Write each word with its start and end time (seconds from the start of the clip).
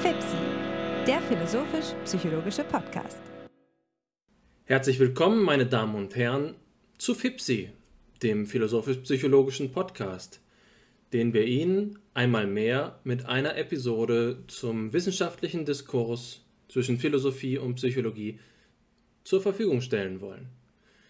FIPSI, 0.00 0.36
der 1.06 1.20
philosophisch-psychologische 1.22 2.64
Podcast. 2.64 3.18
Herzlich 4.64 4.98
willkommen, 4.98 5.42
meine 5.42 5.66
Damen 5.66 5.94
und 5.94 6.16
Herren, 6.16 6.54
zu 6.98 7.14
FIPSI, 7.14 7.70
dem 8.22 8.46
philosophisch-psychologischen 8.46 9.72
Podcast, 9.72 10.40
den 11.12 11.32
wir 11.34 11.44
Ihnen 11.44 11.98
einmal 12.14 12.46
mehr 12.46 12.98
mit 13.04 13.26
einer 13.26 13.56
Episode 13.56 14.44
zum 14.48 14.92
wissenschaftlichen 14.92 15.64
Diskurs 15.64 16.44
zwischen 16.68 16.98
Philosophie 16.98 17.58
und 17.58 17.76
Psychologie 17.76 18.40
zur 19.24 19.40
Verfügung 19.40 19.80
stellen 19.80 20.20
wollen. 20.20 20.48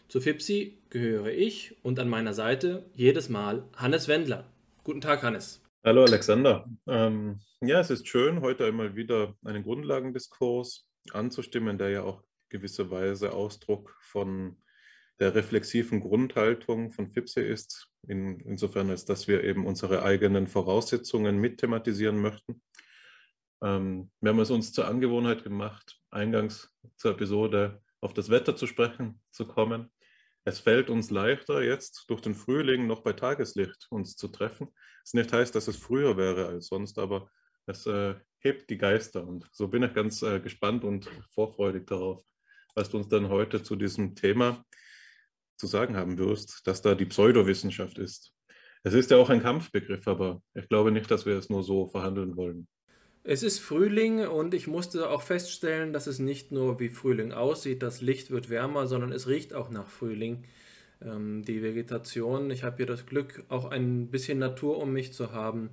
Zu 0.08 0.20
FIPSI 0.20 0.78
gehöre 0.90 1.32
ich 1.32 1.74
und 1.82 1.98
an 1.98 2.08
meiner 2.08 2.34
Seite 2.34 2.84
jedes 2.94 3.28
Mal 3.28 3.64
Hannes 3.76 4.08
Wendler. 4.08 4.44
Guten 4.86 5.00
Tag, 5.00 5.24
Hannes. 5.24 5.60
Hallo 5.84 6.04
Alexander. 6.04 6.64
Ähm, 6.86 7.40
ja, 7.60 7.80
es 7.80 7.90
ist 7.90 8.06
schön, 8.06 8.40
heute 8.40 8.66
einmal 8.66 8.94
wieder 8.94 9.34
einen 9.44 9.64
Grundlagendiskurs 9.64 10.88
anzustimmen, 11.10 11.76
der 11.76 11.88
ja 11.88 12.02
auch 12.04 12.22
gewisserweise 12.50 13.32
Ausdruck 13.32 13.96
von 13.98 14.62
der 15.18 15.34
reflexiven 15.34 15.98
Grundhaltung 15.98 16.92
von 16.92 17.10
FIPSE 17.10 17.40
ist, 17.40 17.88
in, 18.06 18.38
insofern 18.38 18.88
als 18.88 19.04
dass 19.04 19.26
wir 19.26 19.42
eben 19.42 19.66
unsere 19.66 20.04
eigenen 20.04 20.46
Voraussetzungen 20.46 21.36
mit 21.38 21.58
thematisieren 21.58 22.22
möchten. 22.22 22.62
Ähm, 23.64 24.12
wir 24.20 24.30
haben 24.30 24.38
es 24.38 24.52
uns 24.52 24.72
zur 24.72 24.86
Angewohnheit 24.86 25.42
gemacht, 25.42 25.98
eingangs 26.10 26.72
zur 26.96 27.10
Episode 27.10 27.82
auf 28.00 28.14
das 28.14 28.30
Wetter 28.30 28.54
zu 28.54 28.68
sprechen 28.68 29.20
zu 29.32 29.48
kommen. 29.48 29.90
Es 30.48 30.60
fällt 30.60 30.90
uns 30.90 31.10
leichter, 31.10 31.60
jetzt 31.60 32.04
durch 32.08 32.20
den 32.20 32.36
Frühling 32.36 32.86
noch 32.86 33.02
bei 33.02 33.12
Tageslicht 33.12 33.88
uns 33.90 34.14
zu 34.14 34.28
treffen. 34.28 34.68
Es 35.02 35.12
nicht 35.12 35.32
heißt, 35.32 35.52
dass 35.56 35.66
es 35.66 35.76
früher 35.76 36.16
wäre 36.16 36.46
als 36.46 36.68
sonst, 36.68 37.00
aber 37.00 37.28
es 37.66 37.84
äh, 37.86 38.14
hebt 38.38 38.70
die 38.70 38.78
Geister. 38.78 39.26
Und 39.26 39.48
so 39.50 39.66
bin 39.66 39.82
ich 39.82 39.92
ganz 39.92 40.22
äh, 40.22 40.38
gespannt 40.38 40.84
und 40.84 41.10
vorfreudig 41.34 41.88
darauf, 41.88 42.22
was 42.76 42.88
du 42.88 42.98
uns 42.98 43.08
dann 43.08 43.28
heute 43.28 43.60
zu 43.64 43.74
diesem 43.74 44.14
Thema 44.14 44.64
zu 45.56 45.66
sagen 45.66 45.96
haben 45.96 46.16
wirst, 46.16 46.64
dass 46.64 46.80
da 46.80 46.94
die 46.94 47.06
Pseudowissenschaft 47.06 47.98
ist. 47.98 48.32
Es 48.84 48.94
ist 48.94 49.10
ja 49.10 49.16
auch 49.16 49.30
ein 49.30 49.42
Kampfbegriff, 49.42 50.06
aber 50.06 50.42
ich 50.54 50.68
glaube 50.68 50.92
nicht, 50.92 51.10
dass 51.10 51.26
wir 51.26 51.36
es 51.36 51.50
nur 51.50 51.64
so 51.64 51.88
verhandeln 51.88 52.36
wollen. 52.36 52.68
Es 53.28 53.42
ist 53.42 53.58
Frühling 53.58 54.24
und 54.24 54.54
ich 54.54 54.68
musste 54.68 55.10
auch 55.10 55.20
feststellen, 55.20 55.92
dass 55.92 56.06
es 56.06 56.20
nicht 56.20 56.52
nur 56.52 56.78
wie 56.78 56.90
Frühling 56.90 57.32
aussieht, 57.32 57.82
das 57.82 58.00
Licht 58.00 58.30
wird 58.30 58.50
wärmer, 58.50 58.86
sondern 58.86 59.10
es 59.10 59.26
riecht 59.26 59.52
auch 59.52 59.68
nach 59.68 59.88
Frühling. 59.88 60.44
Ähm, 61.04 61.42
die 61.44 61.60
Vegetation, 61.60 62.52
ich 62.52 62.62
habe 62.62 62.76
hier 62.76 62.86
das 62.86 63.04
Glück, 63.04 63.42
auch 63.48 63.64
ein 63.64 64.12
bisschen 64.12 64.38
Natur 64.38 64.78
um 64.78 64.92
mich 64.92 65.12
zu 65.12 65.32
haben, 65.32 65.70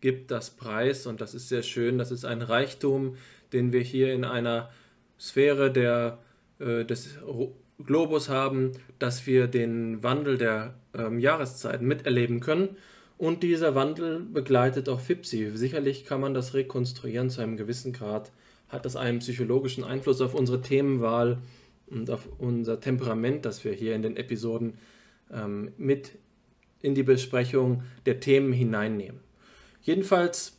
gibt 0.00 0.32
das 0.32 0.50
Preis 0.50 1.06
und 1.06 1.20
das 1.20 1.32
ist 1.34 1.48
sehr 1.48 1.62
schön. 1.62 1.96
Das 1.96 2.10
ist 2.10 2.24
ein 2.24 2.42
Reichtum, 2.42 3.16
den 3.52 3.72
wir 3.72 3.82
hier 3.82 4.12
in 4.12 4.24
einer 4.24 4.70
Sphäre 5.16 5.70
der, 5.70 6.18
äh, 6.58 6.84
des 6.84 7.20
Globus 7.84 8.28
haben, 8.28 8.72
dass 8.98 9.28
wir 9.28 9.46
den 9.46 10.02
Wandel 10.02 10.38
der 10.38 10.74
ähm, 10.92 11.20
Jahreszeiten 11.20 11.86
miterleben 11.86 12.40
können. 12.40 12.76
Und 13.18 13.42
dieser 13.42 13.74
Wandel 13.74 14.20
begleitet 14.20 14.88
auch 14.88 15.00
FIPSI. 15.00 15.52
Sicherlich 15.54 16.04
kann 16.04 16.20
man 16.20 16.34
das 16.34 16.52
rekonstruieren 16.54 17.30
zu 17.30 17.40
einem 17.40 17.56
gewissen 17.56 17.92
Grad. 17.92 18.30
Hat 18.68 18.84
das 18.84 18.96
einen 18.96 19.20
psychologischen 19.20 19.84
Einfluss 19.84 20.20
auf 20.20 20.34
unsere 20.34 20.60
Themenwahl 20.60 21.38
und 21.86 22.10
auf 22.10 22.28
unser 22.38 22.80
Temperament, 22.80 23.44
das 23.44 23.64
wir 23.64 23.72
hier 23.72 23.94
in 23.94 24.02
den 24.02 24.16
Episoden 24.16 24.74
ähm, 25.32 25.72
mit 25.78 26.12
in 26.82 26.94
die 26.94 27.02
Besprechung 27.02 27.82
der 28.04 28.20
Themen 28.20 28.52
hineinnehmen. 28.52 29.20
Jedenfalls 29.82 30.58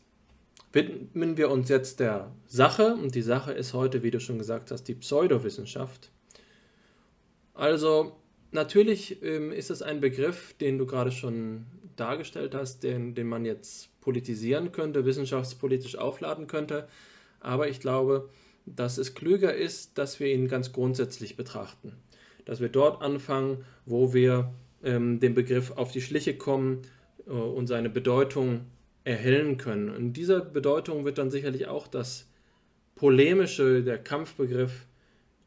widmen 0.74 1.38
wir 1.38 1.52
uns 1.52 1.70
jetzt 1.70 2.00
der 2.00 2.32
Sache 2.48 2.96
und 2.96 3.14
die 3.14 3.22
Sache 3.22 3.52
ist 3.52 3.74
heute, 3.74 4.04
wie 4.04 4.12
du 4.12 4.20
schon 4.20 4.38
gesagt 4.38 4.72
hast, 4.72 4.86
die 4.86 4.96
Pseudowissenschaft. 4.96 6.12
Also 7.54 8.16
natürlich 8.52 9.22
ähm, 9.24 9.52
ist 9.52 9.70
es 9.70 9.82
ein 9.82 10.02
Begriff, 10.02 10.54
den 10.54 10.78
du 10.78 10.86
gerade 10.86 11.12
schon 11.12 11.66
dargestellt 12.00 12.56
hast, 12.56 12.84
den, 12.84 13.16
den 13.16 13.28
man 13.28 13.46
jetzt 13.46 13.90
politisieren 14.02 14.72
könnte, 14.72 15.06
wissenschaftspolitisch 15.06 15.98
aufladen 15.98 16.48
könnte. 16.48 16.88
Aber 17.40 17.68
ich 17.68 17.80
glaube, 17.80 18.30
dass 18.66 18.98
es 18.98 19.16
klüger 19.16 19.54
ist, 19.54 19.98
dass 19.98 20.20
wir 20.20 20.28
ihn 20.28 20.48
ganz 20.48 20.72
grundsätzlich 20.72 21.36
betrachten. 21.36 21.94
Dass 22.46 22.60
wir 22.60 22.70
dort 22.70 23.02
anfangen, 23.02 23.66
wo 23.86 24.14
wir 24.14 24.54
ähm, 24.84 25.20
dem 25.20 25.34
Begriff 25.34 25.72
auf 25.72 25.92
die 25.92 26.02
Schliche 26.02 26.38
kommen 26.38 26.82
äh, 27.26 27.32
und 27.32 27.68
seine 27.68 27.90
Bedeutung 27.90 28.62
erhellen 29.04 29.58
können. 29.58 29.94
In 29.96 30.14
dieser 30.14 30.42
Bedeutung 30.42 31.06
wird 31.06 31.18
dann 31.18 31.32
sicherlich 31.32 31.68
auch 31.68 31.88
das 31.88 32.30
polemische, 32.96 33.84
der 33.84 33.98
Kampfbegriff 33.98 34.86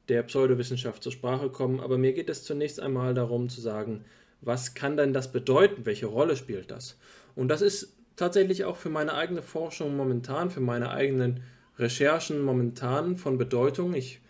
der 0.09 0.23
Pseudowissenschaft 0.23 1.03
zur 1.03 1.13
Sprache 1.13 1.51
kommen. 1.51 1.81
Aber 1.81 1.99
mir 1.99 2.13
geht 2.13 2.31
es 2.31 2.45
zunächst 2.45 2.81
einmal 2.81 3.15
darum 3.15 3.49
zu 3.49 3.61
sagen, 3.61 4.05
was 4.41 4.75
kann 4.75 4.97
denn 4.97 5.13
das 5.13 5.33
bedeuten? 5.33 5.87
Welche 5.87 6.07
Rolle 6.07 6.37
spielt 6.37 6.71
das? 6.71 6.99
Und 7.35 7.49
das 7.49 7.63
ist 7.63 7.97
tatsächlich 8.17 8.65
auch 8.65 8.77
für 8.77 8.91
meine 8.91 9.15
eigene 9.15 9.43
Forschung 9.43 9.97
momentan, 9.97 10.51
für 10.51 10.61
meine 10.61 10.91
eigenen 10.91 11.43
Recherchen 11.79 12.43
momentan 12.43 13.17
von 13.17 13.39
Bedeutung. 13.39 13.95
Ich 13.95 14.21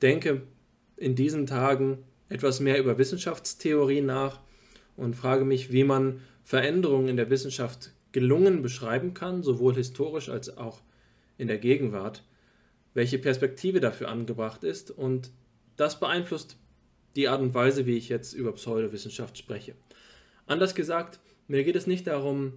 denke 0.00 0.42
in 0.96 1.14
diesen 1.14 1.46
Tagen 1.46 1.98
etwas 2.28 2.60
mehr 2.60 2.78
über 2.78 2.98
Wissenschaftstheorie 2.98 4.00
nach 4.00 4.40
und 4.96 5.14
frage 5.14 5.44
mich, 5.44 5.72
wie 5.72 5.84
man 5.84 6.20
Veränderungen 6.44 7.08
in 7.08 7.16
der 7.16 7.30
Wissenschaft 7.30 7.92
gelungen 8.12 8.62
beschreiben 8.62 9.14
kann, 9.14 9.42
sowohl 9.42 9.74
historisch 9.74 10.28
als 10.28 10.56
auch 10.56 10.82
in 11.38 11.48
der 11.48 11.58
Gegenwart, 11.58 12.24
welche 12.94 13.18
Perspektive 13.18 13.80
dafür 13.80 14.08
angebracht 14.08 14.64
ist 14.64 14.90
und 14.90 15.30
das 15.76 15.98
beeinflusst 15.98 16.58
die 17.16 17.28
Art 17.28 17.40
und 17.40 17.54
Weise, 17.54 17.86
wie 17.86 17.96
ich 17.96 18.08
jetzt 18.08 18.32
über 18.32 18.52
Pseudowissenschaft 18.52 19.36
spreche. 19.38 19.74
Anders 20.46 20.74
gesagt, 20.74 21.20
mir 21.48 21.64
geht 21.64 21.76
es 21.76 21.86
nicht 21.86 22.06
darum, 22.06 22.54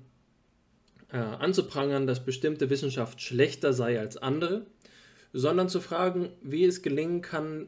äh, 1.12 1.18
anzuprangern, 1.18 2.08
dass 2.08 2.26
bestimmte 2.26 2.70
Wissenschaft 2.70 3.22
schlechter 3.22 3.74
sei 3.74 4.00
als 4.00 4.18
andere, 4.18 4.66
sondern 5.34 5.70
zu 5.70 5.82
fragen, 5.82 6.30
wie 6.42 6.66
es 6.66 6.82
gelingen 6.82 7.22
kann, 7.22 7.68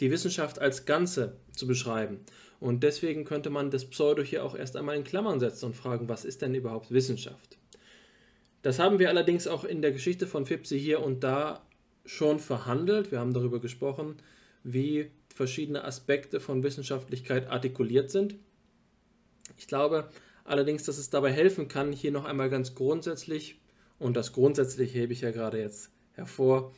die 0.00 0.10
Wissenschaft 0.10 0.58
als 0.58 0.86
Ganze 0.86 1.36
zu 1.50 1.66
beschreiben. 1.66 2.20
Und 2.60 2.84
deswegen 2.84 3.24
könnte 3.24 3.50
man 3.50 3.70
das 3.70 3.84
Pseudo 3.84 4.22
hier 4.22 4.44
auch 4.44 4.54
erst 4.54 4.76
einmal 4.76 4.96
in 4.96 5.04
Klammern 5.04 5.40
setzen 5.40 5.66
und 5.66 5.76
fragen, 5.76 6.08
was 6.08 6.24
ist 6.24 6.42
denn 6.42 6.54
überhaupt 6.54 6.92
Wissenschaft? 6.92 7.58
Das 8.62 8.78
haben 8.78 9.00
wir 9.00 9.08
allerdings 9.08 9.48
auch 9.48 9.64
in 9.64 9.82
der 9.82 9.90
Geschichte 9.90 10.28
von 10.28 10.46
Fipsi 10.46 10.78
hier 10.78 11.02
und 11.02 11.24
da 11.24 11.66
schon 12.06 12.38
verhandelt. 12.38 13.10
Wir 13.10 13.18
haben 13.18 13.34
darüber 13.34 13.60
gesprochen, 13.60 14.16
wie 14.62 15.10
verschiedene 15.32 15.84
Aspekte 15.84 16.40
von 16.40 16.62
Wissenschaftlichkeit 16.62 17.48
artikuliert 17.48 18.10
sind. 18.10 18.36
Ich 19.56 19.66
glaube 19.66 20.08
allerdings, 20.44 20.84
dass 20.84 20.98
es 20.98 21.10
dabei 21.10 21.32
helfen 21.32 21.68
kann, 21.68 21.92
hier 21.92 22.12
noch 22.12 22.24
einmal 22.24 22.50
ganz 22.50 22.74
grundsätzlich, 22.74 23.60
und 23.98 24.16
das 24.16 24.32
grundsätzlich 24.32 24.94
hebe 24.94 25.12
ich 25.12 25.20
ja 25.20 25.30
gerade 25.30 25.60
jetzt 25.60 25.90
hervor, 26.14 26.72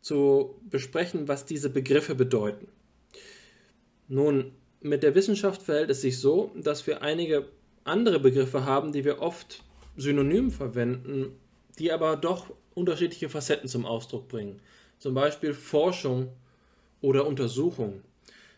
zu 0.00 0.60
besprechen, 0.70 1.26
was 1.26 1.46
diese 1.46 1.68
Begriffe 1.68 2.14
bedeuten. 2.14 2.68
Nun, 4.08 4.52
mit 4.80 5.02
der 5.02 5.16
Wissenschaft 5.16 5.62
verhält 5.62 5.90
es 5.90 6.00
sich 6.00 6.20
so, 6.20 6.52
dass 6.54 6.86
wir 6.86 7.02
einige 7.02 7.48
andere 7.82 8.20
Begriffe 8.20 8.64
haben, 8.64 8.92
die 8.92 9.04
wir 9.04 9.20
oft 9.20 9.64
synonym 9.96 10.50
verwenden, 10.50 11.32
die 11.78 11.90
aber 11.90 12.16
doch 12.16 12.52
unterschiedliche 12.74 13.28
Facetten 13.28 13.68
zum 13.68 13.84
Ausdruck 13.84 14.28
bringen. 14.28 14.60
Zum 14.98 15.14
Beispiel 15.14 15.54
Forschung 15.54 16.28
oder 17.06 17.24
Untersuchung. 17.24 18.02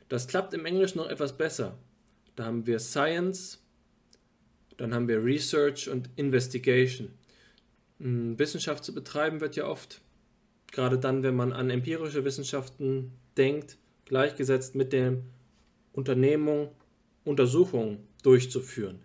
Das 0.08 0.26
klappt 0.26 0.54
im 0.54 0.64
Englischen 0.64 0.96
noch 0.96 1.10
etwas 1.10 1.36
besser. 1.36 1.76
Da 2.34 2.46
haben 2.46 2.66
wir 2.66 2.78
Science, 2.78 3.62
dann 4.78 4.94
haben 4.94 5.06
wir 5.06 5.22
Research 5.22 5.90
und 5.90 6.08
Investigation. 6.16 7.10
Hm, 8.00 8.38
Wissenschaft 8.38 8.84
zu 8.84 8.94
betreiben 8.94 9.42
wird 9.42 9.54
ja 9.56 9.66
oft, 9.66 10.00
gerade 10.72 10.98
dann, 10.98 11.22
wenn 11.22 11.36
man 11.36 11.52
an 11.52 11.68
empirische 11.68 12.24
Wissenschaften 12.24 13.12
denkt, 13.36 13.76
gleichgesetzt 14.06 14.74
mit 14.74 14.94
der 14.94 15.18
Unternehmung, 15.92 16.70
Untersuchungen 17.24 17.98
durchzuführen. 18.22 19.00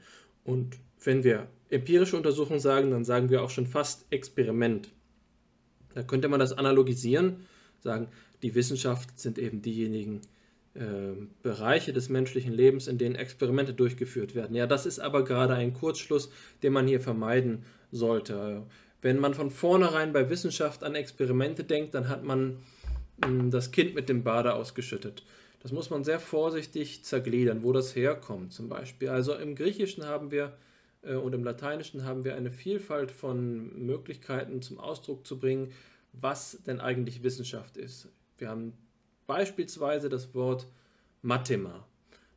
Und 0.45 0.77
wenn 1.03 1.25
wir 1.25 1.50
empirische 1.69 2.15
Untersuchung 2.15 2.59
sagen, 2.59 2.91
dann 2.91 3.03
sagen 3.03 3.29
wir 3.29 3.44
auch 3.44 3.50
schon 3.50 3.68
fast 3.68 4.06
Experiment. 4.09 4.89
Da 5.95 6.03
könnte 6.03 6.29
man 6.29 6.39
das 6.39 6.53
analogisieren, 6.53 7.45
sagen, 7.81 8.07
die 8.44 8.56
Wissenschaft 8.56 9.19
sind 9.19 9.40
eben 9.40 9.62
diejenigen 9.62 10.22
äh, 10.75 10.81
Bereiche 11.42 11.94
des 11.94 12.10
menschlichen 12.10 12.54
Lebens, 12.54 12.88
in 12.88 12.98
denen 12.98 13.16
Experimente 13.16 13.74
durchgeführt 13.74 14.36
werden. 14.36 14.56
Ja, 14.56 14.68
das 14.68 14.86
ist 14.86 15.00
aber 15.00 15.24
gerade 15.24 15.54
ein 15.54 15.74
Kurzschluss, 15.74 16.30
den 16.62 16.74
man 16.74 16.88
hier 16.88 17.00
vermeiden 17.00 17.63
sollte. 17.92 18.63
Wenn 19.01 19.19
man 19.19 19.34
von 19.34 19.50
vornherein 19.50 20.13
bei 20.13 20.30
Wissenschaft 20.30 20.84
an 20.84 20.95
Experimente 20.95 21.63
denkt, 21.63 21.94
dann 21.94 22.10
hat 22.10 22.24
man 22.24 22.57
mh, 23.22 23.28
hm, 23.28 23.51
das 23.51 23.72
Kind 23.72 23.95
mit 23.95 24.10
dem 24.10 24.24
Bade 24.24 24.54
ausgeschüttet. 24.54 25.24
Das 25.62 25.72
muss 25.72 25.90
man 25.90 26.04
sehr 26.04 26.19
vorsichtig 26.19 27.06
zergliedern, 27.06 27.63
wo 27.63 27.72
das 27.72 27.95
herkommt 27.95 28.51
zum 28.51 28.68
Beispiel. 28.68 29.10
Also 29.10 29.36
im 29.36 29.56
Griechischen 29.56 30.06
haben 30.06 30.31
wir 30.31 30.57
äh, 31.04 31.16
und 31.16 31.34
im 31.34 31.44
Lateinischen 31.44 32.04
haben 32.04 32.25
wir 32.25 32.36
eine 32.36 32.51
Vielfalt 32.51 33.12
von 33.12 33.86
Möglichkeiten 33.86 34.62
zum 34.62 34.80
Ausdruck 34.80 35.25
zu 35.25 35.40
bringen, 35.40 35.72
was 36.13 36.63
denn 36.66 36.80
eigentlich 36.80 37.24
Wissenschaft 37.24 37.78
ist. 37.78 38.10
Wir 38.38 38.50
haben 38.50 38.74
beispielsweise 39.27 40.09
das 40.09 40.33
Wort 40.33 40.68
Mathema. 41.21 41.88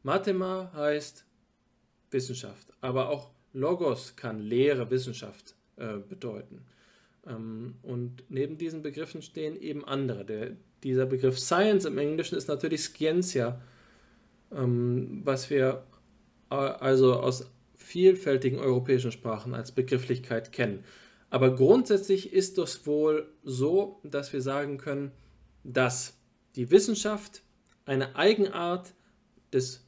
Mathema 0.03 0.71
heißt 0.75 1.25
Wissenschaft, 2.11 2.73
aber 2.81 3.09
auch 3.09 3.31
Logos 3.53 4.15
kann 4.17 4.41
Lehre, 4.41 4.91
Wissenschaft 4.91 5.57
äh, 5.77 5.97
bedeuten. 5.97 6.65
Ähm, 7.27 7.77
und 7.83 8.23
neben 8.29 8.59
diesen 8.59 8.83
Begriffen 8.83 9.23
stehen 9.23 9.61
eben 9.61 9.85
andere. 9.85 10.25
Der, 10.25 10.53
dieser 10.83 11.07
Begriff 11.07 11.39
Science 11.39 11.85
im 11.85 11.99
Englischen 11.99 12.37
ist 12.37 12.49
natürlich 12.49 12.85
Scientia, 12.85 13.61
ähm, 14.53 15.23
was 15.25 15.51
wir 15.51 15.85
äh, 16.51 16.55
also 16.55 17.15
aus 17.15 17.51
vielfältigen 17.75 18.59
europäischen 18.59 19.13
Sprachen 19.13 19.55
als 19.55 19.73
Begrifflichkeit 19.73 20.53
kennen. 20.53 20.85
Aber 21.31 21.55
grundsätzlich 21.55 22.33
ist 22.33 22.59
es 22.59 22.87
wohl 22.87 23.29
so, 23.43 24.01
dass 24.05 24.33
wir 24.33 24.43
sagen 24.43 24.79
können, 24.79 25.13
dass 25.73 26.19
die 26.55 26.71
Wissenschaft 26.71 27.43
eine 27.85 28.17
Eigenart 28.17 28.95
des 29.53 29.85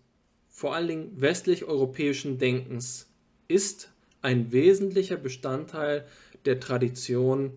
vor 0.49 0.75
allen 0.75 0.89
Dingen 0.89 1.21
westlich-europäischen 1.21 2.39
Denkens 2.39 3.09
ist, 3.47 3.93
ein 4.23 4.51
wesentlicher 4.51 5.17
Bestandteil 5.17 6.05
der 6.45 6.59
Tradition, 6.59 7.53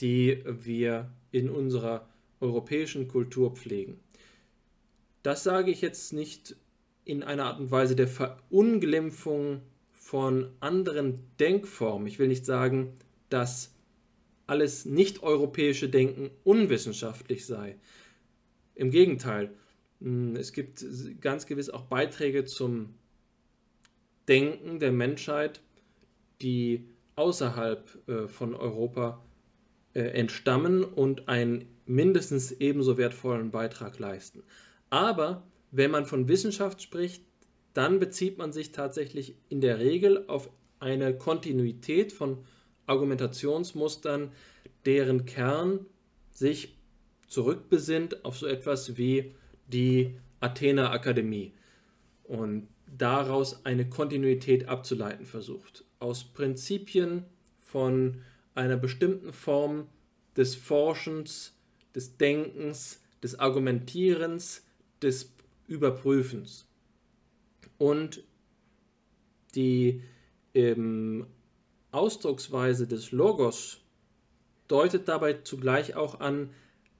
die 0.00 0.42
wir 0.46 1.10
in 1.30 1.50
unserer 1.50 2.08
europäischen 2.40 3.08
Kultur 3.08 3.54
pflegen. 3.54 4.00
Das 5.22 5.44
sage 5.44 5.70
ich 5.70 5.80
jetzt 5.80 6.12
nicht 6.12 6.56
in 7.04 7.22
einer 7.22 7.44
Art 7.44 7.60
und 7.60 7.70
Weise 7.70 7.96
der 7.96 8.08
Verunglimpfung 8.08 9.60
von 9.92 10.50
anderen 10.60 11.20
Denkformen. 11.38 12.06
Ich 12.06 12.18
will 12.18 12.28
nicht 12.28 12.46
sagen, 12.46 12.94
dass 13.28 13.71
alles 14.46 14.84
nicht-europäische 14.84 15.88
Denken 15.88 16.30
unwissenschaftlich 16.44 17.46
sei. 17.46 17.76
Im 18.74 18.90
Gegenteil, 18.90 19.52
hm, 20.00 20.36
es 20.36 20.52
gibt 20.52 20.84
ganz 21.20 21.46
gewiss 21.46 21.70
auch 21.70 21.82
Beiträge 21.82 22.44
zum 22.44 22.94
Denken 24.28 24.78
der 24.78 24.92
Menschheit, 24.92 25.60
die 26.40 26.88
außerhalb 27.16 28.08
äh, 28.08 28.28
von 28.28 28.54
Europa 28.54 29.22
äh, 29.94 30.00
entstammen 30.00 30.84
und 30.84 31.28
einen 31.28 31.66
mindestens 31.86 32.52
ebenso 32.52 32.96
wertvollen 32.96 33.50
Beitrag 33.50 33.98
leisten. 33.98 34.42
Aber 34.90 35.46
wenn 35.70 35.90
man 35.90 36.06
von 36.06 36.28
Wissenschaft 36.28 36.82
spricht, 36.82 37.24
dann 37.74 37.98
bezieht 37.98 38.38
man 38.38 38.52
sich 38.52 38.72
tatsächlich 38.72 39.36
in 39.48 39.60
der 39.60 39.78
Regel 39.78 40.26
auf 40.28 40.50
eine 40.78 41.16
Kontinuität 41.16 42.12
von 42.12 42.44
Argumentationsmustern, 42.92 44.30
deren 44.84 45.24
Kern 45.24 45.86
sich 46.30 46.76
zurückbesinnt 47.26 48.24
auf 48.24 48.36
so 48.36 48.46
etwas 48.46 48.96
wie 48.98 49.34
die 49.66 50.16
Athener 50.40 50.90
Akademie 50.90 51.52
und 52.24 52.68
daraus 52.86 53.64
eine 53.64 53.88
Kontinuität 53.88 54.68
abzuleiten 54.68 55.24
versucht. 55.24 55.84
Aus 55.98 56.24
Prinzipien 56.24 57.24
von 57.60 58.20
einer 58.54 58.76
bestimmten 58.76 59.32
Form 59.32 59.86
des 60.36 60.54
Forschens, 60.54 61.54
des 61.94 62.18
Denkens, 62.18 63.00
des 63.22 63.38
Argumentierens, 63.38 64.66
des 65.00 65.32
Überprüfens. 65.68 66.66
Und 67.78 68.22
die 69.54 70.02
ähm, 70.54 71.26
Ausdrucksweise 71.92 72.86
des 72.86 73.12
Logos 73.12 73.80
deutet 74.66 75.06
dabei 75.08 75.34
zugleich 75.34 75.94
auch 75.94 76.20
an, 76.20 76.50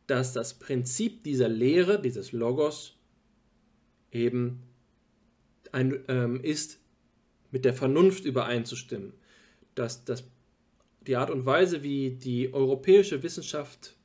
dass 0.06 0.33
das 0.35 0.59
Prinzip 0.59 1.25
dieser 1.25 1.49
Lehre, 1.49 2.00
dieses 2.00 2.33
Logos, 2.33 2.99
eben 4.11 4.62
ein, 5.73 6.05
ähm, 6.09 6.41
ist, 6.43 6.79
mit 7.50 7.65
der 7.65 7.73
Vernunft 7.73 8.25
übereinzustimmen. 8.25 9.15
Dass 9.75 10.05
das, 10.05 10.25
die 11.06 11.17
Art 11.17 11.31
und 11.31 11.47
Weise, 11.47 11.83
wie 11.83 12.11
die 12.11 12.53
europäische 12.53 13.23
Wissenschaft 13.23 13.97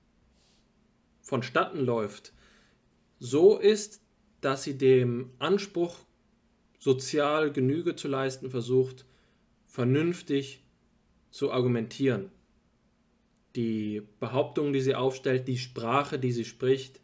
vonstatten 1.21 1.79
läuft, 1.79 2.31
so 3.19 3.57
ist, 3.57 4.01
dass 4.39 4.63
sie 4.63 4.77
dem 4.77 5.31
Anspruch, 5.39 5.97
sozial 6.79 7.51
Genüge 7.51 7.95
zu 7.95 8.07
leisten, 8.07 8.49
versucht, 8.49 9.05
vernünftig 9.65 10.63
zu 11.31 11.51
argumentieren 11.51 12.31
die 13.57 14.03
Behauptungen, 14.19 14.71
die 14.71 14.81
sie 14.81 14.93
aufstellt, 14.93 15.47
die 15.47 15.57
Sprache, 15.57 16.19
die 16.19 16.31
sie 16.31 16.45
spricht, 16.45 17.01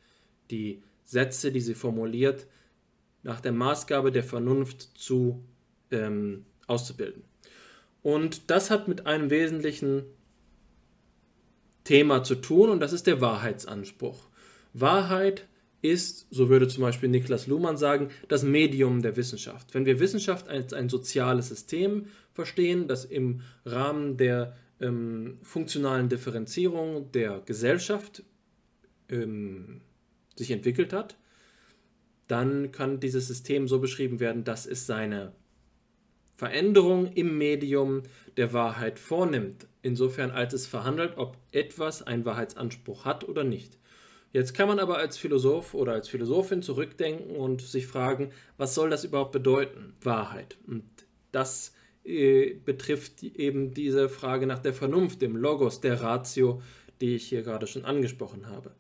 die 0.52 0.84
Sätze, 1.04 1.52
die 1.52 1.60
sie 1.60 1.74
formuliert, 1.74 2.46
nach 3.24 3.42
der 3.42 3.52
Maßgabe 3.52 4.12
der 4.12 4.24
Vernunft 4.24 4.92
zu 4.96 5.44
ähm, 5.92 6.46
auszubilden. 6.68 7.24
Und 8.04 8.52
das 8.52 8.70
hat 8.70 8.88
mit 8.88 9.08
einem 9.08 9.32
wesentlichen 9.32 10.04
Thema 11.86 12.24
zu 12.24 12.36
tun 12.36 12.70
und 12.70 12.80
das 12.82 12.94
ist 12.94 13.08
der 13.08 13.20
Wahrheitsanspruch. 13.20 14.28
Wahrheit 14.74 15.48
ist, 15.84 16.28
so 16.32 16.50
würde 16.50 16.68
zum 16.68 16.82
Beispiel 16.82 17.10
Niklas 17.10 17.46
Luhmann 17.46 17.78
sagen, 17.78 18.10
das 18.30 18.44
Medium 18.44 19.02
der 19.02 19.18
Wissenschaft. 19.18 19.74
Wenn 19.74 19.86
wir 19.86 20.00
Wissenschaft 20.00 20.48
als 20.48 20.74
ein 20.74 20.90
soziales 20.90 21.50
System 21.50 22.08
verstehen, 22.32 22.88
das 22.88 23.06
im 23.06 23.42
Rahmen 23.66 24.18
der 24.18 24.56
ähm, 24.80 25.38
funktionalen 25.44 26.08
Differenzierung 26.08 27.12
der 27.12 27.42
Gesellschaft 27.46 28.24
ähm, 29.10 29.82
sich 30.36 30.52
entwickelt 30.52 30.94
hat, 30.94 31.18
dann 32.28 32.72
kann 32.72 33.02
dieses 33.02 33.28
System 33.28 33.68
so 33.68 33.80
beschrieben 33.80 34.22
werden, 34.22 34.46
dass 34.46 34.66
es 34.66 34.88
seine 34.88 35.34
Veränderung 36.38 37.12
im 37.14 37.38
Medium 37.38 38.04
der 38.38 38.54
Wahrheit 38.54 39.00
vornimmt, 39.00 39.68
insofern 39.82 40.32
als 40.32 40.54
es 40.54 40.66
verhandelt, 40.66 41.18
ob 41.18 41.38
etwas 41.52 42.02
einen 42.02 42.24
Wahrheitsanspruch 42.24 43.04
hat 43.04 43.28
oder 43.28 43.44
nicht. 43.44 43.78
Jetzt 44.34 44.56
kann 44.56 44.68
man 44.68 44.80
aber 44.80 44.98
als 44.98 45.18
Philosoph 45.18 45.76
oder 45.76 45.94
als 45.94 46.10
Philosophin 46.10 46.64
zurückdenken 46.64 47.36
und 47.36 47.62
sich 47.62 47.86
fragen, 47.86 48.32
was 48.58 48.74
soll 48.74 48.90
das 48.90 49.04
überhaupt 49.04 49.32
bedeuten, 49.32 49.94
Wahrheit? 50.02 50.58
Und 50.66 50.84
das 51.32 51.74
äh, 52.04 52.56
betrifft 52.66 53.22
eben 53.22 53.76
diese 53.76 54.10
Frage 54.10 54.48
nach 54.48 54.58
der 54.58 54.74
Vernunft, 54.74 55.22
dem 55.22 55.38
Logos, 55.38 55.82
der 55.82 56.02
Ratio, 56.02 56.64
die 57.00 57.16
ich 57.16 57.26
hier 57.26 57.44
gerade 57.44 57.68
schon 57.68 57.86
angesprochen 57.86 58.48
habe. 58.48 58.72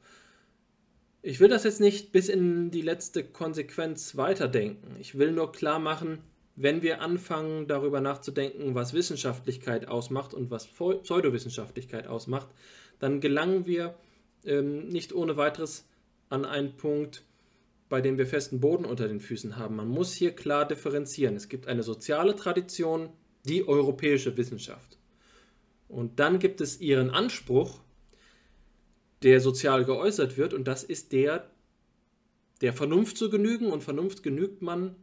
Ich 1.21 1.39
will 1.39 1.49
das 1.49 1.65
jetzt 1.65 1.79
nicht 1.79 2.11
bis 2.11 2.29
in 2.29 2.71
die 2.71 2.81
letzte 2.81 3.23
Konsequenz 3.23 4.17
weiterdenken. 4.17 4.95
Ich 4.99 5.19
will 5.19 5.31
nur 5.31 5.51
klar 5.51 5.77
machen, 5.77 6.17
wenn 6.55 6.81
wir 6.81 6.99
anfangen 6.99 7.67
darüber 7.67 8.01
nachzudenken, 8.01 8.73
was 8.73 8.93
Wissenschaftlichkeit 8.93 9.87
ausmacht 9.87 10.33
und 10.33 10.49
was 10.49 10.67
Pseudowissenschaftlichkeit 10.67 12.07
ausmacht, 12.07 12.47
dann 12.99 13.21
gelangen 13.21 13.67
wir 13.67 13.95
ähm, 14.45 14.89
nicht 14.89 15.13
ohne 15.13 15.37
weiteres 15.37 15.87
an 16.29 16.45
einen 16.45 16.75
Punkt, 16.77 17.23
bei 17.89 18.01
dem 18.01 18.17
wir 18.17 18.25
festen 18.25 18.59
Boden 18.59 18.85
unter 18.85 19.07
den 19.07 19.19
Füßen 19.19 19.57
haben. 19.57 19.75
Man 19.75 19.87
muss 19.87 20.13
hier 20.13 20.35
klar 20.35 20.67
differenzieren. 20.67 21.35
Es 21.35 21.49
gibt 21.49 21.67
eine 21.67 21.83
soziale 21.83 22.35
Tradition, 22.35 23.09
die 23.45 23.67
europäische 23.67 24.35
Wissenschaft. 24.35 24.97
Und 25.87 26.19
dann 26.19 26.39
gibt 26.39 26.59
es 26.61 26.81
ihren 26.81 27.11
Anspruch, 27.11 27.79
der 29.21 29.39
sozial 29.39 29.85
geäußert 29.85 30.37
wird, 30.37 30.53
und 30.53 30.67
das 30.67 30.83
ist 30.83 31.11
der, 31.11 31.49
der 32.61 32.73
Vernunft 32.73 33.17
zu 33.17 33.29
genügen. 33.29 33.67
Und 33.67 33.83
Vernunft 33.83 34.23
genügt 34.23 34.61
man 34.61 34.95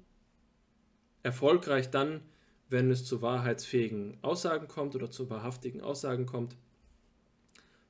erfolgreich 1.22 1.90
dann, 1.90 2.22
wenn 2.68 2.90
es 2.90 3.04
zu 3.04 3.22
wahrheitsfähigen 3.22 4.18
Aussagen 4.22 4.68
kommt 4.68 4.94
oder 4.94 5.10
zu 5.10 5.30
wahrhaftigen 5.30 5.80
Aussagen 5.80 6.26
kommt. 6.26 6.56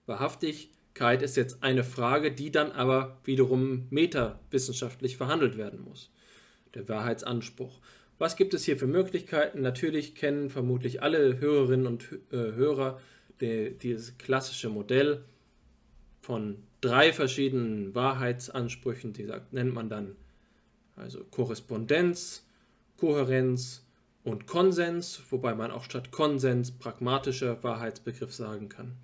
Wahrhaftig 0.07 0.71
ist 1.23 1.37
jetzt 1.37 1.63
eine 1.63 1.85
Frage, 1.85 2.33
die 2.33 2.51
dann 2.51 2.73
aber 2.73 3.19
wiederum 3.25 3.87
metawissenschaftlich 3.91 5.17
verhandelt 5.17 5.57
werden 5.57 5.81
muss. 5.83 6.11
Der 6.75 6.89
Wahrheitsanspruch. 6.89 7.81
Was 8.19 8.37
gibt 8.37 8.53
es 8.53 8.65
hier 8.65 8.77
für 8.77 8.87
Möglichkeiten? 8.87 9.63
Natürlich 9.63 10.15
kennen 10.15 10.51
vermutlich 10.51 11.03
alle 11.03 11.41
Hörerinnen 11.41 11.87
und 11.87 12.05
äh, 12.33 12.53
Hörer 12.53 13.01
die, 13.41 13.77
dieses 13.79 14.19
klassische 14.19 14.69
Modell 14.69 15.25
von 16.21 16.59
drei 16.81 17.13
verschiedenen 17.13 17.95
Wahrheitsansprüchen, 17.95 19.13
die 19.13 19.25
sagt, 19.25 19.53
nennt 19.53 19.75
man 19.75 19.89
dann 19.89 20.17
also 20.97 21.25
Korrespondenz, 21.25 22.47
Kohärenz 22.99 23.87
und 24.23 24.47
Konsens, 24.47 25.23
wobei 25.31 25.55
man 25.55 25.71
auch 25.71 25.85
statt 25.85 26.11
Konsens 26.11 26.73
pragmatischer 26.73 27.63
Wahrheitsbegriff 27.63 28.35
sagen 28.35 28.69
kann. 28.69 28.97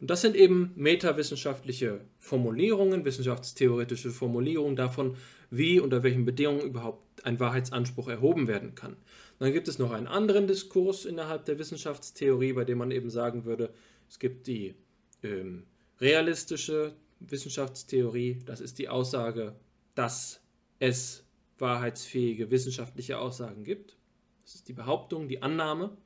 Und 0.00 0.08
das 0.08 0.22
sind 0.22 0.34
eben 0.34 0.72
metawissenschaftliche 0.76 2.00
Formulierungen, 2.18 3.04
wissenschaftstheoretische 3.04 4.10
Formulierungen 4.10 4.74
davon, 4.74 5.16
wie 5.50 5.78
unter 5.78 6.02
welchen 6.02 6.24
Bedingungen 6.24 6.62
überhaupt 6.62 7.24
ein 7.26 7.38
Wahrheitsanspruch 7.38 8.08
erhoben 8.08 8.48
werden 8.48 8.74
kann. 8.74 8.96
dann 9.38 9.52
gibt 9.52 9.68
es 9.68 9.78
noch 9.78 9.90
einen 9.90 10.06
anderen 10.06 10.46
Diskurs 10.46 11.04
innerhalb 11.04 11.44
der 11.44 11.58
Wissenschaftstheorie, 11.58 12.54
bei 12.54 12.64
dem 12.64 12.78
man 12.78 12.90
eben 12.90 13.10
sagen 13.10 13.44
würde, 13.44 13.72
es 14.08 14.18
gibt 14.18 14.46
die 14.46 14.74
ähm, 15.22 15.64
realistische 16.00 16.94
Wissenschaftstheorie, 17.20 18.38
das 18.46 18.60
ist 18.60 18.78
die 18.78 18.88
Aussage, 18.88 19.54
dass 19.94 20.40
es 20.78 21.24
wahrheitsfähige 21.58 22.50
wissenschaftliche 22.50 23.18
Aussagen 23.18 23.64
gibt. 23.64 23.96
Das 24.42 24.54
ist 24.54 24.68
die 24.68 24.72
Behauptung, 24.72 25.28
die 25.28 25.42
Annahme, 25.42 25.96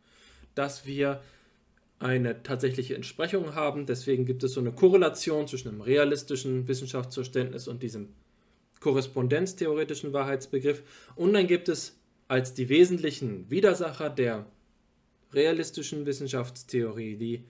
dass 0.56 0.84
wir 0.84 1.22
eine 2.04 2.42
tatsächliche 2.42 2.94
Entsprechung 2.94 3.54
haben. 3.54 3.86
Deswegen 3.86 4.26
gibt 4.26 4.44
es 4.44 4.52
so 4.52 4.60
eine 4.60 4.72
Korrelation 4.72 5.48
zwischen 5.48 5.68
einem 5.68 5.80
realistischen 5.80 6.68
Wissenschaftsverständnis 6.68 7.66
und 7.66 7.82
diesem 7.82 8.10
korrespondenztheoretischen 8.80 10.12
Wahrheitsbegriff. 10.12 10.82
Und 11.16 11.32
dann 11.32 11.46
gibt 11.46 11.70
es 11.70 11.98
als 12.28 12.52
die 12.52 12.68
wesentlichen 12.68 13.48
Widersacher 13.50 14.10
der 14.10 14.44
realistischen 15.32 16.04
Wissenschaftstheorie 16.04 17.16
die 17.16 17.44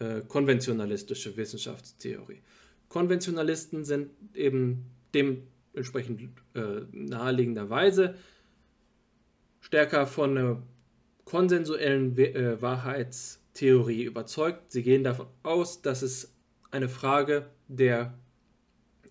äh, 0.00 0.22
konventionalistische 0.26 1.36
Wissenschaftstheorie. 1.36 2.42
Konventionalisten 2.88 3.84
sind 3.84 4.10
eben 4.34 4.90
dementsprechend 5.14 6.22
äh, 6.54 6.80
naheliegenderweise 6.90 8.16
stärker 9.60 10.08
von 10.08 10.36
einer 10.36 10.62
konsensuellen 11.24 12.16
äh, 12.18 12.60
Wahrheitstheorie 12.60 14.04
überzeugt. 14.04 14.72
Sie 14.72 14.82
gehen 14.82 15.04
davon 15.04 15.26
aus, 15.42 15.82
dass 15.82 16.02
es 16.02 16.32
eine 16.70 16.88
Frage 16.88 17.46
der 17.68 18.14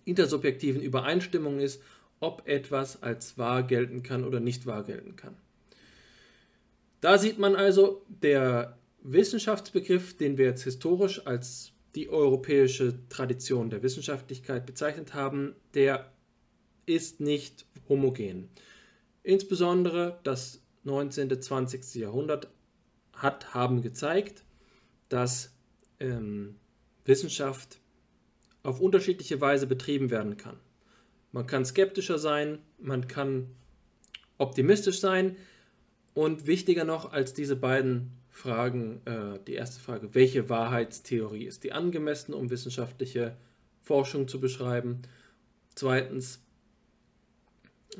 intersubjektiven 0.04 0.82
Übereinstimmung 0.82 1.60
ist, 1.60 1.82
ob 2.20 2.46
etwas 2.46 3.02
als 3.02 3.38
wahr 3.38 3.62
gelten 3.62 4.02
kann 4.02 4.24
oder 4.24 4.40
nicht 4.40 4.66
wahr 4.66 4.84
gelten 4.84 5.16
kann. 5.16 5.36
Da 7.00 7.18
sieht 7.18 7.38
man 7.38 7.56
also, 7.56 8.04
der 8.08 8.78
Wissenschaftsbegriff, 9.02 10.16
den 10.16 10.38
wir 10.38 10.46
jetzt 10.46 10.62
historisch 10.62 11.26
als 11.26 11.72
die 11.96 12.08
europäische 12.08 12.94
Tradition 13.08 13.70
der 13.70 13.82
Wissenschaftlichkeit 13.82 14.66
bezeichnet 14.66 15.12
haben, 15.14 15.54
der 15.74 16.12
ist 16.86 17.20
nicht 17.20 17.66
homogen. 17.88 18.48
Insbesondere 19.22 20.20
das 20.22 20.61
19. 20.84 21.40
20. 21.40 21.94
Jahrhundert 21.96 22.48
hat, 23.12 23.54
haben 23.54 23.82
gezeigt, 23.82 24.44
dass 25.08 25.54
ähm, 26.00 26.56
Wissenschaft 27.04 27.80
auf 28.62 28.80
unterschiedliche 28.80 29.40
Weise 29.40 29.66
betrieben 29.66 30.10
werden 30.10 30.36
kann. 30.36 30.58
Man 31.32 31.46
kann 31.46 31.64
skeptischer 31.64 32.18
sein, 32.18 32.58
man 32.78 33.08
kann 33.08 33.48
optimistisch 34.38 35.00
sein 35.00 35.36
und 36.14 36.46
wichtiger 36.46 36.84
noch 36.84 37.12
als 37.12 37.32
diese 37.34 37.56
beiden 37.56 38.12
Fragen, 38.28 39.00
äh, 39.04 39.38
die 39.46 39.54
erste 39.54 39.80
Frage, 39.80 40.14
welche 40.14 40.48
Wahrheitstheorie 40.48 41.44
ist 41.44 41.64
die 41.64 41.72
angemessen, 41.72 42.34
um 42.34 42.50
wissenschaftliche 42.50 43.36
Forschung 43.80 44.28
zu 44.28 44.40
beschreiben? 44.40 45.02
Zweitens, 45.74 46.42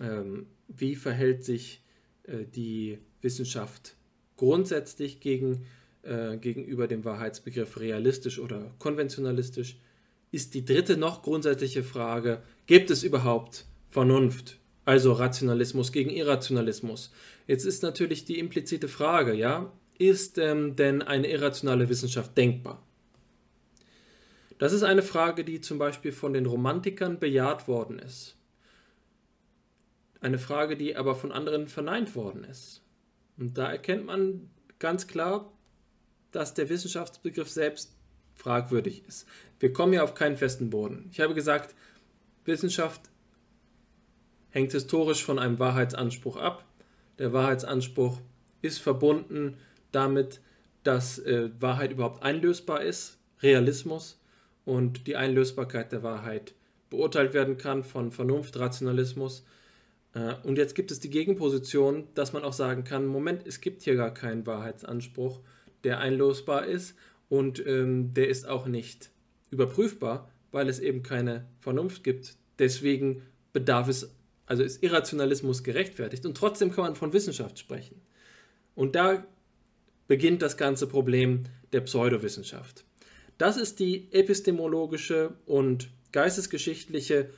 ähm, 0.01 0.47
wie 0.69 0.97
verhält 0.97 1.45
sich 1.45 1.79
äh, 1.79 1.82
die 2.27 2.99
Wissenschaft 3.21 3.97
grundsätzlich 4.37 5.21
gegen, 5.21 5.67
äh, 6.03 6.37
gegenüber 6.37 6.89
dem 6.89 7.05
Wahrheitsbegriff 7.05 7.79
realistisch 7.81 8.39
oder 8.39 8.75
konventionalistisch? 8.79 9.77
ist 10.33 10.55
die 10.55 10.65
dritte 10.65 10.97
noch 10.97 11.23
grundsätzliche 11.23 11.85
Frage, 11.85 12.43
gibt 12.67 12.91
es 12.91 13.05
überhaupt 13.05 13.67
Vernunft? 13.89 14.59
Also 14.85 15.13
Rationalismus 15.13 15.93
gegen 15.93 16.11
Irrationalismus. 16.11 17.13
Jetzt 17.47 17.65
ist 17.65 17.85
natürlich 17.85 18.25
die 18.25 18.41
implizite 18.41 18.89
Frage, 18.89 19.35
ja, 19.35 19.71
ist 19.99 20.39
ähm, 20.39 20.75
denn 20.75 21.03
eine 21.03 21.31
irrationale 21.31 21.89
Wissenschaft 21.89 22.37
denkbar? 22.37 22.83
Das 24.59 24.73
ist 24.73 24.83
eine 24.83 25.03
Frage, 25.03 25.45
die 25.45 25.61
zum 25.61 25.79
Beispiel 25.79 26.11
von 26.11 26.33
den 26.33 26.47
Romantikern 26.47 27.21
bejaht 27.21 27.69
worden 27.69 27.99
ist. 28.01 28.37
Eine 30.23 30.39
Frage, 30.39 30.77
die 30.77 30.97
aber 30.97 31.17
von 31.17 31.33
anderen 31.33 31.67
verneint 31.67 32.15
worden 32.15 32.45
ist. 32.45 32.81
Und 33.37 33.59
da 33.59 33.71
erkennt 33.71 34.07
man 34.07 34.49
ganz 34.79 35.09
klar, 35.09 35.53
dass 36.31 36.55
der 36.55 36.69
Wissenschaftsbegriff 36.69 37.51
selbst 37.51 37.97
fragwürdig 38.35 39.05
ist. 39.07 39.27
Wir 39.59 39.73
kommen 39.73 39.93
ja 39.93 40.05
auf 40.05 40.15
keinen 40.15 40.37
festen 40.37 40.71
Boden. 40.71 41.09
Ich 41.11 41.21
habe 41.21 41.35
gesagt, 41.35 41.75
Wissenschaft 42.45 43.11
hängt 44.51 44.71
historisch 44.71 45.25
von 45.25 45.41
einem 45.41 45.59
Wahrheitsanspruch 45.59 46.37
ab. 46.37 46.65
Der 47.19 47.33
Wahrheitsanspruch 47.33 48.21
ist 48.61 48.79
verbunden 48.79 49.57
damit, 49.91 50.41
dass 50.85 51.19
äh, 51.19 51.51
Wahrheit 51.59 51.91
überhaupt 51.91 52.23
einlösbar 52.23 52.83
ist, 52.83 53.19
Realismus 53.41 54.21
und 54.65 55.09
die 55.09 55.17
Einlösbarkeit 55.17 55.91
der 55.91 56.05
Wahrheit 56.05 56.55
beurteilt 56.91 57.35
werden 57.35 57.59
kann 57.59 57.83
von 57.83 58.13
Vernunft, 58.13 58.57
Rationalismus. 58.57 59.45
Äh, 60.15 60.35
und 60.43 60.59
jetzt 60.59 60.75
gibt 60.75 60.91
es 60.91 61.01
die 61.01 61.11
Gegenposition, 61.11 62.09
dass 62.15 62.33
man 62.33 62.45
auch 62.45 62.53
sagen 62.53 62.85
kann, 62.85 63.07
Moment, 63.07 63.47
es 63.47 63.61
gibt 63.61 63.83
hier 63.83 63.97
gar 63.97 64.13
keinen 64.13 64.47
Wahrheitsanspruch, 64.47 65.41
der 65.85 65.99
einlösbar 65.99 66.67
ist 66.67 66.97
und 67.29 67.65
ähm, 67.67 68.15
der 68.15 68.29
ist 68.29 68.47
auch 68.47 68.67
nicht 68.67 69.11
überprüfbar, 69.51 70.31
weil 70.51 70.69
es 70.69 70.79
eben 70.79 71.03
keine 71.03 71.47
Vernunft 71.61 72.05
gibt. 72.05 72.37
Deswegen 72.59 73.23
bedarf 73.53 73.89
es, 73.89 74.15
also 74.47 74.63
ist 74.63 74.83
Irrationalismus 74.83 75.63
gerechtfertigt 75.65 76.27
und 76.27 76.37
trotzdem 76.37 76.73
kann 76.73 76.85
man 76.85 76.97
von 76.97 77.13
Wissenschaft 77.13 77.59
sprechen. 77.59 78.01
Und 78.75 78.95
da 78.95 79.25
beginnt 80.09 80.43
das 80.43 80.57
ganze 80.57 80.87
Problem 80.87 81.45
der 81.73 81.81
Pseudowissenschaft. 81.83 82.85
Das 83.39 83.57
ist 83.57 83.81
die 83.81 84.13
epistemologische 84.13 85.35
und 85.47 85.89
geistesgeschichtliche 86.13 87.31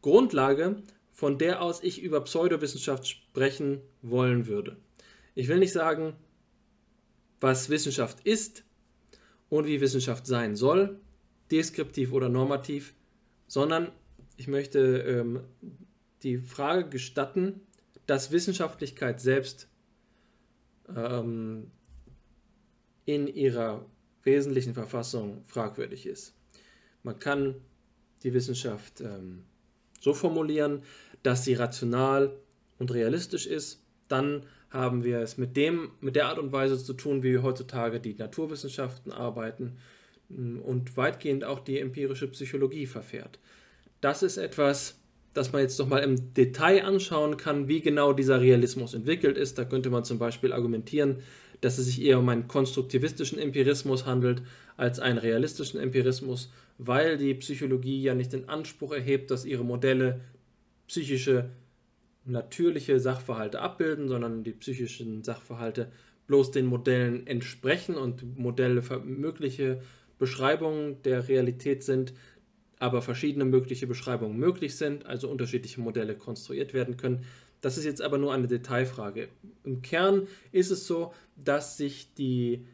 Grundlage, 0.00 0.76
von 1.20 1.36
der 1.36 1.60
aus 1.60 1.82
ich 1.82 2.00
über 2.00 2.22
Pseudowissenschaft 2.22 3.06
sprechen 3.06 3.82
wollen 4.00 4.46
würde. 4.46 4.78
Ich 5.34 5.48
will 5.48 5.58
nicht 5.58 5.72
sagen, 5.72 6.14
was 7.42 7.68
Wissenschaft 7.68 8.20
ist, 8.26 8.64
und 9.50 9.66
wie 9.66 9.82
Wissenschaft 9.82 10.26
sein 10.26 10.56
soll, 10.56 10.98
deskriptiv 11.50 12.12
oder 12.12 12.30
normativ, 12.30 12.94
sondern 13.48 13.92
ich 14.38 14.48
möchte 14.48 14.78
ähm, 14.78 15.40
die 16.22 16.38
Frage 16.38 16.88
gestatten, 16.88 17.60
dass 18.06 18.30
Wissenschaftlichkeit 18.30 19.20
selbst 19.20 19.68
ähm, 20.96 21.70
in 23.04 23.26
ihrer 23.26 23.84
wesentlichen 24.22 24.72
Verfassung 24.72 25.44
fragwürdig 25.46 26.06
ist. 26.06 26.34
Man 27.02 27.18
kann 27.18 27.56
die 28.22 28.32
Wissenschaft 28.32 29.02
ähm, 29.02 29.44
so 30.00 30.14
formulieren, 30.14 30.82
dass 31.22 31.44
sie 31.44 31.54
rational 31.54 32.32
und 32.78 32.92
realistisch 32.92 33.46
ist, 33.46 33.82
dann 34.08 34.44
haben 34.70 35.04
wir 35.04 35.18
es 35.18 35.36
mit 35.36 35.56
dem, 35.56 35.90
mit 36.00 36.16
der 36.16 36.26
Art 36.26 36.38
und 36.38 36.52
Weise 36.52 36.82
zu 36.82 36.94
tun, 36.94 37.22
wie 37.22 37.38
heutzutage 37.38 38.00
die 38.00 38.14
Naturwissenschaften 38.14 39.12
arbeiten 39.12 39.78
mm, 40.28 40.60
und 40.60 40.96
weitgehend 40.96 41.44
auch 41.44 41.60
die 41.60 41.78
empirische 41.78 42.28
Psychologie 42.28 42.86
verfährt. 42.86 43.38
Das 44.00 44.22
ist 44.22 44.36
etwas, 44.36 45.00
das 45.34 45.52
man 45.52 45.62
jetzt 45.62 45.78
noch 45.78 45.88
mal 45.88 45.98
im 45.98 46.34
Detail 46.34 46.84
anschauen 46.84 47.36
kann, 47.36 47.68
wie 47.68 47.80
genau 47.80 48.12
dieser 48.12 48.40
Realismus 48.40 48.94
entwickelt 48.94 49.36
ist. 49.36 49.58
Da 49.58 49.64
könnte 49.64 49.90
man 49.90 50.04
zum 50.04 50.18
Beispiel 50.18 50.52
argumentieren, 50.52 51.18
dass 51.60 51.78
es 51.78 51.86
sich 51.86 52.02
eher 52.02 52.18
um 52.18 52.28
einen 52.28 52.48
konstruktivistischen 52.48 53.38
Empirismus 53.38 54.06
handelt 54.06 54.42
als 54.76 54.98
einen 54.98 55.18
realistischen 55.18 55.78
Empirismus, 55.78 56.50
weil 56.78 57.18
die 57.18 57.34
Psychologie 57.34 58.02
ja 58.02 58.14
nicht 58.14 58.32
den 58.32 58.48
Anspruch 58.48 58.92
erhebt, 58.92 59.30
dass 59.30 59.44
ihre 59.44 59.64
Modelle 59.64 60.20
psychische 60.90 61.50
natürliche 62.24 62.98
Sachverhalte 62.98 63.60
abbilden, 63.60 64.08
sondern 64.08 64.42
die 64.42 64.50
psychischen 64.50 65.22
Sachverhalte 65.22 65.92
bloß 66.26 66.50
den 66.50 66.66
Modellen 66.66 67.28
entsprechen 67.28 67.94
und 67.94 68.36
Modelle 68.36 68.82
mögliche 69.04 69.80
Beschreibungen 70.18 71.00
der 71.04 71.28
Realität 71.28 71.84
sind, 71.84 72.12
aber 72.80 73.02
verschiedene 73.02 73.44
mögliche 73.44 73.86
Beschreibungen 73.86 74.36
möglich 74.36 74.74
sind, 74.74 75.06
also 75.06 75.30
unterschiedliche 75.30 75.80
Modelle 75.80 76.16
konstruiert 76.16 76.74
werden 76.74 76.96
können. 76.96 77.24
Das 77.60 77.78
ist 77.78 77.84
jetzt 77.84 78.02
aber 78.02 78.18
nur 78.18 78.34
eine 78.34 78.48
Detailfrage. 78.48 79.28
Im 79.62 79.82
Kern 79.82 80.26
ist 80.50 80.72
es 80.72 80.88
so, 80.88 81.14
dass 81.36 81.76
sich 81.76 82.14
die 82.14 82.66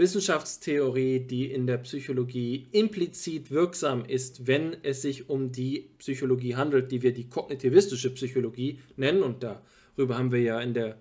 Wissenschaftstheorie, 0.00 1.20
die 1.20 1.52
in 1.52 1.66
der 1.66 1.76
Psychologie 1.78 2.66
implizit 2.72 3.50
wirksam 3.50 4.04
ist, 4.06 4.46
wenn 4.46 4.82
es 4.82 5.02
sich 5.02 5.28
um 5.28 5.52
die 5.52 5.90
Psychologie 5.98 6.56
handelt, 6.56 6.90
die 6.90 7.02
wir 7.02 7.12
die 7.12 7.28
kognitivistische 7.28 8.12
Psychologie 8.14 8.80
nennen. 8.96 9.22
Und 9.22 9.42
darüber 9.42 10.16
haben 10.16 10.32
wir 10.32 10.40
ja 10.40 10.58
in 10.58 10.72
der 10.72 10.98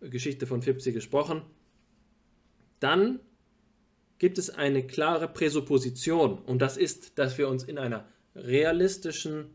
Geschichte 0.00 0.46
von 0.46 0.60
Fipsi 0.60 0.92
gesprochen. 0.92 1.40
Dann 2.78 3.20
gibt 4.18 4.36
es 4.36 4.50
eine 4.50 4.86
klare 4.86 5.28
Präsupposition 5.28 6.38
und 6.38 6.60
das 6.60 6.76
ist, 6.76 7.18
dass 7.18 7.38
wir 7.38 7.48
uns 7.48 7.64
in 7.64 7.78
einer 7.78 8.06
realistischen 8.34 9.46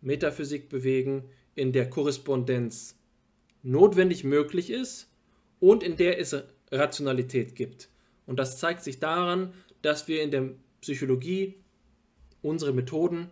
Metaphysik 0.00 0.68
bewegen, 0.68 1.24
in 1.54 1.72
der 1.72 1.88
Korrespondenz 1.88 2.98
notwendig 3.62 4.24
möglich 4.24 4.70
ist 4.70 5.08
und 5.60 5.84
in 5.84 5.96
der 5.96 6.18
es 6.18 6.34
Rationalität 6.70 7.54
gibt. 7.54 7.88
Und 8.26 8.38
das 8.38 8.58
zeigt 8.58 8.82
sich 8.82 8.98
daran, 8.98 9.52
dass 9.82 10.08
wir 10.08 10.22
in 10.22 10.30
der 10.30 10.50
Psychologie 10.80 11.54
unsere 12.42 12.72
Methoden 12.72 13.30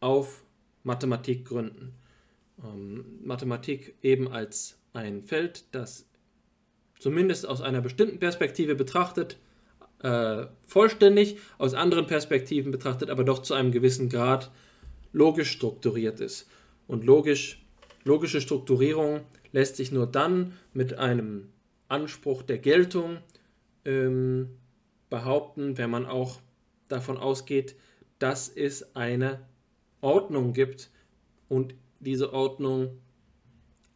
auf 0.00 0.44
Mathematik 0.82 1.46
gründen. 1.46 1.94
Ähm, 2.62 3.04
Mathematik 3.22 3.96
eben 4.02 4.28
als 4.28 4.78
ein 4.92 5.22
Feld, 5.22 5.64
das 5.72 6.06
zumindest 6.98 7.46
aus 7.46 7.60
einer 7.60 7.80
bestimmten 7.80 8.18
Perspektive 8.18 8.74
betrachtet, 8.74 9.38
äh, 10.02 10.46
vollständig, 10.66 11.38
aus 11.58 11.74
anderen 11.74 12.06
Perspektiven 12.06 12.70
betrachtet, 12.70 13.10
aber 13.10 13.24
doch 13.24 13.40
zu 13.40 13.54
einem 13.54 13.72
gewissen 13.72 14.08
Grad 14.08 14.50
logisch 15.12 15.50
strukturiert 15.50 16.20
ist. 16.20 16.48
Und 16.86 17.04
logisch, 17.04 17.64
logische 18.04 18.40
Strukturierung 18.40 19.20
lässt 19.52 19.76
sich 19.76 19.92
nur 19.92 20.06
dann 20.06 20.52
mit 20.74 20.98
einem 20.98 21.48
Anspruch 21.88 22.42
der 22.42 22.58
Geltung 22.58 23.18
ähm, 23.84 24.58
behaupten, 25.10 25.78
wenn 25.78 25.90
man 25.90 26.06
auch 26.06 26.40
davon 26.88 27.18
ausgeht, 27.18 27.76
dass 28.18 28.48
es 28.48 28.94
eine 28.96 29.46
Ordnung 30.00 30.52
gibt 30.52 30.90
und 31.48 31.74
diese 32.00 32.32
Ordnung 32.32 33.00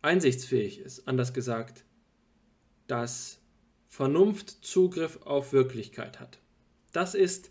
einsichtsfähig 0.03 0.81
ist. 0.81 1.07
Anders 1.09 1.33
gesagt, 1.33 1.85
dass 2.87 3.41
Vernunft 3.89 4.65
Zugriff 4.65 5.23
auf 5.23 5.53
Wirklichkeit 5.53 6.21
hat. 6.21 6.39
Das 6.93 7.15
ist, 7.15 7.51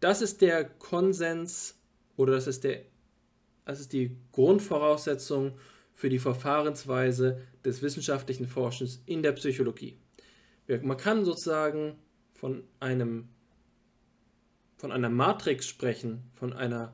das 0.00 0.22
ist 0.22 0.40
der 0.40 0.64
Konsens 0.64 1.78
oder 2.16 2.32
das 2.32 2.46
ist, 2.46 2.64
der, 2.64 2.82
das 3.64 3.80
ist 3.80 3.92
die 3.92 4.16
Grundvoraussetzung 4.32 5.58
für 6.02 6.10
die 6.10 6.18
Verfahrensweise 6.18 7.40
des 7.64 7.80
wissenschaftlichen 7.80 8.48
Forschens 8.48 9.04
in 9.06 9.22
der 9.22 9.30
Psychologie. 9.30 10.00
Man 10.66 10.96
kann 10.96 11.24
sozusagen 11.24 11.96
von 12.34 12.64
einem 12.80 13.28
von 14.78 14.90
einer 14.90 15.10
Matrix 15.10 15.68
sprechen, 15.68 16.24
von 16.34 16.52
einer 16.54 16.92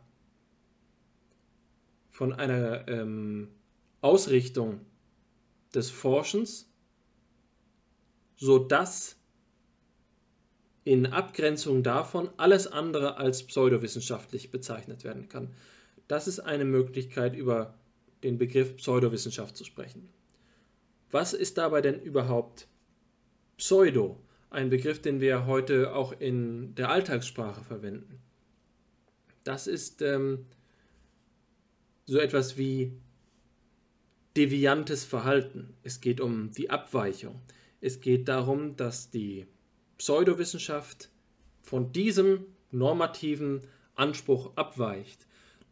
von 2.10 2.34
einer 2.34 2.86
ähm, 2.86 3.48
Ausrichtung 4.02 4.82
des 5.74 5.88
Forschens, 5.88 6.70
sodass 8.36 9.16
in 10.84 11.06
Abgrenzung 11.06 11.82
davon 11.82 12.28
alles 12.36 12.66
andere 12.66 13.16
als 13.16 13.46
pseudowissenschaftlich 13.46 14.50
bezeichnet 14.50 15.02
werden 15.02 15.30
kann. 15.30 15.54
Das 16.08 16.28
ist 16.28 16.40
eine 16.40 16.66
Möglichkeit, 16.66 17.34
über 17.34 17.78
den 18.22 18.38
Begriff 18.38 18.76
Pseudowissenschaft 18.76 19.56
zu 19.56 19.64
sprechen. 19.64 20.08
Was 21.10 21.32
ist 21.32 21.58
dabei 21.58 21.80
denn 21.80 22.00
überhaupt 22.00 22.68
Pseudo? 23.56 24.20
ein 24.50 24.70
Begriff, 24.70 25.00
den 25.00 25.20
wir 25.20 25.46
heute 25.46 25.94
auch 25.94 26.18
in 26.18 26.74
der 26.74 26.90
Alltagssprache 26.90 27.64
verwenden. 27.64 28.20
Das 29.44 29.66
ist 29.66 30.02
ähm, 30.02 30.46
so 32.06 32.18
etwas 32.18 32.56
wie 32.56 32.92
deviantes 34.36 35.04
Verhalten. 35.04 35.74
Es 35.82 36.00
geht 36.00 36.20
um 36.20 36.50
die 36.52 36.70
Abweichung. 36.70 37.40
Es 37.80 38.00
geht 38.00 38.28
darum, 38.28 38.76
dass 38.76 39.10
die 39.10 39.46
Pseudowissenschaft 39.98 41.10
von 41.62 41.92
diesem 41.92 42.46
normativen 42.70 43.62
Anspruch 43.94 44.56
abweicht. 44.56 45.26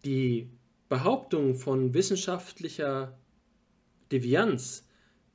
Die 0.05 0.51
Behauptung 0.89 1.55
von 1.55 1.95
wissenschaftlicher 1.95 3.19
Devianz 4.13 4.87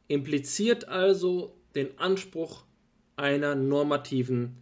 impliziert 0.07 0.87
also 0.87 1.57
den 1.75 1.97
Anspruch 1.99 2.63
einer 3.15 3.55
normativen 3.55 4.57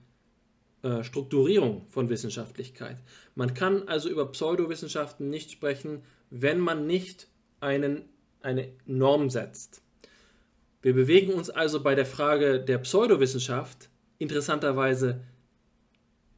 äh, 0.82 1.04
Strukturierung 1.04 1.86
von 1.90 2.10
Wissenschaftlichkeit. 2.10 2.98
Man 3.36 3.54
kann 3.54 3.88
also 3.88 4.10
über 4.10 4.32
Pseudowissenschaften 4.32 5.30
nicht 5.30 5.52
sprechen, 5.52 6.04
wenn 6.30 6.60
man 6.60 6.88
nicht 6.88 7.28
einen, 7.60 8.10
eine 8.42 8.70
Norm 8.86 9.30
setzt. 9.30 9.82
Wir 10.82 10.94
bewegen 10.94 11.34
uns 11.34 11.50
also 11.50 11.84
bei 11.84 11.96
der 11.96 12.06
Frage 12.06 12.60
der 12.62 12.78
Pseudowissenschaft 12.80 13.90
interessanterweise 14.18 15.22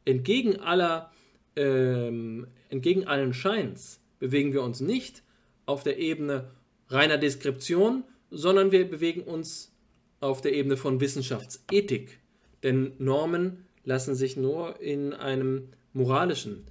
entgegen 0.05 0.59
aller 0.59 1.11
ähm, 1.55 2.47
entgegen 2.69 3.07
allen 3.07 3.33
Scheins 3.33 4.00
bewegen 4.21 4.53
wir 4.53 4.61
uns 4.61 4.79
nicht 4.79 5.23
auf 5.65 5.83
der 5.83 5.97
Ebene 5.97 6.51
reiner 6.87 7.17
Deskription, 7.17 8.03
sondern 8.29 8.71
wir 8.71 8.89
bewegen 8.89 9.23
uns 9.23 9.73
auf 10.19 10.41
der 10.41 10.53
Ebene 10.53 10.77
von 10.77 11.01
Wissenschaftsethik. 11.01 12.19
Denn 12.61 12.93
Normen 12.99 13.65
lassen 13.83 14.13
sich 14.13 14.37
nur 14.37 14.79
in 14.79 15.13
einem 15.13 15.69
moralischen 15.93 16.65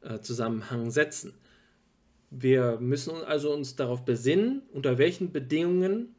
äh, 0.00 0.18
Zusammenhang 0.18 0.90
setzen. 0.90 1.34
Wir 2.30 2.78
müssen 2.80 3.14
also 3.24 3.54
uns 3.54 3.76
darauf 3.76 4.04
besinnen, 4.04 4.62
unter 4.72 4.98
welchen 4.98 5.32
Bedingungen, 5.32 6.16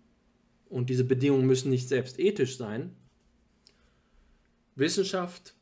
und 0.70 0.90
diese 0.90 1.04
Bedingungen 1.04 1.46
müssen 1.46 1.70
nicht 1.70 1.90
selbst 1.90 2.18
ethisch 2.18 2.58
sein, 2.58 2.96
Wissenschaft 4.76 5.54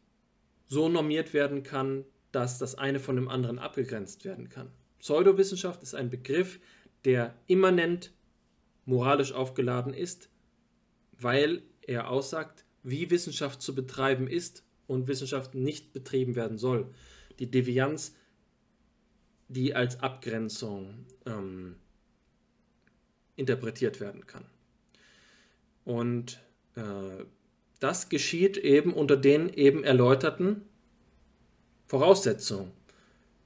so 0.67 0.87
normiert 0.87 1.33
werden 1.33 1.63
kann, 1.63 2.05
dass 2.31 2.59
das 2.59 2.75
eine 2.75 2.99
von 2.99 3.15
dem 3.15 3.27
anderen 3.27 3.57
abgegrenzt 3.57 4.23
werden 4.23 4.49
kann. 4.49 4.71
Pseudowissenschaft 5.05 5.83
ist 5.83 5.93
ein 5.93 6.09
Begriff, 6.09 6.59
der 7.03 7.35
immanent 7.45 8.11
moralisch 8.85 9.33
aufgeladen 9.33 9.93
ist, 9.93 10.29
weil 11.19 11.61
er 11.83 12.09
aussagt, 12.09 12.65
wie 12.81 13.11
Wissenschaft 13.11 13.61
zu 13.61 13.75
betreiben 13.75 14.27
ist 14.27 14.63
und 14.87 15.07
Wissenschaft 15.07 15.53
nicht 15.53 15.93
betrieben 15.93 16.35
werden 16.35 16.57
soll. 16.57 16.91
Die 17.37 17.51
Devianz, 17.51 18.15
die 19.47 19.75
als 19.75 19.99
Abgrenzung 19.99 21.05
ähm, 21.27 21.75
interpretiert 23.35 23.99
werden 23.99 24.25
kann. 24.25 24.45
Und 25.83 26.41
äh, 26.73 27.25
das 27.79 28.09
geschieht 28.09 28.57
eben 28.57 28.91
unter 28.91 29.17
den 29.17 29.49
eben 29.49 29.83
erläuterten 29.83 30.63
Voraussetzungen 31.85 32.71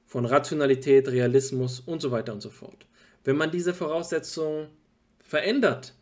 von 0.09 0.25
Rationalität, 0.25 1.07
Realismus 1.07 1.81
und 1.81 2.01
so 2.01 2.09
weiter 2.09 2.33
und 2.33 2.41
so 2.41 2.49
fort. 2.49 2.87
Wenn 3.23 3.37
man 3.37 3.51
diese 3.51 3.75
Voraussetzungen 3.75 4.69
verändert, 5.19 5.93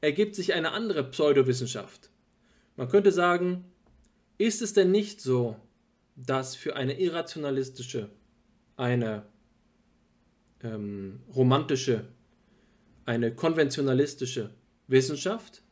ergibt 0.00 0.34
sich 0.34 0.54
eine 0.54 0.72
andere 0.72 1.04
Pseudowissenschaft. 1.04 2.08
Man 2.76 2.88
könnte 2.88 3.12
sagen, 3.12 3.66
ist 4.38 4.62
es 4.62 4.72
denn 4.72 4.90
nicht 4.90 5.20
so, 5.20 5.56
dass 6.16 6.56
für 6.56 6.74
eine 6.74 6.98
irrationalistische, 6.98 8.08
eine 8.76 9.26
ähm, 10.62 11.20
romantische, 11.36 12.08
eine 13.04 13.34
konventionalistische 13.34 14.54
Wissenschaft, 14.86 15.62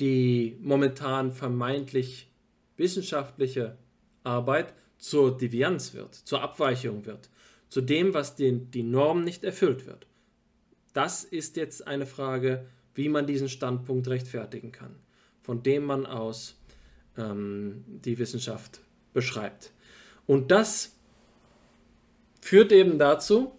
die 0.00 0.56
momentan 0.62 1.32
vermeintlich 1.32 2.32
wissenschaftliche 2.78 3.76
Arbeit 4.22 4.72
zur 5.04 5.36
Devianz 5.36 5.94
wird, 5.94 6.14
zur 6.14 6.42
Abweichung 6.42 7.06
wird, 7.06 7.28
zu 7.68 7.80
dem, 7.80 8.14
was 8.14 8.36
den, 8.36 8.70
die 8.70 8.82
Norm 8.82 9.22
nicht 9.22 9.44
erfüllt 9.44 9.86
wird. 9.86 10.06
Das 10.92 11.24
ist 11.24 11.56
jetzt 11.56 11.86
eine 11.86 12.06
Frage 12.06 12.66
wie 12.94 13.08
man 13.08 13.26
diesen 13.26 13.48
Standpunkt 13.48 14.08
rechtfertigen 14.08 14.72
kann, 14.72 14.94
von 15.42 15.62
dem 15.62 15.84
man 15.84 16.06
aus 16.06 16.56
ähm, 17.16 17.84
die 17.86 18.18
Wissenschaft 18.18 18.80
beschreibt. 19.12 19.72
Und 20.26 20.50
das 20.50 20.92
führt 22.40 22.72
eben 22.72 22.98
dazu, 22.98 23.52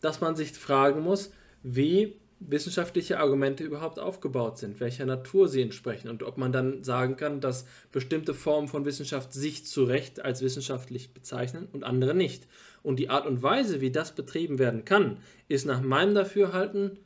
dass 0.00 0.20
man 0.20 0.36
sich 0.36 0.52
fragen 0.52 1.00
muss, 1.00 1.32
wie 1.62 2.16
wissenschaftliche 2.46 3.18
Argumente 3.18 3.64
überhaupt 3.64 3.98
aufgebaut 3.98 4.58
sind, 4.58 4.80
welcher 4.80 5.06
Natur 5.06 5.48
sie 5.48 5.62
entsprechen 5.62 6.08
und 6.08 6.22
ob 6.22 6.36
man 6.36 6.52
dann 6.52 6.84
sagen 6.84 7.16
kann, 7.16 7.40
dass 7.40 7.66
bestimmte 7.92 8.34
Formen 8.34 8.68
von 8.68 8.84
Wissenschaft 8.84 9.32
sich 9.32 9.66
zu 9.66 9.84
Recht 9.84 10.24
als 10.24 10.42
wissenschaftlich 10.42 11.14
bezeichnen 11.14 11.68
und 11.72 11.84
andere 11.84 12.14
nicht. 12.14 12.46
Und 12.82 12.98
die 12.98 13.10
Art 13.10 13.26
und 13.26 13.42
Weise, 13.42 13.80
wie 13.80 13.90
das 13.90 14.14
betrieben 14.14 14.58
werden 14.58 14.84
kann, 14.84 15.18
ist 15.48 15.66
nach 15.66 15.80
meinem 15.80 16.14
Dafürhalten 16.14 16.98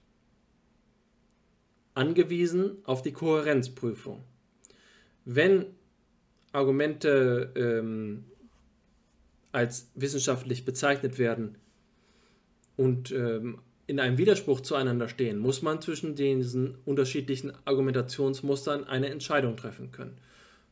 angewiesen 1.94 2.78
auf 2.84 3.02
die 3.02 3.12
Kohärenzprüfung. 3.12 4.24
Wenn 5.24 5.66
Argumente 6.52 7.52
ähm, 7.54 8.24
als 9.52 9.90
wissenschaftlich 9.94 10.64
bezeichnet 10.64 11.18
werden 11.18 11.58
und 12.76 13.10
ähm, 13.12 13.60
in 13.88 13.98
einem 13.98 14.18
Widerspruch 14.18 14.60
zueinander 14.60 15.08
stehen, 15.08 15.38
muss 15.38 15.62
man 15.62 15.80
zwischen 15.80 16.14
diesen 16.14 16.76
unterschiedlichen 16.84 17.52
Argumentationsmustern 17.64 18.84
eine 18.84 19.08
Entscheidung 19.08 19.56
treffen 19.56 19.90
können. 19.90 20.18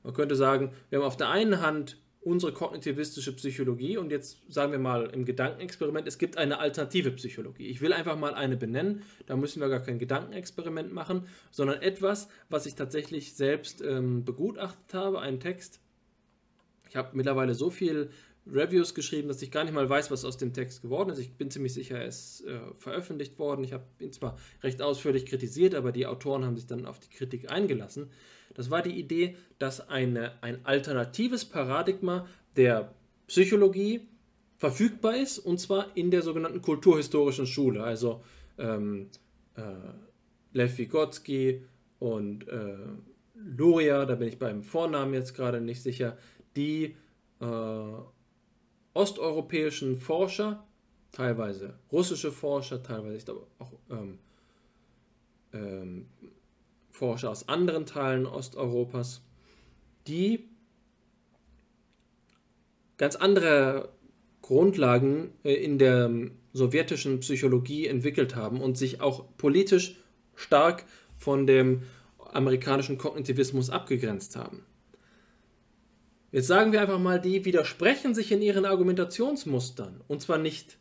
Man 0.05 0.13
könnte 0.13 0.37
sagen, 0.37 0.71
wir 0.91 0.99
haben 0.99 1.07
auf 1.07 1.17
der 1.17 1.31
einen 1.31 1.63
Hand 1.63 1.97
unsere 2.21 2.53
kognitivistische 2.53 3.35
Psychologie 3.35 3.97
und 3.97 4.11
jetzt 4.11 4.53
sagen 4.53 4.71
wir 4.73 4.79
mal 4.79 5.07
im 5.07 5.25
Gedankenexperiment, 5.25 6.07
es 6.07 6.19
gibt 6.19 6.37
eine 6.37 6.59
alternative 6.59 7.11
Psychologie. 7.13 7.69
Ich 7.69 7.81
will 7.81 7.95
einfach 7.95 8.19
mal 8.19 8.35
eine 8.35 8.57
benennen, 8.57 9.03
da 9.25 9.37
müssen 9.37 9.61
wir 9.61 9.69
gar 9.71 9.81
kein 9.81 9.99
Gedankenexperiment 9.99 10.93
machen, 10.93 11.23
sondern 11.51 11.81
etwas, 11.81 12.29
was 12.51 12.67
ich 12.67 12.75
tatsächlich 12.75 13.35
selbst 13.35 13.81
ähm, 13.81 14.25
begutachtet 14.25 14.93
habe, 14.93 15.21
einen 15.21 15.41
Text. 15.41 15.81
Ich 16.91 16.97
habe 16.97 17.17
mittlerweile 17.17 17.55
so 17.55 17.71
viel 17.71 18.11
Reviews 18.51 18.95
geschrieben, 18.95 19.29
dass 19.29 19.43
ich 19.43 19.51
gar 19.51 19.65
nicht 19.65 19.75
mal 19.75 19.89
weiß, 19.89 20.11
was 20.11 20.25
aus 20.25 20.37
dem 20.37 20.53
Text 20.53 20.83
geworden 20.83 21.11
ist. 21.11 21.19
Ich 21.19 21.33
bin 21.33 21.51
ziemlich 21.51 21.75
sicher, 21.75 21.99
er 21.99 22.07
ist 22.07 22.45
äh, 22.47 22.61
veröffentlicht 22.79 23.39
worden. 23.39 23.65
Ich 23.65 23.73
habe 23.73 23.85
ihn 23.99 24.13
zwar 24.13 24.37
recht 24.63 24.81
ausführlich 24.83 25.27
kritisiert, 25.27 25.75
aber 25.75 25.93
die 25.93 26.07
Autoren 26.07 26.45
haben 26.45 26.57
sich 26.57 26.67
dann 26.67 26.87
auf 26.87 27.01
die 27.01 27.09
Kritik 27.09 27.51
eingelassen. 27.51 28.11
Das 28.55 28.71
war 28.71 28.83
die 28.83 28.99
Idee, 28.99 29.37
dass 29.59 29.89
eine, 29.89 30.43
ein 30.43 30.65
alternatives 30.65 31.45
Paradigma 31.45 32.27
der 32.57 32.95
Psychologie 33.27 34.09
verfügbar 34.57 35.17
ist, 35.17 35.39
und 35.39 35.59
zwar 35.59 35.97
in 35.97 36.11
der 36.11 36.23
sogenannten 36.23 36.63
kulturhistorischen 36.63 37.47
Schule. 37.47 37.83
Also 37.83 38.23
ähm, 38.59 39.11
äh, 39.57 39.63
Lev 40.53 40.79
Vygotsky 40.79 41.65
und 41.99 42.49
äh, 42.49 42.77
Luria, 43.35 44.07
da 44.07 44.15
bin 44.15 44.29
ich 44.29 44.39
beim 44.39 44.63
Vornamen 44.63 45.13
jetzt 45.13 45.35
gerade 45.35 45.61
nicht 45.61 45.83
sicher, 45.83 46.17
die 46.57 46.97
äh, 47.41 47.45
osteuropäischen 48.97 49.97
Forscher, 49.97 50.67
teilweise 51.13 51.79
russische 51.93 52.33
Forscher, 52.33 52.83
teilweise 52.83 53.17
ich 53.17 53.25
glaube 53.25 53.47
auch 53.59 53.73
ähm, 53.91 54.19
ähm, 55.53 56.07
Forscher 56.91 57.31
aus 57.31 57.49
anderen 57.49 57.85
Teilen 57.87 58.27
Osteuropas, 58.27 59.23
die 60.07 60.49
ganz 62.97 63.17
andere 63.17 63.91
Grundlagen 64.41 65.33
äh, 65.45 65.55
in 65.55 65.79
der 65.79 66.11
sowjetischen 66.53 67.21
Psychologie 67.21 67.87
entwickelt 67.87 68.35
haben 68.35 68.61
und 68.61 68.79
sich 68.79 69.01
auch 69.01 69.27
politisch 69.37 69.97
stark 70.35 70.85
von 71.19 71.47
dem 71.47 71.83
amerikanischen 72.19 72.99
Kognitivismus 72.99 73.71
abgegrenzt 73.71 74.37
haben. 74.37 74.65
Jetzt 76.33 76.49
sagen 76.49 76.73
wir 76.73 76.81
einfach 76.81 76.99
mal, 76.99 77.21
die 77.21 77.45
widersprechen 77.45 78.15
sich 78.15 78.33
in 78.33 78.43
ihren 78.43 78.65
Argumentationsmustern. 78.65 80.01
Und 80.09 80.23
zwar 80.23 80.39
nicht 80.39 80.79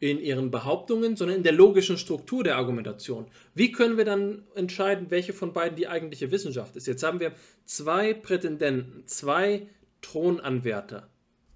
in 0.00 0.20
ihren 0.20 0.50
Behauptungen, 0.50 1.16
sondern 1.16 1.38
in 1.38 1.42
der 1.44 1.52
logischen 1.52 1.96
Struktur 1.96 2.44
der 2.44 2.56
Argumentation. 2.56 3.26
Wie 3.54 3.72
können 3.72 3.96
wir 3.96 4.04
dann 4.04 4.42
entscheiden, 4.54 5.10
welche 5.10 5.32
von 5.32 5.52
beiden 5.52 5.76
die 5.76 5.88
eigentliche 5.88 6.30
Wissenschaft 6.30 6.76
ist? 6.76 6.86
Jetzt 6.86 7.02
haben 7.02 7.20
wir 7.20 7.32
zwei 7.64 8.12
Prätendenten, 8.12 9.06
zwei 9.06 9.66
Thronanwärter. 10.02 11.08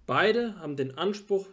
Beide 0.06 0.58
haben 0.60 0.76
den 0.76 0.96
Anspruch 0.96 1.46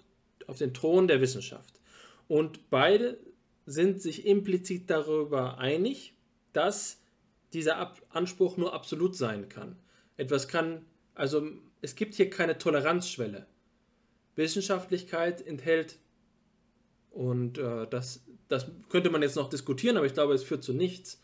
auf 0.48 0.58
den 0.58 0.74
Thron 0.74 1.10
der 1.10 1.20
Wissenschaft. 1.20 1.82
Und 2.30 2.70
beide 2.70 3.18
sind 3.66 4.02
sich 4.02 4.26
implizit 4.26 4.90
darüber 4.90 5.58
einig, 5.58 6.14
dass 6.54 7.02
dieser 7.52 7.94
Anspruch 8.10 8.56
nur 8.58 8.74
absolut 8.74 9.16
sein 9.16 9.50
kann. 9.50 9.76
Etwas 10.18 10.48
kann, 10.48 10.86
also 11.14 11.48
es 11.82 11.96
gibt 11.96 12.16
hier 12.16 12.30
keine 12.30 12.58
Toleranzschwelle. 12.58 13.46
Wissenschaftlichkeit 14.36 15.46
enthält, 15.46 15.98
und 17.12 17.58
äh, 17.58 17.88
das, 17.90 18.26
das 18.48 18.70
könnte 18.90 19.10
man 19.10 19.22
jetzt 19.22 19.36
noch 19.36 19.50
diskutieren, 19.50 19.98
aber 19.98 20.06
ich 20.06 20.14
glaube, 20.14 20.34
es 20.34 20.44
führt 20.44 20.64
zu 20.64 20.74
nichts. 20.74 21.22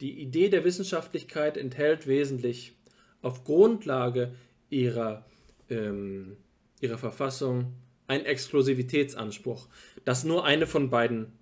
Die 0.00 0.20
Idee 0.20 0.48
der 0.48 0.64
Wissenschaftlichkeit 0.64 1.56
enthält 1.56 2.06
wesentlich 2.06 2.74
auf 3.20 3.44
Grundlage 3.44 4.34
ihrer, 4.70 5.24
ähm, 5.68 6.36
ihrer 6.80 6.98
Verfassung 6.98 7.74
einen 8.06 8.24
Exklusivitätsanspruch, 8.24 9.68
dass 10.04 10.24
nur 10.24 10.44
eine 10.44 10.66
von 10.66 10.90
beiden 10.90 11.32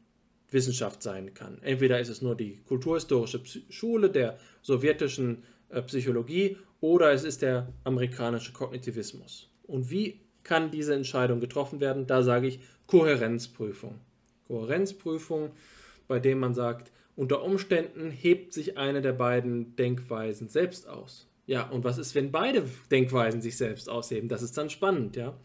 Wissenschaft 0.50 1.02
sein 1.02 1.34
kann. 1.34 1.60
Entweder 1.62 1.98
ist 1.98 2.08
es 2.08 2.22
nur 2.22 2.36
die 2.36 2.58
kulturhistorische 2.66 3.42
Schule 3.70 4.10
der 4.10 4.38
sowjetischen 4.60 5.44
äh, 5.70 5.82
Psychologie 5.82 6.58
oder 6.82 7.12
es 7.12 7.22
ist 7.22 7.42
der 7.42 7.72
amerikanische 7.84 8.52
Kognitivismus. 8.52 9.48
Und 9.62 9.90
wie 9.90 10.20
kann 10.42 10.72
diese 10.72 10.94
Entscheidung 10.94 11.38
getroffen 11.38 11.80
werden? 11.80 12.08
Da 12.08 12.22
sage 12.22 12.48
ich 12.48 12.58
Kohärenzprüfung. 12.88 14.00
Kohärenzprüfung, 14.48 15.52
bei 16.08 16.18
dem 16.18 16.40
man 16.40 16.54
sagt, 16.54 16.90
unter 17.14 17.44
Umständen 17.44 18.10
hebt 18.10 18.52
sich 18.52 18.76
eine 18.78 19.00
der 19.00 19.12
beiden 19.12 19.76
Denkweisen 19.76 20.48
selbst 20.48 20.88
aus. 20.88 21.28
Ja, 21.46 21.68
und 21.68 21.84
was 21.84 21.98
ist, 21.98 22.16
wenn 22.16 22.32
beide 22.32 22.64
Denkweisen 22.90 23.40
sich 23.40 23.56
selbst 23.56 23.88
ausheben? 23.88 24.28
Das 24.28 24.42
ist 24.42 24.58
dann 24.58 24.68
spannend, 24.68 25.14
ja. 25.14 25.38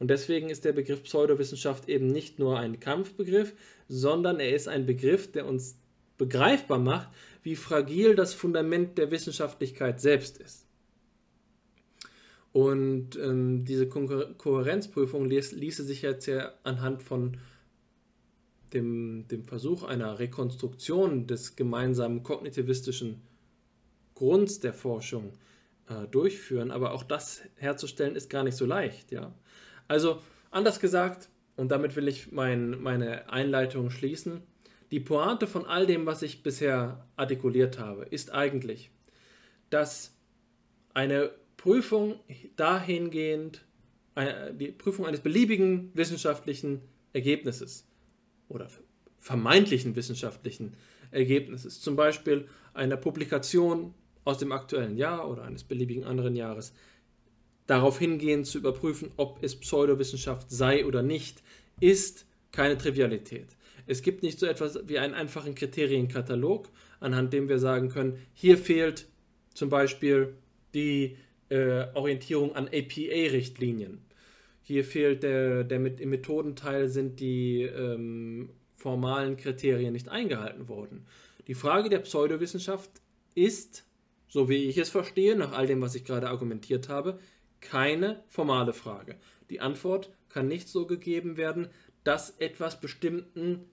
Und 0.00 0.10
deswegen 0.10 0.50
ist 0.50 0.64
der 0.64 0.72
Begriff 0.72 1.04
Pseudowissenschaft 1.04 1.88
eben 1.88 2.08
nicht 2.08 2.40
nur 2.40 2.58
ein 2.58 2.80
Kampfbegriff, 2.80 3.54
sondern 3.86 4.40
er 4.40 4.56
ist 4.56 4.66
ein 4.66 4.86
Begriff, 4.86 5.30
der 5.30 5.46
uns 5.46 5.78
begreifbar 6.18 6.78
macht, 6.78 7.10
wie 7.44 7.54
fragil 7.54 8.16
das 8.16 8.34
Fundament 8.34 8.98
der 8.98 9.12
Wissenschaftlichkeit 9.12 10.00
selbst 10.00 10.38
ist. 10.38 10.66
Und 12.52 13.16
ähm, 13.16 13.64
diese 13.64 13.88
Ko 13.88 14.08
Kohärenzprüfung 14.36 15.26
ließ, 15.26 15.52
ließe 15.52 15.84
sich 15.84 16.02
jetzt 16.02 16.26
ja 16.26 16.52
anhand 16.64 17.02
von 17.02 17.36
dem, 18.72 19.26
dem 19.28 19.44
Versuch 19.44 19.84
einer 19.84 20.18
Rekonstruktion 20.18 21.26
des 21.26 21.56
gemeinsamen 21.56 22.22
kognitivistischen 22.22 23.20
Grunds 24.14 24.60
der 24.60 24.74
Forschung 24.74 25.32
äh, 25.88 26.06
durchführen. 26.08 26.70
Aber 26.70 26.92
auch 26.92 27.04
das 27.04 27.42
herzustellen 27.56 28.16
ist 28.16 28.30
gar 28.30 28.42
nicht 28.42 28.56
so 28.56 28.66
leicht. 28.66 29.12
Ja? 29.12 29.32
Also 29.86 30.20
anders 30.50 30.80
gesagt, 30.80 31.28
und 31.56 31.70
damit 31.70 31.94
will 31.94 32.08
ich 32.08 32.32
mein, 32.32 32.80
meine 32.82 33.30
Einleitung 33.30 33.90
schließen, 33.90 34.42
die 34.90 35.00
Pointe 35.00 35.46
von 35.46 35.66
all 35.66 35.86
dem, 35.86 36.06
was 36.06 36.22
ich 36.22 36.42
bisher 36.42 37.06
artikuliert 37.16 37.78
habe, 37.78 38.04
ist 38.04 38.32
eigentlich, 38.32 38.90
dass 39.68 40.16
eine 40.94 41.30
Prüfung 41.60 42.18
dahingehend, 42.56 43.66
die 44.58 44.72
Prüfung 44.72 45.04
eines 45.04 45.20
beliebigen 45.20 45.90
wissenschaftlichen 45.92 46.80
Ergebnisses 47.12 47.86
oder 48.48 48.66
vermeintlichen 49.18 49.94
wissenschaftlichen 49.94 50.72
Ergebnisses, 51.10 51.82
zum 51.82 51.96
Beispiel 51.96 52.48
einer 52.72 52.96
Publikation 52.96 53.92
aus 54.24 54.38
dem 54.38 54.52
aktuellen 54.52 54.96
Jahr 54.96 55.30
oder 55.30 55.42
eines 55.42 55.62
beliebigen 55.64 56.04
anderen 56.04 56.34
Jahres, 56.34 56.72
darauf 57.66 57.98
hingehend 57.98 58.46
zu 58.46 58.56
überprüfen, 58.56 59.12
ob 59.18 59.42
es 59.42 59.54
Pseudowissenschaft 59.54 60.50
sei 60.50 60.86
oder 60.86 61.02
nicht, 61.02 61.42
ist 61.78 62.24
keine 62.52 62.78
Trivialität. 62.78 63.48
Es 63.86 64.00
gibt 64.00 64.22
nicht 64.22 64.38
so 64.38 64.46
etwas 64.46 64.88
wie 64.88 64.98
einen 64.98 65.12
einfachen 65.12 65.54
Kriterienkatalog, 65.54 66.70
anhand 67.00 67.34
dem 67.34 67.50
wir 67.50 67.58
sagen 67.58 67.90
können, 67.90 68.16
hier 68.32 68.56
fehlt 68.56 69.08
zum 69.52 69.68
Beispiel 69.68 70.36
die 70.72 71.18
äh, 71.50 71.86
Orientierung 71.94 72.54
an 72.54 72.66
APA-Richtlinien. 72.66 74.00
Hier 74.62 74.84
fehlt 74.84 75.22
der, 75.22 75.64
der 75.64 75.78
mit, 75.78 76.00
im 76.00 76.10
Methodenteil 76.10 76.88
sind 76.88 77.20
die 77.20 77.62
ähm, 77.62 78.50
formalen 78.76 79.36
Kriterien 79.36 79.92
nicht 79.92 80.08
eingehalten 80.08 80.68
worden. 80.68 81.06
Die 81.46 81.54
Frage 81.54 81.88
der 81.88 81.98
Pseudowissenschaft 81.98 82.90
ist, 83.34 83.84
so 84.28 84.48
wie 84.48 84.68
ich 84.68 84.78
es 84.78 84.88
verstehe, 84.88 85.36
nach 85.36 85.52
all 85.52 85.66
dem, 85.66 85.80
was 85.80 85.94
ich 85.94 86.04
gerade 86.04 86.28
argumentiert 86.28 86.88
habe, 86.88 87.18
keine 87.60 88.22
formale 88.28 88.72
Frage. 88.72 89.16
Die 89.50 89.60
Antwort 89.60 90.10
kann 90.28 90.46
nicht 90.46 90.68
so 90.68 90.86
gegeben 90.86 91.36
werden, 91.36 91.68
dass 92.04 92.38
etwas 92.38 92.80
bestimmten 92.80 93.64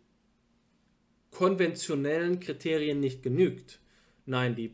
konventionellen 1.32 2.40
Kriterien 2.40 3.00
nicht 3.00 3.22
genügt. 3.22 3.80
Nein, 4.26 4.56
die 4.56 4.74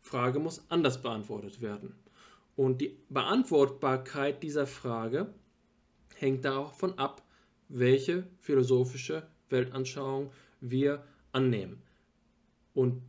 Frage 0.00 0.40
muss 0.40 0.64
anders 0.68 1.00
beantwortet 1.00 1.60
werden. 1.62 1.94
Und 2.60 2.82
die 2.82 2.98
Beantwortbarkeit 3.08 4.42
dieser 4.42 4.66
Frage 4.66 5.32
hängt 6.16 6.44
davon 6.44 6.98
ab, 6.98 7.22
welche 7.70 8.26
philosophische 8.38 9.26
Weltanschauung 9.48 10.30
wir 10.60 11.02
annehmen. 11.32 11.80
Und 12.74 13.00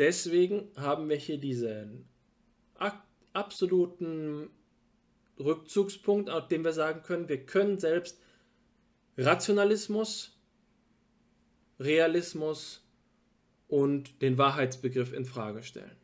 deswegen 0.00 0.72
haben 0.76 1.08
wir 1.08 1.14
hier 1.14 1.38
diesen 1.38 2.04
absoluten 3.32 4.50
Rückzugspunkt, 5.38 6.28
auf 6.28 6.48
dem 6.48 6.64
wir 6.64 6.72
sagen 6.72 7.04
können, 7.04 7.28
wir 7.28 7.46
können 7.46 7.78
selbst 7.78 8.20
Rationalismus, 9.16 10.36
Realismus 11.78 12.84
und 13.68 14.20
den 14.20 14.36
Wahrheitsbegriff 14.36 15.12
in 15.12 15.26
Frage 15.26 15.62
stellen. 15.62 15.96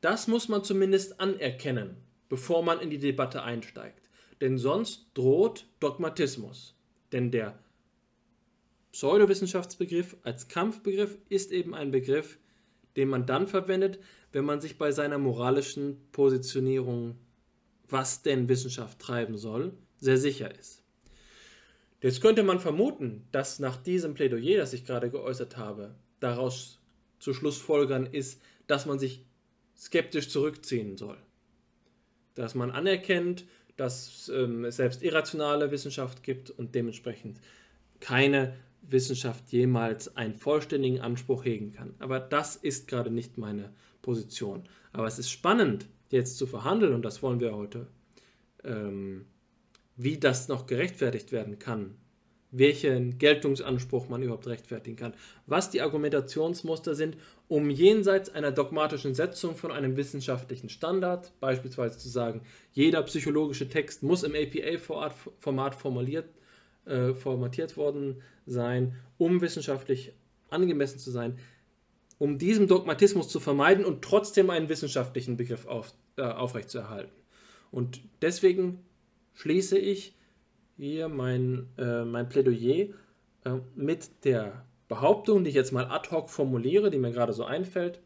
Das 0.00 0.28
muss 0.28 0.48
man 0.48 0.62
zumindest 0.62 1.18
anerkennen, 1.18 2.03
bevor 2.28 2.62
man 2.62 2.80
in 2.80 2.90
die 2.90 2.98
Debatte 2.98 3.42
einsteigt. 3.42 4.08
Denn 4.40 4.58
sonst 4.58 5.06
droht 5.14 5.66
Dogmatismus. 5.80 6.74
Denn 7.12 7.30
der 7.30 7.58
Pseudowissenschaftsbegriff 8.92 10.16
als 10.22 10.48
Kampfbegriff 10.48 11.16
ist 11.28 11.52
eben 11.52 11.74
ein 11.74 11.90
Begriff, 11.90 12.38
den 12.96 13.08
man 13.08 13.26
dann 13.26 13.46
verwendet, 13.46 13.98
wenn 14.32 14.44
man 14.44 14.60
sich 14.60 14.78
bei 14.78 14.92
seiner 14.92 15.18
moralischen 15.18 15.98
Positionierung 16.12 17.16
was 17.88 18.22
denn 18.22 18.48
Wissenschaft 18.48 18.98
treiben 18.98 19.36
soll, 19.38 19.72
sehr 19.98 20.18
sicher 20.18 20.52
ist. 20.58 20.82
Jetzt 22.00 22.20
könnte 22.20 22.42
man 22.42 22.60
vermuten, 22.60 23.26
dass 23.32 23.58
nach 23.58 23.76
diesem 23.76 24.14
Plädoyer, 24.14 24.58
das 24.58 24.72
ich 24.72 24.84
gerade 24.84 25.10
geäußert 25.10 25.56
habe, 25.56 25.94
daraus 26.20 26.80
zu 27.18 27.32
Schlussfolgern 27.32 28.06
ist, 28.06 28.42
dass 28.66 28.84
man 28.84 28.98
sich 28.98 29.24
skeptisch 29.76 30.28
zurückziehen 30.28 30.96
soll. 30.96 31.16
Dass 32.34 32.54
man 32.54 32.70
anerkennt, 32.70 33.44
dass 33.76 34.30
ähm, 34.34 34.64
es 34.64 34.76
selbst 34.76 35.02
irrationale 35.02 35.70
Wissenschaft 35.70 36.22
gibt 36.22 36.50
und 36.50 36.74
dementsprechend 36.74 37.40
keine 38.00 38.54
Wissenschaft 38.82 39.50
jemals 39.50 40.16
einen 40.16 40.34
vollständigen 40.34 41.00
Anspruch 41.00 41.44
hegen 41.44 41.72
kann. 41.72 41.94
Aber 41.98 42.20
das 42.20 42.56
ist 42.56 42.86
gerade 42.88 43.10
nicht 43.10 43.38
meine 43.38 43.72
Position. 44.02 44.64
Aber 44.92 45.06
es 45.06 45.18
ist 45.18 45.30
spannend, 45.30 45.86
jetzt 46.10 46.36
zu 46.36 46.46
verhandeln, 46.46 46.94
und 46.94 47.02
das 47.02 47.22
wollen 47.22 47.40
wir 47.40 47.54
heute, 47.54 47.86
ähm, 48.62 49.26
wie 49.96 50.18
das 50.18 50.48
noch 50.48 50.66
gerechtfertigt 50.66 51.32
werden 51.32 51.58
kann, 51.58 51.96
welchen 52.56 53.18
Geltungsanspruch 53.18 54.08
man 54.08 54.22
überhaupt 54.22 54.46
rechtfertigen 54.46 54.96
kann, 54.96 55.14
was 55.46 55.70
die 55.70 55.82
Argumentationsmuster 55.82 56.94
sind, 56.94 57.16
um 57.48 57.68
jenseits 57.68 58.30
einer 58.30 58.52
dogmatischen 58.52 59.14
Setzung 59.14 59.56
von 59.56 59.72
einem 59.72 59.96
wissenschaftlichen 59.96 60.68
Standard, 60.68 61.32
beispielsweise 61.40 61.98
zu 61.98 62.08
sagen, 62.08 62.42
jeder 62.72 63.02
psychologische 63.02 63.68
Text 63.68 64.02
muss 64.02 64.22
im 64.22 64.34
APA-Format 64.34 65.74
formuliert, 65.74 66.26
äh, 66.86 67.12
formatiert 67.12 67.76
worden 67.76 68.22
sein, 68.46 68.94
um 69.18 69.40
wissenschaftlich 69.40 70.12
angemessen 70.50 70.98
zu 71.00 71.10
sein, 71.10 71.38
um 72.18 72.38
diesen 72.38 72.68
Dogmatismus 72.68 73.28
zu 73.28 73.40
vermeiden 73.40 73.84
und 73.84 74.02
trotzdem 74.02 74.50
einen 74.50 74.68
wissenschaftlichen 74.68 75.36
Begriff 75.36 75.66
auf, 75.66 75.92
äh, 76.16 76.22
aufrechtzuerhalten. 76.22 77.12
Und 77.72 78.00
deswegen 78.22 78.78
schließe 79.34 79.76
ich 79.76 80.14
hier 80.76 81.08
mein, 81.08 81.68
äh, 81.78 82.04
mein 82.04 82.28
Plädoyer 82.28 82.94
äh, 83.44 83.60
mit 83.74 84.24
der 84.24 84.64
Behauptung, 84.88 85.44
die 85.44 85.50
ich 85.50 85.56
jetzt 85.56 85.72
mal 85.72 85.86
ad 85.86 86.10
hoc 86.10 86.30
formuliere, 86.30 86.90
die 86.90 86.98
mir 86.98 87.12
gerade 87.12 87.32
so 87.32 87.44
einfällt. 87.44 88.00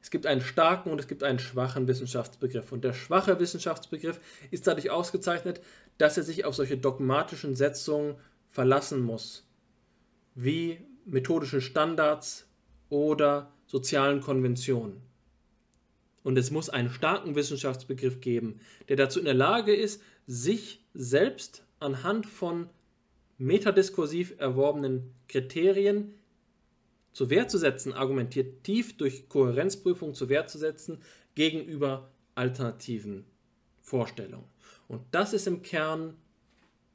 Es 0.00 0.10
gibt 0.10 0.26
einen 0.26 0.40
starken 0.40 0.90
und 0.90 1.00
es 1.00 1.08
gibt 1.08 1.24
einen 1.24 1.38
schwachen 1.38 1.88
Wissenschaftsbegriff. 1.88 2.70
Und 2.70 2.84
der 2.84 2.92
schwache 2.92 3.40
Wissenschaftsbegriff 3.40 4.20
ist 4.50 4.66
dadurch 4.66 4.90
ausgezeichnet, 4.90 5.60
dass 5.98 6.16
er 6.16 6.22
sich 6.22 6.44
auf 6.44 6.54
solche 6.54 6.78
dogmatischen 6.78 7.56
Setzungen 7.56 8.14
verlassen 8.48 9.00
muss, 9.00 9.46
wie 10.34 10.78
methodischen 11.04 11.60
Standards 11.60 12.46
oder 12.88 13.52
sozialen 13.66 14.20
Konventionen. 14.20 15.02
Und 16.22 16.36
es 16.38 16.50
muss 16.50 16.70
einen 16.70 16.90
starken 16.90 17.34
Wissenschaftsbegriff 17.34 18.20
geben, 18.20 18.60
der 18.88 18.96
dazu 18.96 19.18
in 19.18 19.24
der 19.24 19.34
Lage 19.34 19.74
ist, 19.74 20.02
sich 20.26 20.84
selbst 20.94 21.64
anhand 21.78 22.26
von 22.26 22.68
metadiskursiv 23.38 24.34
erworbenen 24.38 25.14
Kriterien 25.28 26.14
zur 27.12 27.30
Wehr 27.30 27.48
zu 27.48 27.58
setzen, 27.58 27.92
argumentativ 27.92 28.96
durch 28.96 29.28
Kohärenzprüfung 29.28 30.14
zur 30.14 30.28
Wehr 30.28 30.46
zu 30.46 30.58
setzen 30.58 30.98
gegenüber 31.34 32.10
alternativen 32.34 33.24
Vorstellungen. 33.80 34.48
Und 34.88 35.02
das 35.12 35.32
ist 35.32 35.46
im 35.46 35.62
Kern 35.62 36.16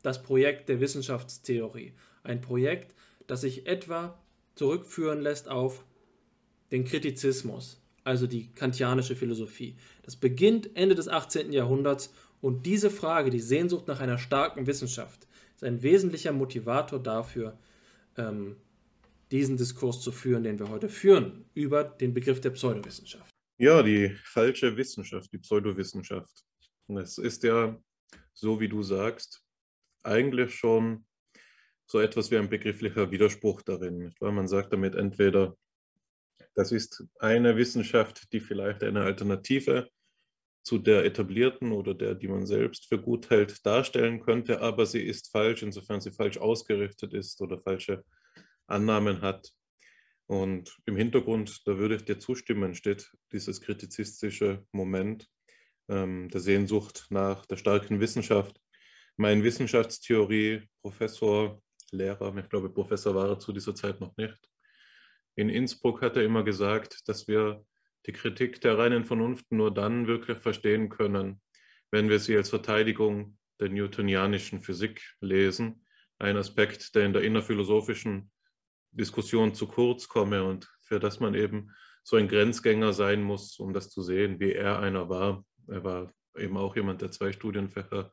das 0.03 0.23
Projekt 0.23 0.69
der 0.69 0.79
Wissenschaftstheorie. 0.79 1.93
Ein 2.23 2.41
Projekt, 2.41 2.95
das 3.27 3.41
sich 3.41 3.67
etwa 3.67 4.19
zurückführen 4.55 5.21
lässt 5.21 5.47
auf 5.49 5.85
den 6.71 6.85
Kritizismus, 6.85 7.81
also 8.03 8.27
die 8.27 8.51
kantianische 8.51 9.15
Philosophie. 9.15 9.75
Das 10.03 10.15
beginnt 10.15 10.75
Ende 10.75 10.95
des 10.95 11.07
18. 11.07 11.51
Jahrhunderts 11.51 12.13
und 12.41 12.65
diese 12.65 12.89
Frage, 12.89 13.29
die 13.29 13.39
Sehnsucht 13.39 13.87
nach 13.87 13.99
einer 13.99 14.17
starken 14.17 14.67
Wissenschaft, 14.67 15.27
ist 15.55 15.63
ein 15.63 15.81
wesentlicher 15.83 16.31
Motivator 16.31 17.01
dafür, 17.01 17.57
ähm, 18.17 18.57
diesen 19.31 19.57
Diskurs 19.57 20.01
zu 20.01 20.11
führen, 20.11 20.43
den 20.43 20.59
wir 20.59 20.69
heute 20.69 20.89
führen, 20.89 21.45
über 21.53 21.83
den 21.83 22.13
Begriff 22.13 22.41
der 22.41 22.49
Pseudowissenschaft. 22.49 23.29
Ja, 23.57 23.81
die 23.83 24.09
falsche 24.23 24.75
Wissenschaft, 24.75 25.31
die 25.31 25.37
Pseudowissenschaft. 25.37 26.43
Es 26.87 27.17
ist 27.17 27.43
ja, 27.43 27.79
so 28.33 28.59
wie 28.59 28.67
du 28.67 28.83
sagst, 28.83 29.43
eigentlich 30.03 30.55
schon 30.55 31.05
so 31.85 31.99
etwas 31.99 32.31
wie 32.31 32.37
ein 32.37 32.49
begrifflicher 32.49 33.11
Widerspruch 33.11 33.61
darin. 33.61 34.13
Weil 34.19 34.31
man 34.31 34.47
sagt 34.47 34.73
damit 34.73 34.95
entweder, 34.95 35.55
das 36.55 36.71
ist 36.71 37.03
eine 37.19 37.55
Wissenschaft, 37.55 38.33
die 38.33 38.39
vielleicht 38.39 38.83
eine 38.83 39.01
Alternative 39.01 39.89
zu 40.63 40.77
der 40.77 41.05
etablierten 41.05 41.71
oder 41.71 41.93
der, 41.93 42.15
die 42.15 42.27
man 42.27 42.45
selbst 42.45 42.87
für 42.87 42.99
gut 42.99 43.29
hält, 43.29 43.65
darstellen 43.65 44.19
könnte, 44.21 44.59
aber 44.61 44.85
sie 44.85 45.01
ist 45.01 45.31
falsch, 45.31 45.63
insofern 45.63 46.01
sie 46.01 46.11
falsch 46.11 46.37
ausgerichtet 46.37 47.13
ist 47.13 47.39
oder 47.41 47.59
falsche 47.59 48.03
Annahmen 48.67 49.21
hat. 49.21 49.49
Und 50.27 50.77
im 50.85 50.95
Hintergrund, 50.95 51.67
da 51.67 51.77
würde 51.77 51.95
ich 51.95 52.05
dir 52.05 52.19
zustimmen, 52.19 52.75
steht 52.75 53.11
dieses 53.31 53.61
kritizistische 53.61 54.63
Moment 54.71 55.27
ähm, 55.89 56.29
der 56.29 56.41
Sehnsucht 56.41 57.07
nach 57.09 57.45
der 57.47 57.57
starken 57.57 57.99
Wissenschaft. 57.99 58.61
Mein 59.17 59.43
Wissenschaftstheorie-Professor, 59.43 61.61
Lehrer, 61.91 62.37
ich 62.37 62.49
glaube, 62.49 62.69
Professor 62.69 63.13
war 63.13 63.29
er 63.29 63.39
zu 63.39 63.51
dieser 63.51 63.75
Zeit 63.75 63.99
noch 63.99 64.15
nicht, 64.15 64.37
in 65.35 65.49
Innsbruck 65.49 66.01
hat 66.01 66.17
er 66.17 66.23
immer 66.23 66.43
gesagt, 66.43 67.07
dass 67.07 67.27
wir 67.27 67.63
die 68.05 68.13
Kritik 68.13 68.61
der 68.61 68.77
reinen 68.77 69.05
Vernunft 69.05 69.51
nur 69.51 69.73
dann 69.73 70.07
wirklich 70.07 70.39
verstehen 70.39 70.89
können, 70.89 71.41
wenn 71.91 72.09
wir 72.09 72.19
sie 72.19 72.35
als 72.35 72.49
Verteidigung 72.49 73.37
der 73.59 73.69
newtonianischen 73.69 74.61
Physik 74.61 75.01
lesen. 75.19 75.85
Ein 76.19 76.37
Aspekt, 76.37 76.95
der 76.95 77.05
in 77.05 77.13
der 77.13 77.23
innerphilosophischen 77.23 78.31
Diskussion 78.91 79.53
zu 79.53 79.67
kurz 79.67 80.07
komme 80.07 80.43
und 80.43 80.69
für 80.81 80.99
das 80.99 81.19
man 81.19 81.35
eben 81.35 81.71
so 82.03 82.15
ein 82.15 82.27
Grenzgänger 82.27 82.93
sein 82.93 83.21
muss, 83.21 83.59
um 83.59 83.73
das 83.73 83.89
zu 83.89 84.01
sehen, 84.01 84.39
wie 84.39 84.53
er 84.53 84.79
einer 84.79 85.09
war. 85.09 85.45
Er 85.67 85.83
war 85.83 86.13
eben 86.35 86.57
auch 86.57 86.75
jemand, 86.75 87.01
der 87.01 87.11
zwei 87.11 87.31
Studienfächer 87.31 88.11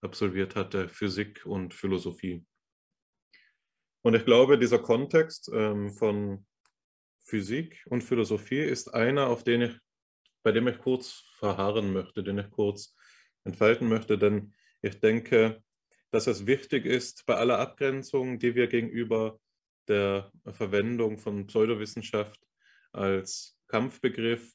absolviert 0.00 0.54
hatte, 0.54 0.88
Physik 0.88 1.44
und 1.44 1.74
Philosophie. 1.74 2.44
Und 4.02 4.14
ich 4.14 4.24
glaube, 4.24 4.58
dieser 4.58 4.78
Kontext 4.78 5.50
ähm, 5.52 5.90
von 5.90 6.46
Physik 7.24 7.84
und 7.88 8.04
Philosophie 8.04 8.60
ist 8.60 8.94
einer, 8.94 9.28
auf 9.28 9.44
den 9.44 9.62
ich, 9.62 9.78
bei 10.42 10.52
dem 10.52 10.68
ich 10.68 10.78
kurz 10.78 11.24
verharren 11.38 11.92
möchte, 11.92 12.22
den 12.22 12.38
ich 12.38 12.50
kurz 12.50 12.94
entfalten 13.44 13.88
möchte, 13.88 14.18
denn 14.18 14.54
ich 14.82 15.00
denke, 15.00 15.62
dass 16.10 16.26
es 16.26 16.46
wichtig 16.46 16.86
ist, 16.86 17.24
bei 17.26 17.34
aller 17.34 17.58
Abgrenzung, 17.58 18.38
die 18.38 18.54
wir 18.54 18.68
gegenüber 18.68 19.40
der 19.88 20.30
Verwendung 20.52 21.18
von 21.18 21.46
Pseudowissenschaft 21.46 22.40
als 22.92 23.58
Kampfbegriff 23.66 24.52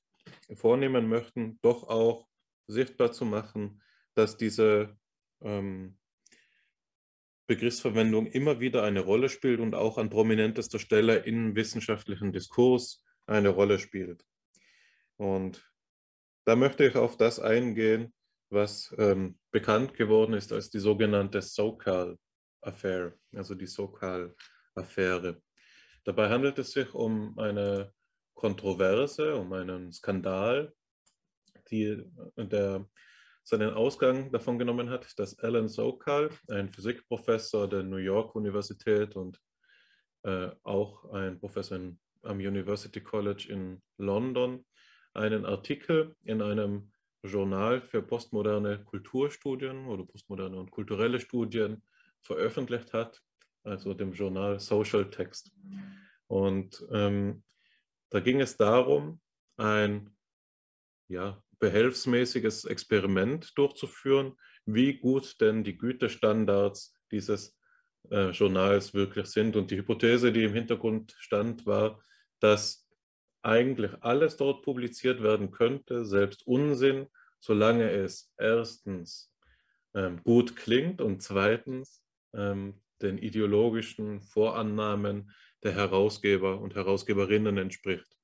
vornehmen 0.55 1.09
möchten, 1.09 1.59
doch 1.61 1.83
auch 1.83 2.27
sichtbar 2.67 3.11
zu 3.11 3.25
machen, 3.25 3.81
dass 4.13 4.37
diese 4.37 4.95
ähm, 5.41 5.97
Begriffsverwendung 7.49 8.27
immer 8.27 8.59
wieder 8.59 8.83
eine 8.83 8.99
Rolle 8.99 9.27
spielt 9.27 9.59
und 9.59 9.73
auch 9.73 9.97
an 9.97 10.11
prominentester 10.11 10.77
Stelle 10.77 11.15
im 11.17 11.55
wissenschaftlichen 11.55 12.31
Diskurs 12.31 13.03
eine 13.25 13.49
Rolle 13.49 13.79
spielt. 13.79 14.23
Und 15.17 15.67
da 16.45 16.55
möchte 16.55 16.85
ich 16.85 16.95
auf 16.95 17.17
das 17.17 17.39
eingehen, 17.39 18.13
was 18.51 18.93
ähm, 18.99 19.39
bekannt 19.49 19.95
geworden 19.95 20.35
ist 20.35 20.53
als 20.53 20.69
die 20.69 20.77
sogenannte 20.77 21.41
Sokal-Affair, 21.41 23.15
also 23.33 23.55
die 23.55 23.65
Sokal-Affäre. 23.65 25.41
Dabei 26.03 26.29
handelt 26.29 26.59
es 26.59 26.71
sich 26.71 26.93
um 26.93 27.37
eine 27.39 27.91
Kontroverse, 28.35 29.35
um 29.35 29.53
einen 29.53 29.91
Skandal, 29.91 30.71
die, 31.71 32.03
der 32.37 32.87
seinen 33.49 33.73
Ausgang 33.73 34.31
davon 34.31 34.59
genommen 34.59 34.89
hat, 34.89 35.17
dass 35.17 35.37
Alan 35.39 35.67
Sokal, 35.67 36.29
ein 36.49 36.69
Physikprofessor 36.69 37.67
der 37.67 37.83
New 37.83 37.97
York 37.97 38.35
Universität 38.35 39.15
und 39.15 39.41
äh, 40.23 40.49
auch 40.63 41.11
ein 41.13 41.39
Professor 41.39 41.77
in, 41.77 41.99
am 42.21 42.37
University 42.37 43.01
College 43.01 43.47
in 43.49 43.81
London, 43.97 44.63
einen 45.13 45.45
Artikel 45.45 46.15
in 46.23 46.43
einem 46.43 46.91
Journal 47.23 47.81
für 47.81 48.03
postmoderne 48.03 48.83
Kulturstudien 48.83 49.87
oder 49.87 50.05
postmoderne 50.05 50.57
und 50.57 50.69
kulturelle 50.69 51.19
Studien 51.19 51.81
veröffentlicht 52.21 52.93
hat, 52.93 53.19
also 53.63 53.95
dem 53.95 54.13
Journal 54.13 54.59
Social 54.59 55.09
Text. 55.09 55.51
Und 56.27 56.85
ähm, 56.91 57.43
da 58.11 58.19
ging 58.19 58.41
es 58.41 58.55
darum, 58.57 59.19
ein 59.57 60.15
ja, 61.07 61.41
behelfsmäßiges 61.59 62.65
Experiment 62.65 63.57
durchzuführen, 63.57 64.33
wie 64.65 64.93
gut 64.97 65.39
denn 65.41 65.63
die 65.63 65.77
Gütestandards 65.77 66.93
dieses 67.11 67.57
äh, 68.09 68.29
Journals 68.29 68.93
wirklich 68.93 69.27
sind. 69.27 69.55
Und 69.55 69.71
die 69.71 69.77
Hypothese, 69.77 70.31
die 70.31 70.43
im 70.43 70.53
Hintergrund 70.53 71.15
stand, 71.19 71.65
war, 71.65 72.01
dass 72.39 72.87
eigentlich 73.41 73.91
alles 74.01 74.37
dort 74.37 74.63
publiziert 74.63 75.23
werden 75.23 75.51
könnte, 75.51 76.05
selbst 76.05 76.45
Unsinn, 76.45 77.07
solange 77.39 77.89
es 77.89 78.33
erstens 78.37 79.33
ähm, 79.93 80.21
gut 80.23 80.55
klingt 80.55 81.01
und 81.01 81.21
zweitens 81.21 82.03
ähm, 82.33 82.81
den 83.01 83.17
ideologischen 83.17 84.21
Vorannahmen 84.21 85.31
der 85.63 85.73
Herausgeber 85.73 86.59
und 86.59 86.75
Herausgeberinnen 86.75 87.57
entspricht. 87.57 88.18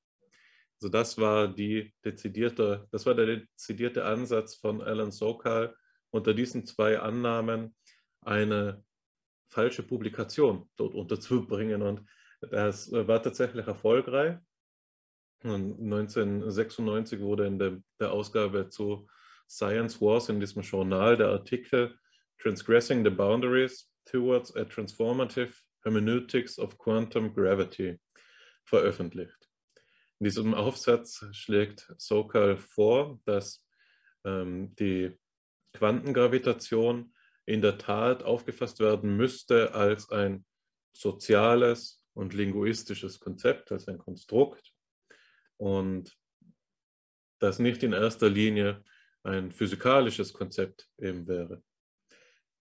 Also 0.80 0.90
das 0.90 1.16
war 1.18 1.48
die 1.48 1.94
dezidierte, 2.04 2.86
das 2.90 3.06
war 3.06 3.14
der 3.14 3.26
dezidierte 3.26 4.04
Ansatz 4.04 4.56
von 4.56 4.82
Alan 4.82 5.10
Sokal, 5.10 5.74
unter 6.10 6.34
diesen 6.34 6.66
zwei 6.66 6.98
Annahmen 6.98 7.74
eine 8.20 8.84
falsche 9.48 9.82
Publikation 9.82 10.68
dort 10.76 10.94
unterzubringen. 10.94 11.82
Und 11.82 12.02
das 12.40 12.92
war 12.92 13.22
tatsächlich 13.22 13.66
erfolgreich. 13.66 14.38
Und 15.42 15.78
1996 15.80 17.20
wurde 17.20 17.46
in 17.46 17.58
der, 17.58 17.80
der 18.00 18.12
Ausgabe 18.12 18.68
zu 18.68 19.08
Science 19.48 20.00
Wars 20.00 20.28
in 20.28 20.40
diesem 20.40 20.62
Journal 20.62 21.16
der 21.16 21.28
Artikel 21.28 21.96
Transgressing 22.38 23.04
the 23.04 23.10
Boundaries 23.10 23.90
Towards 24.04 24.54
a 24.56 24.64
Transformative 24.64 25.52
Hermeneutics 25.84 26.58
of 26.58 26.76
Quantum 26.78 27.32
Gravity 27.32 27.98
veröffentlicht. 28.64 29.45
In 30.18 30.24
diesem 30.24 30.54
Aufsatz 30.54 31.26
schlägt 31.32 31.92
Sokal 31.98 32.56
vor, 32.56 33.20
dass 33.24 33.64
ähm, 34.24 34.74
die 34.76 35.18
Quantengravitation 35.74 37.14
in 37.44 37.60
der 37.60 37.76
Tat 37.76 38.22
aufgefasst 38.22 38.80
werden 38.80 39.16
müsste 39.16 39.74
als 39.74 40.10
ein 40.10 40.46
soziales 40.92 42.02
und 42.14 42.32
linguistisches 42.32 43.20
Konzept, 43.20 43.70
als 43.72 43.88
ein 43.88 43.98
Konstrukt 43.98 44.72
und 45.58 46.16
das 47.38 47.58
nicht 47.58 47.82
in 47.82 47.92
erster 47.92 48.30
Linie 48.30 48.82
ein 49.22 49.52
physikalisches 49.52 50.32
Konzept 50.32 50.88
eben 50.98 51.26
wäre. 51.28 51.62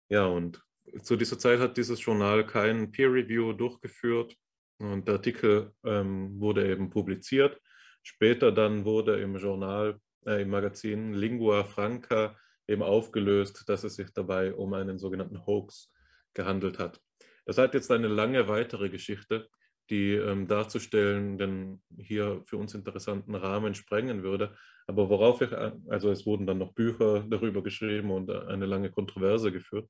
Ja, 0.10 0.26
und 0.26 0.64
zu 1.04 1.16
dieser 1.16 1.38
Zeit 1.38 1.60
hat 1.60 1.78
dieses 1.78 2.04
Journal 2.04 2.46
kein 2.48 2.92
Peer 2.92 3.14
Review 3.14 3.54
durchgeführt 3.54 4.36
und 4.80 5.08
der 5.08 5.16
Artikel 5.16 5.72
ähm, 5.84 6.40
wurde 6.40 6.70
eben 6.70 6.90
publiziert. 6.90 7.60
Später 8.02 8.52
dann 8.52 8.86
wurde 8.86 9.20
im 9.20 9.38
Journal, 9.38 10.00
äh, 10.26 10.42
im 10.42 10.50
Magazin 10.50 11.14
Lingua 11.14 11.64
Franca 11.64 12.36
eben 12.68 12.84
aufgelöst, 12.84 13.64
dass 13.68 13.84
es 13.84 13.96
sich 13.96 14.12
dabei 14.14 14.54
um 14.54 14.74
einen 14.74 14.98
sogenannten 14.98 15.46
Hoax 15.46 15.92
gehandelt 16.34 16.80
hat. 16.80 17.02
Das 17.46 17.58
hat 17.58 17.74
jetzt 17.74 17.92
eine 17.92 18.08
lange 18.08 18.48
weitere 18.48 18.90
Geschichte, 18.90 19.48
die 19.90 20.14
ähm, 20.14 20.48
darzustellen 20.48 21.38
den 21.38 21.82
hier 21.98 22.42
für 22.46 22.58
uns 22.58 22.74
interessanten 22.74 23.36
Rahmen 23.36 23.76
sprengen 23.76 24.24
würde. 24.24 24.56
Aber 24.88 25.10
worauf 25.10 25.42
ich, 25.42 25.52
also 25.90 26.10
es 26.10 26.26
wurden 26.26 26.48
dann 26.48 26.58
noch 26.58 26.74
Bücher 26.74 27.26
darüber 27.30 27.62
geschrieben 27.64 28.12
und 28.12 28.30
eine 28.30 28.66
lange 28.66 28.92
Kontroverse 28.92 29.52
geführt. 29.52 29.90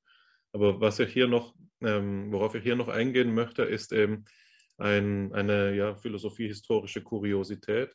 Aber 0.52 0.80
was 0.80 1.00
ich 1.00 1.12
hier 1.12 1.28
noch, 1.28 1.56
ähm, 1.82 2.32
worauf 2.32 2.54
ich 2.56 2.64
hier 2.64 2.76
noch 2.76 2.88
eingehen 2.88 3.34
möchte, 3.34 3.64
ist 3.64 3.92
eben 3.92 4.26
ein, 4.78 5.34
eine 5.34 5.76
ja, 5.76 5.96
philosophie-historische 5.96 7.04
Kuriosität. 7.04 7.94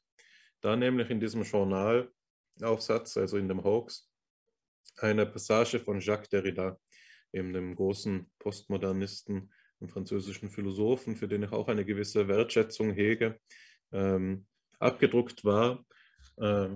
Da 0.61 0.77
nämlich 0.77 1.11
in 1.11 1.21
diesem 1.21 1.43
Journalaufsatz, 1.43 3.17
also 3.17 3.37
in 3.37 3.49
dem 3.49 3.62
Hoax, 3.62 4.11
eine 4.97 5.27
Passage 5.27 5.79
von 5.79 6.01
Jacques 6.01 6.29
Derrida, 6.29 6.79
eben 7.33 7.53
dem 7.53 7.75
großen 7.75 8.31
Postmodernisten, 8.38 9.53
einem 9.81 9.91
französischen 9.91 10.51
Philosophen, 10.51 11.17
für 11.17 11.29
den 11.29 11.45
ich 11.45 11.53
auch 11.53 11.69
eine 11.69 11.85
gewisse 11.85 12.27
Wertschätzung 12.27 12.93
hege, 12.93 13.38
ähm, 13.93 14.47
abgedruckt 14.79 15.45
war 15.45 15.85
äh, 16.38 16.69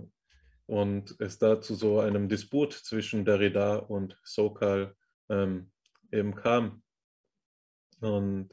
und 0.66 1.16
es 1.18 1.38
da 1.38 1.60
zu 1.60 1.74
so 1.74 2.00
einem 2.00 2.28
Disput 2.28 2.72
zwischen 2.72 3.24
Derrida 3.24 3.76
und 3.76 4.16
Sokal 4.24 4.94
ähm, 5.28 5.70
eben 6.12 6.34
kam. 6.34 6.82
Und 8.00 8.50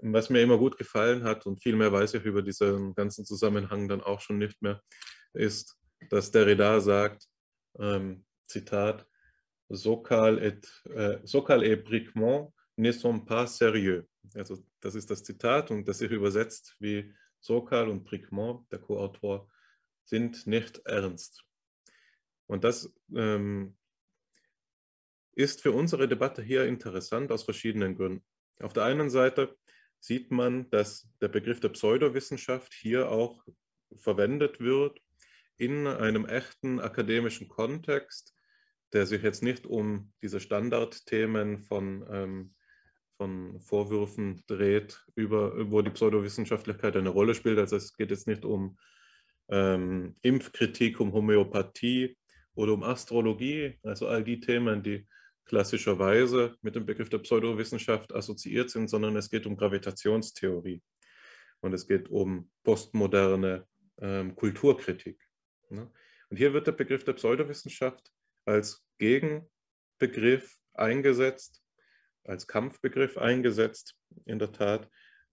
was 0.00 0.30
mir 0.30 0.42
immer 0.42 0.58
gut 0.58 0.78
gefallen 0.78 1.24
hat, 1.24 1.46
und 1.46 1.62
viel 1.62 1.76
mehr 1.76 1.92
weiß 1.92 2.14
ich 2.14 2.24
über 2.24 2.42
diesen 2.42 2.94
ganzen 2.94 3.24
Zusammenhang 3.24 3.88
dann 3.88 4.00
auch 4.00 4.20
schon 4.20 4.38
nicht 4.38 4.60
mehr, 4.62 4.82
ist, 5.32 5.76
dass 6.10 6.30
Derrida 6.30 6.80
sagt, 6.80 7.24
ähm, 7.78 8.24
Zitat, 8.46 9.06
Sokal 9.68 10.38
et, 10.38 10.66
äh, 10.94 11.18
Sokal 11.24 11.62
et 11.62 11.84
Bricmont 11.84 12.52
ne 12.76 12.92
sont 12.92 13.26
pas 13.26 13.58
sérieux. 13.58 14.04
Also 14.34 14.64
das 14.80 14.94
ist 14.94 15.10
das 15.10 15.22
Zitat 15.22 15.70
und 15.70 15.86
das 15.86 15.98
sich 15.98 16.10
übersetzt 16.10 16.76
wie 16.78 17.12
Sokal 17.40 17.88
und 17.88 18.04
Bricmont, 18.04 18.70
der 18.72 18.78
Co-Autor, 18.78 19.48
sind 20.04 20.46
nicht 20.46 20.78
ernst. 20.86 21.44
Und 22.46 22.64
das 22.64 22.92
ähm, 23.14 23.76
ist 25.32 25.60
für 25.62 25.72
unsere 25.72 26.08
Debatte 26.08 26.42
hier 26.42 26.64
interessant 26.64 27.30
aus 27.30 27.44
verschiedenen 27.44 27.94
Gründen. 27.94 28.24
Auf 28.60 28.72
der 28.72 28.84
einen 28.84 29.10
Seite 29.10 29.56
sieht 30.00 30.30
man, 30.30 30.70
dass 30.70 31.08
der 31.20 31.28
Begriff 31.28 31.60
der 31.60 31.70
Pseudowissenschaft 31.70 32.72
hier 32.74 33.10
auch 33.10 33.44
verwendet 33.96 34.60
wird 34.60 35.00
in 35.56 35.86
einem 35.86 36.24
echten 36.26 36.80
akademischen 36.80 37.48
Kontext, 37.48 38.34
der 38.92 39.06
sich 39.06 39.22
jetzt 39.22 39.42
nicht 39.42 39.66
um 39.66 40.12
diese 40.22 40.40
Standardthemen 40.40 41.58
von, 41.58 42.06
ähm, 42.10 42.54
von 43.16 43.60
Vorwürfen 43.60 44.42
dreht, 44.46 45.04
über, 45.14 45.70
wo 45.70 45.82
die 45.82 45.90
Pseudowissenschaftlichkeit 45.90 46.96
eine 46.96 47.08
Rolle 47.08 47.34
spielt. 47.34 47.58
Also 47.58 47.76
es 47.76 47.96
geht 47.96 48.10
jetzt 48.10 48.28
nicht 48.28 48.44
um 48.44 48.78
ähm, 49.50 50.14
Impfkritik, 50.22 51.00
um 51.00 51.12
Homöopathie 51.12 52.16
oder 52.54 52.72
um 52.72 52.82
Astrologie, 52.82 53.78
also 53.82 54.06
all 54.06 54.22
die 54.22 54.40
Themen, 54.40 54.82
die 54.82 55.06
klassischerweise 55.48 56.56
mit 56.62 56.74
dem 56.76 56.86
Begriff 56.86 57.08
der 57.08 57.18
Pseudowissenschaft 57.18 58.14
assoziiert 58.14 58.70
sind, 58.70 58.88
sondern 58.88 59.16
es 59.16 59.30
geht 59.30 59.46
um 59.46 59.56
Gravitationstheorie 59.56 60.82
und 61.60 61.72
es 61.72 61.86
geht 61.86 62.08
um 62.08 62.50
postmoderne 62.62 63.66
ähm, 64.00 64.36
Kulturkritik. 64.36 65.20
Ne? 65.70 65.90
Und 66.30 66.36
hier 66.36 66.52
wird 66.52 66.66
der 66.66 66.72
Begriff 66.72 67.04
der 67.04 67.14
Pseudowissenschaft 67.14 68.12
als 68.44 68.84
Gegenbegriff 68.98 70.58
eingesetzt, 70.74 71.62
als 72.24 72.46
Kampfbegriff 72.46 73.16
eingesetzt, 73.16 73.96
in 74.26 74.38
der 74.38 74.52
Tat, 74.52 74.88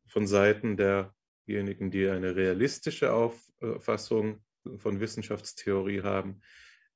von 0.08 0.28
Seiten 0.28 0.78
derjenigen, 0.78 1.92
die 1.92 2.08
eine 2.08 2.36
realistische 2.36 3.12
Auffassung 3.12 4.44
von 4.78 5.00
Wissenschaftstheorie 5.00 6.02
haben, 6.02 6.42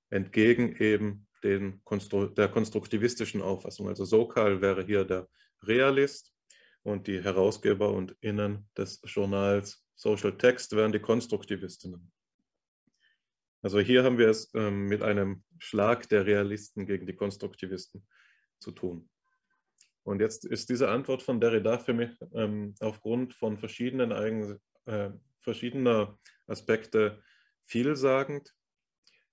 entgegen 0.10 0.76
eben 0.78 1.28
den 1.44 1.82
Konstru 1.84 2.28
der 2.28 2.50
konstruktivistischen 2.50 3.42
Auffassung. 3.42 3.88
Also 3.88 4.06
Sokal 4.06 4.62
wäre 4.62 4.84
hier 4.86 5.06
der 5.06 5.28
Realist 5.64 6.34
und 6.84 7.08
die 7.08 7.22
Herausgeber 7.22 7.92
und 7.92 8.16
Innen 8.22 8.68
des 8.78 9.02
Journals 9.04 9.86
Social 9.96 10.38
Text 10.38 10.76
wären 10.76 10.92
die 10.92 11.00
Konstruktivistinnen. 11.00 12.12
Also 13.62 13.80
hier 13.80 14.04
haben 14.04 14.18
wir 14.18 14.30
es 14.30 14.50
ähm, 14.54 14.88
mit 14.88 15.04
einem 15.04 15.44
Schlag 15.58 16.08
der 16.08 16.26
Realisten 16.26 16.86
gegen 16.86 17.06
die 17.06 17.16
Konstruktivisten 17.16 18.08
zu 18.60 18.72
tun. 18.72 19.10
Und 20.04 20.22
jetzt 20.22 20.46
ist 20.46 20.70
diese 20.70 20.90
Antwort 20.90 21.22
von 21.22 21.42
Derrida 21.42 21.78
für 21.78 21.94
mich 21.94 22.18
ähm, 22.34 22.74
aufgrund 22.80 23.34
von 23.34 23.58
verschiedenen 23.58 24.14
Eigen, 24.14 24.58
äh, 24.86 25.12
verschiedener 25.42 26.18
Aspekte 26.48 27.22
vielsagend, 27.66 28.56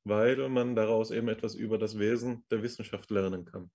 weil 0.07 0.49
man 0.49 0.77
daraus 0.77 1.11
eben 1.11 1.29
etwas 1.29 1.57
über 1.57 1.79
das 1.79 1.99
Wesen 1.99 2.45
der 2.51 2.63
Wissenschaft 2.63 3.11
lernen 3.11 3.45
kann. 3.45 3.71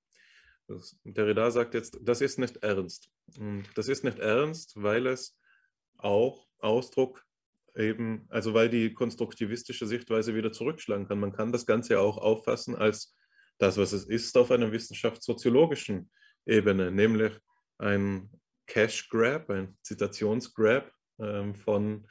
Das, 0.67 0.97
Derrida 1.03 1.51
sagt 1.51 1.73
jetzt, 1.73 1.99
das 2.01 2.21
ist 2.21 2.39
nicht 2.39 2.57
ernst. 2.57 3.09
Und 3.37 3.65
das 3.75 3.89
ist 3.89 4.05
nicht 4.05 4.19
ernst, 4.19 4.81
weil 4.81 5.07
es 5.07 5.37
auch 5.97 6.47
Ausdruck 6.59 7.25
eben, 7.75 8.25
also 8.29 8.53
weil 8.53 8.69
die 8.69 8.93
konstruktivistische 8.93 9.85
Sichtweise 9.85 10.33
wieder 10.33 10.53
zurückschlagen 10.53 11.07
kann. 11.07 11.19
Man 11.19 11.33
kann 11.33 11.51
das 11.51 11.65
Ganze 11.65 11.99
auch 11.99 12.17
auffassen 12.17 12.75
als 12.75 13.13
das, 13.57 13.77
was 13.77 13.91
es 13.91 14.05
ist, 14.05 14.37
auf 14.37 14.51
einer 14.51 14.71
wissenschaftssoziologischen 14.71 16.09
Ebene, 16.45 16.91
nämlich 16.91 17.33
ein 17.77 18.29
Cash 18.67 19.09
Grab, 19.09 19.49
ein 19.49 19.77
Zitationsgrab 19.83 20.89
ähm, 21.19 21.55
von 21.55 22.07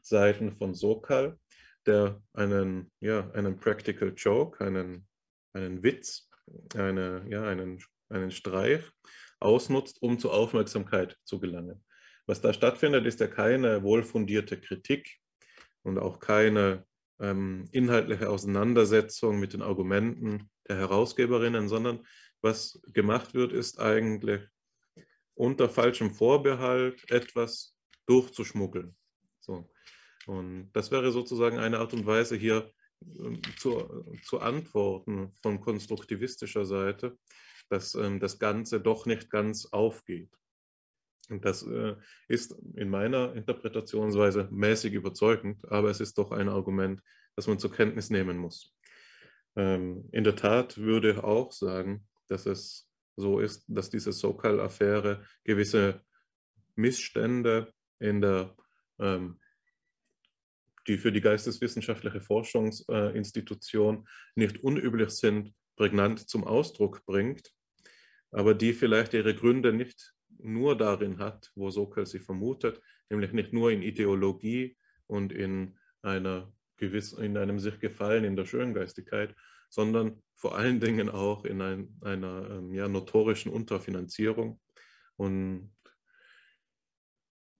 Seiten 0.00 0.52
von 0.52 0.74
Sokal, 0.74 1.38
der 1.86 2.22
einen, 2.32 2.90
ja, 3.00 3.30
einen 3.32 3.58
Practical 3.58 4.12
Joke, 4.16 4.64
einen, 4.64 5.06
einen 5.52 5.82
Witz, 5.82 6.28
eine, 6.74 7.24
ja, 7.28 7.44
einen, 7.44 7.82
einen 8.08 8.30
Streich 8.30 8.82
ausnutzt, 9.40 10.00
um 10.02 10.18
zur 10.18 10.32
Aufmerksamkeit 10.32 11.16
zu 11.24 11.38
gelangen. 11.40 11.84
Was 12.26 12.40
da 12.40 12.52
stattfindet, 12.52 13.06
ist 13.06 13.20
ja 13.20 13.26
keine 13.26 13.82
wohlfundierte 13.82 14.58
Kritik 14.58 15.18
und 15.82 15.98
auch 15.98 16.18
keine 16.20 16.86
ähm, 17.20 17.68
inhaltliche 17.70 18.30
Auseinandersetzung 18.30 19.38
mit 19.38 19.52
den 19.52 19.62
Argumenten 19.62 20.50
der 20.68 20.76
Herausgeberinnen, 20.76 21.68
sondern 21.68 22.06
was 22.40 22.80
gemacht 22.92 23.34
wird, 23.34 23.52
ist 23.52 23.78
eigentlich 23.78 24.40
unter 25.34 25.68
falschem 25.68 26.10
Vorbehalt 26.14 27.10
etwas 27.10 27.76
durchzuschmuggeln. 28.06 28.96
Und 30.26 30.70
das 30.72 30.90
wäre 30.90 31.12
sozusagen 31.12 31.58
eine 31.58 31.78
Art 31.78 31.92
und 31.92 32.06
Weise, 32.06 32.36
hier 32.36 32.70
ähm, 33.02 33.40
zu, 33.58 34.04
zu 34.24 34.40
antworten 34.40 35.32
von 35.42 35.60
konstruktivistischer 35.60 36.64
Seite, 36.64 37.18
dass 37.68 37.94
ähm, 37.94 38.20
das 38.20 38.38
Ganze 38.38 38.80
doch 38.80 39.06
nicht 39.06 39.30
ganz 39.30 39.66
aufgeht. 39.66 40.30
Und 41.30 41.44
das 41.44 41.62
äh, 41.62 41.96
ist 42.28 42.54
in 42.74 42.90
meiner 42.90 43.34
Interpretationsweise 43.34 44.48
mäßig 44.50 44.92
überzeugend, 44.92 45.64
aber 45.70 45.90
es 45.90 46.00
ist 46.00 46.18
doch 46.18 46.32
ein 46.32 46.48
Argument, 46.48 47.00
das 47.36 47.46
man 47.46 47.58
zur 47.58 47.72
Kenntnis 47.72 48.10
nehmen 48.10 48.36
muss. 48.36 48.74
Ähm, 49.56 50.08
in 50.12 50.24
der 50.24 50.36
Tat 50.36 50.78
würde 50.78 51.12
ich 51.12 51.18
auch 51.18 51.52
sagen, 51.52 52.06
dass 52.28 52.46
es 52.46 52.90
so 53.16 53.38
ist, 53.38 53.64
dass 53.68 53.90
diese 53.90 54.12
Sokal-Affäre 54.12 55.24
gewisse 55.44 56.02
Missstände 56.74 57.72
in 58.00 58.20
der, 58.20 58.56
ähm, 58.98 59.38
die 60.86 60.98
für 60.98 61.12
die 61.12 61.20
geisteswissenschaftliche 61.20 62.20
Forschungsinstitution 62.20 64.06
nicht 64.34 64.62
unüblich 64.62 65.10
sind, 65.10 65.52
prägnant 65.76 66.28
zum 66.28 66.44
Ausdruck 66.44 67.04
bringt, 67.06 67.50
aber 68.30 68.54
die 68.54 68.72
vielleicht 68.72 69.14
ihre 69.14 69.34
Gründe 69.34 69.72
nicht 69.72 70.12
nur 70.38 70.76
darin 70.76 71.18
hat, 71.18 71.50
wo 71.54 71.70
Sokal 71.70 72.06
sie 72.06 72.18
vermutet, 72.18 72.80
nämlich 73.10 73.32
nicht 73.32 73.52
nur 73.52 73.70
in 73.70 73.82
Ideologie 73.82 74.76
und 75.06 75.32
in, 75.32 75.78
einer 76.02 76.52
gewiss, 76.76 77.12
in 77.12 77.36
einem 77.36 77.58
sich 77.58 77.80
Gefallen 77.80 78.24
in 78.24 78.36
der 78.36 78.44
Schöngeistigkeit, 78.44 79.34
sondern 79.70 80.22
vor 80.34 80.56
allen 80.56 80.80
Dingen 80.80 81.08
auch 81.08 81.44
in 81.44 81.60
ein, 81.60 81.96
einer 82.02 82.50
ähm, 82.50 82.74
ja, 82.74 82.88
notorischen 82.88 83.50
Unterfinanzierung. 83.50 84.60
Und 85.16 85.73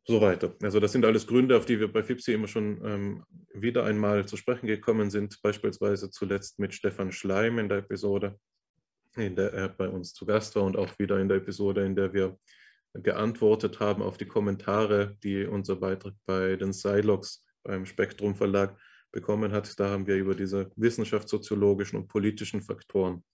so 0.06 0.20
weiter. 0.20 0.54
Also 0.62 0.80
das 0.80 0.92
sind 0.92 1.04
alles 1.04 1.26
Gründe, 1.26 1.56
auf 1.56 1.64
die 1.64 1.80
wir 1.80 1.90
bei 1.90 2.02
FIPSI 2.02 2.34
immer 2.34 2.48
schon 2.48 2.80
ähm, 2.84 3.24
wieder 3.54 3.84
einmal 3.84 4.26
zu 4.26 4.36
sprechen 4.36 4.66
gekommen 4.66 5.10
sind, 5.10 5.40
beispielsweise 5.42 6.10
zuletzt 6.10 6.58
mit 6.58 6.74
Stefan 6.74 7.10
Schleim 7.10 7.58
in 7.58 7.68
der 7.68 7.78
Episode, 7.78 8.38
in 9.16 9.34
der 9.34 9.52
er 9.52 9.68
bei 9.70 9.88
uns 9.88 10.12
zu 10.12 10.26
Gast 10.26 10.56
war 10.56 10.64
und 10.64 10.76
auch 10.76 10.98
wieder 10.98 11.18
in 11.18 11.28
der 11.28 11.38
Episode, 11.38 11.84
in 11.84 11.96
der 11.96 12.12
wir 12.12 12.38
geantwortet 12.92 13.80
haben 13.80 14.02
auf 14.02 14.18
die 14.18 14.26
Kommentare, 14.26 15.16
die 15.22 15.44
unser 15.46 15.76
Beitrag 15.76 16.14
bei 16.26 16.56
den 16.56 16.72
Silox 16.72 17.44
beim 17.62 17.86
Spektrum 17.86 18.34
Verlag 18.34 18.78
bekommen 19.10 19.52
hat. 19.52 19.78
Da 19.80 19.88
haben 19.88 20.06
wir 20.06 20.16
über 20.16 20.34
diese 20.34 20.70
wissenschaftssoziologischen 20.76 21.98
und 21.98 22.08
politischen 22.08 22.60
Faktoren 22.60 23.24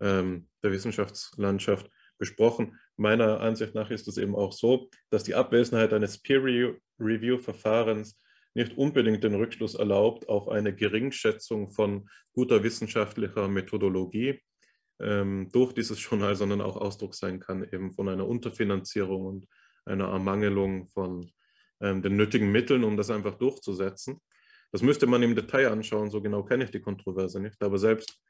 ähm, 0.00 0.48
der 0.62 0.72
Wissenschaftslandschaft 0.72 1.90
besprochen. 2.20 2.78
Meiner 2.96 3.40
Ansicht 3.40 3.74
nach 3.74 3.90
ist 3.90 4.06
es 4.06 4.16
eben 4.16 4.36
auch 4.36 4.52
so, 4.52 4.88
dass 5.10 5.24
die 5.24 5.34
Abwesenheit 5.34 5.92
eines 5.92 6.22
Peer-Review-Verfahrens 6.22 8.16
nicht 8.54 8.76
unbedingt 8.76 9.24
den 9.24 9.34
Rückschluss 9.34 9.74
erlaubt 9.74 10.28
auf 10.28 10.48
eine 10.48 10.74
Geringschätzung 10.74 11.70
von 11.70 12.08
guter 12.32 12.62
wissenschaftlicher 12.62 13.48
Methodologie, 13.48 14.40
ähm, 15.00 15.48
durch 15.50 15.72
dieses 15.72 16.02
Journal, 16.02 16.36
sondern 16.36 16.60
auch 16.60 16.76
Ausdruck 16.76 17.14
sein 17.14 17.40
kann 17.40 17.64
eben 17.64 17.92
von 17.92 18.08
einer 18.08 18.28
Unterfinanzierung 18.28 19.24
und 19.24 19.46
einer 19.84 20.08
Ermangelung 20.08 20.88
von 20.88 21.30
ähm, 21.80 22.02
den 22.02 22.16
nötigen 22.16 22.52
Mitteln, 22.52 22.84
um 22.84 22.96
das 22.96 23.10
einfach 23.10 23.36
durchzusetzen. 23.36 24.20
Das 24.72 24.82
müsste 24.82 25.06
man 25.06 25.22
im 25.22 25.34
Detail 25.34 25.68
anschauen, 25.68 26.10
so 26.10 26.20
genau 26.20 26.44
kenne 26.44 26.64
ich 26.64 26.70
die 26.70 26.80
Kontroverse 26.80 27.40
nicht, 27.40 27.60
aber 27.62 27.78
selbst, 27.78 28.20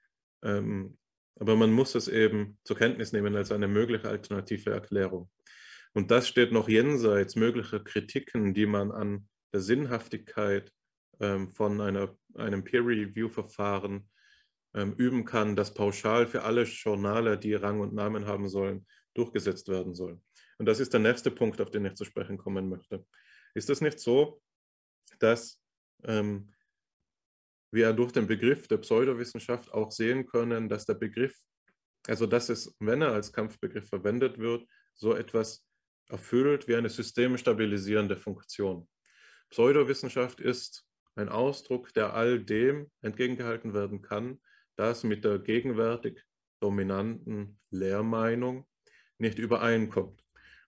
ähm, 0.45 0.97
aber 1.39 1.57
man 1.57 1.73
muss 1.73 1.95
es 1.95 2.09
eben 2.09 2.59
zur 2.65 2.77
Kenntnis 2.77 3.13
nehmen 3.13 3.37
als 3.37 3.53
eine 3.53 3.69
mögliche 3.69 4.09
alternative 4.09 4.71
Erklärung. 4.71 5.31
Und 5.93 6.11
das 6.11 6.29
steht 6.29 6.53
noch 6.53 6.69
jenseits 6.69 7.37
möglicher 7.37 7.81
Kritiken, 7.81 8.55
die 8.55 8.67
man 8.67 8.93
an 8.93 9.29
der 9.53 9.61
Sinnhaftigkeit 9.61 10.73
ähm, 11.21 11.51
von 11.51 11.81
einer, 11.81 12.17
einem 12.35 12.63
Peer-Review-Verfahren 12.65 14.09
ähm, 14.75 14.95
üben 14.95 15.25
kann, 15.25 15.57
das 15.57 15.75
pauschal 15.75 16.27
für 16.27 16.43
alle 16.43 16.63
Journale, 16.63 17.39
die 17.39 17.55
Rang 17.55 17.81
und 17.81 17.93
Namen 17.93 18.27
haben 18.27 18.49
sollen, 18.49 18.87
durchgesetzt 19.15 19.69
werden 19.69 19.95
soll. 19.95 20.21
Und 20.59 20.67
das 20.67 20.79
ist 20.79 20.93
der 20.93 21.01
nächste 21.01 21.31
Punkt, 21.31 21.61
auf 21.61 21.71
den 21.71 21.85
ich 21.87 21.95
zu 21.95 22.05
sprechen 22.05 22.39
kommen 22.39 22.69
möchte. 22.69 23.05
Ist 23.55 23.71
es 23.71 23.81
nicht 23.81 23.99
so, 23.99 24.41
dass 25.19 25.61
ähm, 26.05 26.53
wir 27.73 27.93
durch 27.93 28.13
den 28.13 28.27
Begriff 28.27 28.69
der 28.69 28.79
Pseudowissenschaft 28.79 29.73
auch 29.73 29.91
sehen 29.91 30.27
können, 30.27 30.69
dass 30.69 30.87
der 30.87 30.95
Begriff, 30.95 31.37
also 32.07 32.27
dass 32.27 32.49
es, 32.49 32.75
wenn 32.81 33.03
er 33.03 33.13
als 33.13 33.33
Kampfbegriff 33.33 33.89
verwendet 33.89 34.39
wird, 34.39 34.67
so 34.95 35.15
etwas 35.15 35.65
erfüllt 36.09 36.67
wie 36.67 36.77
eine 36.77 36.89
systemstabilisierende 36.89 38.17
Funktion. 38.17 38.89
Pseudowissenschaft 39.51 40.41
ist 40.41 40.85
ein 41.15 41.29
Ausdruck, 41.29 41.93
der 41.95 42.15
all 42.15 42.41
dem 42.41 42.91
entgegengehalten 43.03 43.75
werden 43.75 44.03
kann, 44.03 44.41
das 44.77 45.05
mit 45.05 45.25
der 45.25 45.39
gegenwärtig 45.39 46.23
dominanten 46.61 47.59
Lehrmeinung 47.71 48.67
nicht 49.19 49.39
übereinkommt. 49.39 50.23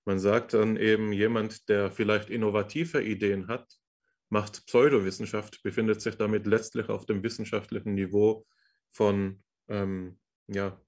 Man 0.04 0.18
sagt 0.18 0.54
dann 0.54 0.76
eben, 0.76 1.12
jemand, 1.12 1.68
der 1.68 1.90
vielleicht 1.90 2.28
innovative 2.28 3.02
Ideen 3.02 3.48
hat, 3.48 3.78
macht 4.32 4.64
Pseudowissenschaft, 4.64 5.62
befindet 5.62 6.00
sich 6.00 6.16
damit 6.16 6.46
letztlich 6.46 6.88
auf 6.88 7.04
dem 7.04 7.22
wissenschaftlichen 7.22 7.94
Niveau 7.94 8.46
von 8.90 9.42
ähm, 9.68 10.18
ja, 10.48 10.80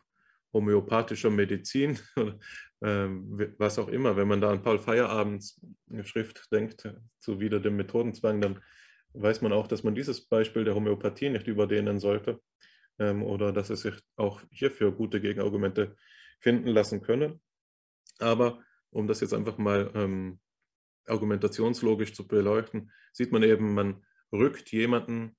homöopathischer 0.55 1.29
Medizin, 1.29 1.99
ähm, 2.83 3.55
was 3.59 3.79
auch 3.79 3.89
immer. 3.89 4.17
Wenn 4.17 4.29
man 4.29 4.41
da 4.41 4.51
an 4.51 4.63
Paul 4.63 4.79
Feierabends 4.79 5.61
Schrift 6.05 6.51
denkt, 6.53 6.91
zu 7.21 7.39
wieder 7.39 7.61
dem 7.61 7.77
Methodenzwang, 7.77 8.41
dann 8.41 8.63
weiß 9.13 9.43
man 9.43 9.53
auch, 9.53 9.67
dass 9.67 9.83
man 9.83 9.95
dieses 9.95 10.27
Beispiel 10.27 10.65
der 10.65 10.75
Homöopathie 10.75 11.29
nicht 11.29 11.47
überdehnen 11.47 12.01
sollte 12.01 12.41
ähm, 12.99 13.23
oder 13.23 13.53
dass 13.53 13.69
es 13.69 13.83
sich 13.83 13.95
auch 14.17 14.41
hierfür 14.51 14.91
gute 14.91 15.21
Gegenargumente 15.21 15.97
finden 16.41 16.69
lassen 16.69 17.03
können. 17.03 17.43
Aber 18.21 18.65
um 18.89 19.07
das 19.07 19.21
jetzt 19.21 19.35
einfach 19.35 19.59
mal 19.59 19.91
ähm, 19.95 20.41
argumentationslogisch 21.07 22.15
zu 22.15 22.27
beleuchten, 22.27 22.91
sieht 23.13 23.33
man 23.33 23.43
eben, 23.43 23.75
man 23.75 24.05
rückt 24.33 24.73
jemanden, 24.73 25.37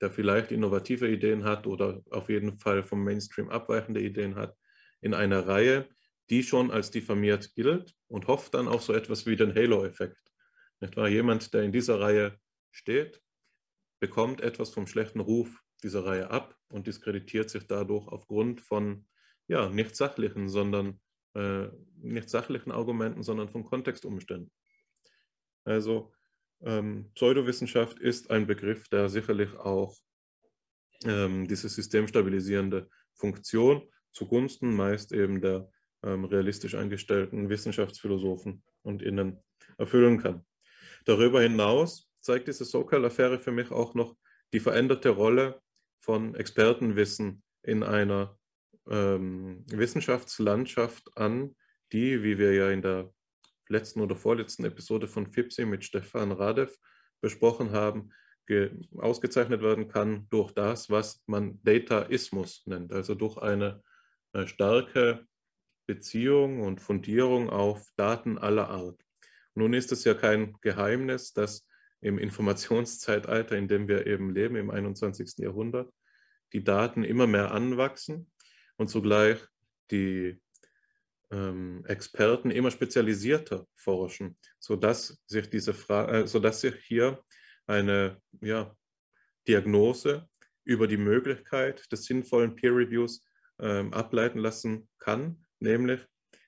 der 0.00 0.10
vielleicht 0.10 0.52
innovative 0.52 1.08
Ideen 1.08 1.44
hat 1.44 1.66
oder 1.66 2.02
auf 2.10 2.28
jeden 2.28 2.58
Fall 2.58 2.82
vom 2.82 3.02
Mainstream 3.02 3.48
abweichende 3.48 4.00
Ideen 4.00 4.36
hat, 4.36 4.56
in 5.00 5.14
eine 5.14 5.46
Reihe, 5.46 5.88
die 6.30 6.42
schon 6.42 6.70
als 6.70 6.90
diffamiert 6.90 7.54
gilt 7.54 7.94
und 8.06 8.26
hofft 8.26 8.54
dann 8.54 8.68
auf 8.68 8.82
so 8.82 8.92
etwas 8.92 9.26
wie 9.26 9.36
den 9.36 9.54
Halo-Effekt. 9.54 10.18
Wahr? 10.80 11.08
Jemand, 11.08 11.52
der 11.54 11.62
in 11.62 11.72
dieser 11.72 12.00
Reihe 12.00 12.38
steht, 12.70 13.20
bekommt 14.00 14.40
etwas 14.40 14.70
vom 14.70 14.86
schlechten 14.86 15.20
Ruf 15.20 15.62
dieser 15.82 16.04
Reihe 16.04 16.30
ab 16.30 16.56
und 16.68 16.86
diskreditiert 16.86 17.50
sich 17.50 17.66
dadurch 17.66 18.06
aufgrund 18.08 18.60
von 18.60 19.06
ja, 19.48 19.68
nicht 19.70 19.96
sachlichen, 19.96 20.48
sondern 20.48 21.00
äh, 21.34 21.68
nicht 22.00 22.28
sachlichen 22.28 22.70
Argumenten, 22.70 23.22
sondern 23.22 23.48
von 23.48 23.64
Kontextumständen. 23.64 24.52
Also 25.64 26.12
ähm, 26.62 27.10
Pseudowissenschaft 27.14 27.98
ist 27.98 28.30
ein 28.30 28.46
Begriff, 28.46 28.88
der 28.88 29.08
sicherlich 29.08 29.54
auch 29.56 29.96
ähm, 31.04 31.46
diese 31.46 31.68
systemstabilisierende 31.68 32.88
Funktion 33.14 33.82
zugunsten 34.12 34.74
meist 34.74 35.12
eben 35.12 35.40
der 35.40 35.70
ähm, 36.02 36.24
realistisch 36.24 36.74
eingestellten 36.74 37.48
Wissenschaftsphilosophen 37.48 38.62
und 38.82 39.02
Innen 39.02 39.42
erfüllen 39.76 40.18
kann. 40.18 40.44
Darüber 41.04 41.40
hinaus 41.40 42.08
zeigt 42.20 42.48
diese 42.48 42.64
Sokal-Affäre 42.64 43.38
für 43.38 43.52
mich 43.52 43.70
auch 43.70 43.94
noch 43.94 44.16
die 44.52 44.60
veränderte 44.60 45.10
Rolle 45.10 45.60
von 46.00 46.34
Expertenwissen 46.34 47.42
in 47.62 47.82
einer 47.82 48.38
ähm, 48.88 49.64
Wissenschaftslandschaft 49.68 51.16
an, 51.16 51.54
die, 51.92 52.22
wie 52.22 52.38
wir 52.38 52.54
ja 52.54 52.70
in 52.70 52.82
der 52.82 53.12
letzten 53.68 54.00
oder 54.00 54.16
vorletzten 54.16 54.64
Episode 54.64 55.08
von 55.08 55.26
FIPSI 55.26 55.64
mit 55.64 55.84
Stefan 55.84 56.32
Radev 56.32 56.76
besprochen 57.20 57.72
haben, 57.72 58.10
ausgezeichnet 58.96 59.60
werden 59.60 59.88
kann 59.88 60.26
durch 60.30 60.52
das, 60.52 60.88
was 60.88 61.22
man 61.26 61.60
Dataismus 61.64 62.62
nennt, 62.66 62.92
also 62.92 63.14
durch 63.14 63.36
eine, 63.36 63.82
äh, 64.32 64.46
starke 64.46 65.26
Beziehung 65.86 66.60
und 66.60 66.80
Fundierung 66.80 67.50
auf 67.50 67.90
Daten 67.96 68.38
aller 68.38 68.68
Art. 68.68 69.00
Nun 69.54 69.74
ist 69.74 69.90
es 69.92 70.04
ja 70.04 70.14
kein 70.14 70.56
Geheimnis, 70.60 71.32
dass 71.32 71.66
im 72.00 72.18
Informationszeitalter, 72.18 73.56
in 73.56 73.68
dem 73.68 73.88
wir 73.88 74.06
eben 74.06 74.30
leben, 74.30 74.56
im 74.56 74.70
21. 74.70 75.38
Jahrhundert, 75.38 75.92
die 76.52 76.62
Daten 76.62 77.04
immer 77.04 77.26
mehr 77.26 77.50
anwachsen 77.52 78.30
und 78.76 78.88
zugleich 78.88 79.38
die 79.90 80.40
ähm, 81.30 81.84
Experten 81.86 82.50
immer 82.50 82.70
spezialisierter 82.70 83.66
forschen, 83.74 84.36
sodass 84.58 85.22
sich, 85.26 85.50
diese 85.50 85.72
äh, 85.88 86.26
sodass 86.26 86.60
sich 86.60 86.74
hier 86.86 87.22
eine 87.66 88.20
ja, 88.40 88.74
Diagnose 89.46 90.28
über 90.64 90.86
die 90.86 90.96
Möglichkeit 90.96 91.90
des 91.92 92.04
sinnvollen 92.04 92.54
Peer 92.54 92.74
Reviews 92.74 93.24
ähm, 93.60 93.92
ableiten 93.92 94.38
lassen 94.38 94.88
kann, 94.98 95.44
nämlich, 95.60 96.00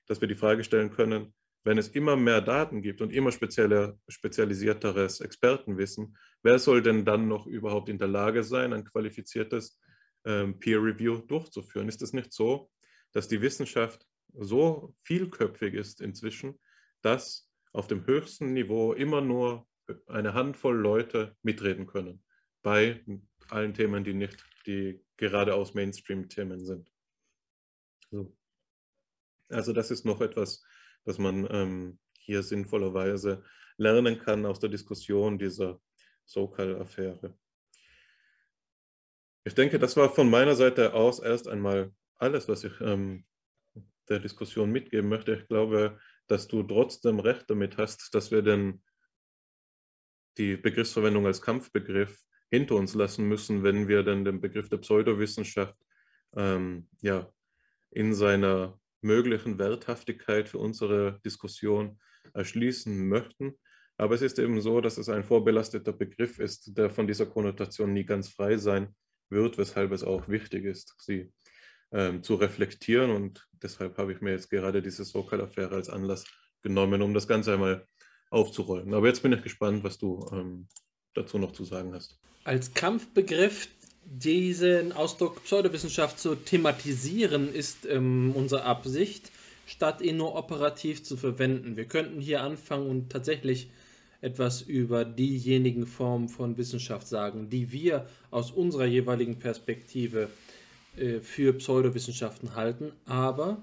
dass 0.07 0.21
wir 0.21 0.27
die 0.27 0.35
Frage 0.35 0.63
stellen 0.63 0.91
können, 0.91 1.33
wenn 1.63 1.77
es 1.77 1.89
immer 1.89 2.15
mehr 2.15 2.41
Daten 2.41 2.81
gibt 2.81 3.01
und 3.01 3.13
immer 3.13 3.31
spezielle, 3.31 3.99
spezialisierteres 4.07 5.21
Expertenwissen, 5.21 6.17
wer 6.41 6.57
soll 6.57 6.81
denn 6.81 7.05
dann 7.05 7.27
noch 7.27 7.45
überhaupt 7.45 7.89
in 7.89 7.99
der 7.99 8.07
Lage 8.07 8.43
sein, 8.43 8.73
ein 8.73 8.83
qualifiziertes 8.83 9.79
ähm, 10.25 10.57
Peer 10.59 10.81
Review 10.81 11.19
durchzuführen? 11.19 11.87
Ist 11.87 12.01
es 12.01 12.13
nicht 12.13 12.33
so, 12.33 12.71
dass 13.11 13.27
die 13.27 13.41
Wissenschaft 13.41 14.05
so 14.33 14.95
vielköpfig 15.03 15.73
ist 15.73 16.01
inzwischen, 16.01 16.59
dass 17.01 17.49
auf 17.73 17.87
dem 17.87 18.05
höchsten 18.05 18.53
Niveau 18.53 18.93
immer 18.93 19.21
nur 19.21 19.67
eine 20.07 20.33
Handvoll 20.33 20.77
Leute 20.77 21.35
mitreden 21.41 21.87
können 21.87 22.23
bei 22.61 23.03
allen 23.49 23.73
Themen, 23.73 24.03
die 24.03 24.13
nicht 24.13 24.43
die 24.65 25.03
geradeaus 25.17 25.73
Mainstream-Themen 25.73 26.65
sind. 26.65 26.91
So. 28.09 28.35
Also 29.49 29.73
das 29.73 29.91
ist 29.91 30.05
noch 30.05 30.21
etwas, 30.21 30.63
das 31.03 31.17
man 31.17 31.47
ähm, 31.51 31.99
hier 32.19 32.43
sinnvollerweise 32.43 33.43
lernen 33.77 34.19
kann 34.19 34.45
aus 34.45 34.59
der 34.59 34.69
Diskussion 34.69 35.37
dieser 35.37 35.81
Sokal-Affäre. 36.25 37.37
Ich 39.43 39.55
denke, 39.55 39.79
das 39.79 39.97
war 39.97 40.09
von 40.09 40.29
meiner 40.29 40.55
Seite 40.55 40.93
aus 40.93 41.19
erst 41.19 41.47
einmal 41.47 41.93
alles, 42.15 42.47
was 42.47 42.63
ich 42.63 42.79
ähm, 42.79 43.25
der 44.11 44.19
Diskussion 44.19 44.71
mitgeben 44.71 45.09
möchte. 45.09 45.33
Ich 45.33 45.47
glaube, 45.47 45.99
dass 46.27 46.47
du 46.47 46.63
trotzdem 46.63 47.19
recht 47.19 47.49
damit 47.49 47.77
hast, 47.77 48.13
dass 48.13 48.31
wir 48.31 48.41
den, 48.41 48.83
die 50.37 50.55
Begriffsverwendung 50.55 51.25
als 51.25 51.41
Kampfbegriff 51.41 52.21
hinter 52.49 52.75
uns 52.75 52.93
lassen 52.93 53.27
müssen, 53.27 53.63
wenn 53.63 53.87
wir 53.87 54.03
dann 54.03 54.25
den 54.25 54.41
Begriff 54.41 54.69
der 54.69 54.77
Pseudowissenschaft 54.77 55.75
ähm, 56.35 56.87
ja, 57.01 57.31
in 57.89 58.13
seiner 58.13 58.79
möglichen 59.01 59.57
Werthaftigkeit 59.57 60.47
für 60.47 60.59
unsere 60.59 61.19
Diskussion 61.25 61.99
erschließen 62.33 63.07
möchten. 63.07 63.57
Aber 63.97 64.15
es 64.15 64.21
ist 64.21 64.39
eben 64.39 64.59
so, 64.61 64.81
dass 64.81 64.97
es 64.97 65.09
ein 65.09 65.23
vorbelasteter 65.23 65.93
Begriff 65.93 66.39
ist, 66.39 66.77
der 66.77 66.89
von 66.89 67.07
dieser 67.07 67.25
Konnotation 67.25 67.93
nie 67.93 68.05
ganz 68.05 68.29
frei 68.29 68.57
sein 68.57 68.95
wird, 69.29 69.57
weshalb 69.57 69.91
es 69.91 70.03
auch 70.03 70.27
wichtig 70.27 70.65
ist, 70.65 70.95
sie 70.97 71.31
ähm, 71.91 72.23
zu 72.23 72.35
reflektieren. 72.35 73.11
Und 73.11 73.47
deshalb 73.61 73.97
habe 73.97 74.13
ich 74.13 74.21
mir 74.21 74.31
jetzt 74.31 74.49
gerade 74.49 74.81
diese 74.81 75.03
Sokal-Affäre 75.03 75.75
als 75.75 75.89
Anlass 75.89 76.25
genommen, 76.61 77.01
um 77.01 77.13
das 77.13 77.27
Ganze 77.27 77.53
einmal 77.53 77.87
aufzurollen. 78.29 78.93
Aber 78.93 79.07
jetzt 79.07 79.23
bin 79.23 79.33
ich 79.33 79.41
gespannt, 79.41 79.83
was 79.83 79.97
du 79.97 80.25
ähm, 80.31 80.67
dazu 81.13 81.37
noch 81.37 81.51
zu 81.51 81.65
sagen 81.65 81.93
hast. 81.93 82.19
Als 82.43 82.73
Kampfbegriff 82.73 83.67
diesen 84.05 84.93
Ausdruck 84.93 85.43
Pseudowissenschaft 85.43 86.19
zu 86.19 86.35
thematisieren, 86.35 87.53
ist 87.53 87.85
ähm, 87.85 88.33
unsere 88.35 88.63
Absicht, 88.63 89.31
statt 89.67 90.01
ihn 90.01 90.17
nur 90.17 90.35
operativ 90.35 91.03
zu 91.03 91.17
verwenden. 91.17 91.77
Wir 91.77 91.85
könnten 91.85 92.19
hier 92.19 92.41
anfangen 92.41 92.89
und 92.89 93.11
tatsächlich 93.11 93.69
etwas 94.21 94.61
über 94.61 95.05
diejenigen 95.05 95.87
Formen 95.87 96.29
von 96.29 96.57
Wissenschaft 96.57 97.07
sagen, 97.07 97.49
die 97.49 97.71
wir 97.71 98.07
aus 98.29 98.51
unserer 98.51 98.85
jeweiligen 98.85 99.39
Perspektive 99.39 100.23
äh, 100.23 100.27
für 101.21 101.53
Pseudowissenschaften 101.53 102.55
halten, 102.55 102.91
aber 103.05 103.61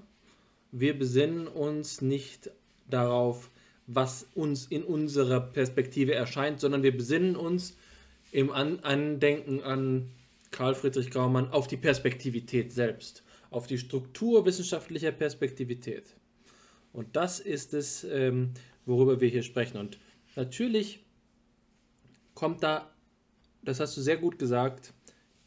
wir 0.71 0.97
besinnen 0.97 1.47
uns 1.47 2.01
nicht 2.01 2.51
darauf, 2.89 3.49
was 3.87 4.27
uns 4.35 4.67
in 4.67 4.83
unserer 4.83 5.39
Perspektive 5.39 6.13
erscheint, 6.13 6.59
sondern 6.59 6.83
wir 6.83 6.95
besinnen 6.95 7.35
uns 7.35 7.75
im 8.31 8.51
Andenken 8.51 9.63
an 9.63 10.11
Karl 10.51 10.75
Friedrich 10.75 11.09
Graumann 11.09 11.49
auf 11.49 11.67
die 11.67 11.77
Perspektivität 11.77 12.71
selbst, 12.71 13.23
auf 13.49 13.67
die 13.67 13.77
Struktur 13.77 14.45
wissenschaftlicher 14.45 15.11
Perspektivität. 15.11 16.15
Und 16.93 17.15
das 17.15 17.39
ist 17.39 17.73
es, 17.73 18.03
ähm, 18.03 18.51
worüber 18.85 19.21
wir 19.21 19.29
hier 19.29 19.43
sprechen. 19.43 19.77
Und 19.77 19.99
natürlich 20.35 20.99
kommt 22.33 22.63
da, 22.63 22.91
das 23.63 23.79
hast 23.79 23.97
du 23.97 24.01
sehr 24.01 24.17
gut 24.17 24.39
gesagt, 24.39 24.93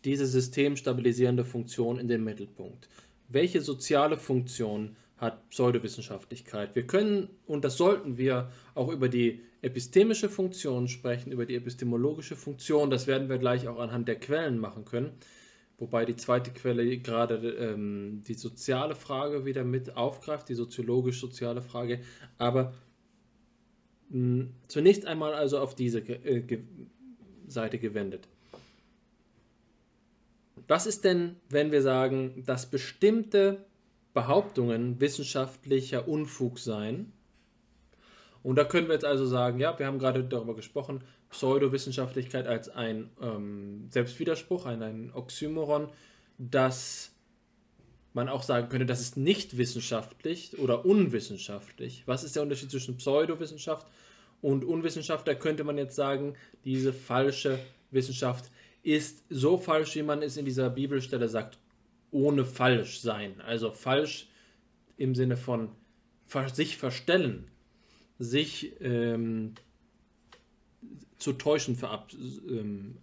diese 0.05 0.27
systemstabilisierende 0.27 1.45
Funktion 1.45 1.99
in 1.99 2.09
den 2.09 2.25
Mittelpunkt. 2.25 2.89
Welche 3.29 3.61
soziale 3.61 4.17
Funktion 4.17 4.97
hat 5.17 5.49
Pseudowissenschaftlichkeit? 5.51 6.75
Wir 6.75 6.87
können, 6.87 7.29
und 7.47 7.65
das 7.65 7.77
sollten 7.77 8.19
wir, 8.19 8.51
auch 8.75 8.91
über 8.93 9.09
die 9.09 9.41
epistemische 9.63 10.29
Funktion 10.29 10.89
sprechen, 10.89 11.33
über 11.33 11.47
die 11.47 11.55
epistemologische 11.55 12.37
Funktion. 12.37 12.91
Das 12.91 13.07
werden 13.07 13.29
wir 13.29 13.39
gleich 13.39 13.69
auch 13.69 13.79
anhand 13.79 14.09
der 14.09 14.19
Quellen 14.19 14.59
machen 14.59 14.85
können. 14.85 15.13
Wobei 15.79 16.05
die 16.05 16.17
zweite 16.17 16.51
Quelle 16.51 16.99
gerade 16.99 17.37
ähm, 17.55 18.23
die 18.27 18.35
soziale 18.35 18.95
Frage 18.95 19.45
wieder 19.45 19.65
mit 19.65 19.97
aufgreift, 19.97 20.49
die 20.49 20.55
soziologisch-soziale 20.55 21.63
Frage. 21.63 22.01
Aber 22.39 22.75
mh, 24.11 24.47
zunächst 24.69 25.07
einmal 25.07 25.35
also 25.35 25.59
auf 25.59 25.75
diese 25.75 26.01
äh, 26.01 26.59
Seite 27.47 27.79
gewendet. 27.79 28.29
Was 30.69 30.87
ist 30.87 31.05
denn, 31.05 31.37
wenn 31.49 31.73
wir 31.73 31.83
sagen, 31.83 32.43
dass 32.47 32.71
bestimmte 32.71 33.65
Behauptungen 34.15 35.01
wissenschaftlicher 35.01 36.09
Unfug 36.09 36.59
seien? 36.59 37.13
Und 38.43 38.57
da 38.57 38.65
können 38.65 38.89
wir 38.89 38.95
jetzt 38.95 39.05
also 39.05 39.27
sagen, 39.27 39.61
ja, 39.61 39.79
wir 39.79 39.87
haben 39.87 39.99
gerade 39.99 40.25
darüber 40.25 40.55
gesprochen, 40.55 41.03
Pseudowissenschaftlichkeit 41.31 42.47
als 42.47 42.69
ein 42.69 43.11
ähm, 43.21 43.87
Selbstwiderspruch, 43.91 44.67
ein, 44.67 44.83
ein 44.83 45.13
Oxymoron, 45.15 45.89
dass 46.39 47.13
man 48.13 48.29
auch 48.29 48.43
sagen 48.43 48.69
könnte, 48.69 48.85
das 48.85 49.01
ist 49.01 49.17
nicht 49.17 49.57
wissenschaftlich 49.57 50.59
oder 50.59 50.85
unwissenschaftlich. 50.85 52.03
Was 52.07 52.25
ist 52.25 52.37
der 52.37 52.43
Unterschied 52.43 52.71
zwischen 52.71 52.97
Pseudowissenschaft 52.97 53.87
und 54.43 54.65
Unwissenschaft? 54.65 55.27
Da 55.27 55.35
könnte 55.35 55.65
man 55.65 55.79
jetzt 55.79 55.97
sagen, 55.97 56.35
diese 56.65 56.93
falsche 56.93 57.59
Wissenschaft 57.91 58.51
ist 58.83 59.25
so 59.31 59.59
falsch, 59.59 59.95
wie 59.97 60.03
man 60.03 60.23
es 60.23 60.37
in 60.37 60.45
dieser 60.45 60.71
Bibelstelle 60.71 61.29
sagt, 61.29 61.59
ohne 62.11 62.45
falsch 62.45 63.01
sein. 63.01 63.41
Also 63.41 63.71
falsch 63.71 64.29
im 64.97 65.15
Sinne 65.15 65.37
von 65.37 65.71
sich 66.53 66.77
verstellen, 66.77 67.49
sich 68.19 68.73
ähm, 68.81 69.55
zu 71.19 71.35
täuschen 71.35 71.79
ähm, 72.49 72.97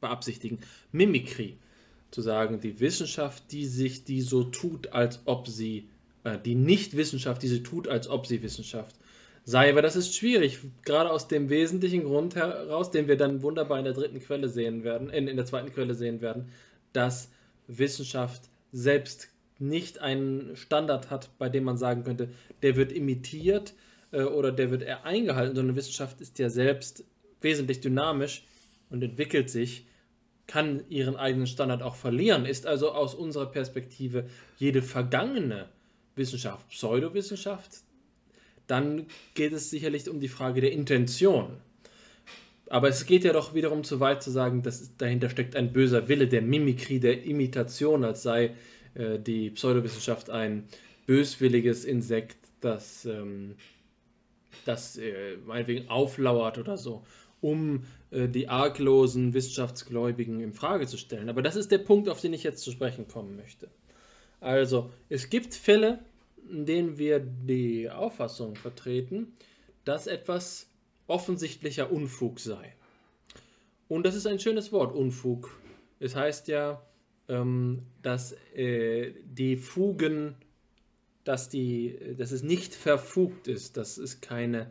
beabsichtigen. 0.00 0.58
Mimikry, 0.92 1.58
zu 2.10 2.22
sagen, 2.22 2.60
die 2.60 2.80
Wissenschaft, 2.80 3.52
die 3.52 3.66
sich, 3.66 4.04
die 4.04 4.20
so 4.20 4.44
tut, 4.44 4.88
als 4.88 5.20
ob 5.26 5.46
sie, 5.48 5.88
äh, 6.24 6.38
die 6.38 6.54
Nicht-Wissenschaft, 6.54 7.42
die 7.42 7.48
sie 7.48 7.62
tut, 7.62 7.88
als 7.88 8.08
ob 8.08 8.26
sie 8.26 8.42
Wissenschaft 8.42 8.96
sei. 9.48 9.70
Aber 9.70 9.82
das 9.82 9.96
ist 9.96 10.14
schwierig, 10.14 10.58
gerade 10.84 11.10
aus 11.10 11.26
dem 11.26 11.48
wesentlichen 11.48 12.04
Grund 12.04 12.36
heraus, 12.36 12.90
den 12.90 13.08
wir 13.08 13.16
dann 13.16 13.42
wunderbar 13.42 13.78
in 13.78 13.84
der 13.84 13.94
dritten 13.94 14.20
Quelle 14.20 14.48
sehen 14.48 14.84
werden, 14.84 15.08
in, 15.08 15.26
in 15.26 15.36
der 15.36 15.46
zweiten 15.46 15.72
Quelle 15.72 15.94
sehen 15.94 16.20
werden, 16.20 16.52
dass 16.92 17.30
Wissenschaft 17.66 18.42
selbst 18.72 19.28
nicht 19.58 20.00
einen 20.00 20.54
Standard 20.54 21.10
hat, 21.10 21.30
bei 21.38 21.48
dem 21.48 21.64
man 21.64 21.78
sagen 21.78 22.04
könnte, 22.04 22.28
der 22.62 22.76
wird 22.76 22.92
imitiert, 22.92 23.74
äh, 24.12 24.22
oder 24.22 24.52
der 24.52 24.70
wird 24.70 24.82
eher 24.82 25.04
eingehalten, 25.04 25.56
sondern 25.56 25.76
Wissenschaft 25.76 26.20
ist 26.20 26.38
ja 26.38 26.50
selbst 26.50 27.04
wesentlich 27.40 27.80
dynamisch 27.80 28.44
und 28.90 29.02
entwickelt 29.02 29.48
sich, 29.48 29.86
kann 30.46 30.82
ihren 30.88 31.16
eigenen 31.16 31.46
Standard 31.46 31.82
auch 31.82 31.94
verlieren, 31.94 32.46
ist 32.46 32.66
also 32.66 32.92
aus 32.92 33.14
unserer 33.14 33.46
Perspektive 33.46 34.28
jede 34.56 34.82
vergangene 34.82 35.68
Wissenschaft 36.16 36.68
Pseudowissenschaft. 36.68 37.82
Dann 38.68 39.06
geht 39.34 39.52
es 39.52 39.70
sicherlich 39.70 40.08
um 40.08 40.20
die 40.20 40.28
Frage 40.28 40.60
der 40.60 40.72
Intention. 40.72 41.56
Aber 42.70 42.88
es 42.88 43.06
geht 43.06 43.24
ja 43.24 43.32
doch 43.32 43.54
wiederum 43.54 43.82
zu 43.82 43.98
weit 43.98 44.22
zu 44.22 44.30
sagen, 44.30 44.62
dass 44.62 44.96
dahinter 44.96 45.30
steckt 45.30 45.56
ein 45.56 45.72
böser 45.72 46.08
Wille 46.08 46.28
der 46.28 46.42
Mimikrie, 46.42 47.00
der 47.00 47.24
Imitation, 47.24 48.04
als 48.04 48.22
sei 48.22 48.54
äh, 48.94 49.18
die 49.18 49.50
Pseudowissenschaft 49.50 50.30
ein 50.30 50.68
böswilliges 51.06 51.84
Insekt, 51.84 52.36
das 52.60 53.06
ähm, 53.06 53.56
das 54.64 54.98
äh, 54.98 55.36
meinetwegen 55.46 55.88
auflauert 55.88 56.58
oder 56.58 56.76
so, 56.76 57.04
um 57.40 57.84
äh, 58.10 58.28
die 58.28 58.48
arglosen 58.48 59.34
Wissenschaftsgläubigen 59.34 60.40
in 60.40 60.52
Frage 60.52 60.86
zu 60.86 60.96
stellen. 60.96 61.28
Aber 61.28 61.42
das 61.42 61.56
ist 61.56 61.70
der 61.70 61.78
Punkt, 61.78 62.08
auf 62.08 62.20
den 62.20 62.32
ich 62.32 62.42
jetzt 62.42 62.62
zu 62.62 62.70
sprechen 62.70 63.08
kommen 63.08 63.36
möchte. 63.36 63.68
Also, 64.40 64.90
es 65.08 65.30
gibt 65.30 65.54
Fälle, 65.54 65.98
in 66.50 66.66
denen 66.66 66.98
wir 66.98 67.20
die 67.20 67.90
Auffassung 67.90 68.56
vertreten, 68.56 69.32
dass 69.84 70.06
etwas 70.06 70.68
offensichtlicher 71.06 71.90
Unfug 71.90 72.40
sei. 72.40 72.74
Und 73.88 74.04
das 74.04 74.14
ist 74.14 74.26
ein 74.26 74.38
schönes 74.38 74.72
Wort, 74.72 74.94
Unfug. 74.94 75.58
Es 75.98 76.14
heißt 76.14 76.48
ja, 76.48 76.82
ähm, 77.28 77.82
dass 78.02 78.32
äh, 78.54 79.14
die 79.24 79.56
Fugen 79.56 80.36
dass, 81.28 81.50
die, 81.50 81.98
dass 82.16 82.32
es 82.32 82.42
nicht 82.42 82.74
verfugt 82.74 83.48
ist, 83.48 83.76
dass 83.76 83.98
es 83.98 84.22
keine 84.22 84.70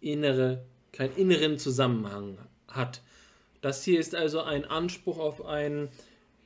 innere, 0.00 0.64
keinen 0.92 1.16
inneren 1.16 1.58
Zusammenhang 1.58 2.38
hat. 2.68 3.02
Das 3.62 3.82
hier 3.82 3.98
ist 3.98 4.14
also 4.14 4.42
ein 4.42 4.64
Anspruch 4.64 5.18
auf 5.18 5.44
ein 5.44 5.88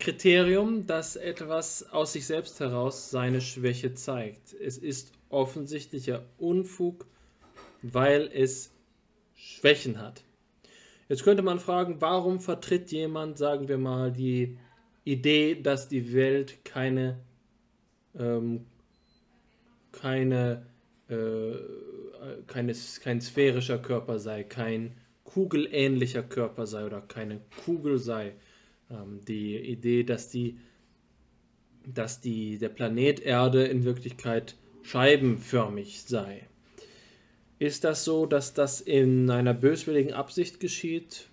Kriterium, 0.03 0.85
das 0.85 1.15
etwas 1.15 1.89
aus 1.93 2.15
sich 2.15 2.27
selbst 2.27 2.59
heraus 2.59 3.11
seine 3.11 3.41
Schwäche 3.41 3.95
zeigt. 3.95 4.53
Es 4.53 4.77
ist 4.77 5.13
offensichtlicher 5.29 6.25
Unfug, 6.39 7.07
weil 7.83 8.29
es 8.35 8.73
Schwächen 9.37 10.01
hat. 10.01 10.25
Jetzt 11.09 11.23
könnte 11.23 11.45
man 11.45 11.61
fragen, 11.61 12.01
warum 12.01 12.41
vertritt 12.41 12.91
jemand, 12.91 13.39
sagen 13.39 13.69
wir 13.69 13.79
mal, 13.79 14.11
die 14.11 14.59
Idee, 15.05 15.55
dass 15.55 15.87
die 15.89 16.13
Welt 16.13 16.65
keine, 16.65 17.21
ähm, 18.19 18.67
keine, 19.93 20.67
äh, 21.09 21.53
keine, 22.49 22.75
kein 23.01 23.21
sphärischer 23.21 23.79
Körper 23.79 24.19
sei, 24.19 24.43
kein 24.43 24.97
kugelähnlicher 25.23 26.25
Körper 26.25 26.67
sei 26.67 26.87
oder 26.87 27.03
keine 27.03 27.41
Kugel 27.65 27.99
sei. 27.99 28.35
Ähm, 28.93 29.21
die 29.27 29.57
Idee, 29.57 30.05
dass, 30.05 30.29
die, 30.29 30.59
dass 31.87 32.21
die, 32.21 32.59
der 32.59 32.69
Planet 32.69 33.21
Erde 33.21 33.65
in 33.65 33.85
Wirklichkeit 33.85 34.57
scheibenförmig 34.83 36.03
sei. 36.03 36.47
Ist 37.59 37.85
das 37.85 38.05
so, 38.05 38.27
dass 38.27 38.55
das 38.55 38.81
in 38.81 39.31
einer 39.31 39.55
böswilligen 39.55 40.13
Absicht 40.13 40.59
geschieht? 40.59 41.29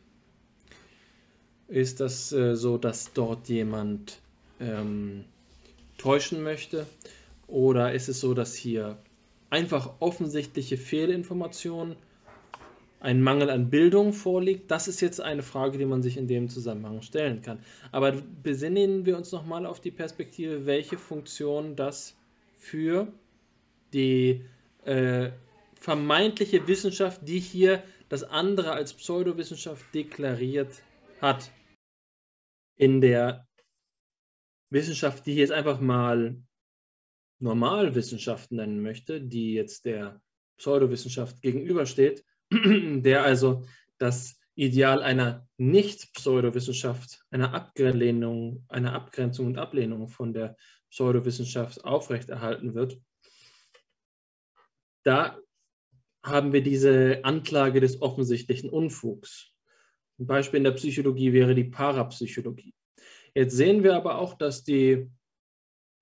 Ist 1.68 2.00
das 2.00 2.32
äh, 2.32 2.56
so, 2.56 2.78
dass 2.78 3.14
dort 3.14 3.50
jemand 3.50 4.20
ähm, 4.60 5.26
täuschen 5.98 6.44
möchte? 6.44 6.86
Oder 7.48 7.94
ist 7.94 8.10
es 8.10 8.20
so, 8.20 8.36
dass 8.36 8.56
hier 8.56 8.98
einfach 9.50 9.94
offensichtliche 10.00 10.78
Fehlinformationen 10.78 11.96
ein 13.00 13.22
Mangel 13.22 13.50
an 13.50 13.70
Bildung 13.70 14.14
vorliegt, 14.14 14.70
das 14.72 14.88
ist 14.88 15.00
jetzt 15.02 15.22
eine 15.22 15.44
Frage, 15.44 15.78
die 15.78 15.86
man 15.86 16.02
sich 16.02 16.18
in 16.18 16.28
dem 16.28 16.50
Zusammenhang 16.50 17.02
stellen 17.02 17.42
kann. 17.42 17.60
Aber 17.92 18.12
besinnen 18.12 19.06
wir 19.06 19.18
uns 19.18 19.32
nochmal 19.32 19.66
auf 19.66 19.80
die 19.80 19.92
Perspektive, 19.92 20.66
welche 20.66 20.98
Funktion 20.98 21.76
das 21.76 22.18
für 22.58 23.12
die 23.94 24.46
äh, 24.84 25.32
vermeintliche 25.76 26.68
Wissenschaft, 26.68 27.22
die 27.28 27.40
hier 27.40 27.84
das 28.10 28.24
andere 28.24 28.74
als 28.74 28.94
Pseudowissenschaft 28.94 29.86
deklariert 29.94 30.82
hat. 31.22 31.52
In 32.76 33.02
der 33.02 33.48
Wissenschaft, 34.70 35.26
die 35.26 35.32
ich 35.32 35.38
jetzt 35.38 35.52
einfach 35.52 35.80
mal 35.80 36.42
Normalwissenschaft 37.40 38.52
nennen 38.52 38.82
möchte, 38.82 39.22
die 39.22 39.54
jetzt 39.54 39.86
der 39.86 40.22
Pseudowissenschaft 40.58 41.42
gegenübersteht, 41.42 42.26
der 42.52 43.24
also 43.24 43.66
das 43.98 44.40
Ideal 44.56 45.02
einer 45.04 45.48
Nicht-Pseudowissenschaft, 45.58 47.24
einer 47.32 47.54
Ablehnung, 47.54 48.66
einer 48.68 48.94
Abgrenzung 48.94 49.48
und 49.48 49.58
Ablehnung 49.58 50.10
von 50.10 50.34
der 50.34 50.58
Pseudowissenschaft 50.90 51.86
aufrechterhalten 51.86 52.74
wird. 52.74 53.00
Da 55.04 55.40
haben 56.24 56.52
wir 56.52 56.62
diese 56.62 57.24
Anklage 57.24 57.80
des 57.80 58.02
offensichtlichen 58.02 58.70
Unfugs. 58.70 59.54
Ein 60.20 60.28
Beispiel 60.28 60.58
in 60.58 60.66
der 60.66 60.72
Psychologie 60.72 61.32
wäre 61.32 61.56
die 61.56 61.64
Parapsychologie. 61.64 62.74
Jetzt 63.34 63.56
sehen 63.56 63.84
wir 63.84 63.96
aber 63.96 64.18
auch, 64.18 64.34
dass 64.34 64.64
die, 64.64 65.10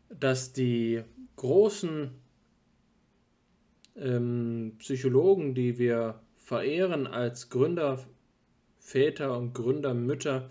dass 0.10 0.54
die 0.54 1.04
großen 1.36 2.12
ähm, 3.96 4.76
Psychologen, 4.80 5.54
die 5.54 5.78
wir 5.78 6.27
verehren 6.48 7.08
als 7.08 7.50
Gründerväter 7.50 9.38
und 9.38 9.54
Gründermütter 9.54 10.50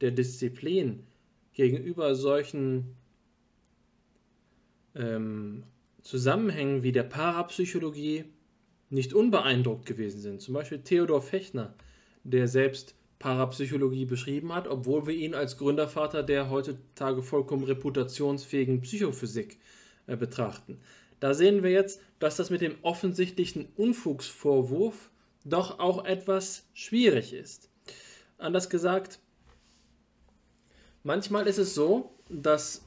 der 0.00 0.10
Disziplin 0.10 1.04
gegenüber 1.52 2.14
solchen 2.14 2.96
ähm, 4.94 5.64
Zusammenhängen 6.00 6.82
wie 6.82 6.92
der 6.92 7.02
Parapsychologie 7.02 8.24
nicht 8.88 9.12
unbeeindruckt 9.12 9.84
gewesen 9.84 10.22
sind. 10.22 10.40
Zum 10.40 10.54
Beispiel 10.54 10.78
Theodor 10.78 11.20
Fechner, 11.20 11.74
der 12.22 12.48
selbst 12.48 12.94
Parapsychologie 13.18 14.06
beschrieben 14.06 14.54
hat, 14.54 14.66
obwohl 14.66 15.06
wir 15.06 15.14
ihn 15.14 15.34
als 15.34 15.58
Gründervater 15.58 16.22
der 16.22 16.48
heutzutage 16.48 17.22
vollkommen 17.22 17.64
reputationsfähigen 17.64 18.80
Psychophysik 18.80 19.58
äh, 20.06 20.16
betrachten. 20.16 20.78
Da 21.20 21.34
sehen 21.34 21.62
wir 21.62 21.70
jetzt, 21.70 22.00
dass 22.18 22.36
das 22.36 22.48
mit 22.48 22.62
dem 22.62 22.76
offensichtlichen 22.80 23.68
Unfugsvorwurf 23.76 25.10
doch 25.44 25.78
auch 25.78 26.04
etwas 26.04 26.66
schwierig 26.72 27.32
ist. 27.32 27.70
Anders 28.38 28.68
gesagt, 28.70 29.20
manchmal 31.02 31.46
ist 31.46 31.58
es 31.58 31.74
so, 31.74 32.14
dass 32.28 32.82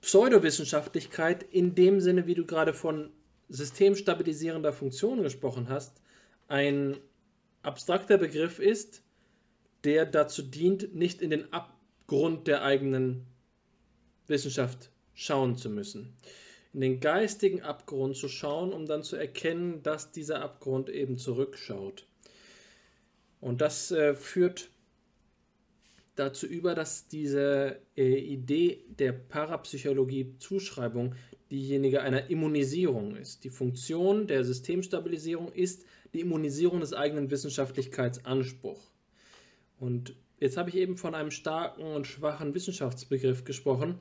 Pseudowissenschaftlichkeit 0.00 1.44
in 1.44 1.74
dem 1.74 2.00
Sinne, 2.00 2.26
wie 2.26 2.34
du 2.34 2.44
gerade 2.44 2.74
von 2.74 3.10
systemstabilisierender 3.48 4.72
Funktion 4.72 5.22
gesprochen 5.22 5.68
hast, 5.68 6.00
ein 6.48 6.98
abstrakter 7.62 8.18
Begriff 8.18 8.58
ist, 8.58 9.02
der 9.84 10.06
dazu 10.06 10.42
dient, 10.42 10.94
nicht 10.94 11.22
in 11.22 11.30
den 11.30 11.52
Abgrund 11.52 12.46
der 12.46 12.62
eigenen 12.62 13.26
Wissenschaft 14.26 14.90
schauen 15.14 15.56
zu 15.56 15.70
müssen 15.70 16.16
in 16.74 16.80
den 16.80 17.00
geistigen 17.00 17.62
Abgrund 17.62 18.16
zu 18.16 18.28
schauen, 18.28 18.72
um 18.72 18.86
dann 18.86 19.02
zu 19.02 19.16
erkennen, 19.16 19.82
dass 19.82 20.10
dieser 20.10 20.42
Abgrund 20.42 20.88
eben 20.88 21.18
zurückschaut. 21.18 22.06
Und 23.40 23.60
das 23.60 23.90
äh, 23.90 24.14
führt 24.14 24.70
dazu 26.14 26.46
über, 26.46 26.74
dass 26.74 27.08
diese 27.08 27.78
äh, 27.96 28.18
Idee 28.18 28.84
der 28.88 29.12
Parapsychologie-Zuschreibung 29.12 31.14
diejenige 31.50 32.02
einer 32.02 32.30
Immunisierung 32.30 33.16
ist. 33.16 33.44
Die 33.44 33.50
Funktion 33.50 34.26
der 34.26 34.44
Systemstabilisierung 34.44 35.52
ist 35.52 35.84
die 36.14 36.20
Immunisierung 36.20 36.80
des 36.80 36.94
eigenen 36.94 37.30
Wissenschaftlichkeitsanspruchs. 37.30 38.90
Und 39.78 40.14
jetzt 40.40 40.56
habe 40.56 40.70
ich 40.70 40.76
eben 40.76 40.96
von 40.96 41.14
einem 41.14 41.30
starken 41.30 41.82
und 41.82 42.06
schwachen 42.06 42.54
Wissenschaftsbegriff 42.54 43.44
gesprochen. 43.44 43.98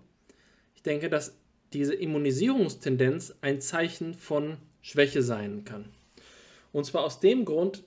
Ich 0.76 0.84
denke, 0.84 1.10
dass 1.10 1.41
diese 1.74 1.94
Immunisierungstendenz 1.94 3.36
ein 3.42 3.62
Zeichen 3.62 4.14
von 4.14 4.58
Schwäche 4.82 5.22
sein 5.24 5.64
kann. 5.64 5.86
Und 6.72 6.86
zwar 6.86 7.04
aus 7.04 7.20
dem 7.20 7.46
Grund, 7.46 7.84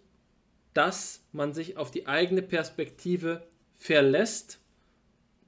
dass 0.73 1.23
man 1.33 1.53
sich 1.55 1.77
auf 1.77 1.91
die 1.91 2.07
eigene 2.07 2.43
Perspektive 2.43 3.47
verlässt, 3.77 4.59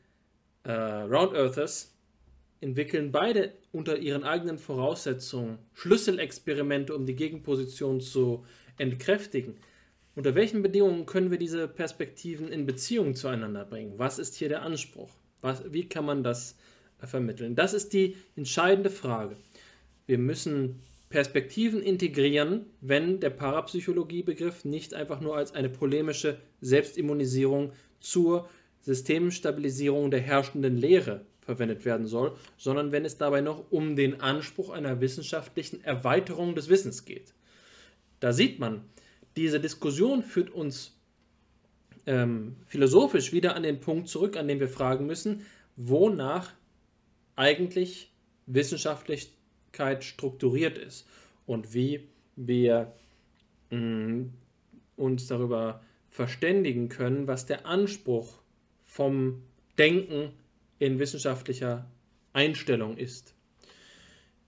äh, 0.65 0.73
Round 0.73 1.35
Earthers 1.35 1.95
entwickeln 2.63 3.13
beide 3.13 3.53
unter 3.73 3.99
ihren 3.99 4.25
eigenen 4.25 4.57
Voraussetzungen 4.57 5.59
Schlüsselexperimente, 5.75 6.95
um 6.97 7.05
die 7.05 7.15
Gegenposition 7.15 8.01
zu 8.01 8.47
entkräftigen, 8.79 9.59
unter 10.19 10.35
welchen 10.35 10.63
Bedingungen 10.63 11.07
können 11.07 11.31
wir 11.31 11.39
diese 11.39 11.69
Perspektiven 11.69 12.49
in 12.49 12.67
Beziehung 12.67 13.15
zueinander 13.15 13.65
bringen? 13.65 13.93
Was 13.99 14.19
ist 14.19 14.35
hier 14.35 14.49
der 14.49 14.63
Anspruch? 14.63 15.11
Was, 15.43 15.73
wie 15.73 15.89
kann 15.89 16.05
man 16.05 16.25
das 16.25 16.57
äh, 17.01 17.07
vermitteln? 17.07 17.55
Das 17.55 17.73
ist 17.73 17.93
die 17.93 18.17
entscheidende 18.35 18.91
Frage. 18.91 19.37
Wir 20.07 20.19
müssen 20.19 20.83
Perspektiven 21.09 21.81
integrieren, 21.81 22.67
wenn 22.81 23.21
der 23.21 23.31
Parapsychologiebegriff 23.31 24.65
nicht 24.65 24.93
einfach 24.93 25.21
nur 25.21 25.37
als 25.37 25.55
eine 25.55 25.69
polemische 25.69 26.39
Selbstimmunisierung 26.61 27.71
zur 28.01 28.49
Systemstabilisierung 28.81 30.11
der 30.11 30.21
herrschenden 30.21 30.77
Lehre 30.77 31.27
verwendet 31.43 31.85
werden 31.85 32.09
soll, 32.09 32.35
sondern 32.57 32.91
wenn 32.91 33.05
es 33.05 33.19
dabei 33.19 33.41
noch 33.41 33.71
um 33.71 33.95
den 33.95 34.21
Anspruch 34.21 34.71
einer 34.71 35.01
wissenschaftlichen 35.01 35.85
Erweiterung 35.85 36.57
des 36.57 36.69
Wissens 36.69 37.05
geht. 37.05 37.35
Da 38.19 38.33
sieht 38.33 38.59
man, 38.59 38.83
diese 39.39 39.61
Diskussion 39.61 40.23
führt 40.23 40.51
uns 40.51 40.99
ähm, 42.07 42.57
philosophisch 42.67 43.33
wieder 43.33 43.55
an 43.55 43.63
den 43.63 43.81
Punkt 43.81 44.09
zurück, 44.09 44.37
an 44.37 44.49
dem 44.49 44.61
wir 44.61 44.69
fragen 44.69 45.07
müssen, 45.07 45.45
wonach 45.77 46.53
eigentlich 47.37 48.11
Wissenschaftlichkeit 48.47 50.03
strukturiert 50.05 50.79
ist 50.79 51.07
und 51.47 51.75
wie 51.75 52.09
wir 52.37 52.93
mh, 53.71 53.79
mm, 53.79 54.33
uns 54.97 55.27
darüber 55.27 55.83
verständigen 56.09 56.89
können, 56.89 57.29
was 57.29 57.47
der 57.47 57.67
Anspruch 57.67 58.39
vom 58.85 59.43
Denken 59.77 60.33
in 60.79 60.99
wissenschaftlicher 60.99 61.89
Einstellung 62.33 62.97
ist. 62.97 63.35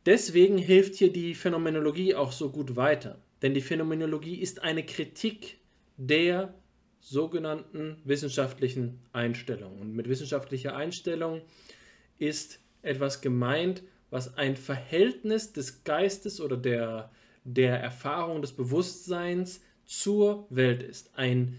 Deswegen 0.06 0.58
hilft 0.58 0.94
hier 0.94 1.12
die 1.12 1.34
Phänomenologie 1.34 2.14
auch 2.14 2.32
so 2.32 2.50
gut 2.50 2.74
weiter, 2.74 3.18
denn 3.42 3.54
die 3.54 3.60
Phänomenologie 3.60 4.36
ist 4.36 4.62
eine 4.62 4.84
Kritik 4.84 5.58
der 5.96 6.54
sogenannten 7.00 7.96
wissenschaftlichen 8.04 9.00
Einstellung. 9.12 9.78
Und 9.80 9.94
mit 9.94 10.08
wissenschaftlicher 10.08 10.76
Einstellung 10.76 11.40
ist 12.18 12.60
etwas 12.82 13.20
gemeint, 13.20 13.82
was 14.10 14.36
ein 14.36 14.56
Verhältnis 14.56 15.52
des 15.52 15.84
Geistes 15.84 16.40
oder 16.40 16.56
der, 16.56 17.10
der 17.44 17.80
Erfahrung 17.80 18.42
des 18.42 18.52
Bewusstseins 18.52 19.62
zur 19.86 20.46
Welt 20.50 20.82
ist. 20.82 21.10
Ein, 21.14 21.58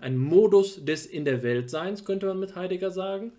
ein 0.00 0.16
Modus 0.16 0.84
des 0.84 1.06
In 1.06 1.24
der 1.24 1.42
Weltseins, 1.42 2.04
könnte 2.04 2.26
man 2.26 2.38
mit 2.38 2.54
Heidegger 2.54 2.90
sagen. 2.90 3.32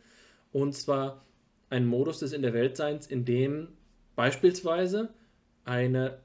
Und 0.52 0.74
zwar 0.76 1.26
ein 1.70 1.86
Modus 1.86 2.20
des 2.20 2.34
In 2.34 2.42
der 2.42 2.54
Weltseins, 2.54 3.08
in 3.08 3.26
dem 3.26 3.70
beispielsweise 4.16 5.10
eine 5.64 6.20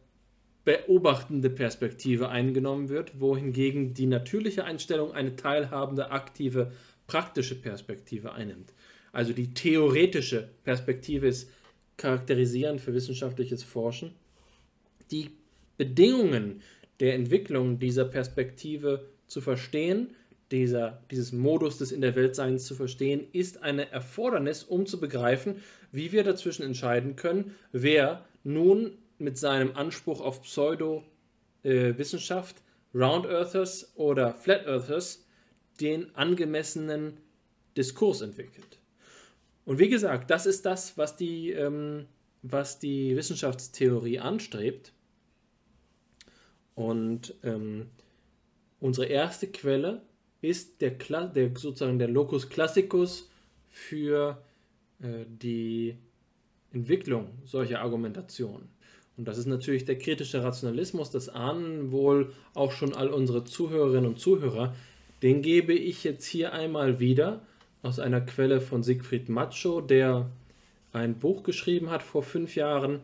beobachtende 0.64 1.50
Perspektive 1.50 2.28
eingenommen 2.28 2.88
wird, 2.88 3.20
wohingegen 3.20 3.94
die 3.94 4.06
natürliche 4.06 4.64
Einstellung 4.64 5.12
eine 5.12 5.36
teilhabende, 5.36 6.10
aktive, 6.10 6.72
praktische 7.06 7.54
Perspektive 7.54 8.32
einnimmt. 8.32 8.72
Also 9.12 9.32
die 9.32 9.52
theoretische 9.52 10.48
Perspektive 10.64 11.28
ist 11.28 11.50
charakterisierend 11.96 12.80
für 12.80 12.94
wissenschaftliches 12.94 13.62
Forschen. 13.62 14.12
Die 15.10 15.30
Bedingungen 15.76 16.62
der 17.00 17.14
Entwicklung 17.14 17.78
dieser 17.78 18.04
Perspektive 18.04 19.06
zu 19.26 19.40
verstehen, 19.40 20.14
dieser, 20.50 21.02
dieses 21.10 21.32
Modus 21.32 21.78
des 21.78 21.92
In 21.92 22.00
der 22.00 22.14
Weltseins 22.14 22.64
zu 22.64 22.74
verstehen, 22.74 23.26
ist 23.32 23.62
eine 23.62 23.90
Erfordernis, 23.90 24.62
um 24.62 24.86
zu 24.86 25.00
begreifen, 25.00 25.56
wie 25.90 26.12
wir 26.12 26.24
dazwischen 26.24 26.64
entscheiden 26.64 27.16
können, 27.16 27.54
wer 27.72 28.24
nun 28.44 28.92
mit 29.24 29.36
seinem 29.38 29.74
Anspruch 29.74 30.20
auf 30.20 30.42
Pseudo-Wissenschaft, 30.42 32.58
äh, 32.58 32.60
Round 32.96 33.26
Earthers 33.26 33.90
oder 33.96 34.32
Flat 34.34 34.66
Earthers, 34.66 35.26
den 35.80 36.14
angemessenen 36.14 37.16
Diskurs 37.76 38.20
entwickelt. 38.20 38.78
Und 39.64 39.80
wie 39.80 39.88
gesagt, 39.88 40.30
das 40.30 40.46
ist 40.46 40.64
das, 40.64 40.96
was 40.96 41.16
die, 41.16 41.50
ähm, 41.50 42.06
was 42.42 42.78
die 42.78 43.16
Wissenschaftstheorie 43.16 44.20
anstrebt. 44.20 44.92
Und 46.74 47.34
ähm, 47.42 47.90
unsere 48.78 49.06
erste 49.06 49.48
Quelle 49.48 50.02
ist 50.40 50.80
der, 50.82 50.90
der, 50.90 51.50
sozusagen 51.56 51.98
der 51.98 52.06
Locus 52.08 52.48
Classicus 52.48 53.28
für 53.70 54.40
äh, 55.00 55.24
die 55.26 55.98
Entwicklung 56.72 57.38
solcher 57.44 57.80
Argumentationen. 57.80 58.73
Und 59.16 59.28
das 59.28 59.38
ist 59.38 59.46
natürlich 59.46 59.84
der 59.84 59.98
kritische 59.98 60.42
Rationalismus, 60.42 61.10
das 61.10 61.28
ahnen 61.28 61.92
wohl 61.92 62.32
auch 62.52 62.72
schon 62.72 62.94
all 62.94 63.08
unsere 63.08 63.44
Zuhörerinnen 63.44 64.06
und 64.06 64.18
Zuhörer. 64.18 64.74
Den 65.22 65.40
gebe 65.40 65.72
ich 65.72 66.04
jetzt 66.04 66.26
hier 66.26 66.52
einmal 66.52 66.98
wieder 66.98 67.42
aus 67.82 67.98
einer 67.98 68.20
Quelle 68.20 68.60
von 68.60 68.82
Siegfried 68.82 69.28
Macho, 69.28 69.80
der 69.80 70.30
ein 70.92 71.18
Buch 71.18 71.42
geschrieben 71.42 71.90
hat 71.90 72.02
vor 72.02 72.22
fünf 72.22 72.56
Jahren, 72.56 73.00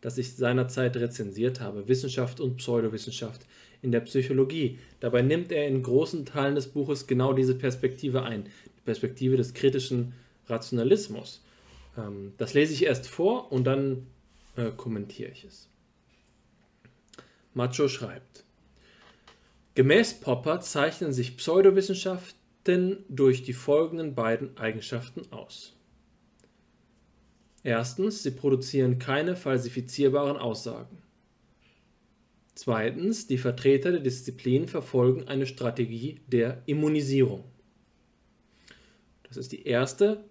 das 0.00 0.18
ich 0.18 0.34
seinerzeit 0.34 0.96
rezensiert 0.96 1.60
habe, 1.60 1.86
Wissenschaft 1.86 2.40
und 2.40 2.56
Pseudowissenschaft 2.56 3.42
in 3.82 3.92
der 3.92 4.00
Psychologie. 4.00 4.78
Dabei 5.00 5.22
nimmt 5.22 5.52
er 5.52 5.66
in 5.66 5.82
großen 5.82 6.24
Teilen 6.24 6.54
des 6.54 6.68
Buches 6.68 7.06
genau 7.06 7.32
diese 7.32 7.54
Perspektive 7.54 8.22
ein, 8.22 8.44
die 8.44 8.80
Perspektive 8.84 9.36
des 9.36 9.54
kritischen 9.54 10.14
Rationalismus. 10.46 11.44
Ähm, 11.96 12.32
das 12.38 12.54
lese 12.54 12.72
ich 12.72 12.84
erst 12.84 13.06
vor 13.06 13.52
und 13.52 13.64
dann 13.64 14.06
äh, 14.56 14.70
kommentiere 14.70 15.30
ich 15.30 15.44
es. 15.44 15.68
Macho 17.54 17.88
schreibt, 17.88 18.44
Gemäß 19.74 20.20
Popper 20.20 20.60
zeichnen 20.60 21.14
sich 21.14 21.38
Pseudowissenschaften 21.38 23.04
durch 23.08 23.42
die 23.42 23.54
folgenden 23.54 24.14
beiden 24.14 24.56
Eigenschaften 24.58 25.32
aus. 25.32 25.74
Erstens, 27.62 28.22
sie 28.22 28.32
produzieren 28.32 28.98
keine 28.98 29.34
falsifizierbaren 29.34 30.36
Aussagen. 30.36 30.98
Zweitens, 32.54 33.26
die 33.26 33.38
Vertreter 33.38 33.92
der 33.92 34.00
Disziplin 34.00 34.68
verfolgen 34.68 35.26
eine 35.26 35.46
Strategie 35.46 36.20
der 36.26 36.62
Immunisierung. 36.66 37.44
Das 39.22 39.38
ist 39.38 39.52
die 39.52 39.64
erste 39.64 40.22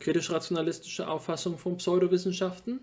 kritisch-rationalistische 0.00 1.06
Auffassung 1.06 1.58
von 1.58 1.76
Pseudowissenschaften. 1.76 2.80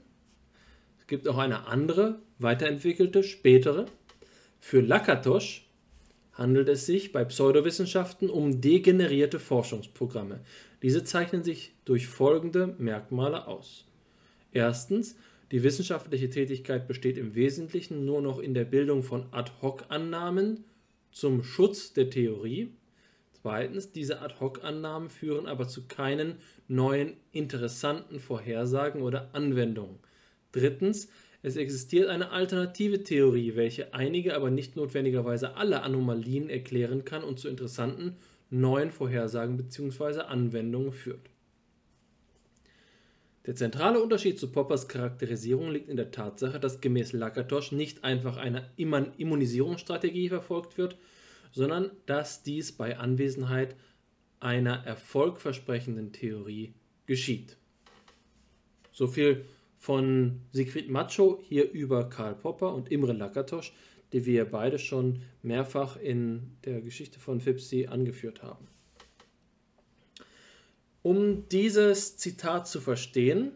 Gibt 1.08 1.28
auch 1.28 1.38
eine 1.38 1.68
andere, 1.68 2.20
weiterentwickelte, 2.40 3.24
spätere. 3.24 3.86
Für 4.60 4.82
Lakatosch 4.82 5.68
handelt 6.34 6.68
es 6.68 6.86
sich 6.86 7.12
bei 7.12 7.24
Pseudowissenschaften 7.24 8.30
um 8.30 8.60
degenerierte 8.60 9.40
Forschungsprogramme. 9.40 10.42
Diese 10.82 11.04
zeichnen 11.04 11.44
sich 11.44 11.74
durch 11.86 12.08
folgende 12.08 12.76
Merkmale 12.78 13.48
aus. 13.48 13.86
Erstens, 14.52 15.16
die 15.52 15.64
wissenschaftliche 15.64 16.30
Tätigkeit 16.30 16.88
besteht 16.88 17.18
im 17.18 17.36
Wesentlichen 17.36 18.04
nur 18.06 18.22
noch 18.22 18.40
in 18.40 18.54
der 18.54 18.66
Bildung 18.66 19.04
von 19.04 19.28
Ad-hoc-Annahmen 19.32 20.64
zum 21.12 21.44
Schutz 21.44 21.94
der 21.94 22.10
Theorie. 22.10 22.74
Zweitens, 23.42 23.92
diese 23.92 24.22
Ad-hoc-Annahmen 24.22 25.10
führen 25.10 25.46
aber 25.46 25.68
zu 25.68 25.88
keinen 25.88 26.38
neuen 26.68 27.14
interessanten 27.32 28.20
Vorhersagen 28.20 29.04
oder 29.04 29.30
Anwendungen. 29.34 30.00
Drittens, 30.56 31.10
es 31.42 31.58
existiert 31.58 32.08
eine 32.08 32.32
alternative 32.32 33.04
Theorie, 33.04 33.56
welche 33.56 33.94
einige, 33.94 34.36
aber 34.36 34.50
nicht 34.50 34.78
notwendigerweise 34.78 35.58
alle 35.58 35.84
Anomalien 35.84 36.50
erklären 36.50 37.04
kann 37.04 37.24
und 37.24 37.40
zu 37.40 37.50
interessanten 37.50 38.16
neuen 38.50 38.90
Vorhersagen 38.90 39.58
bzw. 39.58 40.22
Anwendungen 40.22 40.94
führt. 40.94 41.30
Der 43.46 43.56
zentrale 43.56 44.02
Unterschied 44.02 44.40
zu 44.40 44.50
Poppers 44.50 44.88
Charakterisierung 44.88 45.72
liegt 45.72 45.90
in 45.90 45.98
der 45.98 46.12
Tatsache, 46.12 46.60
dass 46.60 46.80
gemäß 46.80 47.12
Lakatosch 47.12 47.74
nicht 47.74 48.06
einfach 48.06 48.38
eine 48.38 48.72
Immunisierungsstrategie 48.78 50.30
verfolgt 50.30 50.78
wird, 50.78 50.98
sondern 51.52 51.92
dass 52.06 52.44
dies 52.44 52.72
bei 52.72 52.98
Anwesenheit 52.98 53.76
einer 54.40 54.86
erfolgversprechenden 54.86 56.14
Theorie 56.14 56.74
geschieht. 57.08 57.58
So 58.94 59.08
viel 59.08 59.46
von 59.86 60.42
Siegfried 60.52 60.90
Macho 60.90 61.40
hier 61.44 61.70
über 61.72 62.10
Karl 62.10 62.34
Popper 62.34 62.74
und 62.74 62.92
Imre 62.92 63.14
Lakatosch, 63.14 63.72
die 64.14 64.26
wir 64.26 64.46
beide 64.46 64.80
schon 64.80 65.22
mehrfach 65.44 65.96
in 65.98 66.58
der 66.66 66.82
Geschichte 66.82 67.20
von 67.20 67.40
Fipsi 67.40 67.86
angeführt 67.86 68.42
haben. 68.42 68.68
Um 71.04 71.48
dieses 71.50 72.18
Zitat 72.18 72.68
zu 72.68 72.82
verstehen, 72.82 73.52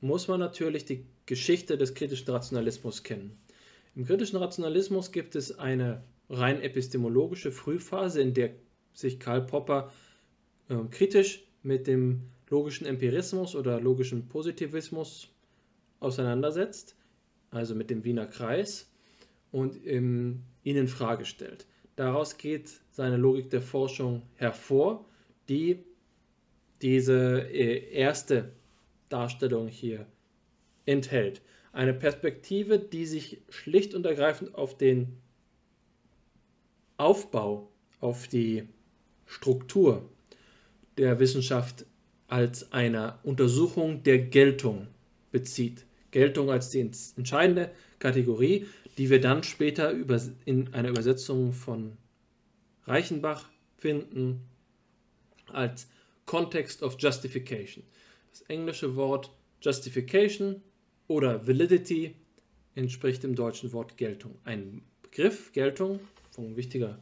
muss 0.00 0.28
man 0.28 0.38
natürlich 0.38 0.84
die 0.84 1.04
Geschichte 1.26 1.76
des 1.76 1.94
kritischen 1.94 2.30
Rationalismus 2.30 3.02
kennen. 3.02 3.40
Im 3.96 4.04
kritischen 4.04 4.38
Rationalismus 4.38 5.10
gibt 5.10 5.34
es 5.34 5.58
eine 5.58 6.04
rein 6.30 6.62
epistemologische 6.62 7.50
Frühphase, 7.50 8.22
in 8.22 8.34
der 8.34 8.50
sich 8.94 9.18
Karl 9.18 9.44
Popper 9.44 9.92
äh, 10.68 10.76
kritisch 10.92 11.42
mit 11.64 11.88
dem 11.88 12.22
logischen 12.50 12.86
Empirismus 12.86 13.54
oder 13.54 13.80
logischen 13.80 14.28
Positivismus 14.28 15.28
auseinandersetzt, 16.00 16.96
also 17.50 17.74
mit 17.74 17.90
dem 17.90 18.04
Wiener 18.04 18.26
Kreis, 18.26 18.90
und 19.50 19.84
ähm, 19.86 20.42
ihn 20.62 20.76
in 20.76 20.88
Frage 20.88 21.24
stellt. 21.24 21.66
Daraus 21.96 22.36
geht 22.36 22.80
seine 22.90 23.16
Logik 23.16 23.50
der 23.50 23.62
Forschung 23.62 24.22
hervor, 24.34 25.06
die 25.48 25.84
diese 26.82 27.48
äh, 27.50 27.92
erste 27.92 28.52
Darstellung 29.08 29.68
hier 29.68 30.06
enthält. 30.86 31.42
Eine 31.72 31.94
Perspektive, 31.94 32.78
die 32.78 33.06
sich 33.06 33.42
schlicht 33.48 33.94
und 33.94 34.06
ergreifend 34.06 34.54
auf 34.54 34.76
den 34.76 35.18
Aufbau, 36.96 37.70
auf 38.00 38.28
die 38.28 38.68
Struktur 39.26 40.08
der 40.96 41.20
Wissenschaft 41.20 41.86
als 42.28 42.72
einer 42.72 43.18
Untersuchung 43.22 44.02
der 44.04 44.18
Geltung 44.18 44.86
bezieht. 45.32 45.84
Geltung 46.10 46.50
als 46.50 46.70
die 46.70 46.80
entscheidende 46.80 47.70
Kategorie, 47.98 48.66
die 48.96 49.10
wir 49.10 49.20
dann 49.20 49.42
später 49.42 49.92
in 50.44 50.72
einer 50.72 50.88
Übersetzung 50.88 51.52
von 51.52 51.96
Reichenbach 52.86 53.48
finden 53.76 54.40
als 55.46 55.88
Context 56.26 56.82
of 56.82 56.96
Justification. 56.98 57.84
Das 58.30 58.42
englische 58.42 58.96
Wort 58.96 59.30
Justification 59.60 60.62
oder 61.06 61.46
Validity 61.46 62.14
entspricht 62.74 63.22
dem 63.22 63.34
deutschen 63.34 63.72
Wort 63.72 63.96
Geltung. 63.96 64.36
Ein 64.44 64.82
Begriff, 65.02 65.52
Geltung, 65.52 66.00
von 66.30 66.56
wichtiger 66.56 66.98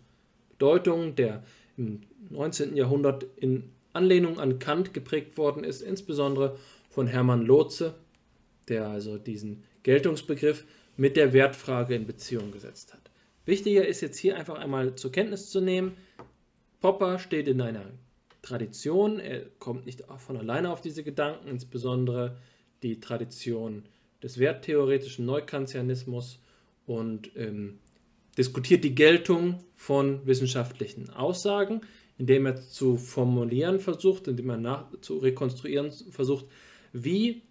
Bedeutung, 0.51 1.15
der 1.17 1.43
im 1.77 2.01
19. 2.31 2.77
Jahrhundert 2.77 3.27
in 3.37 3.71
Anlehnung 3.97 4.39
an 4.39 4.59
Kant 4.59 4.95
geprägt 4.95 5.37
worden 5.37 5.65
ist, 5.65 5.83
insbesondere 5.83 6.57
von 6.91 7.07
Hermann 7.07 7.43
Lotze, 7.43 7.95
der 8.69 8.87
also 8.89 9.19
diesen 9.19 9.65
Geltungsbegriff 9.83 10.65
mit 10.97 11.17
der 11.17 11.33
Wertfrage 11.33 11.95
in 11.95 12.07
Beziehung 12.07 12.53
gesetzt 12.53 12.95
hat. 12.95 13.11
Wichtiger 13.45 13.87
ist 13.87 14.01
jetzt 14.01 14.19
hier 14.19 14.37
einfach 14.37 14.59
einmal 14.59 14.95
zur 14.97 15.13
Kenntnis 15.13 15.51
zu 15.51 15.61
nehmen, 15.61 15.97
Popper 16.81 17.19
steht 17.19 17.49
in 17.49 17.61
einer 17.61 17.87
Tradition, 18.43 19.19
er 19.19 19.47
kommt 19.59 19.87
nicht 19.87 20.05
von 20.19 20.37
alleine 20.37 20.71
auf 20.71 20.81
diese 20.81 21.03
Gedanken, 21.03 21.49
insbesondere 21.49 22.37
die 22.83 23.01
Tradition 23.01 23.85
des 24.23 24.39
werttheoretischen 24.39 25.27
Neukantianismus 25.27 26.39
und 26.87 27.31
ähm, 27.37 27.79
diskutiert 28.39 28.85
die 28.85 28.95
Geltung 28.95 29.65
von 29.75 30.25
wissenschaftlichen 30.27 31.11
Aussagen, 31.11 31.81
indem 32.19 32.47
er 32.47 32.57
zu 32.57 32.97
formulieren 32.97 33.81
versucht, 33.81 34.29
indem 34.29 34.51
er 34.51 34.57
nach, 34.57 34.87
zu 35.01 35.19
rekonstruieren 35.19 35.91
versucht, 36.11 36.47
wie 36.93 37.43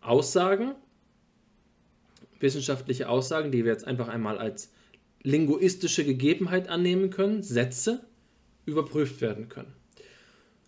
Aussagen, 0.00 0.74
wissenschaftliche 2.40 3.08
Aussagen, 3.08 3.52
die 3.52 3.64
wir 3.64 3.72
jetzt 3.72 3.86
einfach 3.86 4.08
einmal 4.08 4.38
als 4.38 4.72
linguistische 5.22 6.04
Gegebenheit 6.04 6.68
annehmen 6.68 7.10
können, 7.10 7.42
Sätze, 7.42 8.04
überprüft 8.66 9.20
werden 9.20 9.48
können. 9.48 9.72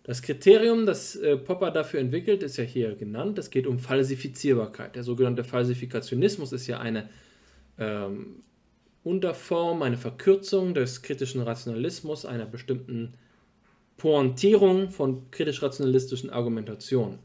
Das 0.03 0.21
Kriterium, 0.21 0.85
das 0.85 1.17
äh, 1.17 1.35
Popper 1.35 1.69
dafür 1.69 1.99
entwickelt, 1.99 2.41
ist 2.41 2.55
ja 2.55 2.63
hier 2.63 2.95
genannt. 2.95 3.37
Es 3.37 3.49
geht 3.49 3.67
um 3.67 3.77
Falsifizierbarkeit. 3.77 4.95
Der 4.95 5.03
sogenannte 5.03 5.43
Falsifikationismus 5.43 6.53
ist 6.53 6.65
ja 6.65 6.79
eine 6.79 7.09
ähm, 7.77 8.41
Unterform, 9.07 9.83
eine 9.83 9.97
Verkürzung 9.97 10.73
des 10.73 11.01
kritischen 11.01 11.41
Rationalismus, 11.41 12.25
einer 12.25 12.45
bestimmten 12.45 13.13
Pointierung 13.95 14.89
von 14.89 15.31
kritisch-rationalistischen 15.31 16.29
Argumentationen. 16.29 17.19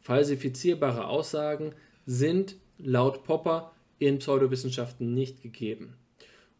Falsifizierbare 0.00 1.06
Aussagen 1.06 1.72
sind 2.04 2.56
laut 2.76 3.24
Popper 3.24 3.72
in 3.98 4.18
Pseudowissenschaften 4.18 5.14
nicht 5.14 5.40
gegeben. 5.40 5.96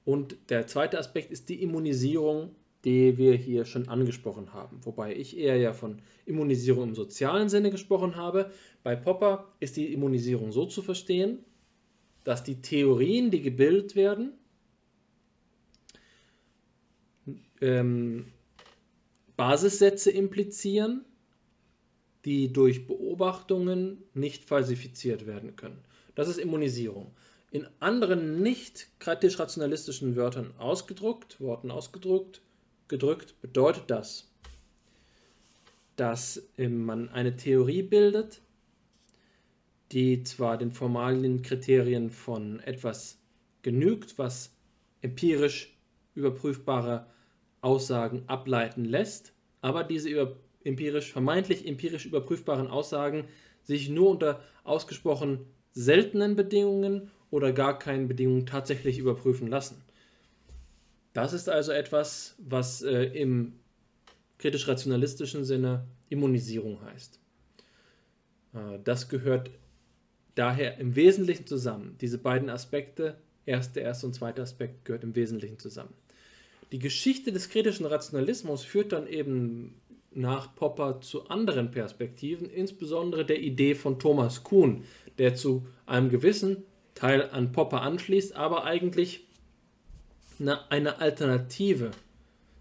Und 0.07 0.37
der 0.49 0.67
zweite 0.67 0.99
Aspekt 0.99 1.31
ist 1.31 1.51
die 1.51 1.63
Immunisierung, 1.63 2.55
die 2.87 3.19
wir 3.19 3.35
hier 3.35 3.67
schon 3.67 3.89
angesprochen 3.89 4.55
haben. 4.55 4.79
Wobei 4.83 5.15
ich 5.15 5.37
eher 5.37 5.59
ja 5.59 5.75
von 5.75 6.01
Immunisierung 6.25 6.89
im 6.89 6.95
sozialen 6.95 7.51
Sinne 7.51 7.71
gesprochen 7.71 8.17
habe. 8.17 8.51
Bei 8.83 8.97
Popper 8.97 9.53
ist 9.61 9.77
die 9.77 9.93
Immunisierung 9.93 10.53
so 10.53 10.65
zu 10.65 10.81
verstehen, 10.81 11.41
dass 12.25 12.45
die 12.45 12.63
Theorien, 12.63 13.31
die 13.31 13.43
gebildet 13.43 13.95
werden, 13.95 14.33
ähm, 17.61 18.33
Basissätze 19.37 20.11
implizieren, 20.11 21.05
die 22.25 22.53
durch 22.53 22.87
Beobachtungen 22.87 24.03
nicht 24.15 24.45
falsifiziert 24.45 25.27
werden 25.27 25.57
können. 25.57 25.85
Das 26.15 26.29
ist 26.29 26.39
Immunisierung. 26.39 27.13
In 27.51 27.67
anderen 27.81 28.43
nicht 28.43 28.89
kritisch-rationalistischen 28.99 30.17
Wörtern 30.17 30.55
ausgedruckt, 30.59 31.41
Worten 31.41 31.71
ausgedruckt, 31.71 32.43
gedrückt, 32.89 33.41
bedeutet 33.41 33.85
das, 33.89 34.31
dass 35.97 36.43
man 36.59 37.09
eine 37.11 37.37
Theorie 37.37 37.83
bildet, 37.83 38.41
die 39.93 40.25
zwar 40.25 40.59
den 40.59 40.73
formalen 40.73 41.43
Kriterien 41.43 42.11
von 42.11 42.59
etwas 42.61 43.19
genügt, 43.63 44.19
was 44.19 44.57
empirisch 45.03 45.77
überprüfbare 46.15 47.07
Aussagen 47.65 48.25
ableiten 48.27 48.85
lässt, 48.85 49.33
aber 49.61 49.85
diese 49.85 50.37
empirisch, 50.63 51.13
vermeintlich 51.13 51.67
empirisch 51.67 52.07
überprüfbaren 52.07 52.69
Aussagen 52.69 53.25
sich 53.63 53.89
nur 53.89 54.11
unter 54.11 54.43
ausgesprochen 54.63 55.41
seltenen 55.73 56.37
Bedingungen 56.37 57.11
oder 57.31 57.53
gar 57.53 57.79
keinen 57.79 58.07
Bedingungen 58.07 58.47
tatsächlich 58.47 58.99
überprüfen 58.99 59.49
lassen. 59.49 59.83
Das 61.15 61.33
ist 61.33 61.49
also 61.49 61.73
etwas, 61.73 62.35
was 62.39 62.83
äh, 62.83 63.05
im 63.05 63.55
kritisch-rationalistischen 64.39 65.45
Sinne 65.45 65.87
Immunisierung 66.11 66.83
heißt. 66.83 67.19
Äh, 68.53 68.79
das 68.85 69.09
gehört 69.09 69.51
daher 70.35 70.79
im 70.79 70.97
Wesentlichen 70.97 71.47
zusammen. 71.47 71.97
Diese 72.01 72.19
beiden 72.19 72.51
Aspekte, 72.51 73.17
erste, 73.47 73.81
erste 73.81 74.07
und 74.07 74.15
zweite 74.15 74.43
Aspekt, 74.43 74.85
gehört 74.85 75.05
im 75.05 75.15
Wesentlichen 75.15 75.59
zusammen. 75.59 75.95
Die 76.75 76.81
Geschichte 76.81 77.31
des 77.31 77.51
kritischen 77.51 77.87
Rationalismus 77.87 78.65
führt 78.65 78.91
dann 78.91 79.07
eben 79.07 79.81
nach 80.11 80.57
Popper 80.57 81.01
zu 81.01 81.29
anderen 81.29 81.71
Perspektiven, 81.71 82.51
insbesondere 82.51 83.25
der 83.25 83.41
Idee 83.41 83.77
von 83.77 84.01
Thomas 84.01 84.43
Kuhn, 84.43 84.83
der 85.19 85.37
zu 85.37 85.69
einem 85.87 86.09
gewissen 86.09 86.65
Teil 86.97 87.31
an 87.31 87.53
Popper 87.53 87.83
anschließt, 87.83 88.35
aber 88.35 88.65
eigentlich 88.65 89.25
eine 90.69 90.99
Alternative 90.99 91.93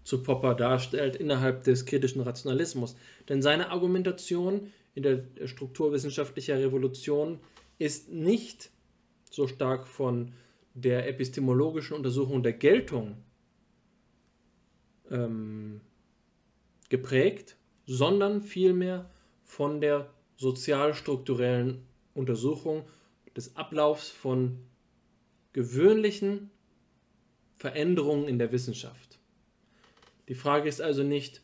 zu 0.04 0.22
Popper 0.22 0.54
darstellt 0.54 1.16
innerhalb 1.16 1.64
des 1.64 1.84
kritischen 1.84 2.20
Rationalismus. 2.20 2.94
Denn 3.28 3.42
seine 3.42 3.70
Argumentation 3.70 4.72
in 4.94 5.02
der 5.02 5.24
strukturwissenschaftlicher 5.44 6.56
Revolution 6.60 7.40
ist 7.80 8.12
nicht 8.12 8.70
so 9.28 9.48
stark 9.48 9.88
von 9.88 10.34
der 10.72 11.08
epistemologischen 11.08 11.96
Untersuchung 11.96 12.44
der 12.44 12.52
Geltung 12.52 13.16
ähm, 15.10 15.80
geprägt, 16.88 17.56
sondern 17.86 18.40
vielmehr 18.40 19.10
von 19.42 19.80
der 19.80 20.10
sozialstrukturellen 20.36 21.82
Untersuchung 22.14 22.84
des 23.36 23.56
Ablaufs 23.56 24.08
von 24.08 24.58
gewöhnlichen 25.52 26.50
Veränderungen 27.56 28.28
in 28.28 28.38
der 28.38 28.52
Wissenschaft. 28.52 29.18
Die 30.28 30.34
Frage 30.34 30.68
ist 30.68 30.80
also 30.80 31.02
nicht, 31.02 31.42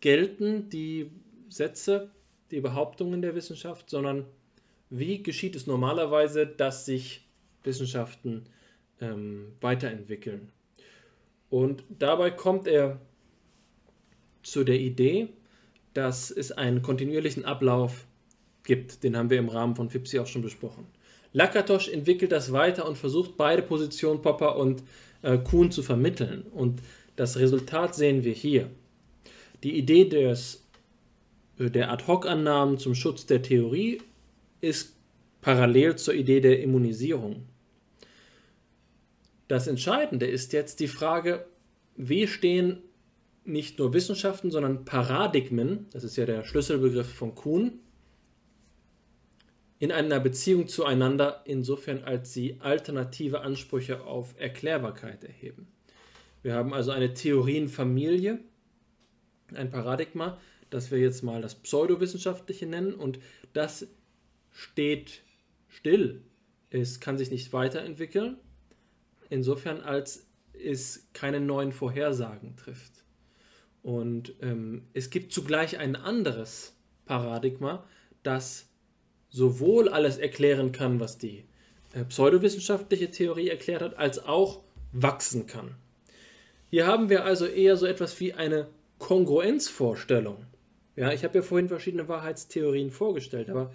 gelten 0.00 0.68
die 0.70 1.10
Sätze, 1.48 2.10
die 2.50 2.60
Behauptungen 2.60 3.22
der 3.22 3.34
Wissenschaft, 3.34 3.90
sondern 3.90 4.24
wie 4.88 5.22
geschieht 5.22 5.56
es 5.56 5.66
normalerweise, 5.66 6.46
dass 6.46 6.86
sich 6.86 7.26
Wissenschaften 7.64 8.44
ähm, 9.00 9.52
weiterentwickeln. 9.60 10.52
Und 11.56 11.84
dabei 11.88 12.30
kommt 12.30 12.68
er 12.68 13.00
zu 14.42 14.62
der 14.62 14.78
Idee, 14.78 15.28
dass 15.94 16.30
es 16.30 16.52
einen 16.52 16.82
kontinuierlichen 16.82 17.46
Ablauf 17.46 18.06
gibt. 18.62 19.02
Den 19.02 19.16
haben 19.16 19.30
wir 19.30 19.38
im 19.38 19.48
Rahmen 19.48 19.74
von 19.74 19.88
FIPSI 19.88 20.18
auch 20.18 20.26
schon 20.26 20.42
besprochen. 20.42 20.86
Lakatosch 21.32 21.88
entwickelt 21.88 22.30
das 22.30 22.52
weiter 22.52 22.86
und 22.86 22.98
versucht 22.98 23.38
beide 23.38 23.62
Positionen 23.62 24.20
Popper 24.20 24.56
und 24.56 24.82
äh, 25.22 25.38
Kuhn 25.38 25.70
zu 25.70 25.82
vermitteln. 25.82 26.42
Und 26.42 26.82
das 27.16 27.38
Resultat 27.38 27.94
sehen 27.94 28.22
wir 28.22 28.34
hier. 28.34 28.68
Die 29.62 29.78
Idee 29.78 30.04
des, 30.10 30.62
äh, 31.58 31.70
der 31.70 31.90
Ad-Hoc-Annahmen 31.90 32.76
zum 32.76 32.94
Schutz 32.94 33.24
der 33.24 33.40
Theorie 33.40 34.02
ist 34.60 34.94
parallel 35.40 35.96
zur 35.96 36.12
Idee 36.12 36.40
der 36.42 36.60
Immunisierung. 36.60 37.46
Das 39.48 39.66
Entscheidende 39.66 40.26
ist 40.26 40.52
jetzt 40.52 40.80
die 40.80 40.88
Frage, 40.88 41.46
wie 41.96 42.26
stehen 42.26 42.82
nicht 43.44 43.78
nur 43.78 43.92
Wissenschaften, 43.92 44.50
sondern 44.50 44.84
Paradigmen, 44.84 45.86
das 45.92 46.04
ist 46.04 46.16
ja 46.16 46.26
der 46.26 46.44
Schlüsselbegriff 46.44 47.12
von 47.12 47.34
Kuhn, 47.34 47.78
in 49.78 49.92
einer 49.92 50.20
Beziehung 50.20 50.68
zueinander, 50.68 51.42
insofern 51.44 52.02
als 52.02 52.32
sie 52.32 52.56
alternative 52.60 53.42
Ansprüche 53.42 54.04
auf 54.04 54.34
Erklärbarkeit 54.38 55.22
erheben. 55.22 55.68
Wir 56.42 56.54
haben 56.54 56.72
also 56.72 56.90
eine 56.90 57.14
Theorienfamilie, 57.14 58.40
ein 59.54 59.70
Paradigma, 59.70 60.38
das 60.70 60.90
wir 60.90 60.98
jetzt 60.98 61.22
mal 61.22 61.42
das 61.42 61.54
Pseudowissenschaftliche 61.54 62.66
nennen 62.66 62.94
und 62.94 63.18
das 63.52 63.86
steht 64.50 65.22
still. 65.68 66.22
Es 66.70 66.98
kann 66.98 67.18
sich 67.18 67.30
nicht 67.30 67.52
weiterentwickeln, 67.52 68.38
insofern 69.30 69.80
als 69.80 70.26
es 70.52 71.08
keine 71.12 71.40
neuen 71.40 71.72
Vorhersagen 71.72 72.56
trifft. 72.56 73.04
Und 73.82 74.34
ähm, 74.40 74.82
es 74.94 75.10
gibt 75.10 75.32
zugleich 75.32 75.78
ein 75.78 75.96
anderes 75.96 76.74
Paradigma, 77.04 77.84
das 78.22 78.68
sowohl 79.28 79.88
alles 79.88 80.18
erklären 80.18 80.72
kann, 80.72 80.98
was 80.98 81.18
die 81.18 81.44
äh, 81.92 82.04
pseudowissenschaftliche 82.04 83.10
Theorie 83.10 83.48
erklärt 83.48 83.82
hat, 83.82 83.96
als 83.96 84.18
auch 84.18 84.62
wachsen 84.92 85.46
kann. 85.46 85.74
Hier 86.70 86.86
haben 86.86 87.10
wir 87.10 87.24
also 87.24 87.46
eher 87.46 87.76
so 87.76 87.86
etwas 87.86 88.18
wie 88.18 88.32
eine 88.32 88.68
Kongruenzvorstellung. 88.98 90.46
Ja, 90.96 91.12
ich 91.12 91.22
habe 91.24 91.36
ja 91.36 91.42
vorhin 91.42 91.68
verschiedene 91.68 92.08
Wahrheitstheorien 92.08 92.90
vorgestellt, 92.90 93.50
aber 93.50 93.72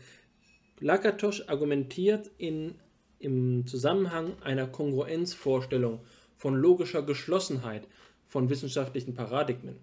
Lakatosch 0.79 1.43
argumentiert 1.47 2.31
in, 2.37 2.75
im 3.21 3.65
Zusammenhang 3.65 4.33
einer 4.41 4.67
Kongruenzvorstellung 4.67 6.01
von 6.35 6.55
logischer 6.55 7.03
Geschlossenheit 7.03 7.87
von 8.27 8.49
wissenschaftlichen 8.49 9.13
Paradigmen. 9.13 9.77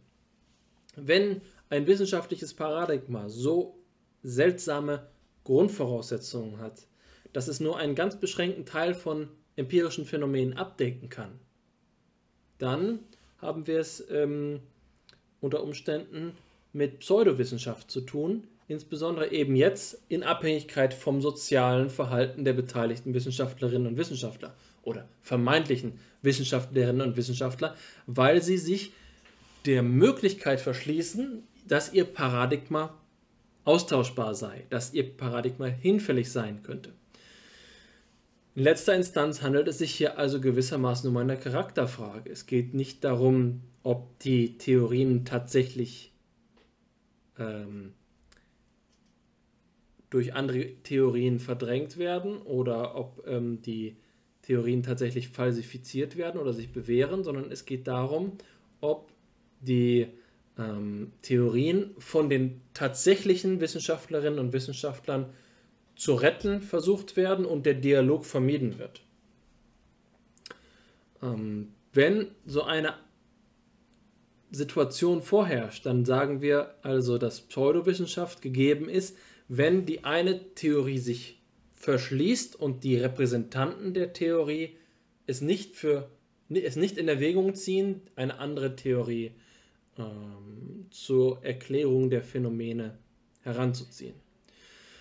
Wenn 0.97 1.43
ein 1.70 1.86
wissenschaftliches 1.86 2.55
Paradigma 2.55 3.28
so 3.28 3.78
seltsame 4.22 5.07
Grundvoraussetzungen 5.45 6.59
hat, 6.59 6.86
dass 7.32 7.49
es 7.49 7.61
nur 7.61 7.76
einen 7.76 7.95
ganz 7.95 8.18
beschränkten 8.18 8.66
Teil 8.66 8.95
von 8.95 9.28
empirischen 9.57 10.05
Phänomenen 10.05 10.57
abdecken 10.57 11.09
kann, 11.09 11.39
dann 12.59 13.01
haben 13.39 13.66
wir 13.66 13.78
es 13.78 14.05
ähm, 14.11 14.61
unter 15.41 15.62
Umständen 15.62 16.32
mit 16.72 17.01
Pseudowissenschaft 17.01 17.91
zu 17.91 18.01
tun, 18.01 18.49
insbesondere 18.69 19.33
eben 19.33 19.57
jetzt 19.57 20.03
in 20.09 20.23
Abhängigkeit 20.23 20.93
vom 20.95 21.21
sozialen 21.23 21.91
Verhalten 21.91 22.45
der 22.45 22.53
beteiligten 22.53 23.14
Wissenschaftlerinnen 23.14 23.89
und 23.89 23.97
Wissenschaftler 23.97 24.55
oder 24.83 25.09
vermeintlichen 25.23 25.99
Wissenschaftlerinnen 26.23 27.01
und 27.01 27.16
Wissenschaftler, 27.16 27.75
weil 28.07 28.43
sie 28.43 28.59
sich 28.59 28.93
der 29.64 29.83
Möglichkeit 29.83 30.61
verschließen, 30.61 31.43
dass 31.66 31.93
ihr 31.93 32.05
Paradigma 32.05 32.95
austauschbar 33.64 34.35
sei, 34.35 34.64
dass 34.71 34.95
ihr 34.95 35.16
Paradigma 35.16 35.66
hinfällig 35.66 36.31
sein 36.31 36.62
könnte. 36.62 36.93
In 38.55 38.64
letzter 38.64 38.95
Instanz 38.95 39.43
handelt 39.43 39.69
es 39.69 39.79
sich 39.79 39.95
hier 39.95 40.19
also 40.19 40.41
gewissermaßen 40.41 41.09
um 41.09 41.16
eine 41.16 41.37
Charakterfrage. 41.37 42.31
Es 42.31 42.47
geht 42.47 42.75
nicht 42.75 43.05
darum, 43.05 43.62
ob 43.83 44.19
die 44.21 44.59
Theorien 44.59 45.25
tatsächlich 45.25 46.12
ähm, 47.39 47.93
durch 50.11 50.34
andere 50.34 50.66
Theorien 50.82 51.38
verdrängt 51.38 51.98
werden 51.98 52.38
oder 52.38 52.96
ob 52.96 53.24
ähm, 53.26 53.61
die 53.62 53.96
Theorien 54.42 54.82
tatsächlich 54.82 55.28
falsifiziert 55.28 56.16
werden 56.16 56.40
oder 56.40 56.52
sich 56.52 56.72
bewähren, 56.72 57.22
sondern 57.24 57.50
es 57.50 57.66
geht 57.66 57.86
darum, 57.86 58.38
ob 58.80 59.11
die 59.61 60.09
ähm, 60.59 61.12
Theorien 61.22 61.94
von 61.98 62.30
den 62.30 62.61
tatsächlichen 62.72 63.61
Wissenschaftlerinnen 63.61 64.38
und 64.38 64.52
Wissenschaftlern 64.52 65.26
zu 65.96 66.14
retten 66.14 66.61
versucht 66.61 67.16
werden 67.16 67.44
und 67.44 67.66
der 67.66 67.74
Dialog 67.74 68.24
vermieden 68.24 68.78
wird. 68.78 69.02
Ähm, 71.22 71.74
wenn 71.92 72.28
so 72.46 72.62
eine 72.62 72.94
Situation 74.50 75.20
vorherrscht, 75.20 75.84
dann 75.84 76.04
sagen 76.04 76.40
wir 76.40 76.74
also, 76.82 77.18
dass 77.18 77.40
Pseudowissenschaft 77.42 78.40
gegeben 78.40 78.88
ist, 78.88 79.16
wenn 79.49 79.86
die 79.86 80.05
eine 80.05 80.55
Theorie 80.55 80.99
sich 80.99 81.40
verschließt 81.74 82.57
und 82.57 82.84
die 82.84 82.96
Repräsentanten 82.96 83.94
der 83.94 84.12
Theorie 84.12 84.76
es 85.26 85.40
nicht, 85.40 85.74
für, 85.74 86.11
es 86.51 86.76
nicht 86.76 86.99
in 86.99 87.09
Erwägung 87.09 87.55
ziehen, 87.55 88.03
eine 88.16 88.38
andere 88.38 88.76
Theorie 88.76 89.32
ähm, 89.96 90.86
zur 90.90 91.44
Erklärung 91.44 92.11
der 92.11 92.22
Phänomene 92.22 92.99
heranzuziehen. 93.42 94.14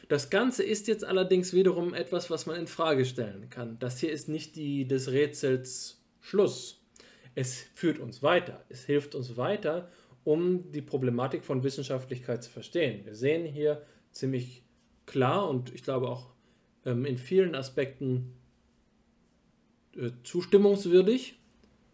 Das 0.08 0.30
Ganze 0.30 0.64
ist 0.64 0.88
jetzt 0.88 1.04
allerdings 1.04 1.54
wiederum 1.54 1.94
etwas, 1.94 2.30
was 2.30 2.46
man 2.46 2.58
in 2.58 2.68
Frage 2.68 3.06
stellen 3.06 3.50
kann. 3.50 3.78
Das 3.80 4.00
hier 4.00 4.12
ist 4.12 4.30
nicht 4.30 4.56
die 4.56 4.88
des 4.88 5.12
Rätsels 5.12 6.02
Schluss. 6.22 6.82
Es 7.36 7.66
führt 7.76 8.00
uns 8.00 8.24
weiter. 8.24 8.64
Es 8.70 8.86
hilft 8.86 9.16
uns 9.16 9.36
weiter, 9.36 9.92
um 10.24 10.72
die 10.72 10.82
Problematik 10.82 11.44
von 11.44 11.64
Wissenschaftlichkeit 11.64 12.44
zu 12.44 12.50
verstehen. 12.50 13.06
Wir 13.06 13.16
sehen 13.16 13.46
hier 13.46 13.86
ziemlich 14.18 14.64
klar 15.06 15.48
und 15.50 15.74
ich 15.74 15.84
glaube 15.84 16.10
auch 16.10 16.30
ähm, 16.86 17.06
in 17.06 17.18
vielen 17.18 17.56
Aspekten 17.56 18.34
äh, 19.96 20.12
zustimmungswürdig, 20.24 21.40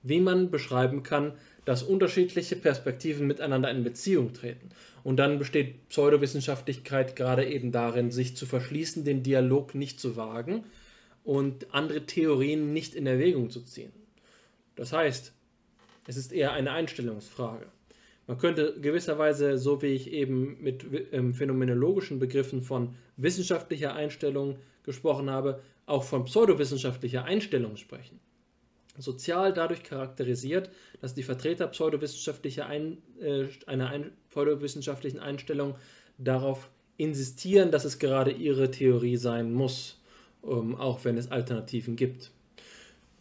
wie 0.02 0.20
man 0.20 0.52
beschreiben 0.52 1.04
kann, 1.04 1.34
dass 1.66 1.84
unterschiedliche 1.84 2.56
Perspektiven 2.56 3.26
miteinander 3.26 3.72
in 3.72 3.84
Beziehung 3.84 4.34
treten. 4.34 4.70
Und 5.04 5.18
dann 5.18 5.40
besteht 5.40 5.88
Pseudowissenschaftlichkeit 5.90 7.16
gerade 7.16 7.46
eben 7.46 7.72
darin, 7.72 8.12
sich 8.12 8.36
zu 8.36 8.46
verschließen, 8.46 9.06
den 9.06 9.24
Dialog 9.24 9.76
nicht 9.76 10.00
zu 10.00 10.18
wagen 10.18 10.66
und 11.24 11.74
andere 11.74 12.06
Theorien 12.06 12.74
nicht 12.74 12.96
in 12.96 13.08
Erwägung 13.08 13.50
zu 13.50 13.62
ziehen. 13.62 13.94
Das 14.76 14.92
heißt, 14.92 15.34
es 16.08 16.18
ist 16.18 16.34
eher 16.34 16.52
eine 16.52 16.72
Einstellungsfrage. 16.72 17.68
Man 18.28 18.38
könnte 18.38 18.80
gewisserweise, 18.80 19.58
so 19.58 19.82
wie 19.82 19.88
ich 19.88 20.12
eben 20.12 20.62
mit 20.62 20.86
ähm, 21.12 21.34
phänomenologischen 21.34 22.20
Begriffen 22.20 22.62
von 22.62 22.96
wissenschaftlicher 23.18 23.94
Einstellung 23.94 24.58
gesprochen 24.84 25.30
habe, 25.30 25.62
auch 25.86 26.04
von 26.04 26.26
pseudowissenschaftlicher 26.26 27.26
Einstellung 27.26 27.76
sprechen 27.76 28.20
sozial 28.98 29.54
dadurch 29.54 29.84
charakterisiert, 29.84 30.70
dass 31.02 31.14
die 31.14 31.24
Vertreter 31.24 31.68
pseudowissenschaftlicher 31.68 32.68
ein, 32.68 32.98
äh, 33.20 33.46
einer 33.66 33.90
ein, 33.90 34.12
pseudowissenschaftlichen 34.30 35.20
Einstellung 35.20 35.76
darauf 36.18 36.70
insistieren, 36.98 37.72
dass 37.72 37.86
es 37.86 38.00
gerade 38.00 38.32
ihre 38.32 38.70
Theorie 38.70 39.18
sein 39.18 39.54
muss, 39.54 40.00
ähm, 40.44 40.76
auch 40.76 41.04
wenn 41.06 41.18
es 41.18 41.32
Alternativen 41.32 41.96
gibt. 41.96 42.32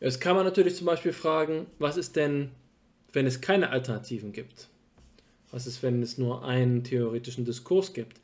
Jetzt 0.00 0.20
kann 0.20 0.36
man 0.36 0.44
natürlich 0.44 0.76
zum 0.76 0.86
Beispiel 0.86 1.12
fragen, 1.12 1.66
was 1.78 1.96
ist 1.96 2.16
denn, 2.16 2.50
wenn 3.12 3.26
es 3.26 3.40
keine 3.40 3.70
Alternativen 3.70 4.32
gibt? 4.32 4.68
Was 5.52 5.66
ist, 5.66 5.82
wenn 5.82 6.02
es 6.02 6.18
nur 6.18 6.44
einen 6.44 6.82
theoretischen 6.82 7.44
Diskurs 7.44 7.92
gibt? 7.92 8.20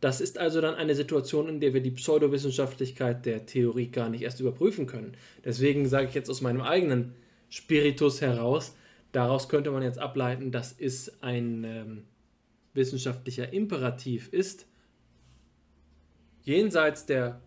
Das 0.00 0.20
ist 0.20 0.38
also 0.38 0.60
dann 0.60 0.76
eine 0.76 0.94
Situation, 0.94 1.48
in 1.48 1.60
der 1.60 1.74
wir 1.74 1.82
die 1.82 1.90
Pseudowissenschaftlichkeit 1.90 3.26
der 3.26 3.46
Theorie 3.46 3.88
gar 3.88 4.08
nicht 4.08 4.22
erst 4.22 4.40
überprüfen 4.40 4.86
können. 4.86 5.14
Deswegen 5.44 5.88
sage 5.88 6.08
ich 6.08 6.14
jetzt 6.14 6.30
aus 6.30 6.40
meinem 6.40 6.62
eigenen 6.62 7.14
Spiritus 7.50 8.20
heraus, 8.20 8.76
daraus 9.10 9.48
könnte 9.48 9.72
man 9.72 9.82
jetzt 9.82 9.98
ableiten, 9.98 10.52
dass 10.52 10.72
es 10.78 11.20
ein 11.22 11.64
ähm, 11.64 12.04
wissenschaftlicher 12.74 13.52
Imperativ 13.52 14.32
ist, 14.32 14.66
jenseits 16.44 17.04
der 17.04 17.40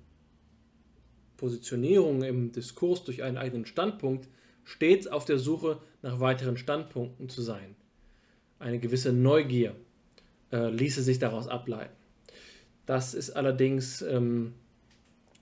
Positionierung 1.37 2.21
im 2.23 2.51
Diskurs 2.51 3.03
durch 3.05 3.23
einen 3.23 3.37
eigenen 3.37 3.65
Standpunkt 3.65 4.27
stets 4.63 5.07
auf 5.07 5.25
der 5.25 5.39
Suche 5.39 5.81
nach 6.01 6.19
weiteren 6.19 6.57
Standpunkten 6.57 7.29
zu 7.29 7.41
sein. 7.41 7.75
Eine 8.61 8.79
gewisse 8.79 9.11
Neugier 9.11 9.75
äh, 10.51 10.69
ließe 10.69 11.01
sich 11.01 11.17
daraus 11.17 11.47
ableiten. 11.47 11.95
Das 12.85 13.13
ist 13.13 13.31
allerdings 13.31 14.01
ähm, 14.03 14.53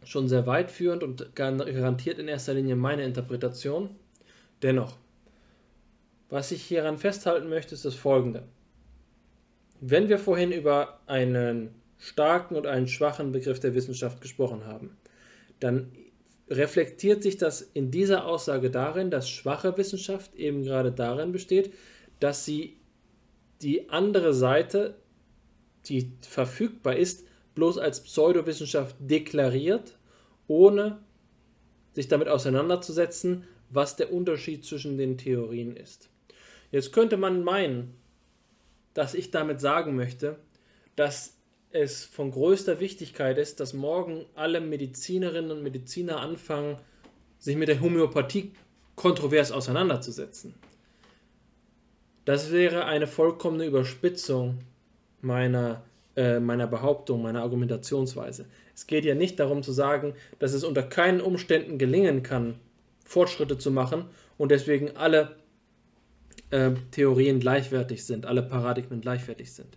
schon 0.03 0.29
sehr 0.29 0.47
weitführend 0.47 1.03
und 1.03 1.35
garantiert 1.35 2.17
in 2.17 2.29
erster 2.29 2.53
Linie 2.53 2.75
meine 2.75 3.03
Interpretation. 3.03 3.89
Dennoch, 4.61 4.97
was 6.29 6.51
ich 6.51 6.63
hieran 6.63 6.97
festhalten 6.97 7.49
möchte, 7.49 7.75
ist 7.75 7.85
das 7.85 7.95
folgende. 7.95 8.43
Wenn 9.81 10.07
wir 10.07 10.17
vorhin 10.17 10.51
über 10.51 10.99
einen 11.05 11.75
starken 11.97 12.55
und 12.55 12.67
einen 12.67 12.87
schwachen 12.87 13.31
Begriff 13.33 13.59
der 13.59 13.75
Wissenschaft 13.75 14.21
gesprochen 14.21 14.65
haben, 14.65 14.97
dann 15.59 15.91
reflektiert 16.49 17.21
sich 17.21 17.37
das 17.37 17.61
in 17.61 17.91
dieser 17.91 18.25
Aussage 18.25 18.71
darin, 18.71 19.11
dass 19.11 19.29
schwache 19.29 19.77
Wissenschaft 19.77 20.33
eben 20.35 20.63
gerade 20.63 20.91
darin 20.91 21.31
besteht, 21.31 21.73
dass 22.19 22.45
sie 22.45 22.78
die 23.61 23.89
andere 23.89 24.33
Seite, 24.33 24.95
die 25.85 26.11
verfügbar 26.21 26.95
ist, 26.95 27.25
bloß 27.55 27.77
als 27.77 28.03
Pseudowissenschaft 28.03 28.95
deklariert, 28.99 29.97
ohne 30.47 30.99
sich 31.93 32.07
damit 32.07 32.27
auseinanderzusetzen, 32.27 33.43
was 33.69 33.95
der 33.95 34.13
Unterschied 34.13 34.65
zwischen 34.65 34.97
den 34.97 35.17
Theorien 35.17 35.75
ist. 35.75 36.09
Jetzt 36.71 36.93
könnte 36.93 37.17
man 37.17 37.43
meinen, 37.43 37.95
dass 38.93 39.13
ich 39.13 39.31
damit 39.31 39.59
sagen 39.59 39.95
möchte, 39.95 40.37
dass 40.95 41.35
es 41.71 42.03
von 42.05 42.31
größter 42.31 42.79
Wichtigkeit 42.79 43.37
ist, 43.37 43.59
dass 43.59 43.73
morgen 43.73 44.25
alle 44.35 44.59
Medizinerinnen 44.59 45.51
und 45.51 45.63
Mediziner 45.63 46.19
anfangen, 46.19 46.77
sich 47.37 47.55
mit 47.55 47.69
der 47.69 47.79
Homöopathie 47.79 48.51
kontrovers 48.95 49.51
auseinanderzusetzen. 49.51 50.55
Das 52.29 52.51
wäre 52.51 52.85
eine 52.85 53.07
vollkommene 53.07 53.65
Überspitzung 53.65 54.59
meiner 55.19 55.81
äh, 56.15 56.39
meiner 56.39 56.67
Behauptung, 56.67 57.23
meiner 57.23 57.41
Argumentationsweise. 57.41 58.45
Es 58.75 58.85
geht 58.85 59.03
ja 59.03 59.15
nicht 59.15 59.39
darum 59.39 59.63
zu 59.63 59.71
sagen, 59.71 60.13
dass 60.37 60.53
es 60.53 60.63
unter 60.63 60.83
keinen 60.83 61.21
Umständen 61.21 61.79
gelingen 61.79 62.21
kann, 62.21 62.59
Fortschritte 63.03 63.57
zu 63.57 63.71
machen 63.71 64.05
und 64.37 64.51
deswegen 64.51 64.95
alle 64.95 65.37
äh, 66.51 66.69
Theorien 66.91 67.39
gleichwertig 67.39 68.05
sind, 68.05 68.27
alle 68.27 68.43
Paradigmen 68.43 69.01
gleichwertig 69.01 69.51
sind. 69.51 69.75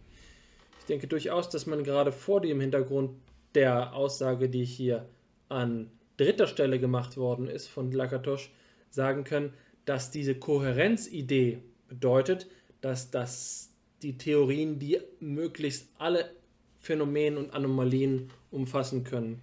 Ich 0.80 0.84
denke 0.84 1.06
durchaus, 1.06 1.48
dass 1.48 1.64
man 1.64 1.84
gerade 1.84 2.12
vor 2.12 2.42
dem 2.42 2.60
Hintergrund 2.60 3.12
der 3.54 3.94
Aussage, 3.94 4.50
die 4.50 4.66
hier 4.66 5.08
an 5.48 5.90
dritter 6.18 6.48
Stelle 6.48 6.78
gemacht 6.78 7.16
worden 7.16 7.48
ist 7.48 7.68
von 7.68 7.92
Lakatosch, 7.92 8.52
sagen 8.90 9.24
können, 9.24 9.54
dass 9.86 10.10
diese 10.10 10.34
Kohärenzidee 10.34 11.62
bedeutet, 11.92 12.46
dass 12.80 13.10
das 13.10 13.70
die 14.00 14.16
Theorien, 14.16 14.78
die 14.78 14.98
möglichst 15.20 15.88
alle 15.98 16.30
Phänomene 16.78 17.38
und 17.38 17.52
Anomalien 17.52 18.30
umfassen 18.50 19.04
können, 19.04 19.42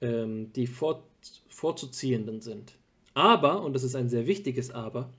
ähm, 0.00 0.52
die 0.52 0.66
vor, 0.66 1.04
vorzuziehenden 1.48 2.40
sind. 2.40 2.72
Aber, 3.14 3.62
und 3.62 3.74
das 3.74 3.84
ist 3.84 3.94
ein 3.94 4.08
sehr 4.08 4.26
wichtiges 4.26 4.70
Aber, 4.72 5.12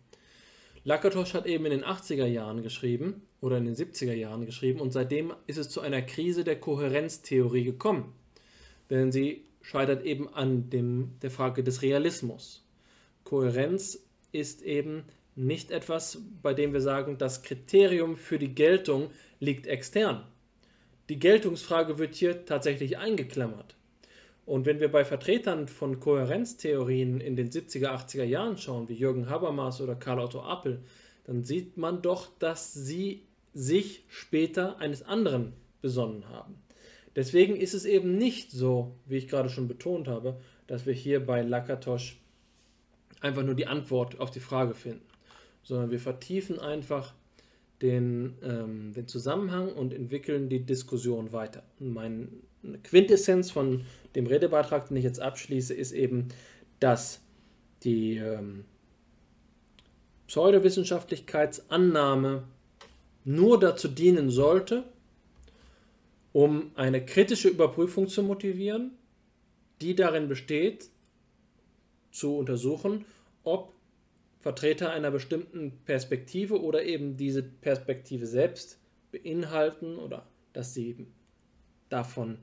Lakatosch 0.84 1.34
hat 1.34 1.48
eben 1.48 1.66
in 1.66 1.72
den 1.72 1.84
80er 1.86 2.28
Jahren 2.28 2.62
geschrieben 2.62 3.24
oder 3.42 3.58
in 3.58 3.66
den 3.66 3.76
70er 3.76 4.14
Jahren 4.14 4.46
geschrieben 4.46 4.82
und 4.82 4.92
seitdem 4.92 5.34
ist 5.48 5.58
es 5.58 5.70
zu 5.70 5.82
einer 5.82 6.02
Krise 6.02 6.44
der 6.44 6.60
Kohärenztheorie 6.60 7.64
gekommen. 7.64 8.14
Denn 8.92 9.12
sie 9.12 9.46
scheitert 9.62 10.06
eben 10.06 10.32
an 10.32 10.70
dem, 10.70 11.14
der 11.24 11.32
Frage 11.32 11.64
des 11.64 11.82
Realismus. 11.82 12.64
Kohärenz 13.24 14.06
ist 14.32 14.62
eben 14.62 15.06
nicht 15.36 15.72
etwas, 15.72 16.22
bei 16.42 16.54
dem 16.54 16.74
wir 16.74 16.82
sagen, 16.82 17.18
das 17.18 17.44
Kriterium 17.44 18.16
für 18.16 18.40
die 18.40 18.56
Geltung 18.56 19.10
liegt 19.40 19.68
extern. 19.68 20.24
Die 21.10 21.20
Geltungsfrage 21.20 22.00
wird 22.00 22.16
hier 22.16 22.46
tatsächlich 22.46 22.98
eingeklammert. 22.98 23.76
Und 24.46 24.66
wenn 24.66 24.80
wir 24.80 24.92
bei 24.92 25.04
Vertretern 25.04 25.68
von 25.68 26.00
Kohärenztheorien 26.00 27.20
in 27.20 27.36
den 27.36 27.50
70er, 27.50 27.88
80er 27.88 28.24
Jahren 28.24 28.58
schauen, 28.58 28.90
wie 28.90 28.94
Jürgen 28.94 29.30
Habermas 29.30 29.82
oder 29.82 29.96
Karl 29.96 30.20
Otto 30.20 30.42
Appel, 30.42 30.82
dann 31.26 31.44
sieht 31.44 31.78
man 31.78 32.02
doch, 32.02 32.30
dass 32.38 32.74
sie 32.74 33.24
sich 33.54 34.04
später 34.08 34.78
eines 34.80 35.04
anderen 35.04 35.54
besonnen 35.82 36.30
haben. 36.30 36.56
Deswegen 37.16 37.56
ist 37.56 37.74
es 37.74 37.86
eben 37.86 38.18
nicht 38.18 38.52
so, 38.52 38.96
wie 39.06 39.18
ich 39.18 39.28
gerade 39.28 39.50
schon 39.50 39.68
betont 39.68 40.08
habe, 40.08 40.40
dass 40.68 40.86
wir 40.86 40.94
hier 40.94 41.26
bei 41.26 41.42
Lakatosch 41.42 42.20
einfach 43.22 43.44
nur 43.44 43.56
die 43.56 43.68
Antwort 43.68 44.20
auf 44.20 44.30
die 44.30 44.40
Frage 44.40 44.76
finden, 44.76 45.06
sondern 45.66 45.92
wir 45.92 46.00
vertiefen 46.00 46.58
einfach 46.60 47.14
den, 47.82 48.38
ähm, 48.42 48.94
den 48.94 49.10
Zusammenhang 49.10 49.74
und 49.74 49.94
entwickeln 49.94 50.48
die 50.48 50.62
Diskussion 50.62 51.34
weiter. 51.34 51.64
Meine 51.80 52.30
Quintessenz 52.84 53.52
von 53.52 53.84
dem 54.16 54.28
Redebeitrag, 54.28 54.88
den 54.88 54.96
ich 54.98 55.04
jetzt 55.04 55.20
abschließe, 55.20 55.74
ist 55.74 55.92
eben, 55.92 56.30
dass 56.80 57.20
die 57.84 58.16
ähm, 58.18 58.64
Pseudowissenschaftlichkeitsannahme 60.28 62.44
nur 63.26 63.60
dazu 63.60 63.90
dienen 63.90 64.30
sollte, 64.30 64.84
um 66.32 66.72
eine 66.76 67.04
kritische 67.06 67.50
Überprüfung 67.50 68.08
zu 68.08 68.24
motivieren, 68.24 68.92
die 69.82 69.96
darin 69.96 70.28
besteht, 70.28 70.90
zu 72.12 72.38
untersuchen, 72.38 73.06
ob 73.44 73.75
Vertreter 74.46 74.92
einer 74.92 75.10
bestimmten 75.10 75.72
Perspektive 75.86 76.62
oder 76.62 76.84
eben 76.84 77.18
diese 77.18 77.42
Perspektive 77.42 78.28
selbst 78.28 78.80
beinhalten 79.12 79.96
oder 79.96 80.28
dass 80.54 80.76
sie 80.76 81.08
davon 81.90 82.38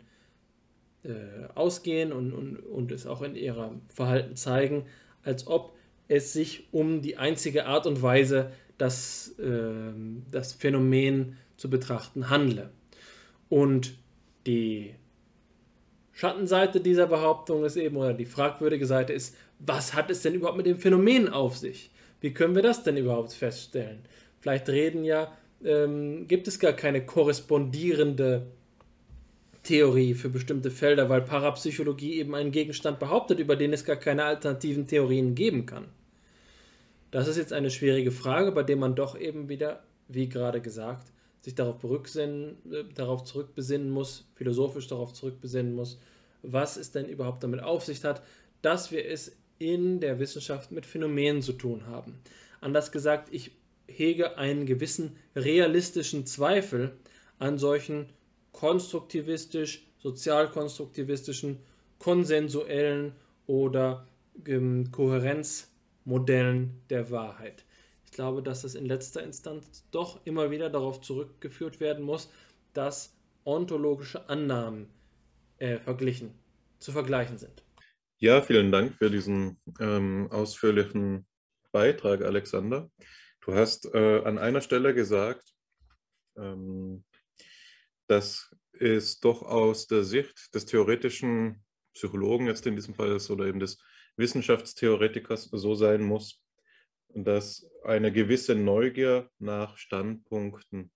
äh, 1.04 1.12
ausgehen 1.54 2.12
und, 2.12 2.32
und, 2.32 2.56
und 2.56 2.90
es 2.90 3.06
auch 3.06 3.22
in 3.22 3.36
ihrem 3.36 3.82
Verhalten 3.86 4.34
zeigen, 4.34 4.86
als 5.22 5.46
ob 5.46 5.76
es 6.08 6.32
sich 6.32 6.72
um 6.72 7.02
die 7.02 7.18
einzige 7.18 7.66
Art 7.66 7.86
und 7.86 8.02
Weise, 8.02 8.50
das, 8.78 9.38
äh, 9.38 9.92
das 10.28 10.54
Phänomen 10.54 11.36
zu 11.56 11.70
betrachten, 11.70 12.30
handle. 12.30 12.70
Und 13.48 13.94
die 14.48 14.96
Schattenseite 16.10 16.80
dieser 16.80 17.06
Behauptung 17.06 17.64
ist 17.64 17.76
eben, 17.76 17.96
oder 17.96 18.12
die 18.12 18.26
fragwürdige 18.26 18.86
Seite 18.86 19.12
ist, 19.12 19.36
was 19.60 19.94
hat 19.94 20.10
es 20.10 20.22
denn 20.22 20.34
überhaupt 20.34 20.56
mit 20.56 20.66
dem 20.66 20.78
Phänomen 20.78 21.28
auf 21.28 21.56
sich? 21.56 21.91
Wie 22.22 22.32
können 22.32 22.54
wir 22.54 22.62
das 22.62 22.84
denn 22.84 22.96
überhaupt 22.96 23.32
feststellen? 23.32 23.98
Vielleicht 24.40 24.68
reden 24.68 25.04
ja, 25.04 25.36
ähm, 25.64 26.28
gibt 26.28 26.46
es 26.46 26.60
gar 26.60 26.72
keine 26.72 27.04
korrespondierende 27.04 28.46
Theorie 29.64 30.14
für 30.14 30.28
bestimmte 30.28 30.70
Felder, 30.70 31.08
weil 31.08 31.22
Parapsychologie 31.22 32.14
eben 32.14 32.36
einen 32.36 32.52
Gegenstand 32.52 33.00
behauptet, 33.00 33.40
über 33.40 33.56
den 33.56 33.72
es 33.72 33.84
gar 33.84 33.96
keine 33.96 34.24
alternativen 34.24 34.86
Theorien 34.86 35.34
geben 35.34 35.66
kann. 35.66 35.88
Das 37.10 37.26
ist 37.26 37.36
jetzt 37.36 37.52
eine 37.52 37.70
schwierige 37.70 38.12
Frage, 38.12 38.52
bei 38.52 38.62
der 38.62 38.76
man 38.76 38.94
doch 38.94 39.18
eben 39.18 39.48
wieder, 39.48 39.82
wie 40.06 40.28
gerade 40.28 40.60
gesagt, 40.60 41.08
sich 41.40 41.56
darauf, 41.56 41.82
äh, 42.16 42.54
darauf 42.94 43.24
zurückbesinnen 43.24 43.90
muss, 43.90 44.28
philosophisch 44.36 44.86
darauf 44.86 45.12
zurückbesinnen 45.12 45.74
muss, 45.74 45.98
was 46.42 46.76
es 46.76 46.92
denn 46.92 47.08
überhaupt 47.08 47.42
damit 47.42 47.62
auf 47.64 47.84
sich 47.84 48.04
hat, 48.04 48.22
dass 48.62 48.92
wir 48.92 49.04
es 49.04 49.36
in 49.62 50.00
der 50.00 50.18
Wissenschaft 50.18 50.72
mit 50.72 50.86
Phänomenen 50.86 51.42
zu 51.42 51.52
tun 51.52 51.86
haben. 51.86 52.18
Anders 52.60 52.90
gesagt, 52.90 53.28
ich 53.32 53.52
hege 53.86 54.36
einen 54.38 54.66
gewissen 54.66 55.16
realistischen 55.36 56.26
Zweifel 56.26 56.96
an 57.38 57.58
solchen 57.58 58.06
konstruktivistisch, 58.52 59.86
sozialkonstruktivistischen, 59.98 61.58
konsensuellen 61.98 63.12
oder 63.46 64.06
ähm, 64.46 64.90
Kohärenzmodellen 64.90 66.80
der 66.90 67.10
Wahrheit. 67.10 67.64
Ich 68.06 68.12
glaube, 68.12 68.42
dass 68.42 68.64
es 68.64 68.74
in 68.74 68.86
letzter 68.86 69.22
Instanz 69.22 69.84
doch 69.90 70.20
immer 70.24 70.50
wieder 70.50 70.70
darauf 70.70 71.00
zurückgeführt 71.00 71.80
werden 71.80 72.04
muss, 72.04 72.30
dass 72.74 73.14
ontologische 73.44 74.28
Annahmen 74.28 74.88
äh, 75.58 75.78
verglichen, 75.78 76.34
zu 76.78 76.92
vergleichen 76.92 77.38
sind. 77.38 77.61
Ja, 78.22 78.40
vielen 78.40 78.70
Dank 78.70 78.94
für 78.98 79.10
diesen 79.10 79.60
ähm, 79.80 80.28
ausführlichen 80.30 81.26
Beitrag, 81.72 82.22
Alexander. 82.22 82.88
Du 83.40 83.52
hast 83.52 83.92
äh, 83.96 84.22
an 84.22 84.38
einer 84.38 84.60
Stelle 84.60 84.94
gesagt, 84.94 85.52
ähm, 86.36 87.02
dass 88.06 88.54
es 88.78 89.18
doch 89.18 89.42
aus 89.42 89.88
der 89.88 90.04
Sicht 90.04 90.54
des 90.54 90.66
theoretischen 90.66 91.64
Psychologen 91.94 92.46
jetzt 92.46 92.64
in 92.64 92.76
diesem 92.76 92.94
Fall 92.94 93.10
ist 93.10 93.28
oder 93.28 93.46
eben 93.46 93.58
des 93.58 93.82
Wissenschaftstheoretikers 94.16 95.46
so 95.50 95.74
sein 95.74 96.04
muss, 96.04 96.40
dass 97.08 97.68
eine 97.82 98.12
gewisse 98.12 98.54
Neugier 98.54 99.30
nach 99.40 99.76
Standpunkten 99.76 100.92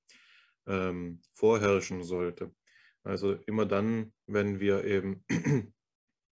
ähm, 0.68 1.20
vorherrschen 1.35 2.05
sollte. 2.05 2.55
Also 3.03 3.33
immer 3.49 3.66
dann, 3.66 4.12
wenn 4.29 4.61
wir 4.61 4.85
eben 4.85 5.24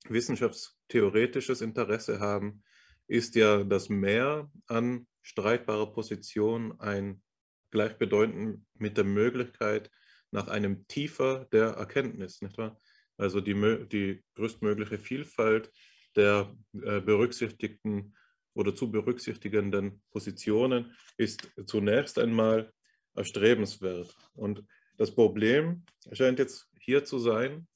wissenschaftstheoretisches 0.08 1.60
Interesse 1.60 2.20
haben, 2.20 2.62
ist 3.06 3.34
ja 3.34 3.64
das 3.64 3.88
Mehr 3.88 4.50
an 4.66 5.06
streitbarer 5.22 5.92
Position 5.92 6.78
ein 6.80 7.22
gleichbedeutend 7.70 8.64
mit 8.74 8.96
der 8.96 9.04
Möglichkeit 9.04 9.90
nach 10.30 10.48
einem 10.48 10.86
Tiefer 10.86 11.46
der 11.52 11.70
Erkenntnis, 11.70 12.40
nicht 12.40 12.58
wahr? 12.58 12.78
Also 13.16 13.40
die, 13.40 13.54
die 13.88 14.24
größtmögliche 14.34 14.98
Vielfalt 14.98 15.70
der 16.16 16.54
äh, 16.72 17.00
berücksichtigten 17.00 18.14
oder 18.54 18.74
zu 18.74 18.90
berücksichtigenden 18.90 20.02
Positionen 20.10 20.94
ist 21.16 21.50
zunächst 21.66 22.18
einmal 22.18 22.72
erstrebenswert. 23.14 24.16
Und 24.34 24.64
das 24.96 25.12
Problem 25.14 25.84
scheint 26.12 26.38
jetzt 26.38 26.68
hier 26.78 27.04
zu 27.04 27.18
sein, 27.18 27.66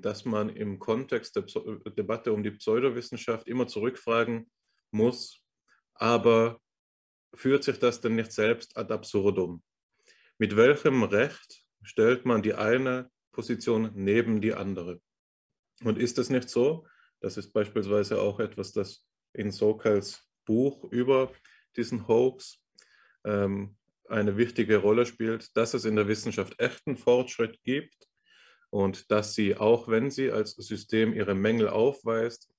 dass 0.00 0.24
man 0.24 0.50
im 0.50 0.78
Kontext 0.78 1.34
der 1.36 1.44
Debatte 1.96 2.32
um 2.32 2.42
die 2.42 2.50
Pseudowissenschaft 2.50 3.48
immer 3.48 3.66
zurückfragen 3.66 4.50
muss, 4.90 5.42
aber 5.94 6.60
führt 7.34 7.64
sich 7.64 7.78
das 7.78 8.00
denn 8.00 8.16
nicht 8.16 8.32
selbst 8.32 8.76
ad 8.76 8.92
absurdum? 8.92 9.62
Mit 10.38 10.56
welchem 10.56 11.02
Recht 11.04 11.64
stellt 11.82 12.26
man 12.26 12.42
die 12.42 12.54
eine 12.54 13.10
Position 13.32 13.92
neben 13.94 14.40
die 14.40 14.52
andere? 14.52 15.00
Und 15.82 15.98
ist 15.98 16.18
es 16.18 16.28
nicht 16.28 16.48
so, 16.48 16.86
das 17.20 17.36
ist 17.36 17.52
beispielsweise 17.52 18.20
auch 18.20 18.40
etwas, 18.40 18.72
das 18.72 19.06
in 19.32 19.50
Sokals 19.50 20.28
Buch 20.44 20.84
über 20.92 21.32
diesen 21.76 22.06
Hoax 22.08 22.62
ähm, 23.24 23.76
eine 24.08 24.36
wichtige 24.36 24.78
Rolle 24.78 25.06
spielt, 25.06 25.56
dass 25.56 25.72
es 25.72 25.84
in 25.84 25.96
der 25.96 26.08
Wissenschaft 26.08 26.58
echten 26.60 26.96
Fortschritt 26.96 27.62
gibt 27.62 28.08
und 28.72 29.10
dass 29.10 29.34
sie, 29.34 29.54
auch 29.54 29.88
wenn 29.88 30.10
sie 30.10 30.30
als 30.30 30.52
System 30.52 31.12
ihre 31.12 31.34
Mängel 31.34 31.68
aufweist, 31.68 32.50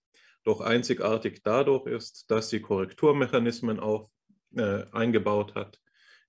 doch 0.44 0.62
einzigartig 0.62 1.42
dadurch 1.44 1.88
ist, 1.88 2.30
dass 2.30 2.52
sie 2.52 2.62
Korrekturmechanismen 2.62 3.80
auf, 3.80 4.12
äh, 4.56 4.84
eingebaut 4.92 5.56
hat, 5.56 5.82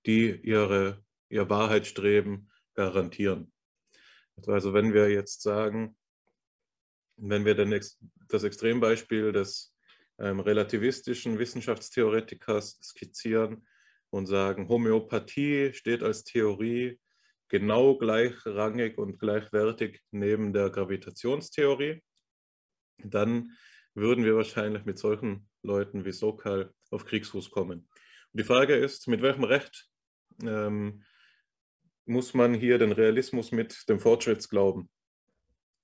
die 0.06 0.30
ihre, 0.30 1.04
ihr 1.28 1.50
Wahrheitsstreben 1.50 2.50
garantieren. 2.72 3.52
Also 4.46 4.72
wenn 4.72 4.94
wir 4.94 5.10
jetzt 5.10 5.42
sagen, 5.42 5.94
wenn 7.16 7.44
wir 7.44 7.54
das 7.54 8.42
Extrembeispiel 8.42 9.32
des 9.32 9.74
ähm, 10.18 10.40
relativistischen 10.40 11.38
Wissenschaftstheoretikers 11.38 12.78
skizzieren 12.82 13.66
und 14.08 14.24
sagen, 14.24 14.66
Homöopathie 14.66 15.74
steht 15.74 16.02
als 16.02 16.24
Theorie 16.24 16.98
genau 17.48 17.96
gleichrangig 17.96 18.98
und 18.98 19.18
gleichwertig 19.18 20.00
neben 20.10 20.52
der 20.52 20.70
Gravitationstheorie, 20.70 22.02
dann 22.98 23.52
würden 23.94 24.24
wir 24.24 24.36
wahrscheinlich 24.36 24.84
mit 24.84 24.98
solchen 24.98 25.48
Leuten 25.62 26.04
wie 26.04 26.12
Sokal 26.12 26.72
auf 26.90 27.04
Kriegsfuß 27.04 27.50
kommen. 27.50 27.88
Und 28.32 28.40
die 28.40 28.44
Frage 28.44 28.74
ist, 28.74 29.06
mit 29.08 29.22
welchem 29.22 29.44
Recht 29.44 29.88
ähm, 30.42 31.04
muss 32.06 32.34
man 32.34 32.54
hier 32.54 32.78
den 32.78 32.92
Realismus 32.92 33.52
mit 33.52 33.88
dem 33.88 34.00
Fortschrittsglauben 34.00 34.90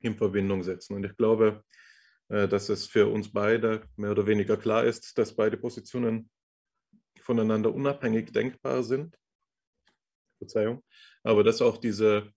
in 0.01 0.17
Verbindung 0.17 0.63
setzen? 0.63 0.95
Und 0.95 1.05
ich 1.05 1.17
glaube, 1.17 1.65
äh, 2.29 2.49
dass 2.49 2.69
es 2.69 2.87
für 2.87 3.07
uns 3.07 3.33
beide 3.33 3.89
mehr 3.97 4.11
oder 4.11 4.27
weniger 4.27 4.57
klar 4.57 4.85
ist, 4.85 5.17
dass 5.19 5.35
beide 5.35 5.57
Positionen 5.57 6.31
voneinander 7.21 7.73
unabhängig 7.73 8.33
denkbar 8.33 8.83
sind. 8.83 9.17
Verzeihung. 10.39 10.83
Aber 11.23 11.45
dass 11.45 11.63
auch 11.63 11.77
diese 11.77 12.33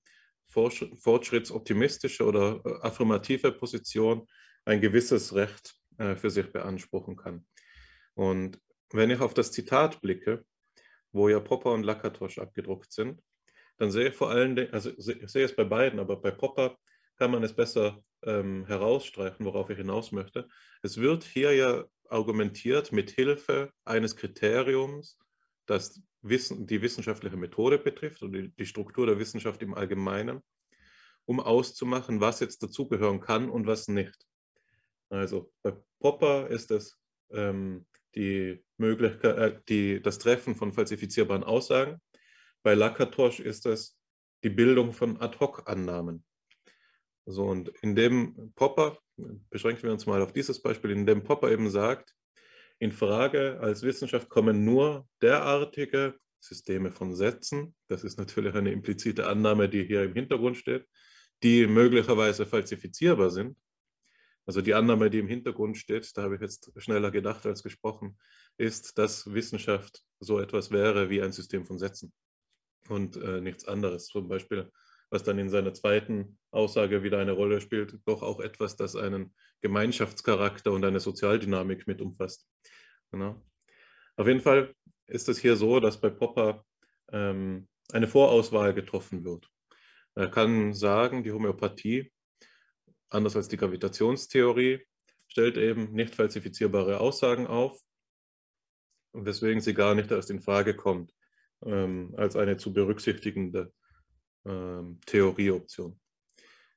fortschrittsoptimistische 0.48 2.24
oder 2.26 2.62
äh, 2.66 2.74
affirmative 2.82 3.52
Position 3.52 4.28
ein 4.66 4.82
gewisses 4.82 5.34
Recht 5.34 5.76
äh, 5.98 6.16
für 6.16 6.30
sich 6.30 6.52
beanspruchen 6.52 7.16
kann. 7.16 7.46
Und 8.14 8.60
wenn 8.92 9.10
ich 9.10 9.20
auf 9.20 9.34
das 9.34 9.52
Zitat 9.52 10.02
blicke, 10.02 10.46
wo 11.12 11.30
ja 11.30 11.40
Popper 11.40 11.72
und 11.72 11.84
Lakatosch 11.84 12.38
abgedruckt 12.38 12.92
sind, 12.92 13.22
dann 13.78 13.92
sehe 13.92 14.10
ich 14.10 14.16
vor 14.16 14.30
allen 14.30 14.56
Dingen, 14.56 14.74
also 14.74 14.92
ich 14.92 15.30
sehe 15.30 15.46
es 15.46 15.56
bei 15.56 15.64
beiden, 15.64 16.00
aber 16.00 16.18
bei 16.18 16.32
Popper 16.32 16.78
kann 17.18 17.32
man 17.32 17.44
es 17.44 17.54
besser 17.54 18.04
ähm, 18.24 18.66
herausstreichen, 18.68 19.46
worauf 19.46 19.70
ich 19.70 19.78
hinaus 19.78 20.12
möchte. 20.12 20.48
Es 20.82 20.98
wird 20.98 21.24
hier 21.24 21.54
ja 21.54 21.86
argumentiert 22.10 22.92
mit 22.92 23.12
Hilfe 23.12 23.72
eines 23.86 24.16
Kriteriums, 24.16 25.18
das 25.66 26.02
Wissen, 26.24 26.66
die 26.66 26.82
wissenschaftliche 26.82 27.38
Methode 27.38 27.78
betrifft 27.78 28.24
und 28.24 28.54
die, 28.58 28.66
Struktur 28.66 29.06
der 29.06 29.20
Wissenschaft 29.20 29.62
im 29.62 29.74
Allgemeinen, 29.74 30.42
um 31.26 31.40
auszumachen, 31.40 32.22
was 32.22 32.40
jetzt 32.40 32.64
dazugehören 32.64 33.20
kann 33.20 33.50
und 33.50 33.68
was 33.68 33.88
nicht. 33.88 34.26
Also 35.10 35.52
bei 35.62 35.74
Popper 36.00 36.48
ist 36.48 36.72
es 36.72 36.98
ähm, 37.32 37.86
die 38.16 38.64
Möglichkeit, 38.78 39.38
äh, 39.38 39.60
die, 39.70 40.02
das 40.02 40.18
Treffen 40.18 40.56
von 40.56 40.74
falsifizierbaren 40.74 41.44
Aussagen. 41.44 42.02
Bei 42.64 42.74
Lakatosch 42.74 43.40
ist 43.40 43.66
es 43.66 43.98
die 44.44 44.50
Bildung 44.50 44.94
von 44.94 45.20
Ad-Hoc-Annahmen. 45.20 46.24
So, 47.26 47.46
und 47.46 47.70
in 47.82 47.96
dem 47.96 48.54
Popper, 48.56 48.98
beschränken 49.50 49.84
wir 49.84 49.92
uns 49.92 50.06
mal 50.06 50.22
auf 50.22 50.34
dieses 50.34 50.62
Beispiel, 50.62 50.92
in 50.92 51.06
dem 51.06 51.24
Popper 51.24 51.52
eben 51.52 51.70
sagt, 51.70 52.14
in 52.84 52.92
Frage 52.92 53.60
als 53.62 53.82
Wissenschaft 53.84 54.28
kommen 54.28 54.66
nur 54.66 55.08
derartige 55.22 56.16
Systeme 56.42 56.92
von 56.92 57.16
Sätzen, 57.16 57.74
das 57.88 58.04
ist 58.04 58.18
natürlich 58.18 58.54
eine 58.56 58.74
implizite 58.74 59.26
Annahme, 59.28 59.70
die 59.70 59.86
hier 59.86 60.04
im 60.04 60.14
Hintergrund 60.14 60.58
steht, 60.58 60.86
die 61.44 61.66
möglicherweise 61.66 62.46
falsifizierbar 62.46 63.32
sind. 63.32 63.58
Also 64.46 64.60
die 64.60 64.74
Annahme, 64.74 65.10
die 65.10 65.20
im 65.20 65.30
Hintergrund 65.30 65.78
steht, 65.78 66.12
da 66.18 66.24
habe 66.24 66.36
ich 66.36 66.42
jetzt 66.42 66.74
schneller 66.76 67.10
gedacht 67.10 67.46
als 67.46 67.64
gesprochen, 67.64 68.20
ist, 68.58 68.98
dass 68.98 69.34
Wissenschaft 69.34 70.04
so 70.20 70.42
etwas 70.42 70.70
wäre 70.70 71.10
wie 71.10 71.22
ein 71.22 71.32
System 71.32 71.66
von 71.66 71.80
Sätzen 71.80 72.12
und 72.90 73.16
äh, 73.16 73.40
nichts 73.40 73.66
anderes. 73.66 74.08
Zum 74.08 74.28
Beispiel, 74.28 74.70
was 75.10 75.24
dann 75.24 75.40
in 75.40 75.50
seiner 75.50 75.74
zweiten 75.74 76.38
Aussage 76.52 77.04
wieder 77.04 77.20
eine 77.20 77.32
Rolle 77.32 77.62
spielt, 77.62 78.00
doch 78.06 78.22
auch 78.22 78.42
etwas, 78.42 78.76
das 78.76 78.98
einen 78.98 79.34
Gemeinschaftscharakter 79.62 80.74
und 80.74 80.84
eine 80.84 81.00
Sozialdynamik 81.00 81.88
mit 81.88 82.02
umfasst. 82.02 82.46
Genau. 83.14 83.42
Auf 84.18 84.28
jeden 84.28 84.42
Fall 84.42 84.76
ist 85.08 85.30
es 85.30 85.40
hier 85.40 85.56
so, 85.56 85.80
dass 85.80 86.02
bei 86.02 86.10
Popper 86.10 86.66
ähm, 87.12 87.70
eine 87.94 88.08
Vorauswahl 88.08 88.74
getroffen 88.74 89.24
wird. 89.24 89.48
Er 90.16 90.30
kann 90.30 90.74
sagen, 90.74 91.24
die 91.24 91.32
Homöopathie 91.32 92.12
anders 93.14 93.36
als 93.36 93.48
die 93.48 93.58
Gravitationstheorie, 93.58 94.86
stellt 95.28 95.58
eben 95.58 95.92
nicht 95.94 96.16
falsifizierbare 96.16 97.00
Aussagen 97.00 97.48
auf, 97.48 97.80
weswegen 99.14 99.62
sie 99.62 99.74
gar 99.74 99.96
nicht 99.96 100.12
erst 100.12 100.32
in 100.32 100.42
Frage 100.42 100.76
kommt 100.76 101.14
ähm, 101.66 102.14
als 102.18 102.36
eine 102.36 102.58
zu 102.58 102.74
berücksichtigende 102.74 103.72
ähm, 104.46 105.00
Theorieoption. 105.06 106.00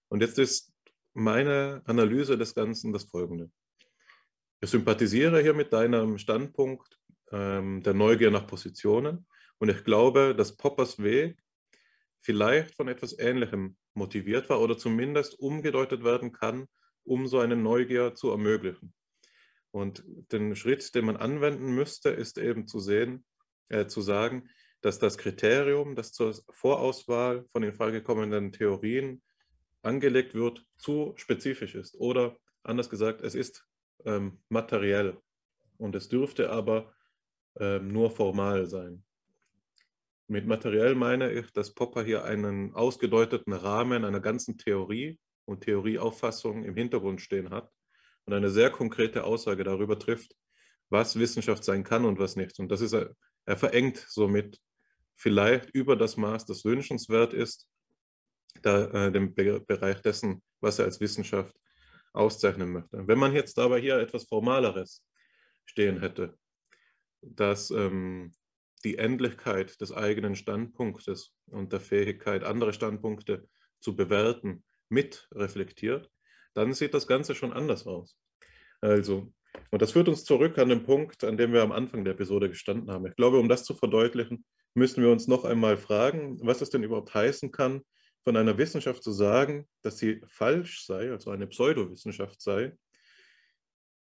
Und 0.08 0.20
jetzt 0.20 0.38
ist 0.38 0.72
meine 1.14 1.82
Analyse 1.86 2.36
des 2.38 2.54
Ganzen 2.54 2.92
das 2.92 3.04
folgende. 3.04 3.50
Ich 4.60 4.70
sympathisiere 4.70 5.42
hier 5.42 5.52
mit 5.52 5.72
deinem 5.72 6.16
Standpunkt 6.16 6.98
ähm, 7.30 7.82
der 7.82 7.92
Neugier 7.92 8.30
nach 8.30 8.46
Positionen 8.46 9.26
und 9.58 9.68
ich 9.68 9.84
glaube, 9.84 10.34
dass 10.34 10.56
Poppers 10.56 11.02
Weg 11.02 11.38
vielleicht 12.20 12.74
von 12.74 12.88
etwas 12.88 13.18
Ähnlichem 13.18 13.76
motiviert 13.94 14.48
war 14.48 14.60
oder 14.60 14.78
zumindest 14.78 15.38
umgedeutet 15.38 16.04
werden 16.04 16.32
kann, 16.32 16.66
um 17.04 17.26
so 17.26 17.38
eine 17.38 17.56
Neugier 17.56 18.14
zu 18.14 18.30
ermöglichen. 18.30 18.94
Und 19.70 20.02
den 20.32 20.56
Schritt, 20.56 20.94
den 20.94 21.04
man 21.04 21.16
anwenden 21.18 21.74
müsste, 21.74 22.08
ist 22.08 22.38
eben 22.38 22.66
zu 22.66 22.80
sehen, 22.80 23.26
äh, 23.68 23.86
zu 23.86 24.00
sagen, 24.00 24.48
dass 24.80 24.98
das 24.98 25.18
Kriterium, 25.18 25.94
das 25.96 26.12
zur 26.12 26.34
Vorauswahl 26.50 27.44
von 27.52 27.62
in 27.62 27.74
Frage 27.74 28.02
kommenden 28.02 28.52
Theorien 28.52 29.22
angelegt 29.82 30.34
wird, 30.34 30.64
zu 30.78 31.12
spezifisch 31.16 31.74
ist. 31.74 31.94
Oder 31.96 32.36
anders 32.62 32.88
gesagt, 32.88 33.20
es 33.20 33.34
ist 33.34 33.66
ähm, 34.06 34.38
materiell 34.48 35.18
und 35.76 35.94
es 35.94 36.08
dürfte 36.08 36.50
aber 36.50 36.94
ähm, 37.58 37.88
nur 37.88 38.10
formal 38.10 38.66
sein. 38.66 39.04
Mit 40.28 40.46
materiell 40.46 40.94
meine 40.94 41.30
ich, 41.32 41.52
dass 41.52 41.74
Popper 41.74 42.02
hier 42.02 42.24
einen 42.24 42.74
ausgedeuteten 42.74 43.52
Rahmen 43.52 44.04
einer 44.04 44.20
ganzen 44.20 44.58
Theorie 44.58 45.18
und 45.44 45.60
Theorieauffassung 45.62 46.64
im 46.64 46.74
Hintergrund 46.74 47.20
stehen 47.20 47.50
hat 47.50 47.70
und 48.24 48.32
eine 48.32 48.50
sehr 48.50 48.70
konkrete 48.70 49.24
Aussage 49.24 49.62
darüber 49.62 49.98
trifft, 49.98 50.34
was 50.88 51.18
Wissenschaft 51.18 51.64
sein 51.64 51.84
kann 51.84 52.04
und 52.04 52.18
was 52.18 52.36
nicht. 52.36 52.58
Und 52.58 52.70
das 52.70 52.80
ist, 52.80 52.92
er 52.92 53.56
verengt 53.56 54.04
somit 54.08 54.60
vielleicht 55.14 55.70
über 55.70 55.96
das 55.96 56.16
Maß, 56.16 56.44
das 56.46 56.64
wünschenswert 56.64 57.32
ist, 57.32 57.68
da, 58.62 59.06
äh, 59.06 59.12
den 59.12 59.34
Be 59.34 59.60
Bereich 59.60 60.00
dessen, 60.02 60.42
was 60.60 60.78
er 60.78 60.86
als 60.86 61.00
Wissenschaft 61.00 61.54
auszeichnen 62.16 62.72
möchte. 62.72 63.06
Wenn 63.06 63.18
man 63.18 63.34
jetzt 63.34 63.58
aber 63.58 63.78
hier 63.78 63.98
etwas 63.98 64.24
Formaleres 64.24 65.04
stehen 65.64 66.00
hätte, 66.00 66.36
dass 67.22 67.70
ähm, 67.70 68.32
die 68.84 68.98
Endlichkeit 68.98 69.80
des 69.80 69.92
eigenen 69.92 70.36
Standpunktes 70.36 71.34
und 71.46 71.72
der 71.72 71.80
Fähigkeit, 71.80 72.44
andere 72.44 72.72
Standpunkte 72.72 73.48
zu 73.80 73.96
bewerten, 73.96 74.64
mit 74.88 75.28
reflektiert, 75.32 76.10
dann 76.54 76.72
sieht 76.72 76.94
das 76.94 77.06
Ganze 77.06 77.34
schon 77.34 77.52
anders 77.52 77.86
aus. 77.86 78.16
Also, 78.80 79.32
und 79.70 79.82
das 79.82 79.92
führt 79.92 80.08
uns 80.08 80.24
zurück 80.24 80.58
an 80.58 80.68
den 80.68 80.84
Punkt, 80.84 81.24
an 81.24 81.36
dem 81.36 81.52
wir 81.52 81.62
am 81.62 81.72
Anfang 81.72 82.04
der 82.04 82.14
Episode 82.14 82.48
gestanden 82.48 82.90
haben. 82.90 83.06
Ich 83.06 83.16
glaube, 83.16 83.38
um 83.38 83.48
das 83.48 83.64
zu 83.64 83.74
verdeutlichen, 83.74 84.44
müssen 84.74 85.02
wir 85.02 85.10
uns 85.10 85.26
noch 85.26 85.44
einmal 85.44 85.76
fragen, 85.76 86.38
was 86.42 86.60
es 86.60 86.70
denn 86.70 86.82
überhaupt 86.82 87.14
heißen 87.14 87.50
kann, 87.50 87.82
von 88.26 88.36
einer 88.36 88.58
Wissenschaft 88.58 89.04
zu 89.04 89.12
sagen, 89.12 89.68
dass 89.82 89.98
sie 89.98 90.20
falsch 90.26 90.84
sei, 90.84 91.12
also 91.12 91.30
eine 91.30 91.46
Pseudowissenschaft 91.46 92.42
sei, 92.42 92.76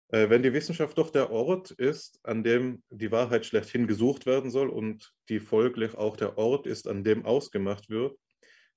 äh, 0.07 0.31
wenn 0.31 0.41
die 0.41 0.51
Wissenschaft 0.51 0.97
doch 0.97 1.11
der 1.11 1.29
Ort 1.29 1.69
ist, 1.69 2.19
an 2.23 2.43
dem 2.43 2.81
die 2.89 3.11
Wahrheit 3.11 3.45
schlechthin 3.45 3.85
gesucht 3.85 4.25
werden 4.25 4.49
soll 4.49 4.69
und 4.69 5.13
die 5.29 5.39
folglich 5.39 5.93
auch 5.93 6.17
der 6.17 6.39
Ort 6.39 6.65
ist, 6.65 6.87
an 6.87 7.03
dem 7.03 7.23
ausgemacht 7.23 7.87
wird, 7.91 8.17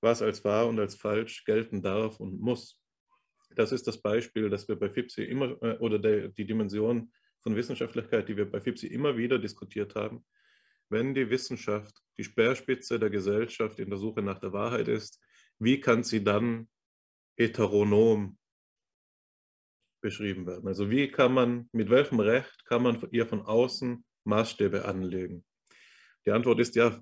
was 0.01 0.21
als 0.21 0.45
wahr 0.45 0.67
und 0.67 0.79
als 0.79 0.93
falsch 0.93 1.43
gelten 1.45 1.81
darf 1.81 2.19
und 2.19 2.39
muss. 2.39 2.79
Das 3.55 3.71
ist 3.71 3.87
das 3.87 3.99
Beispiel, 3.99 4.51
das 4.51 4.67
wir 4.67 4.75
bei 4.75 4.87
FIPSI 4.87 5.23
immer, 5.23 5.57
äh, 5.63 5.79
oder 5.79 5.97
der, 5.97 6.27
die 6.27 6.45
Dimension 6.45 7.11
von 7.41 7.55
Wissenschaftlichkeit, 7.55 8.29
die 8.29 8.37
wir 8.37 8.51
bei 8.51 8.61
FIPSI 8.61 8.85
immer 8.85 9.17
wieder 9.17 9.39
diskutiert 9.39 9.95
haben. 9.95 10.23
Wenn 10.89 11.15
die 11.15 11.27
Wissenschaft 11.31 12.03
die 12.19 12.23
Speerspitze 12.23 12.99
der 12.99 13.09
Gesellschaft 13.09 13.79
in 13.79 13.89
der 13.89 13.97
Suche 13.97 14.21
nach 14.21 14.37
der 14.37 14.53
Wahrheit 14.53 14.87
ist, 14.87 15.19
wie 15.59 15.79
kann 15.79 16.03
sie 16.03 16.23
dann 16.23 16.67
heteronom 17.37 18.37
beschrieben 20.01 20.45
werden. 20.47 20.67
Also 20.67 20.89
wie 20.89 21.09
kann 21.09 21.33
man, 21.33 21.69
mit 21.71 21.89
welchem 21.89 22.19
Recht 22.19 22.65
kann 22.65 22.83
man 22.83 23.01
ihr 23.11 23.25
von 23.27 23.41
außen 23.41 24.03
Maßstäbe 24.23 24.85
anlegen? 24.85 25.43
Die 26.25 26.31
Antwort 26.31 26.59
ist 26.59 26.75
ja, 26.75 27.01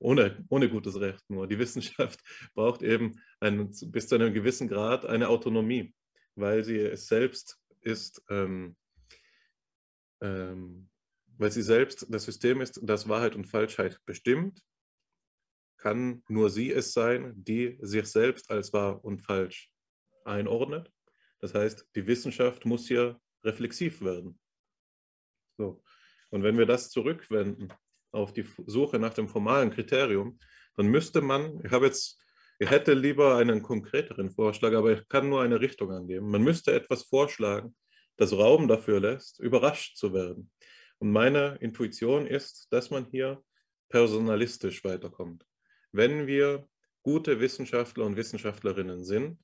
ohne, 0.00 0.44
ohne 0.48 0.68
gutes 0.68 1.00
Recht 1.00 1.22
nur. 1.28 1.46
Die 1.46 1.58
Wissenschaft 1.58 2.20
braucht 2.54 2.82
eben 2.82 3.20
einen, 3.40 3.70
bis 3.86 4.08
zu 4.08 4.14
einem 4.14 4.32
gewissen 4.32 4.68
Grad 4.68 5.04
eine 5.06 5.28
Autonomie, 5.28 5.94
weil 6.34 6.64
sie 6.64 6.78
es 6.78 7.06
selbst 7.06 7.58
ist, 7.80 8.22
ähm, 8.28 8.76
ähm, 10.20 10.88
weil 11.36 11.50
sie 11.50 11.62
selbst 11.62 12.06
das 12.08 12.24
System 12.24 12.60
ist, 12.60 12.80
das 12.82 13.08
Wahrheit 13.08 13.34
und 13.34 13.46
Falschheit 13.46 14.00
bestimmt, 14.04 14.62
kann 15.78 16.22
nur 16.28 16.50
sie 16.50 16.72
es 16.72 16.92
sein, 16.92 17.32
die 17.36 17.78
sich 17.80 18.06
selbst 18.06 18.50
als 18.50 18.72
wahr 18.72 19.04
und 19.04 19.20
falsch 19.20 19.70
einordnet 20.24 20.92
das 21.40 21.54
heißt, 21.54 21.86
die 21.94 22.06
Wissenschaft 22.06 22.64
muss 22.64 22.88
hier 22.88 23.20
reflexiv 23.44 24.02
werden. 24.02 24.38
So. 25.56 25.82
Und 26.30 26.42
wenn 26.42 26.58
wir 26.58 26.66
das 26.66 26.90
zurückwenden 26.90 27.72
auf 28.12 28.32
die 28.32 28.44
Suche 28.66 28.98
nach 28.98 29.14
dem 29.14 29.28
formalen 29.28 29.70
Kriterium, 29.70 30.38
dann 30.76 30.86
müsste 30.86 31.20
man, 31.20 31.60
ich 31.64 31.72
habe 31.72 31.86
jetzt, 31.86 32.20
ich 32.58 32.70
hätte 32.70 32.94
lieber 32.94 33.36
einen 33.36 33.62
konkreteren 33.62 34.30
Vorschlag, 34.30 34.72
aber 34.72 34.92
ich 34.92 35.08
kann 35.08 35.28
nur 35.28 35.42
eine 35.42 35.60
Richtung 35.60 35.92
angeben. 35.92 36.30
Man 36.30 36.42
müsste 36.42 36.72
etwas 36.72 37.04
vorschlagen, 37.04 37.76
das 38.16 38.32
Raum 38.32 38.66
dafür 38.66 39.00
lässt, 39.00 39.38
überrascht 39.38 39.96
zu 39.96 40.12
werden. 40.12 40.50
Und 40.98 41.12
meine 41.12 41.56
Intuition 41.60 42.26
ist, 42.26 42.66
dass 42.70 42.90
man 42.90 43.06
hier 43.06 43.42
personalistisch 43.88 44.82
weiterkommt. 44.82 45.47
Wenn 45.92 46.26
wir 46.26 46.68
gute 47.02 47.40
Wissenschaftler 47.40 48.04
und 48.04 48.16
Wissenschaftlerinnen 48.16 49.04
sind, 49.04 49.38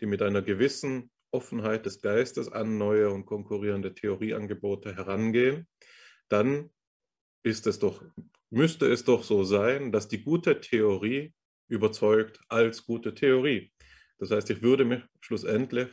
die 0.00 0.06
mit 0.06 0.22
einer 0.22 0.42
gewissen 0.42 1.10
Offenheit 1.30 1.86
des 1.86 2.00
Geistes 2.00 2.50
an 2.50 2.78
neue 2.78 3.10
und 3.10 3.26
konkurrierende 3.26 3.94
Theorieangebote 3.94 4.94
herangehen, 4.94 5.66
dann 6.28 6.70
ist 7.42 7.66
es 7.66 7.78
doch, 7.78 8.04
müsste 8.50 8.86
es 8.86 9.04
doch 9.04 9.24
so 9.24 9.44
sein, 9.44 9.92
dass 9.92 10.08
die 10.08 10.22
gute 10.22 10.60
Theorie 10.60 11.32
überzeugt 11.68 12.38
als 12.48 12.84
gute 12.84 13.14
Theorie. 13.14 13.72
Das 14.18 14.30
heißt, 14.30 14.50
ich 14.50 14.62
würde 14.62 14.84
mich 14.84 15.02
schlussendlich 15.20 15.88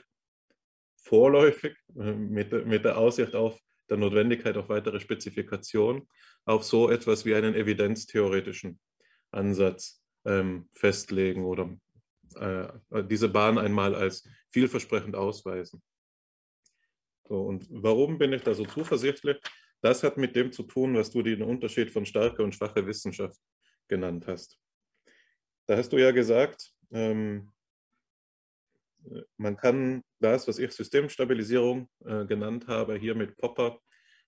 vorläufig 0.98 1.76
äh, 1.98 2.12
mit, 2.12 2.52
mit 2.68 2.86
der 2.86 2.98
Aussicht 2.98 3.34
auf 3.34 3.60
der 3.90 3.98
Notwendigkeit 3.98 4.56
auf 4.58 4.70
weitere 4.70 5.00
Spezifikation 5.00 6.08
auf 6.46 6.64
so 6.64 6.90
etwas 6.90 7.26
wie 7.26 7.34
einen 7.34 7.56
evidenztheoretischen 7.56 8.80
Ansatz 9.32 10.02
ähm, 10.26 10.70
festlegen 10.74 11.46
oder 11.46 11.78
äh, 12.36 12.68
diese 13.06 13.30
Bahn 13.30 13.58
einmal 13.58 13.96
als 13.96 14.28
vielversprechend 14.52 15.16
ausweisen. 15.16 15.82
So, 17.28 17.42
und 17.42 17.68
warum 17.70 18.18
bin 18.18 18.34
ich 18.34 18.42
da 18.42 18.54
so 18.54 18.66
zuversichtlich? 18.66 19.38
Das 19.82 20.04
hat 20.04 20.18
mit 20.18 20.36
dem 20.36 20.52
zu 20.52 20.64
tun, 20.64 20.96
was 20.96 21.12
du 21.12 21.22
den 21.22 21.42
Unterschied 21.42 21.92
von 21.92 22.06
starker 22.06 22.44
und 22.44 22.54
schwacher 22.54 22.86
Wissenschaft 22.86 23.40
genannt 23.88 24.28
hast. 24.28 24.60
Da 25.68 25.78
hast 25.78 25.94
du 25.94 25.98
ja 25.98 26.12
gesagt, 26.12 26.74
ähm, 26.92 27.52
man 29.38 29.56
kann 29.56 30.04
das, 30.20 30.48
was 30.48 30.60
ich 30.60 30.72
Systemstabilisierung 30.72 31.90
äh, 32.06 32.26
genannt 32.26 32.68
habe, 32.68 32.96
hier 32.96 33.16
mit 33.16 33.38
Popper 33.38 33.80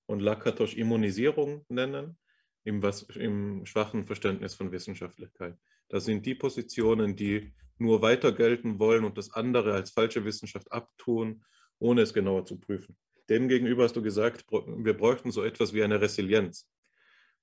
und 0.06 0.22
Lakatosch 0.22 0.76
Immunisierung 0.76 1.66
nennen, 1.68 2.18
im, 2.64 2.84
was, 2.84 3.04
im 3.04 3.66
schwachen 3.66 4.06
Verständnis 4.06 4.56
von 4.56 4.72
Wissenschaftlichkeit. 4.72 5.58
Das 5.90 6.06
sind 6.06 6.26
die 6.26 6.36
Positionen, 6.36 7.16
die 7.16 7.54
nur 7.78 8.02
weiter 8.02 8.32
gelten 8.32 8.80
wollen 8.80 9.04
und 9.04 9.18
das 9.18 9.34
andere 9.34 9.74
als 9.74 9.92
falsche 9.92 10.24
Wissenschaft 10.24 10.72
abtun, 10.72 11.44
ohne 11.80 12.02
es 12.02 12.14
genauer 12.14 12.46
zu 12.46 12.60
prüfen. 12.60 12.96
Demgegenüber 13.30 13.84
hast 13.84 13.96
du 13.96 14.02
gesagt, 14.02 14.46
wir 14.52 14.96
bräuchten 14.96 15.32
so 15.32 15.44
etwas 15.44 15.74
wie 15.74 15.84
eine 15.84 16.00
Resilienz. 16.00 16.70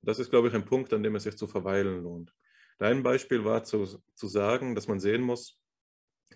Das 0.03 0.19
ist, 0.19 0.31
glaube 0.31 0.49
ich, 0.49 0.55
ein 0.55 0.65
Punkt, 0.65 0.93
an 0.93 1.03
dem 1.03 1.17
es 1.17 1.25
sich 1.25 1.37
zu 1.37 1.47
verweilen 1.47 2.03
lohnt. 2.03 2.33
Dein 2.79 3.03
Beispiel 3.03 3.45
war 3.45 3.65
zu, 3.65 3.87
zu 4.15 4.29
sagen, 4.29 4.75
dass 4.77 4.87
man 4.87 5.01
sehen 5.01 5.23
muss, 5.23 5.59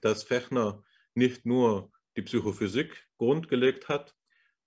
dass 0.01 0.25
Fechner 0.25 0.83
nicht 1.15 1.47
nur 1.47 1.93
die 2.17 2.23
Psychophysik 2.23 3.07
grundgelegt 3.19 3.89
hat, 3.89 4.15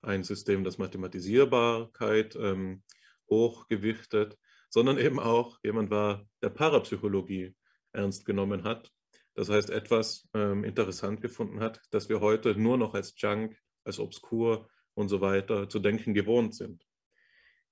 ein 0.01 0.23
System, 0.23 0.63
das 0.63 0.77
Mathematisierbarkeit 0.77 2.35
ähm, 2.35 2.83
hochgewichtet, 3.29 4.37
sondern 4.69 4.97
eben 4.97 5.19
auch 5.19 5.59
jemand 5.63 5.89
war, 5.89 6.27
der 6.41 6.49
Parapsychologie 6.49 7.55
ernst 7.93 8.25
genommen 8.25 8.63
hat. 8.63 8.91
Das 9.33 9.49
heißt, 9.49 9.69
etwas 9.69 10.27
ähm, 10.33 10.63
interessant 10.63 11.21
gefunden 11.21 11.59
hat, 11.59 11.81
dass 11.91 12.09
wir 12.09 12.21
heute 12.21 12.55
nur 12.55 12.77
noch 12.77 12.93
als 12.93 13.13
Junk, 13.17 13.57
als 13.83 13.99
obskur 13.99 14.67
und 14.93 15.09
so 15.09 15.21
weiter 15.21 15.69
zu 15.69 15.79
denken 15.79 16.13
gewohnt 16.13 16.55
sind. 16.55 16.85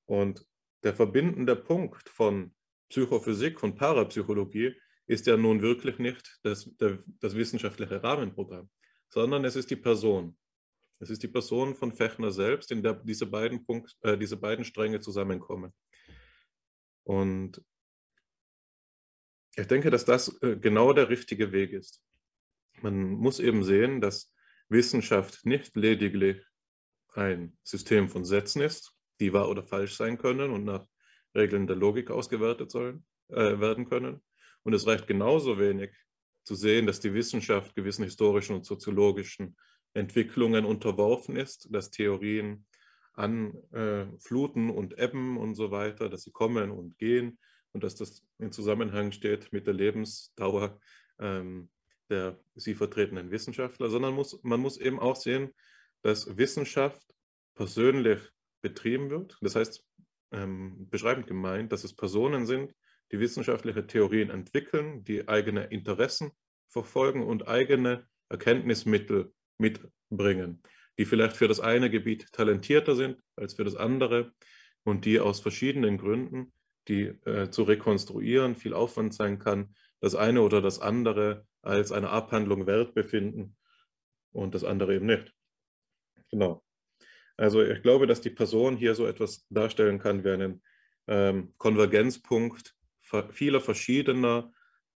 Und 0.06 0.46
der 0.84 0.94
verbindende 0.94 1.56
Punkt 1.56 2.10
von 2.10 2.54
Psychophysik 2.90 3.64
und 3.64 3.76
Parapsychologie 3.76 4.76
ist 5.08 5.26
ja 5.28 5.38
nun 5.38 5.62
wirklich 5.62 6.00
nicht 6.00 6.40
das, 6.44 6.70
der, 6.78 7.00
das 7.20 7.36
wissenschaftliche 7.36 8.04
Rahmenprogramm, 8.04 8.70
sondern 9.10 9.46
es 9.46 9.56
ist 9.56 9.72
die 9.72 9.76
Person. 9.76 10.38
Es 11.00 11.10
ist 11.10 11.24
die 11.24 11.28
Person 11.28 11.76
von 11.76 11.94
Fechner 11.94 12.32
selbst, 12.32 12.72
in 12.72 12.84
der 12.84 12.94
diese 12.94 13.26
beiden, 13.26 13.66
Punkt, 13.66 13.96
äh, 14.02 14.18
diese 14.18 14.38
beiden 14.38 14.64
Stränge 14.64 15.00
zusammenkommen. 15.00 15.74
Und 17.04 17.62
ich 19.56 19.68
denke, 19.68 19.90
dass 19.90 20.06
das 20.06 20.42
äh, 20.42 20.58
genau 20.58 20.94
der 20.94 21.10
richtige 21.10 21.52
Weg 21.52 21.74
ist. 21.74 22.02
Man 22.82 23.12
muss 23.12 23.40
eben 23.40 23.64
sehen, 23.64 24.02
dass 24.02 24.34
Wissenschaft 24.70 25.46
nicht 25.46 25.76
lediglich 25.76 26.44
ein 27.14 27.58
System 27.64 28.10
von 28.10 28.26
Sätzen 28.26 28.62
ist, 28.62 28.96
die 29.20 29.34
wahr 29.34 29.50
oder 29.50 29.64
falsch 29.64 29.96
sein 29.96 30.18
können 30.18 30.52
und 30.52 30.64
nach 30.64 30.88
Regeln 31.36 31.68
der 31.68 31.76
Logik 31.76 32.10
ausgewertet 32.10 32.72
sollen, 32.72 33.06
äh, 33.28 33.60
werden 33.60 33.88
können, 33.88 34.22
und 34.64 34.74
es 34.74 34.88
reicht 34.88 35.08
genauso 35.08 35.60
wenig 35.60 35.92
zu 36.44 36.56
sehen, 36.56 36.88
dass 36.88 37.00
die 37.00 37.14
Wissenschaft 37.14 37.76
gewissen 37.76 38.04
historischen 38.04 38.56
und 38.56 38.66
soziologischen 38.66 39.56
Entwicklungen 39.94 40.66
unterworfen 40.66 41.36
ist, 41.36 41.68
dass 41.72 41.92
Theorien 41.92 42.66
anfluten 43.14 44.70
äh, 44.70 44.74
und 44.74 44.98
ebben 44.98 45.38
und 45.38 45.56
so 45.56 45.72
weiter, 45.72 46.10
dass 46.10 46.24
sie 46.24 46.32
kommen 46.32 46.72
und 46.72 46.98
gehen 46.98 47.38
und 47.72 47.84
dass 47.84 47.96
das 47.96 48.26
in 48.40 48.52
Zusammenhang 48.52 49.12
steht 49.12 49.54
mit 49.54 49.68
der 49.68 49.74
Lebensdauer 49.74 50.80
ähm, 51.20 51.70
der 52.10 52.40
sie 52.56 52.76
vertretenen 52.76 53.32
Wissenschaftler, 53.32 53.90
sondern 53.90 54.14
muss, 54.14 54.40
man 54.44 54.60
muss 54.60 54.78
eben 54.78 55.00
auch 55.00 55.16
sehen, 55.16 55.54
dass 56.02 56.38
Wissenschaft 56.38 57.02
persönlich 57.56 58.20
betrieben 58.62 59.10
wird. 59.10 59.38
Das 59.42 59.56
heißt, 59.56 59.84
ähm, 60.32 60.90
beschreibend 60.90 61.28
gemeint, 61.28 61.72
dass 61.72 61.84
es 61.84 61.96
Personen 61.96 62.46
sind, 62.46 62.74
die 63.12 63.20
wissenschaftliche 63.20 63.88
Theorien 63.88 64.30
entwickeln, 64.30 65.04
die 65.04 65.28
eigene 65.28 65.66
Interessen 65.66 66.32
verfolgen 66.68 67.24
und 67.24 67.48
eigene 67.48 68.08
Erkenntnismittel 68.30 69.34
mitbringen, 69.58 70.62
die 70.98 71.06
vielleicht 71.06 71.38
für 71.38 71.48
das 71.48 71.60
eine 71.60 71.90
Gebiet 71.90 72.32
talentierter 72.32 72.96
sind 72.96 73.22
als 73.36 73.56
für 73.56 73.64
das 73.64 73.76
andere 73.76 74.34
und 74.84 75.06
die 75.06 75.20
aus 75.20 75.40
verschiedenen 75.40 75.98
Gründen, 75.98 76.54
die 76.88 77.04
äh, 77.26 77.50
zu 77.50 77.64
rekonstruieren 77.64 78.56
viel 78.56 78.74
Aufwand 78.74 79.14
sein 79.14 79.40
kann, 79.40 79.76
das 80.02 80.16
eine 80.16 80.42
oder 80.42 80.62
das 80.62 80.80
andere 80.80 81.48
als 81.62 81.92
eine 81.92 82.10
Abhandlung 82.10 82.68
wert 82.68 82.94
befinden 82.94 83.56
und 84.34 84.54
das 84.54 84.64
andere 84.64 84.96
eben 84.96 85.06
nicht. 85.06 85.34
Genau. 86.30 86.64
Also 87.38 87.64
ich 87.64 87.82
glaube, 87.82 88.06
dass 88.06 88.22
die 88.22 88.30
Person 88.30 88.76
hier 88.76 88.96
so 88.96 89.08
etwas 89.08 89.48
darstellen 89.50 90.00
kann 90.00 90.24
wie 90.24 90.30
einen 90.30 90.62
ähm, 91.08 91.54
Konvergenzpunkt 91.58 92.76
vieler 93.32 93.62
verschiedener 93.62 94.52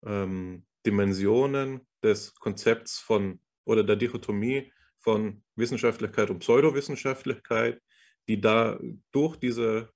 ähm, 0.06 0.66
Dimensionen 0.86 1.88
des 2.04 2.34
Konzepts 2.36 3.00
von 3.00 3.40
oder 3.68 3.84
der 3.84 3.98
Dichotomie 3.98 4.72
von 5.00 5.44
Wissenschaftlichkeit 5.56 6.30
und 6.30 6.40
Pseudowissenschaftlichkeit, 6.40 7.82
die 8.28 8.42
da 8.42 8.80
durch 9.12 9.36
diese 9.38 9.90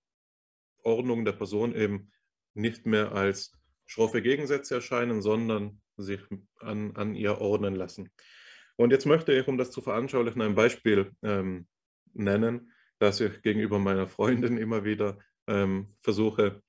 Ordnung 0.84 1.26
der 1.26 1.32
Person 1.32 1.74
eben 1.76 2.12
nicht 2.54 2.86
mehr 2.86 3.12
als 3.14 3.54
schroffe 3.86 4.22
Gegensätze 4.22 4.76
erscheinen, 4.76 5.22
sondern 5.22 5.82
sich 5.98 6.22
an, 6.60 6.96
an 6.96 7.16
ihr 7.16 7.40
ordnen 7.40 7.76
lassen. 7.76 8.10
Und 8.76 8.92
jetzt 8.92 9.06
möchte 9.06 9.34
ich, 9.34 9.48
um 9.48 9.58
das 9.58 9.72
zu 9.72 9.82
veranschaulichen, 9.82 10.42
ein 10.42 10.56
Beispiel 10.56 11.12
ähm, 11.22 11.68
nennen, 12.14 12.72
das 13.00 13.20
ich 13.20 13.42
gegenüber 13.42 13.80
meiner 13.80 14.08
Freundin 14.08 14.58
immer 14.58 14.84
wieder 14.84 15.18
ähm, 15.48 15.88
versuche 16.02 16.62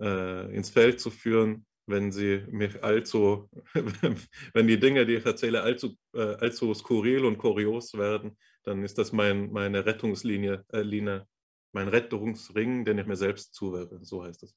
äh, 0.00 0.54
ins 0.54 0.70
Feld 0.70 1.00
zu 1.00 1.10
führen, 1.10 1.66
wenn 1.88 2.12
sie 2.12 2.44
mich 2.50 2.82
allzu, 2.84 3.48
wenn 4.52 4.66
die 4.66 4.78
Dinge, 4.78 5.06
die 5.06 5.16
ich 5.16 5.26
erzähle, 5.26 5.62
allzu, 5.62 5.96
äh, 6.14 6.36
allzu 6.36 6.72
skurril 6.74 7.24
und 7.24 7.38
kurios 7.38 7.94
werden, 7.94 8.36
dann 8.62 8.84
ist 8.84 8.98
das 8.98 9.12
mein, 9.12 9.50
meine 9.50 9.86
Rettungslinie, 9.86 10.64
äh, 10.72 10.82
Linie, 10.82 11.26
mein 11.72 11.88
Rettungsring, 11.88 12.84
den 12.84 12.98
ich 12.98 13.06
mir 13.06 13.16
selbst 13.16 13.54
zuwerfe. 13.54 13.98
So 14.02 14.22
heißt 14.22 14.42
es. 14.42 14.54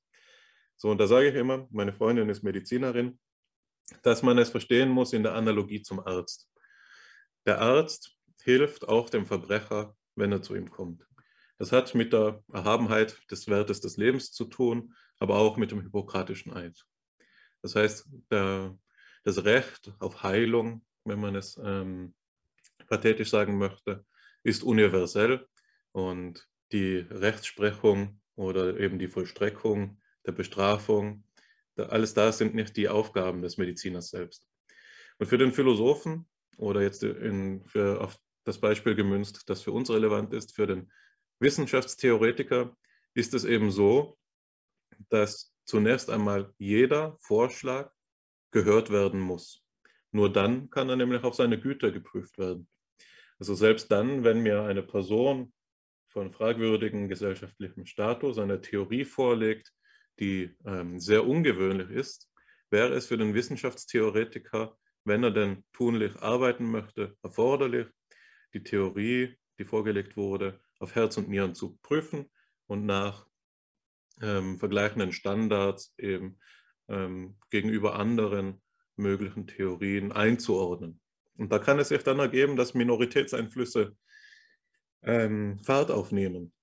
So, 0.75 0.89
und 0.89 0.99
da 0.99 1.07
sage 1.07 1.29
ich 1.29 1.35
immer, 1.35 1.67
meine 1.71 1.93
Freundin 1.93 2.29
ist 2.29 2.43
Medizinerin, 2.43 3.19
dass 4.03 4.23
man 4.23 4.37
es 4.37 4.49
verstehen 4.49 4.89
muss 4.89 5.13
in 5.13 5.23
der 5.23 5.35
Analogie 5.35 5.81
zum 5.81 5.99
Arzt. 5.99 6.49
Der 7.45 7.61
Arzt 7.61 8.15
hilft 8.43 8.87
auch 8.87 9.09
dem 9.09 9.25
Verbrecher, 9.25 9.95
wenn 10.15 10.31
er 10.31 10.41
zu 10.41 10.55
ihm 10.55 10.69
kommt. 10.69 11.05
Das 11.57 11.71
hat 11.71 11.93
mit 11.95 12.11
der 12.11 12.43
Erhabenheit 12.51 13.21
des 13.29 13.47
Wertes 13.47 13.81
des 13.81 13.97
Lebens 13.97 14.31
zu 14.31 14.45
tun, 14.45 14.95
aber 15.19 15.37
auch 15.37 15.57
mit 15.57 15.71
dem 15.71 15.81
hippokratischen 15.81 16.53
Eid. 16.53 16.83
Das 17.61 17.75
heißt, 17.75 18.07
der, 18.29 18.77
das 19.23 19.43
Recht 19.43 19.91
auf 19.99 20.23
Heilung, 20.23 20.85
wenn 21.05 21.19
man 21.19 21.35
es 21.35 21.59
ähm, 21.63 22.13
pathetisch 22.87 23.29
sagen 23.29 23.57
möchte, 23.57 24.05
ist 24.43 24.63
universell 24.63 25.47
und 25.91 26.47
die 26.71 26.97
Rechtsprechung 26.97 28.21
oder 28.35 28.79
eben 28.79 28.97
die 28.97 29.07
Vollstreckung 29.07 30.01
der 30.25 30.31
Bestrafung, 30.31 31.23
alles 31.75 32.13
das 32.13 32.37
sind 32.37 32.53
nicht 32.53 32.77
die 32.77 32.89
Aufgaben 32.89 33.41
des 33.41 33.57
Mediziners 33.57 34.09
selbst. 34.09 34.47
Und 35.17 35.27
für 35.27 35.37
den 35.37 35.51
Philosophen 35.51 36.27
oder 36.57 36.81
jetzt 36.81 37.03
in, 37.03 37.63
für, 37.65 38.01
auf 38.01 38.17
das 38.43 38.59
Beispiel 38.59 38.95
gemünzt, 38.95 39.49
das 39.49 39.61
für 39.61 39.71
uns 39.71 39.89
relevant 39.89 40.33
ist, 40.33 40.55
für 40.55 40.67
den 40.67 40.91
Wissenschaftstheoretiker 41.39 42.75
ist 43.13 43.33
es 43.33 43.45
eben 43.45 43.71
so, 43.71 44.17
dass 45.09 45.50
zunächst 45.65 46.09
einmal 46.09 46.53
jeder 46.57 47.17
Vorschlag 47.19 47.91
gehört 48.51 48.89
werden 48.89 49.19
muss. 49.19 49.65
Nur 50.11 50.31
dann 50.31 50.69
kann 50.69 50.89
er 50.89 50.97
nämlich 50.97 51.23
auf 51.23 51.35
seine 51.35 51.59
Güter 51.59 51.91
geprüft 51.91 52.37
werden. 52.37 52.67
Also 53.39 53.55
selbst 53.55 53.91
dann, 53.91 54.23
wenn 54.23 54.41
mir 54.41 54.63
eine 54.63 54.83
Person 54.83 55.53
von 56.09 56.31
fragwürdigem 56.31 57.07
gesellschaftlichem 57.07 57.85
Status 57.85 58.37
eine 58.37 58.61
Theorie 58.61 59.05
vorlegt, 59.05 59.73
die 60.19 60.55
ähm, 60.65 60.99
sehr 60.99 61.25
ungewöhnlich 61.25 61.89
ist, 61.89 62.29
wäre 62.69 62.93
es 62.93 63.07
für 63.07 63.17
den 63.17 63.33
Wissenschaftstheoretiker, 63.33 64.77
wenn 65.05 65.23
er 65.23 65.31
denn 65.31 65.63
tunlich 65.73 66.21
arbeiten 66.21 66.69
möchte, 66.69 67.17
erforderlich, 67.23 67.87
die 68.53 68.63
Theorie, 68.63 69.37
die 69.57 69.65
vorgelegt 69.65 70.17
wurde, 70.17 70.59
auf 70.79 70.95
Herz 70.95 71.17
und 71.17 71.29
Nieren 71.29 71.55
zu 71.55 71.77
prüfen 71.81 72.29
und 72.67 72.85
nach 72.85 73.25
ähm, 74.21 74.57
vergleichenden 74.57 75.11
Standards 75.11 75.93
eben 75.97 76.39
ähm, 76.89 77.37
gegenüber 77.49 77.95
anderen 77.95 78.61
möglichen 78.95 79.47
Theorien 79.47 80.11
einzuordnen. 80.11 80.99
Und 81.37 81.51
da 81.51 81.59
kann 81.59 81.79
es 81.79 81.89
sich 81.89 82.03
dann 82.03 82.19
ergeben, 82.19 82.55
dass 82.55 82.73
Minoritätseinflüsse 82.73 83.95
ähm, 85.03 85.59
Fahrt 85.63 85.91
aufnehmen. 85.91 86.53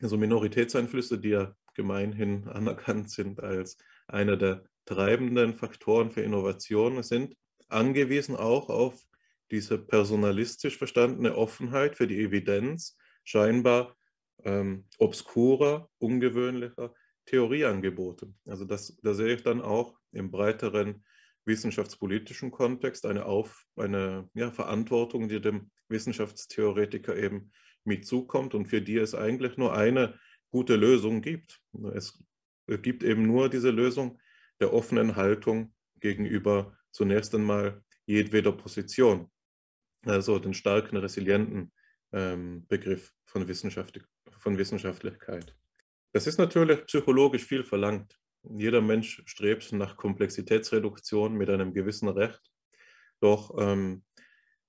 Also 0.00 0.16
Minoritätseinflüsse, 0.16 1.18
die 1.18 1.30
ja 1.30 1.54
gemeinhin 1.74 2.48
anerkannt 2.48 3.10
sind 3.10 3.40
als 3.40 3.76
einer 4.06 4.36
der 4.36 4.64
treibenden 4.84 5.54
Faktoren 5.54 6.10
für 6.10 6.22
Innovation, 6.22 7.02
sind 7.02 7.36
angewiesen 7.68 8.36
auch 8.36 8.70
auf 8.70 9.02
diese 9.50 9.78
personalistisch 9.78 10.78
verstandene 10.78 11.36
Offenheit 11.36 11.96
für 11.96 12.06
die 12.06 12.20
Evidenz 12.22 12.96
scheinbar 13.24 13.97
ähm, 14.44 14.84
obskurer, 14.98 15.88
ungewöhnlicher 15.98 16.94
Theorieangebote. 17.26 18.32
Also 18.46 18.64
das, 18.64 18.96
da 19.02 19.14
sehe 19.14 19.34
ich 19.34 19.42
dann 19.42 19.60
auch 19.60 19.98
im 20.12 20.30
breiteren 20.30 21.04
wissenschaftspolitischen 21.44 22.50
Kontext 22.50 23.06
eine, 23.06 23.26
Auf, 23.26 23.66
eine 23.76 24.28
ja, 24.34 24.50
Verantwortung, 24.50 25.28
die 25.28 25.40
dem 25.40 25.70
Wissenschaftstheoretiker 25.88 27.16
eben 27.16 27.50
mit 27.84 28.06
zukommt 28.06 28.54
und 28.54 28.66
für 28.66 28.82
die 28.82 28.98
es 28.98 29.14
eigentlich 29.14 29.56
nur 29.56 29.74
eine 29.74 30.18
gute 30.50 30.76
Lösung 30.76 31.22
gibt. 31.22 31.60
Es 31.94 32.22
gibt 32.82 33.02
eben 33.02 33.26
nur 33.26 33.48
diese 33.48 33.70
Lösung 33.70 34.20
der 34.60 34.72
offenen 34.72 35.16
Haltung 35.16 35.74
gegenüber 36.00 36.76
zunächst 36.90 37.34
einmal 37.34 37.82
jedweder 38.06 38.52
Position, 38.52 39.30
also 40.04 40.38
den 40.38 40.54
starken, 40.54 40.96
resilienten 40.96 41.72
ähm, 42.12 42.66
Begriff 42.68 43.12
von, 43.26 43.46
Wissenschaft, 43.48 44.00
von 44.38 44.58
Wissenschaftlichkeit. 44.58 45.54
Das 46.12 46.26
ist 46.26 46.38
natürlich 46.38 46.86
psychologisch 46.86 47.44
viel 47.44 47.64
verlangt. 47.64 48.18
Jeder 48.42 48.80
Mensch 48.80 49.22
strebt 49.26 49.72
nach 49.72 49.96
Komplexitätsreduktion 49.96 51.34
mit 51.34 51.50
einem 51.50 51.74
gewissen 51.74 52.08
Recht. 52.08 52.40
Doch 53.20 53.54
ähm, 53.58 54.04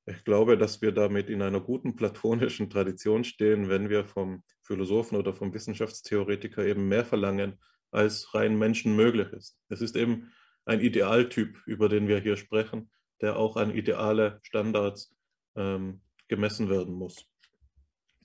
ich 0.06 0.24
glaube, 0.24 0.57
dass 0.57 0.82
wir 0.82 0.91
damit 0.91 1.30
in 1.30 1.41
einer 1.41 1.61
guten 1.61 1.95
platonischen 1.95 2.70
Tradition 2.70 3.24
stehen, 3.24 3.70
wenn 3.70 3.90
wir 3.90 4.06
vom 4.06 4.44
Philosophen 4.64 5.16
oder 5.18 5.34
vom 5.34 5.53
Wissenschaftstheoretiker 5.53 6.66
eben 6.66 6.88
mehr 6.88 7.06
verlangen, 7.06 7.60
als 7.91 8.34
rein 8.34 8.57
Menschen 8.57 8.95
möglich 8.95 9.32
ist. 9.34 9.60
Es 9.70 9.82
ist 9.82 9.95
eben 9.95 10.32
ein 10.66 10.82
Idealtyp, 10.82 11.61
über 11.66 11.90
den 11.90 12.07
wir 12.07 12.20
hier 12.20 12.38
sprechen, 12.38 12.90
der 13.22 13.38
auch 13.38 13.56
an 13.56 13.72
ideale 13.72 14.40
Standards 14.41 15.16
ähm, 15.56 16.02
gemessen 16.30 16.70
werden 16.70 16.94
muss. 16.94 17.26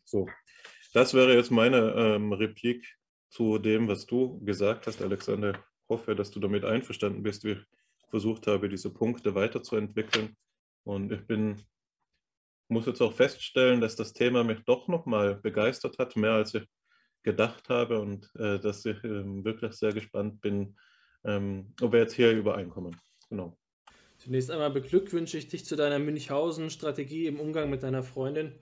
So, 0.05 0.29
das 0.93 1.15
wäre 1.15 1.35
jetzt 1.35 1.51
meine 1.51 1.93
ähm, 1.97 2.33
Replik 2.33 2.87
zu 3.29 3.59
dem, 3.59 3.89
was 3.89 4.07
du 4.07 4.39
gesagt 4.45 4.87
hast, 4.87 5.03
Alexander. 5.03 5.51
Ich 5.51 5.89
hoffe, 5.89 6.15
dass 6.15 6.31
du 6.31 6.39
damit 6.39 6.65
einverstanden 6.65 7.23
bist, 7.23 7.45
wie 7.45 7.53
ich 7.53 7.67
versucht 8.11 8.47
habe, 8.47 8.69
diese 8.69 8.91
Punkte 8.91 9.35
weiterzuentwickeln. 9.35 10.37
Und 10.85 11.11
ich 11.11 11.27
bin, 11.27 11.61
muss 12.69 12.87
jetzt 12.87 13.01
auch 13.01 13.13
feststellen, 13.13 13.81
dass 13.81 13.97
das 13.97 14.13
Thema 14.13 14.45
mich 14.45 14.61
doch 14.65 14.87
nochmal 14.87 15.35
begeistert 15.35 15.99
hat, 15.99 16.15
mehr 16.15 16.33
als 16.33 16.55
ich 16.55 16.65
gedacht 17.25 17.69
habe 17.71 18.01
und 18.01 18.31
äh, 18.37 18.61
dass 18.61 18.85
ich 18.85 19.03
äh, 19.03 19.45
wirklich 19.45 19.73
sehr 19.73 19.93
gespannt 19.93 20.41
bin, 20.41 20.77
ähm, 21.25 21.75
ob 21.81 21.93
wir 21.93 22.01
jetzt 22.01 22.15
hier 22.15 22.31
übereinkommen. 22.31 22.97
Genau. 23.31 23.59
Zunächst 24.25 24.51
einmal 24.51 24.71
beglückwünsche 24.71 25.37
ich 25.37 25.49
dich 25.49 25.67
zu 25.67 25.77
deiner 25.77 25.99
Münchhausen-Strategie 25.99 27.27
im 27.27 27.39
Umgang 27.39 27.69
mit 27.69 27.83
deiner 27.83 28.03
Freundin. 28.03 28.53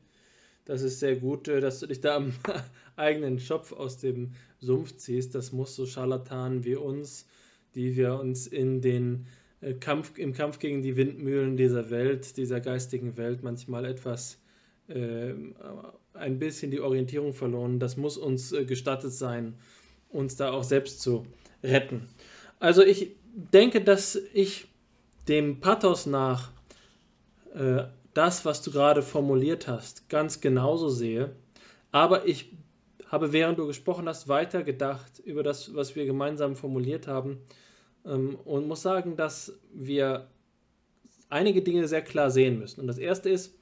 Das 0.65 0.83
ist 0.83 0.99
sehr 0.99 1.15
gut, 1.15 1.47
äh, 1.47 1.61
dass 1.61 1.79
du 1.79 1.87
dich 1.87 2.01
da 2.01 2.17
am 2.17 2.33
eigenen 2.97 3.39
Schopf 3.39 3.73
aus 3.73 3.99
dem 3.99 4.33
Sumpf 4.59 4.97
ziehst. 4.97 5.37
Das 5.37 5.53
muss 5.53 5.77
so 5.77 5.87
Scharlatanen 5.87 6.65
wie 6.65 6.75
uns, 6.75 7.29
die 7.77 7.97
wir 7.97 8.15
uns 8.15 8.49
in 8.49 8.81
den 8.81 9.27
äh, 9.61 9.75
Kampf, 9.75 10.19
im 10.19 10.33
Kampf 10.33 10.59
gegen 10.59 10.83
die 10.83 10.97
Windmühlen 10.97 11.57
dieser 11.57 11.91
Welt, 11.91 12.37
dieser 12.37 12.61
geistigen 12.61 13.17
Welt 13.17 13.45
manchmal 13.45 13.85
etwas 13.85 14.41
äh, 14.89 15.35
ein 16.13 16.39
bisschen 16.41 16.73
die 16.73 16.81
Orientierung 16.81 17.35
verloren. 17.35 17.79
Das 17.79 17.97
muss 17.97 18.17
uns 18.17 18.51
äh, 18.51 18.65
gestattet 18.65 19.13
sein, 19.13 19.55
uns 20.09 20.35
da 20.35 20.51
auch 20.51 20.65
selbst 20.65 21.01
zu 21.03 21.25
retten. 21.63 22.09
Also 22.59 22.83
ich 22.83 23.15
denke, 23.53 23.81
dass 23.81 24.17
ich 24.35 24.72
dem 25.29 25.61
Pathos 25.61 26.07
nach 26.07 26.51
äh, 27.55 27.85
das, 28.15 28.45
was 28.45 28.63
du 28.63 28.71
gerade 28.71 29.03
formuliert 29.03 29.69
hast, 29.69 30.09
ganz 30.09 30.41
genauso 30.41 30.89
sehe. 30.89 31.35
Aber 31.91 32.27
ich 32.27 32.57
habe, 33.09 33.33
während 33.33 33.59
du 33.59 33.67
gesprochen 33.67 34.09
hast, 34.09 34.29
weiter 34.29 34.63
gedacht 34.63 35.19
über 35.21 35.43
das, 35.43 35.75
was 35.75 35.95
wir 35.97 36.07
gemeinsam 36.07 36.57
formuliert 36.57 37.07
haben 37.07 37.39
ähm, 38.05 38.37
und 38.45 38.67
muss 38.67 38.83
sagen, 38.83 39.17
dass 39.17 39.59
wir 39.73 40.29
einige 41.29 41.63
Dinge 41.63 41.87
sehr 41.89 42.03
klar 42.03 42.31
sehen 42.31 42.59
müssen. 42.59 42.81
Und 42.81 42.87
das 42.87 42.99
erste 42.99 43.31
ist, 43.31 43.55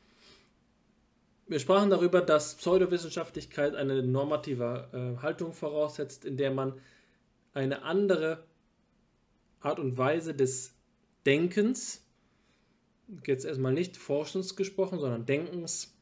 wir 1.46 1.58
sprachen 1.58 1.90
darüber, 1.90 2.20
dass 2.20 2.54
Pseudowissenschaftlichkeit 2.54 3.74
eine 3.74 4.04
normative 4.04 5.16
äh, 5.18 5.22
Haltung 5.22 5.52
voraussetzt, 5.52 6.24
in 6.24 6.36
der 6.36 6.52
man 6.52 6.74
eine 7.52 7.82
andere 7.82 8.44
Art 9.60 9.80
und 9.80 9.98
Weise 9.98 10.32
des 10.32 10.76
Denkens, 11.30 12.04
jetzt 13.24 13.44
erstmal 13.44 13.72
nicht 13.72 13.96
Forschens 13.96 14.56
gesprochen, 14.56 14.98
sondern 14.98 15.26
Denkens, 15.26 15.96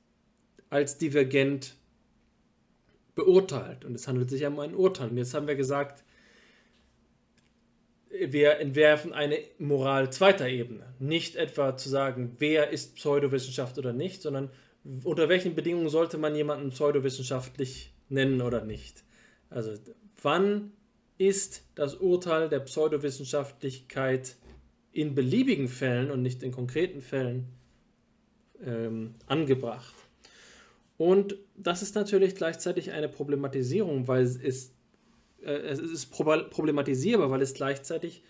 als 0.71 0.97
divergent 0.97 1.77
beurteilt. 3.15 3.85
Und 3.85 3.95
es 3.95 4.09
handelt 4.09 4.31
sich 4.31 4.47
um 4.47 4.59
ein 4.59 4.75
Urteil. 4.75 5.11
Und 5.11 5.19
jetzt 5.19 5.35
haben 5.35 5.47
wir 5.47 5.55
gesagt, 5.55 6.03
wir 8.09 8.59
entwerfen 8.59 9.13
eine 9.13 9.39
Moral 9.59 10.11
zweiter 10.11 10.49
Ebene. 10.49 10.95
Nicht 10.99 11.37
etwa 11.37 11.77
zu 11.77 11.91
sagen, 11.91 12.37
wer 12.39 12.71
ist 12.71 12.97
Pseudowissenschaft 12.97 13.77
oder 13.77 13.93
nicht, 13.93 14.23
sondern 14.23 14.49
unter 15.05 15.29
welchen 15.29 15.55
Bedingungen 15.55 15.91
sollte 15.91 16.17
man 16.17 16.35
jemanden 16.35 16.71
pseudowissenschaftlich 16.71 17.93
nennen 18.09 18.41
oder 18.41 18.65
nicht? 18.65 19.05
Also 19.51 19.75
wann 20.23 20.73
ist 21.19 21.65
das 21.75 21.97
Urteil 21.97 22.49
der 22.49 22.61
Pseudowissenschaftlichkeit 22.61 24.37
in 24.93 25.15
beliebigen 25.15 25.69
Fällen 25.69 26.11
und 26.11 26.23
nicht 26.23 26.43
in 26.43 26.53
konkreten 26.53 27.01
Fällen 27.01 27.47
ähm, 28.65 29.15
angebracht? 29.27 29.95
Und 30.97 31.37
das 31.57 31.83
ist 31.83 31.95
natürlich 31.95 32.35
gleichzeitig 32.35 32.91
eine 32.91 33.09
Problematisierung, 33.09 34.09
weil 34.09 34.23
es, 34.25 34.37
ist, 34.37 34.75
äh, 35.43 35.53
es 35.53 35.79
ist 35.79 36.07
problematisierbar, 36.07 37.31
weil 37.31 37.43
es 37.43 37.55
gleichzeitig 37.55 38.23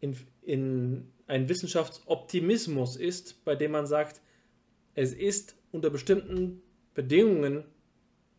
in, 0.00 0.16
in 0.42 1.08
ein 1.26 1.48
Wissenschaftsoptimismus 1.48 2.96
ist, 2.96 3.44
bei 3.44 3.56
dem 3.56 3.72
man 3.72 3.86
sagt, 3.86 4.20
es 4.94 5.12
ist 5.12 5.56
unter 5.72 5.90
bestimmten 5.90 6.62
Bedingungen 6.94 7.64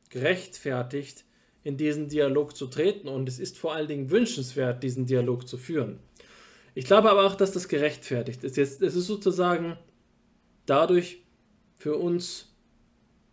gerechtfertigt, 0.09 1.25
in 1.63 1.75
diesen 1.75 2.07
Dialog 2.07 2.55
zu 2.55 2.67
treten 2.67 3.09
und 3.09 3.27
es 3.27 3.39
ist 3.39 3.57
vor 3.57 3.73
allen 3.73 3.89
Dingen 3.89 4.09
wünschenswert, 4.09 4.81
diesen 4.83 5.05
Dialog 5.05 5.47
zu 5.47 5.57
führen. 5.57 5.99
Ich 6.77 6.85
glaube 6.85 7.09
aber 7.09 7.25
auch, 7.25 7.33
dass 7.33 7.53
das 7.53 7.69
gerechtfertigt 7.69 8.43
ist. 8.43 8.55
Jetzt, 8.55 8.83
es 8.83 8.95
ist 8.95 9.07
sozusagen 9.07 9.79
dadurch 10.67 11.23
für 11.75 11.95
uns 11.95 12.55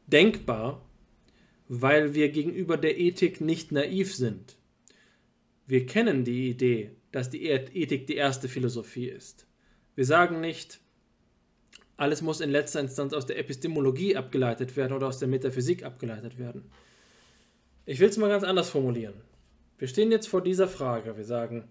denkbar, 0.06 0.82
weil 1.68 2.14
wir 2.14 2.30
gegenüber 2.30 2.78
der 2.78 2.98
Ethik 2.98 3.42
nicht 3.42 3.70
naiv 3.70 4.14
sind. 4.14 4.56
Wir 5.66 5.84
kennen 5.84 6.24
die 6.24 6.48
Idee, 6.48 6.92
dass 7.12 7.28
die 7.28 7.44
Ethik 7.44 8.06
die 8.06 8.16
erste 8.16 8.48
Philosophie 8.48 9.10
ist. 9.10 9.46
Wir 9.94 10.06
sagen 10.06 10.40
nicht, 10.40 10.80
alles 11.98 12.22
muss 12.22 12.40
in 12.40 12.48
letzter 12.48 12.80
Instanz 12.80 13.12
aus 13.12 13.26
der 13.26 13.38
Epistemologie 13.38 14.16
abgeleitet 14.16 14.74
werden 14.74 14.94
oder 14.94 15.08
aus 15.08 15.18
der 15.18 15.28
Metaphysik 15.28 15.84
abgeleitet 15.84 16.38
werden. 16.38 16.70
Ich 17.84 18.00
will 18.00 18.08
es 18.08 18.16
mal 18.16 18.30
ganz 18.30 18.42
anders 18.42 18.70
formulieren. 18.70 19.20
Wir 19.76 19.88
stehen 19.88 20.10
jetzt 20.10 20.28
vor 20.28 20.40
dieser 20.40 20.66
Frage. 20.66 21.18
Wir 21.18 21.24
sagen, 21.24 21.70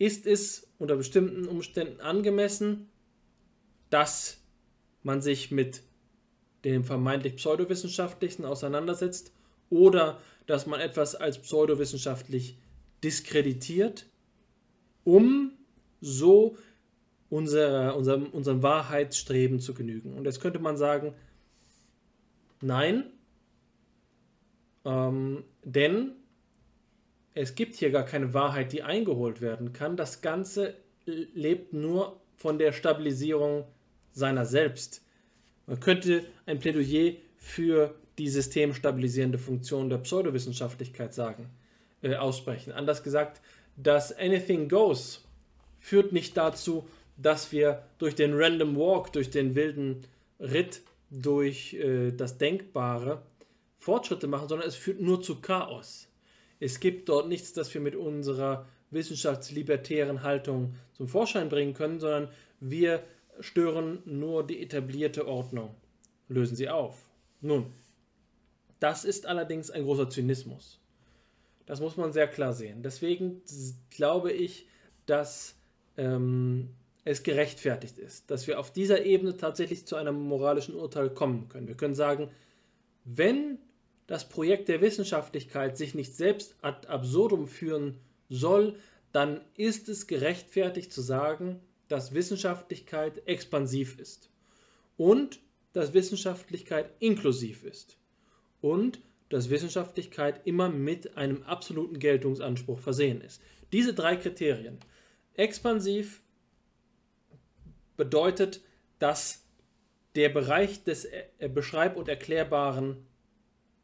ist 0.00 0.26
es 0.26 0.66
unter 0.78 0.96
bestimmten 0.96 1.46
Umständen 1.46 2.00
angemessen, 2.00 2.88
dass 3.90 4.40
man 5.02 5.20
sich 5.20 5.50
mit 5.50 5.82
dem 6.64 6.84
vermeintlich 6.84 7.36
pseudowissenschaftlichen 7.36 8.46
auseinandersetzt 8.46 9.32
oder 9.68 10.18
dass 10.46 10.66
man 10.66 10.80
etwas 10.80 11.14
als 11.14 11.38
pseudowissenschaftlich 11.38 12.56
diskreditiert, 13.04 14.06
um 15.04 15.52
so 16.00 16.56
unsere, 17.28 17.94
unserem, 17.94 18.26
unserem 18.26 18.62
Wahrheitsstreben 18.62 19.60
zu 19.60 19.74
genügen. 19.74 20.14
Und 20.14 20.24
jetzt 20.24 20.40
könnte 20.40 20.60
man 20.60 20.78
sagen, 20.78 21.14
nein, 22.62 23.04
ähm, 24.86 25.44
denn 25.62 26.12
es 27.34 27.54
gibt 27.54 27.76
hier 27.76 27.90
gar 27.90 28.04
keine 28.04 28.34
Wahrheit, 28.34 28.72
die 28.72 28.82
eingeholt 28.82 29.40
werden 29.40 29.72
kann. 29.72 29.96
Das 29.96 30.20
Ganze 30.20 30.74
lebt 31.06 31.72
nur 31.72 32.20
von 32.36 32.58
der 32.58 32.72
Stabilisierung 32.72 33.64
seiner 34.12 34.44
selbst. 34.44 35.02
Man 35.66 35.80
könnte 35.80 36.24
ein 36.46 36.58
Plädoyer 36.58 37.14
für 37.36 37.94
die 38.18 38.28
systemstabilisierende 38.28 39.38
Funktion 39.38 39.88
der 39.88 39.98
Pseudowissenschaftlichkeit 39.98 41.14
sagen, 41.14 41.48
äh, 42.02 42.16
aussprechen. 42.16 42.72
Anders 42.72 43.02
gesagt, 43.02 43.40
das 43.76 44.16
Anything 44.16 44.68
Goes 44.68 45.24
führt 45.78 46.12
nicht 46.12 46.36
dazu, 46.36 46.86
dass 47.16 47.52
wir 47.52 47.82
durch 47.98 48.14
den 48.14 48.34
Random 48.34 48.76
Walk, 48.76 49.12
durch 49.12 49.30
den 49.30 49.54
wilden 49.54 50.02
Ritt, 50.38 50.82
durch 51.10 51.74
äh, 51.74 52.12
das 52.12 52.38
Denkbare 52.38 53.22
Fortschritte 53.78 54.26
machen, 54.26 54.48
sondern 54.48 54.68
es 54.68 54.76
führt 54.76 55.00
nur 55.00 55.22
zu 55.22 55.40
Chaos. 55.40 56.09
Es 56.60 56.78
gibt 56.78 57.08
dort 57.08 57.28
nichts, 57.28 57.52
das 57.52 57.72
wir 57.74 57.80
mit 57.80 57.96
unserer 57.96 58.68
wissenschaftslibertären 58.90 60.22
Haltung 60.22 60.74
zum 60.92 61.08
Vorschein 61.08 61.48
bringen 61.48 61.74
können, 61.74 62.00
sondern 62.00 62.28
wir 62.60 63.02
stören 63.40 64.02
nur 64.04 64.46
die 64.46 64.62
etablierte 64.62 65.26
Ordnung, 65.26 65.74
lösen 66.28 66.56
sie 66.56 66.68
auf. 66.68 67.08
Nun, 67.40 67.72
das 68.78 69.04
ist 69.04 69.26
allerdings 69.26 69.70
ein 69.70 69.84
großer 69.84 70.10
Zynismus. 70.10 70.80
Das 71.66 71.80
muss 71.80 71.96
man 71.96 72.12
sehr 72.12 72.28
klar 72.28 72.52
sehen. 72.52 72.82
Deswegen 72.82 73.40
glaube 73.90 74.32
ich, 74.32 74.66
dass 75.06 75.54
ähm, 75.96 76.70
es 77.04 77.22
gerechtfertigt 77.22 77.98
ist, 77.98 78.30
dass 78.30 78.46
wir 78.46 78.58
auf 78.60 78.72
dieser 78.72 79.04
Ebene 79.04 79.36
tatsächlich 79.36 79.86
zu 79.86 79.96
einem 79.96 80.20
moralischen 80.20 80.74
Urteil 80.74 81.10
kommen 81.10 81.48
können. 81.48 81.68
Wir 81.68 81.76
können 81.76 81.94
sagen, 81.94 82.30
wenn 83.04 83.58
das 84.10 84.28
Projekt 84.28 84.68
der 84.68 84.80
Wissenschaftlichkeit 84.80 85.78
sich 85.78 85.94
nicht 85.94 86.16
selbst 86.16 86.56
ad 86.62 86.88
absurdum 86.88 87.46
führen 87.46 87.96
soll, 88.28 88.74
dann 89.12 89.40
ist 89.56 89.88
es 89.88 90.08
gerechtfertigt 90.08 90.92
zu 90.92 91.00
sagen, 91.00 91.60
dass 91.86 92.12
Wissenschaftlichkeit 92.12 93.22
expansiv 93.28 94.00
ist 94.00 94.28
und 94.96 95.38
dass 95.74 95.94
Wissenschaftlichkeit 95.94 96.92
inklusiv 96.98 97.62
ist 97.62 97.98
und 98.60 99.00
dass 99.28 99.48
Wissenschaftlichkeit 99.48 100.44
immer 100.44 100.68
mit 100.68 101.16
einem 101.16 101.44
absoluten 101.44 102.00
Geltungsanspruch 102.00 102.80
versehen 102.80 103.20
ist. 103.20 103.40
Diese 103.72 103.94
drei 103.94 104.16
Kriterien, 104.16 104.80
expansiv, 105.34 106.20
bedeutet, 107.96 108.60
dass 108.98 109.44
der 110.16 110.30
Bereich 110.30 110.82
des 110.82 111.06
Beschreib- 111.54 111.96
und 111.96 112.08
Erklärbaren 112.08 113.06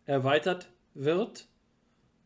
erweitert 0.06 0.68
wird. 0.94 1.48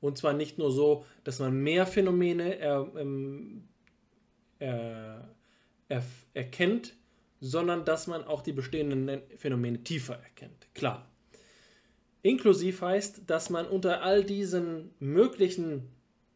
Und 0.01 0.17
zwar 0.17 0.33
nicht 0.33 0.59
nur 0.59 0.71
so, 0.71 1.05
dass 1.25 1.41
man 1.41 1.55
mehr 1.63 1.87
Phänomene 1.87 2.59
er, 2.59 2.91
ähm, 2.97 3.69
er, 4.59 5.29
er, 5.89 6.03
erkennt, 6.33 6.95
sondern 7.41 7.85
dass 7.85 8.07
man 8.07 8.25
auch 8.25 8.43
die 8.43 8.53
bestehenden 8.53 9.23
Phänomene 9.37 9.83
tiefer 9.83 10.15
erkennt. 10.15 10.69
Klar. 10.75 11.11
Inklusiv 12.23 12.83
heißt, 12.83 13.23
dass 13.27 13.51
man 13.51 13.67
unter 13.67 14.03
all 14.03 14.25
diesen 14.25 14.95
möglichen 14.99 15.89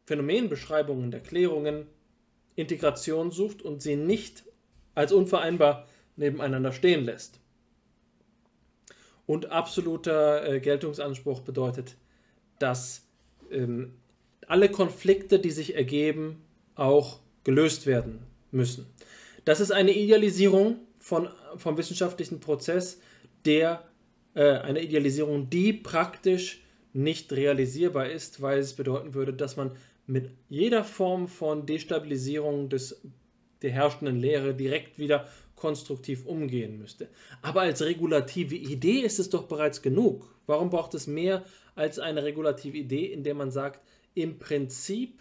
Phänomenbeschreibungen 0.07 1.05
und 1.05 1.15
Erklärungen 1.15 1.87
Integration 2.57 3.31
sucht 3.31 3.63
und 3.63 3.83
sie 3.83 3.97
nicht 3.97 4.45
als 4.95 5.13
unvereinbar 5.13 5.89
nebeneinander 6.17 6.73
stehen 6.73 7.05
lässt. 7.05 7.41
Und 9.27 9.51
absoluter 9.51 10.47
äh, 10.47 10.61
Geltungsanspruch 10.61 11.41
bedeutet, 11.41 11.97
dass 12.59 13.07
ähm, 13.51 13.95
alle 14.47 14.69
Konflikte, 14.69 15.39
die 15.39 15.51
sich 15.51 15.75
ergeben, 15.75 16.45
auch 16.75 17.21
gelöst 17.45 17.87
werden 17.87 18.21
müssen. 18.51 18.87
Das 19.45 19.61
ist 19.61 19.71
eine 19.71 19.93
Idealisierung 19.93 20.79
von, 20.99 21.29
vom 21.57 21.77
wissenschaftlichen 21.77 22.41
Prozess, 22.41 23.01
der 23.45 23.85
äh, 24.35 24.43
eine 24.43 24.83
Idealisierung, 24.83 25.51
die 25.51 25.73
praktisch 25.73 26.63
nicht 26.93 27.33
realisierbar 27.33 28.09
ist, 28.09 28.41
weil 28.41 28.59
es 28.59 28.75
bedeuten 28.75 29.15
würde, 29.15 29.33
dass 29.33 29.57
man 29.57 29.73
mit 30.07 30.31
jeder 30.49 30.85
Form 30.85 31.29
von 31.29 31.67
Destabilisierung 31.67 32.69
des 32.69 33.01
der 33.63 33.73
herrschenden 33.73 34.21
Lehre 34.21 34.55
direkt 34.55 34.99
wieder 34.99 35.27
konstruktiv 35.57 36.27
umgehen 36.27 36.79
müsste. 36.79 37.09
Aber 37.43 37.63
als 37.63 37.83
regulative 37.83 38.55
Idee 38.55 39.01
ist 39.01 39.19
es 39.19 39.31
doch 39.31 39.45
bereits 39.45 39.83
genug. 39.83 40.35
Warum 40.47 40.71
braucht 40.71 40.95
es 40.95 41.07
mehr 41.07 41.45
als 41.75 41.99
eine 41.99 42.23
regulative 42.25 42.77
Idee, 42.77 43.07
in 43.07 43.23
der 43.25 43.35
man 43.35 43.51
sagt, 43.51 43.81
im 44.15 44.39
Prinzip 44.39 45.21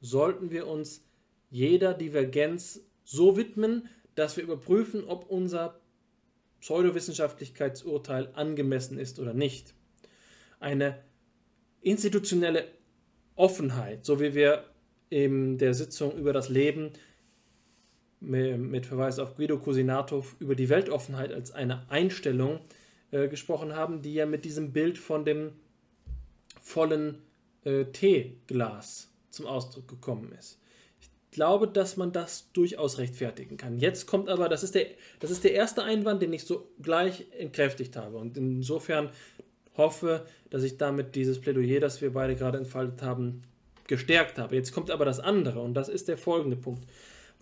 sollten 0.00 0.50
wir 0.50 0.66
uns 0.66 1.04
jeder 1.50 1.94
Divergenz 1.94 2.80
so 3.04 3.36
widmen, 3.36 3.88
dass 4.14 4.36
wir 4.36 4.44
überprüfen, 4.44 5.04
ob 5.04 5.30
unser 5.30 5.80
Pseudowissenschaftlichkeitsurteil 6.60 8.30
angemessen 8.34 8.98
ist 8.98 9.18
oder 9.18 9.34
nicht. 9.34 9.74
Eine 10.60 11.02
institutionelle 11.82 12.66
Offenheit, 13.34 14.04
so 14.04 14.20
wie 14.20 14.34
wir 14.34 14.64
in 15.10 15.58
der 15.58 15.74
Sitzung 15.74 16.16
über 16.16 16.32
das 16.32 16.48
Leben 16.48 16.92
mit 18.24 18.86
Verweis 18.86 19.18
auf 19.18 19.36
Guido 19.36 19.58
Cusinato 19.58 20.24
über 20.38 20.54
die 20.54 20.68
Weltoffenheit 20.68 21.32
als 21.32 21.52
eine 21.52 21.88
Einstellung 21.90 22.60
äh, 23.10 23.28
gesprochen 23.28 23.74
haben, 23.74 24.02
die 24.02 24.14
ja 24.14 24.26
mit 24.26 24.44
diesem 24.44 24.72
Bild 24.72 24.98
von 24.98 25.24
dem 25.24 25.52
vollen 26.60 27.18
äh, 27.64 27.84
Teeglas 27.86 29.10
zum 29.30 29.46
Ausdruck 29.46 29.88
gekommen 29.88 30.32
ist. 30.38 30.58
Ich 31.00 31.10
glaube, 31.30 31.68
dass 31.68 31.96
man 31.96 32.12
das 32.12 32.50
durchaus 32.52 32.98
rechtfertigen 32.98 33.56
kann. 33.56 33.78
Jetzt 33.78 34.06
kommt 34.06 34.28
aber, 34.28 34.48
das 34.48 34.62
ist 34.62 34.74
der, 34.74 34.86
das 35.20 35.30
ist 35.30 35.44
der 35.44 35.52
erste 35.52 35.82
Einwand, 35.82 36.22
den 36.22 36.32
ich 36.32 36.44
so 36.44 36.68
gleich 36.80 37.26
entkräftigt 37.38 37.96
habe. 37.96 38.16
Und 38.16 38.36
insofern 38.36 39.10
hoffe, 39.76 40.26
dass 40.50 40.62
ich 40.62 40.78
damit 40.78 41.14
dieses 41.16 41.40
Plädoyer, 41.40 41.80
das 41.80 42.00
wir 42.00 42.12
beide 42.12 42.36
gerade 42.36 42.58
entfaltet 42.58 43.02
haben, 43.02 43.42
gestärkt 43.86 44.38
habe. 44.38 44.54
Jetzt 44.54 44.72
kommt 44.72 44.90
aber 44.90 45.04
das 45.04 45.20
andere 45.20 45.60
und 45.60 45.74
das 45.74 45.88
ist 45.88 46.08
der 46.08 46.16
folgende 46.16 46.56
Punkt. 46.56 46.84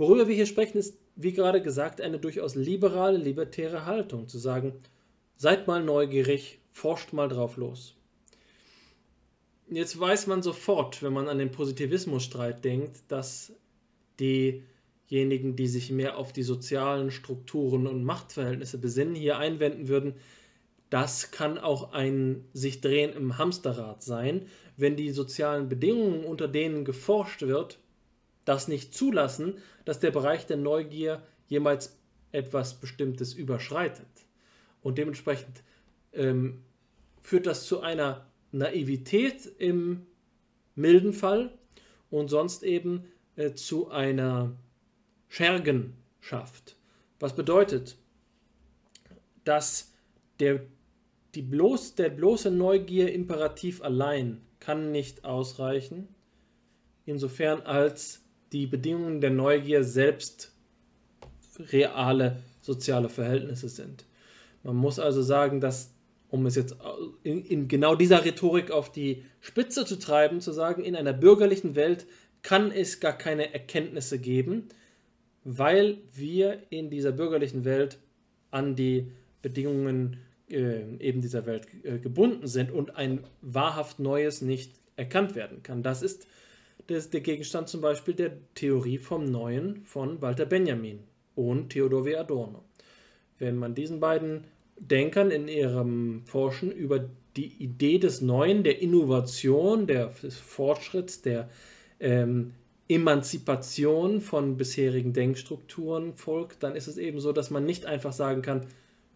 Worüber 0.02 0.26
wir 0.26 0.34
hier 0.34 0.46
sprechen, 0.46 0.78
ist, 0.78 0.98
wie 1.14 1.32
gerade 1.32 1.62
gesagt, 1.62 2.00
eine 2.00 2.18
durchaus 2.18 2.56
liberale, 2.56 3.18
libertäre 3.18 3.86
Haltung. 3.86 4.26
Zu 4.26 4.36
sagen, 4.38 4.72
seid 5.36 5.68
mal 5.68 5.84
neugierig, 5.84 6.58
forscht 6.72 7.12
mal 7.12 7.28
drauf 7.28 7.56
los. 7.56 7.94
Jetzt 9.70 10.00
weiß 10.00 10.26
man 10.26 10.42
sofort, 10.42 11.04
wenn 11.04 11.12
man 11.12 11.28
an 11.28 11.38
den 11.38 11.52
Positivismusstreit 11.52 12.64
denkt, 12.64 12.96
dass 13.06 13.52
diejenigen, 14.18 15.54
die 15.54 15.68
sich 15.68 15.92
mehr 15.92 16.18
auf 16.18 16.32
die 16.32 16.42
sozialen 16.42 17.12
Strukturen 17.12 17.86
und 17.86 18.02
Machtverhältnisse 18.02 18.78
besinnen, 18.78 19.14
hier 19.14 19.38
einwenden 19.38 19.86
würden, 19.86 20.14
das 20.90 21.30
kann 21.30 21.58
auch 21.58 21.92
ein 21.92 22.44
sich 22.52 22.80
drehen 22.80 23.12
im 23.12 23.38
Hamsterrad 23.38 24.02
sein, 24.02 24.46
wenn 24.76 24.96
die 24.96 25.10
sozialen 25.10 25.68
Bedingungen, 25.68 26.24
unter 26.24 26.48
denen 26.48 26.84
geforscht 26.84 27.42
wird, 27.42 27.78
das 28.44 28.68
nicht 28.68 28.94
zulassen, 28.94 29.58
dass 29.84 30.00
der 30.00 30.10
Bereich 30.10 30.46
der 30.46 30.56
Neugier 30.56 31.22
jemals 31.48 31.98
etwas 32.32 32.74
Bestimmtes 32.74 33.34
überschreitet. 33.34 34.06
Und 34.82 34.98
dementsprechend 34.98 35.62
ähm, 36.12 36.62
führt 37.20 37.46
das 37.46 37.66
zu 37.66 37.80
einer 37.80 38.26
Naivität 38.50 39.46
im 39.58 40.06
milden 40.74 41.12
Fall 41.12 41.56
und 42.10 42.28
sonst 42.28 42.62
eben 42.62 43.04
äh, 43.36 43.52
zu 43.54 43.90
einer 43.90 44.52
Schergenschaft. 45.28 46.76
Was 47.20 47.34
bedeutet, 47.36 47.96
dass 49.44 49.92
der, 50.40 50.60
die 51.34 51.42
bloß, 51.42 51.94
der 51.94 52.10
bloße 52.10 52.50
Neugier-Imperativ 52.50 53.82
allein 53.82 54.40
kann 54.60 54.90
nicht 54.90 55.24
ausreichen, 55.24 56.08
insofern 57.06 57.62
als 57.62 58.21
die 58.52 58.66
Bedingungen 58.66 59.20
der 59.20 59.30
Neugier 59.30 59.84
selbst 59.84 60.52
reale 61.58 62.42
soziale 62.60 63.08
Verhältnisse 63.08 63.68
sind. 63.68 64.04
Man 64.62 64.76
muss 64.76 64.98
also 64.98 65.22
sagen, 65.22 65.60
dass, 65.60 65.92
um 66.28 66.46
es 66.46 66.54
jetzt 66.54 66.76
in, 67.24 67.44
in, 67.44 67.68
genau 67.68 67.94
dieser 67.94 68.24
Rhetorik 68.24 68.70
auf 68.70 68.92
die 68.92 69.24
Spitze 69.40 69.84
zu 69.84 69.98
treiben, 69.98 70.40
zu 70.40 70.52
sagen, 70.52 70.84
in 70.84 70.96
einer 70.96 71.12
bürgerlichen 71.12 71.74
Welt 71.74 72.06
kann 72.42 72.70
es 72.70 73.00
gar 73.00 73.16
keine 73.16 73.52
Erkenntnisse 73.52 74.18
geben, 74.18 74.68
weil 75.44 75.98
wir 76.12 76.62
in 76.70 76.90
dieser 76.90 77.12
bürgerlichen 77.12 77.64
Welt 77.64 77.98
an 78.50 78.76
die 78.76 79.10
Bedingungen 79.40 80.18
äh, 80.48 80.82
eben 80.98 81.20
dieser 81.20 81.46
Welt 81.46 81.66
äh, 81.82 81.98
gebunden 81.98 82.46
sind 82.46 82.70
und 82.70 82.96
ein 82.96 83.24
wahrhaft 83.40 83.98
Neues 83.98 84.42
nicht 84.42 84.72
erkannt 84.96 85.34
werden 85.34 85.62
kann. 85.62 85.82
Das 85.82 86.02
ist 86.02 86.26
das, 86.86 87.10
der 87.10 87.20
Gegenstand 87.20 87.68
zum 87.68 87.80
Beispiel 87.80 88.14
der 88.14 88.32
Theorie 88.54 88.98
vom 88.98 89.24
Neuen 89.24 89.84
von 89.84 90.20
Walter 90.20 90.46
Benjamin 90.46 91.00
und 91.34 91.70
Theodor 91.70 92.04
W. 92.04 92.16
Adorno. 92.16 92.64
Wenn 93.38 93.56
man 93.56 93.74
diesen 93.74 94.00
beiden 94.00 94.44
Denkern 94.76 95.30
in 95.30 95.48
ihrem 95.48 96.22
Forschen 96.26 96.70
über 96.70 97.08
die 97.36 97.62
Idee 97.62 97.98
des 97.98 98.20
Neuen, 98.20 98.62
der 98.62 98.82
Innovation, 98.82 99.86
der, 99.86 100.08
des 100.22 100.36
Fortschritts, 100.36 101.22
der 101.22 101.48
ähm, 102.00 102.52
Emanzipation 102.88 104.20
von 104.20 104.56
bisherigen 104.56 105.12
Denkstrukturen 105.12 106.14
folgt, 106.14 106.62
dann 106.62 106.76
ist 106.76 106.88
es 106.88 106.98
eben 106.98 107.20
so, 107.20 107.32
dass 107.32 107.50
man 107.50 107.64
nicht 107.64 107.86
einfach 107.86 108.12
sagen 108.12 108.42
kann, 108.42 108.66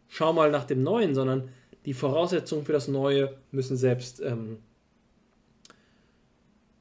schau 0.08 0.32
mal 0.32 0.50
nach 0.50 0.64
dem 0.64 0.82
Neuen, 0.82 1.14
sondern 1.14 1.48
die 1.84 1.94
Voraussetzungen 1.94 2.64
für 2.64 2.72
das 2.72 2.88
Neue 2.88 3.36
müssen 3.52 3.76
selbst 3.76 4.20
ähm, 4.20 4.58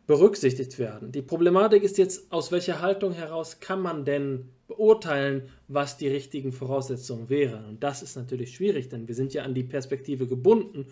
berücksichtigt 0.08 0.78
werden. 0.78 1.12
Die 1.12 1.22
Problematik 1.22 1.84
ist 1.84 1.98
jetzt, 1.98 2.32
aus 2.32 2.52
welcher 2.52 2.82
Haltung 2.82 3.14
heraus 3.14 3.60
kann 3.60 3.82
man 3.82 4.06
denn 4.06 4.50
beurteilen, 4.68 5.50
was 5.68 5.98
die 5.98 6.08
richtigen 6.08 6.52
Voraussetzungen 6.52 7.30
wären. 7.30 7.66
Und 7.66 7.84
das 7.84 8.04
ist 8.04 8.16
natürlich 8.16 8.56
schwierig, 8.56 8.90
denn 8.90 9.08
wir 9.08 9.16
sind 9.16 9.34
ja 9.34 9.44
an 9.44 9.54
die 9.56 9.64
Perspektive 9.64 10.28
gebunden 10.28 10.86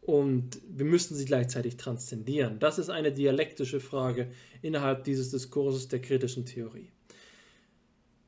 und 0.00 0.60
wir 0.68 0.84
müssen 0.84 1.14
sie 1.14 1.24
gleichzeitig 1.24 1.76
transzendieren. 1.76 2.58
Das 2.58 2.78
ist 2.78 2.90
eine 2.90 3.12
dialektische 3.12 3.80
Frage 3.80 4.28
innerhalb 4.62 5.04
dieses 5.04 5.30
Diskurses 5.30 5.88
der 5.88 6.00
kritischen 6.00 6.44
Theorie. 6.44 6.90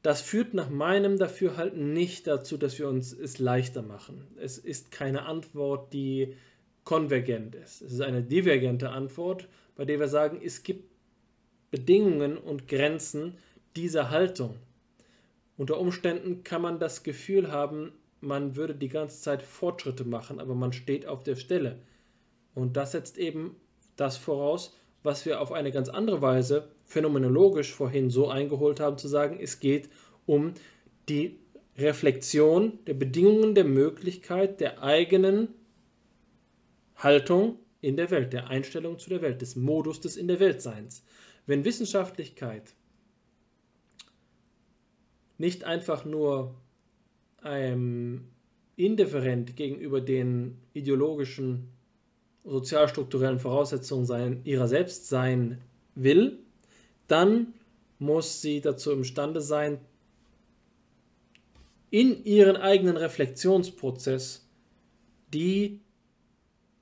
Das 0.02 0.20
führt 0.22 0.54
nach 0.54 0.70
meinem 0.70 1.18
Dafürhalten 1.18 1.92
nicht 1.92 2.26
dazu, 2.26 2.56
dass 2.56 2.78
wir 2.78 2.88
uns 2.88 3.12
es 3.12 3.38
leichter 3.38 3.82
machen. 3.82 4.24
Es 4.40 4.56
ist 4.56 4.90
keine 4.90 5.26
Antwort, 5.26 5.92
die 5.92 6.34
konvergent 6.84 7.56
ist. 7.56 7.82
Es 7.82 7.92
ist 7.92 8.00
eine 8.00 8.22
divergente 8.22 8.90
Antwort, 8.90 9.48
bei 9.76 9.84
der 9.84 10.00
wir 10.00 10.08
sagen, 10.08 10.40
es 10.42 10.62
gibt 10.62 10.90
Bedingungen 11.70 12.38
und 12.38 12.68
Grenzen 12.68 13.38
dieser 13.76 14.10
Haltung. 14.10 14.56
Unter 15.56 15.78
Umständen 15.78 16.42
kann 16.44 16.62
man 16.62 16.78
das 16.78 17.02
Gefühl 17.02 17.52
haben, 17.52 17.92
man 18.20 18.56
würde 18.56 18.74
die 18.74 18.88
ganze 18.88 19.20
Zeit 19.20 19.42
Fortschritte 19.42 20.04
machen, 20.04 20.40
aber 20.40 20.54
man 20.54 20.72
steht 20.72 21.06
auf 21.06 21.22
der 21.22 21.36
Stelle. 21.36 21.78
Und 22.54 22.76
das 22.76 22.92
setzt 22.92 23.18
eben 23.18 23.56
das 23.96 24.16
voraus, 24.16 24.74
was 25.02 25.24
wir 25.26 25.40
auf 25.40 25.52
eine 25.52 25.70
ganz 25.70 25.88
andere 25.88 26.20
Weise 26.22 26.68
phänomenologisch 26.84 27.72
vorhin 27.72 28.10
so 28.10 28.28
eingeholt 28.28 28.80
haben, 28.80 28.98
zu 28.98 29.08
sagen, 29.08 29.38
es 29.40 29.60
geht 29.60 29.88
um 30.24 30.54
die 31.08 31.38
Reflexion 31.78 32.78
der 32.86 32.94
Bedingungen 32.94 33.54
der 33.54 33.64
Möglichkeit 33.64 34.60
der 34.60 34.82
eigenen 34.82 35.48
Haltung 36.96 37.58
in 37.80 37.96
der 37.96 38.10
Welt, 38.10 38.32
der 38.32 38.48
Einstellung 38.48 38.98
zu 38.98 39.10
der 39.10 39.22
Welt, 39.22 39.42
des 39.42 39.56
Modus 39.56 40.00
des 40.00 40.16
In 40.16 40.28
der 40.28 40.40
Weltseins. 40.40 41.04
Wenn 41.46 41.64
Wissenschaftlichkeit 41.64 42.74
nicht 45.38 45.64
einfach 45.64 46.04
nur 46.04 46.54
ähm, 47.44 48.28
indifferent 48.76 49.56
gegenüber 49.56 50.00
den 50.00 50.58
ideologischen, 50.72 51.68
sozialstrukturellen 52.44 53.38
Voraussetzungen 53.38 54.06
sein, 54.06 54.40
ihrer 54.44 54.68
selbst 54.68 55.08
sein 55.08 55.60
will, 55.94 56.38
dann 57.08 57.54
muss 57.98 58.42
sie 58.42 58.60
dazu 58.60 58.92
imstande 58.92 59.40
sein, 59.40 59.78
in 61.90 62.24
ihren 62.24 62.56
eigenen 62.56 62.96
Reflexionsprozess 62.96 64.46
die 65.32 65.80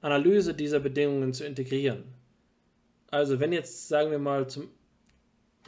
Analyse 0.04 0.52
dieser 0.52 0.80
Bedingungen 0.80 1.32
zu 1.32 1.46
integrieren. 1.46 2.04
Also 3.10 3.40
wenn 3.40 3.54
jetzt, 3.54 3.88
sagen 3.88 4.10
wir 4.10 4.18
mal, 4.18 4.46
zum, 4.50 4.68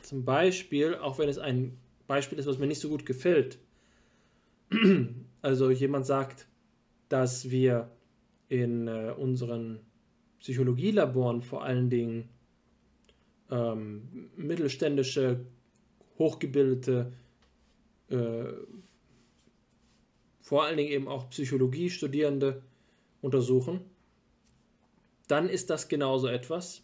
zum 0.03 0.27
Beispiel, 0.27 0.95
auch 0.95 1.19
wenn 1.19 1.31
es 1.31 1.39
ein 1.39 1.79
Beispiel 2.07 2.39
ist, 2.39 2.47
was 2.47 2.59
mir 2.59 2.67
nicht 2.67 2.81
so 2.81 2.91
gut 2.91 3.07
gefällt, 3.07 3.59
also 5.43 5.71
jemand 5.71 6.05
sagt, 6.05 6.49
dass 7.09 7.51
wir 7.51 7.91
in 8.51 8.89
äh, 8.89 9.15
unseren 9.17 9.81
Psychologielaboren 10.41 11.41
vor 11.41 11.65
allen 11.65 11.89
Dingen 11.89 12.29
ähm, 13.51 14.29
mittelständische, 14.37 15.47
hochgebildete, 16.19 17.11
äh, 18.11 18.53
vor 20.43 20.65
allen 20.65 20.77
Dingen 20.77 20.91
eben 20.91 21.09
auch 21.09 21.31
Psychologiestudierende 21.31 22.63
untersuchen 23.23 23.96
dann 25.29 25.49
ist 25.49 25.71
das 25.71 25.89
genauso 25.89 26.29
etwas, 26.29 26.83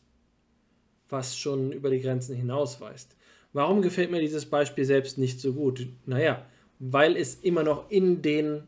was 1.09 1.39
schon 1.39 1.73
über 1.73 1.91
die 1.91 2.01
Grenzen 2.01 2.35
hinausweist. 2.35 3.17
Warum 3.53 3.83
gefällt 3.83 4.11
mir 4.11 4.21
dieses 4.21 4.47
Beispiel 4.47 4.85
selbst 4.85 5.19
nicht 5.19 5.41
so 5.41 5.53
gut? 5.53 5.87
Naja, 6.07 6.47
weil 6.79 7.17
es 7.17 7.35
immer 7.37 7.63
noch 7.63 7.91
in 7.91 8.23
den 8.23 8.65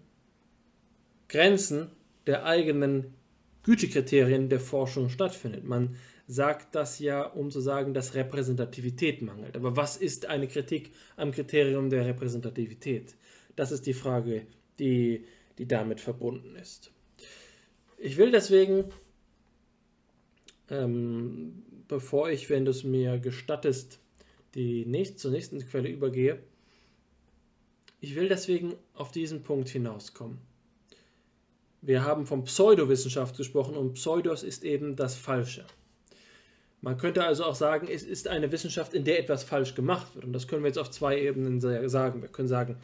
Grenzen 1.28 1.90
der 2.26 2.44
eigenen 2.44 3.14
Gütekriterien 3.62 4.48
der 4.50 4.60
Forschung 4.60 5.08
stattfindet. 5.08 5.64
Man 5.64 5.96
sagt 6.26 6.74
das 6.74 6.98
ja, 6.98 7.22
um 7.22 7.50
zu 7.50 7.60
sagen, 7.60 7.94
dass 7.94 8.14
Repräsentativität 8.14 9.22
mangelt. 9.22 9.56
Aber 9.56 9.76
was 9.76 9.96
ist 9.96 10.26
eine 10.26 10.48
Kritik 10.48 10.92
am 11.16 11.32
Kriterium 11.32 11.90
der 11.90 12.06
Repräsentativität? 12.06 13.14
Das 13.56 13.72
ist 13.72 13.86
die 13.86 13.94
Frage, 13.94 14.46
die, 14.78 15.24
die 15.58 15.66
damit 15.66 16.00
verbunden 16.00 16.56
ist. 16.56 16.92
Ich 17.98 18.16
will 18.16 18.30
deswegen 18.30 18.84
ähm, 20.70 21.62
bevor 21.88 22.30
ich, 22.30 22.50
wenn 22.50 22.64
du 22.64 22.70
es 22.70 22.84
mir 22.84 23.18
gestattest, 23.18 23.98
die 24.54 24.86
nächste, 24.86 25.16
zur 25.16 25.30
nächsten 25.30 25.58
Quelle 25.66 25.88
übergehe, 25.88 26.40
ich 28.00 28.14
will 28.14 28.28
deswegen 28.28 28.74
auf 28.94 29.10
diesen 29.10 29.42
Punkt 29.42 29.68
hinauskommen. 29.68 30.38
Wir 31.80 32.04
haben 32.04 32.26
von 32.26 32.44
Pseudowissenschaft 32.44 33.36
gesprochen 33.36 33.76
und 33.76 33.94
Pseudos 33.94 34.42
ist 34.42 34.64
eben 34.64 34.96
das 34.96 35.14
Falsche. 35.14 35.64
Man 36.84 36.98
könnte 36.98 37.24
also 37.24 37.44
auch 37.44 37.54
sagen, 37.54 37.88
es 37.90 38.02
ist 38.02 38.28
eine 38.28 38.52
Wissenschaft, 38.52 38.92
in 38.92 39.04
der 39.04 39.18
etwas 39.18 39.42
falsch 39.42 39.74
gemacht 39.74 40.14
wird. 40.14 40.26
Und 40.26 40.34
das 40.34 40.46
können 40.46 40.62
wir 40.62 40.68
jetzt 40.68 40.78
auf 40.78 40.90
zwei 40.90 41.18
Ebenen 41.18 41.58
sagen. 41.88 42.20
Wir 42.20 42.28
können 42.28 42.46
sagen, 42.46 42.76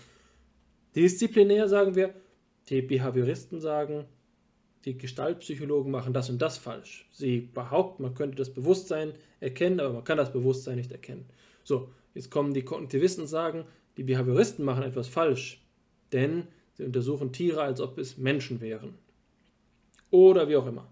disziplinär 0.97 1.69
sagen 1.69 1.95
wir, 1.95 2.15
die 2.71 2.81
Behavioristen 2.81 3.61
sagen, 3.61 4.07
die 4.85 4.97
Gestaltpsychologen 4.97 5.91
machen 5.91 6.13
das 6.13 6.31
und 6.31 6.41
das 6.41 6.59
falsch. 6.59 7.07
Sie 7.13 7.41
behaupten, 7.41 8.03
man 8.03 8.15
könnte 8.15 8.37
das 8.37 8.53
Bewusstsein 8.53 9.13
erkennen, 9.41 9.81
aber 9.81 9.93
man 9.93 10.05
kann 10.05 10.17
das 10.17 10.33
Bewusstsein 10.33 10.77
nicht 10.77 10.93
erkennen. 10.93 11.27
So, 11.65 11.91
jetzt 12.15 12.31
kommen 12.31 12.55
die 12.55 12.65
Kognitivisten 12.65 13.25
und 13.25 13.29
sagen, 13.29 13.65
die 13.97 14.05
Behavioristen 14.05 14.65
machen 14.65 14.83
etwas 14.83 15.09
falsch, 15.09 15.63
denn 16.13 16.47
sie 16.75 16.85
untersuchen 16.85 17.33
Tiere, 17.33 17.63
als 17.63 17.81
ob 17.81 17.99
es 17.99 18.17
Menschen 18.17 18.61
wären. 18.61 18.95
Oder 20.11 20.49
wie 20.49 20.57
auch 20.57 20.67
immer. 20.67 20.89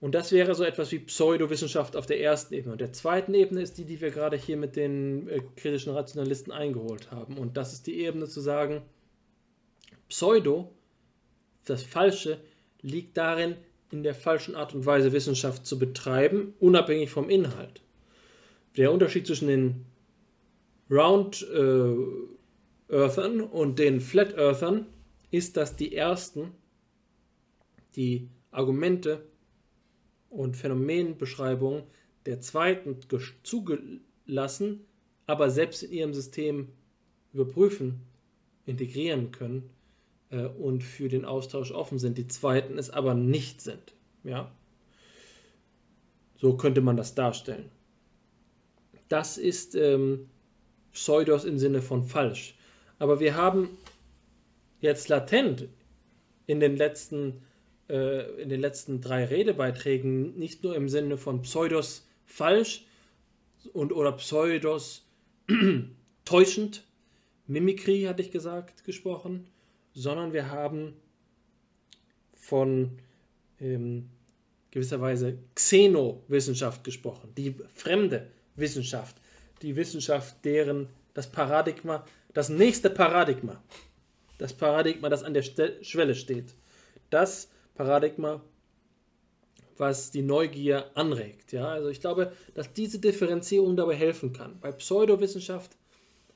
Und 0.00 0.16
das 0.16 0.32
wäre 0.32 0.54
so 0.56 0.64
etwas 0.64 0.90
wie 0.90 0.98
Pseudowissenschaft 0.98 1.94
auf 1.94 2.06
der 2.06 2.20
ersten 2.20 2.54
Ebene. 2.54 2.72
Und 2.72 2.80
der 2.80 2.92
zweiten 2.92 3.34
Ebene 3.34 3.62
ist 3.62 3.78
die, 3.78 3.84
die 3.84 4.00
wir 4.00 4.10
gerade 4.10 4.36
hier 4.36 4.56
mit 4.56 4.74
den 4.74 5.28
äh, 5.28 5.40
kritischen 5.56 5.92
Rationalisten 5.92 6.52
eingeholt 6.52 7.12
haben. 7.12 7.38
Und 7.38 7.56
das 7.56 7.72
ist 7.72 7.86
die 7.86 8.00
Ebene 8.00 8.26
zu 8.26 8.40
sagen, 8.40 8.82
Pseudo 10.08 10.72
das 11.64 11.82
Falsche 11.82 12.40
liegt 12.80 13.16
darin, 13.16 13.56
in 13.90 14.02
der 14.02 14.14
falschen 14.14 14.54
Art 14.54 14.74
und 14.74 14.86
Weise 14.86 15.12
Wissenschaft 15.12 15.66
zu 15.66 15.78
betreiben, 15.78 16.54
unabhängig 16.58 17.10
vom 17.10 17.28
Inhalt. 17.28 17.82
Der 18.76 18.90
Unterschied 18.90 19.26
zwischen 19.26 19.48
den 19.48 19.84
Round 20.90 21.46
äh, 21.52 22.94
Earthern 22.94 23.40
und 23.42 23.78
den 23.78 24.00
Flat 24.00 24.34
Earthern 24.36 24.86
ist, 25.30 25.56
dass 25.56 25.76
die 25.76 25.94
ersten 25.94 26.52
die 27.96 28.28
Argumente 28.50 29.22
und 30.30 30.56
Phänomenbeschreibungen 30.56 31.82
der 32.24 32.40
zweiten 32.40 32.96
zugelassen, 33.42 34.86
aber 35.26 35.50
selbst 35.50 35.82
in 35.82 35.92
ihrem 35.92 36.14
System 36.14 36.68
überprüfen, 37.34 38.00
integrieren 38.64 39.32
können 39.32 39.70
äh, 40.32 40.46
und 40.46 40.82
für 40.82 41.08
den 41.08 41.24
Austausch 41.24 41.70
offen 41.70 41.98
sind, 41.98 42.18
die 42.18 42.26
zweiten 42.26 42.78
es 42.78 42.90
aber 42.90 43.14
nicht 43.14 43.60
sind. 43.60 43.94
Ja? 44.24 44.50
So 46.36 46.56
könnte 46.56 46.80
man 46.80 46.96
das 46.96 47.14
darstellen. 47.14 47.70
Das 49.08 49.38
ist 49.38 49.74
ähm, 49.76 50.28
Pseudos 50.92 51.44
im 51.44 51.58
Sinne 51.58 51.82
von 51.82 52.02
falsch. 52.02 52.56
Aber 52.98 53.20
wir 53.20 53.36
haben 53.36 53.68
jetzt 54.80 55.08
latent 55.08 55.68
in 56.46 56.60
den 56.60 56.76
letzten, 56.76 57.42
äh, 57.88 58.40
in 58.40 58.48
den 58.48 58.60
letzten 58.60 59.00
drei 59.00 59.24
Redebeiträgen 59.24 60.38
nicht 60.38 60.64
nur 60.64 60.74
im 60.74 60.88
Sinne 60.88 61.18
von 61.18 61.42
Pseudos 61.42 62.06
falsch 62.24 62.86
und 63.72 63.92
oder 63.92 64.12
Pseudos 64.12 65.06
täuschend, 66.24 66.84
Mimikry 67.46 68.04
hatte 68.04 68.22
ich 68.22 68.30
gesagt, 68.30 68.84
gesprochen, 68.84 69.46
sondern 69.94 70.32
wir 70.32 70.50
haben 70.50 70.94
von 72.34 72.98
ähm, 73.60 74.10
gewisserweise 74.70 75.38
Xenowissenschaft 75.54 76.82
gesprochen, 76.82 77.32
die 77.36 77.54
fremde 77.74 78.28
Wissenschaft, 78.56 79.16
die 79.60 79.76
Wissenschaft, 79.76 80.44
deren 80.44 80.88
das 81.14 81.30
Paradigma, 81.30 82.04
das 82.32 82.48
nächste 82.48 82.90
Paradigma, 82.90 83.62
das 84.38 84.54
Paradigma, 84.54 85.08
das 85.08 85.22
an 85.22 85.34
der 85.34 85.42
Schwelle 85.42 86.14
steht, 86.14 86.54
das 87.10 87.48
Paradigma, 87.74 88.42
was 89.76 90.10
die 90.10 90.22
Neugier 90.22 90.90
anregt. 90.94 91.52
Ja? 91.52 91.68
Also 91.68 91.88
ich 91.88 92.00
glaube, 92.00 92.32
dass 92.54 92.72
diese 92.72 92.98
Differenzierung 92.98 93.76
dabei 93.76 93.94
helfen 93.94 94.32
kann. 94.32 94.58
Bei 94.60 94.72
Pseudowissenschaft 94.72 95.76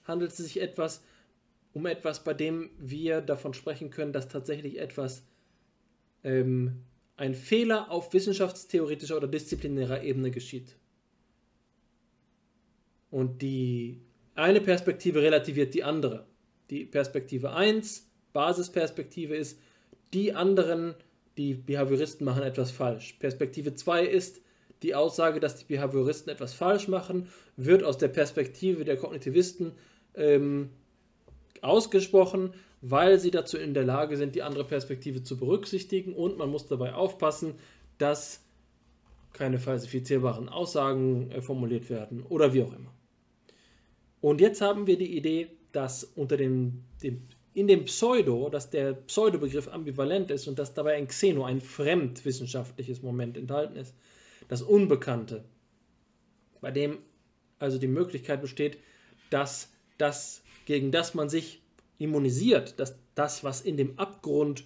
handelt 0.04 0.32
es 0.32 0.38
sich 0.38 0.60
etwas 0.60 1.02
um 1.76 1.84
etwas, 1.84 2.24
bei 2.24 2.32
dem 2.32 2.70
wir 2.78 3.20
davon 3.20 3.52
sprechen 3.52 3.90
können, 3.90 4.14
dass 4.14 4.28
tatsächlich 4.28 4.78
etwas 4.78 5.26
ähm, 6.24 6.84
ein 7.18 7.34
Fehler 7.34 7.90
auf 7.90 8.14
wissenschaftstheoretischer 8.14 9.14
oder 9.14 9.28
disziplinärer 9.28 10.02
Ebene 10.02 10.30
geschieht. 10.30 10.74
Und 13.10 13.42
die 13.42 14.00
eine 14.34 14.62
Perspektive 14.62 15.20
relativiert 15.20 15.74
die 15.74 15.84
andere. 15.84 16.26
Die 16.70 16.86
Perspektive 16.86 17.52
1, 17.52 18.10
Basisperspektive 18.32 19.36
ist, 19.36 19.60
die 20.14 20.32
anderen, 20.32 20.94
die 21.36 21.52
Behavioristen 21.52 22.24
machen 22.24 22.42
etwas 22.42 22.70
falsch. 22.70 23.18
Perspektive 23.18 23.74
2 23.74 24.06
ist, 24.06 24.40
die 24.82 24.94
Aussage, 24.94 25.40
dass 25.40 25.56
die 25.56 25.66
Behavioristen 25.66 26.32
etwas 26.32 26.54
falsch 26.54 26.88
machen, 26.88 27.28
wird 27.58 27.82
aus 27.82 27.98
der 27.98 28.08
Perspektive 28.08 28.86
der 28.86 28.96
Kognitivisten 28.96 29.72
ähm, 30.14 30.70
ausgesprochen 31.62 32.52
weil 32.88 33.18
sie 33.18 33.30
dazu 33.30 33.56
in 33.56 33.74
der 33.74 33.84
Lage 33.84 34.16
sind, 34.16 34.34
die 34.34 34.42
andere 34.42 34.64
Perspektive 34.64 35.22
zu 35.22 35.36
berücksichtigen 35.36 36.14
und 36.14 36.38
man 36.38 36.50
muss 36.50 36.68
dabei 36.68 36.94
aufpassen, 36.94 37.54
dass 37.98 38.44
keine 39.32 39.58
falsifizierbaren 39.58 40.48
Aussagen 40.48 41.30
äh, 41.30 41.42
formuliert 41.42 41.90
werden 41.90 42.22
oder 42.22 42.54
wie 42.54 42.62
auch 42.62 42.72
immer. 42.72 42.92
Und 44.20 44.40
jetzt 44.40 44.60
haben 44.60 44.86
wir 44.86 44.96
die 44.96 45.16
Idee, 45.16 45.48
dass 45.72 46.04
unter 46.04 46.36
dem, 46.36 46.84
dem 47.02 47.22
in 47.54 47.68
dem 47.68 47.86
Pseudo, 47.86 48.50
dass 48.50 48.68
der 48.68 48.92
Pseudobegriff 48.92 49.68
ambivalent 49.68 50.30
ist 50.30 50.46
und 50.46 50.58
dass 50.58 50.74
dabei 50.74 50.94
ein 50.96 51.08
Xeno, 51.08 51.44
ein 51.44 51.62
fremdwissenschaftliches 51.62 53.02
Moment 53.02 53.38
enthalten 53.38 53.76
ist, 53.76 53.94
das 54.48 54.60
Unbekannte, 54.60 55.44
bei 56.60 56.70
dem 56.70 56.98
also 57.58 57.78
die 57.78 57.88
Möglichkeit 57.88 58.42
besteht, 58.42 58.76
dass 59.30 59.70
das, 59.96 60.42
gegen 60.66 60.92
das 60.92 61.14
man 61.14 61.30
sich 61.30 61.62
immunisiert, 61.98 62.78
dass 62.78 62.96
das, 63.14 63.42
was 63.42 63.62
in 63.62 63.78
dem 63.78 63.98
Abgrund 63.98 64.64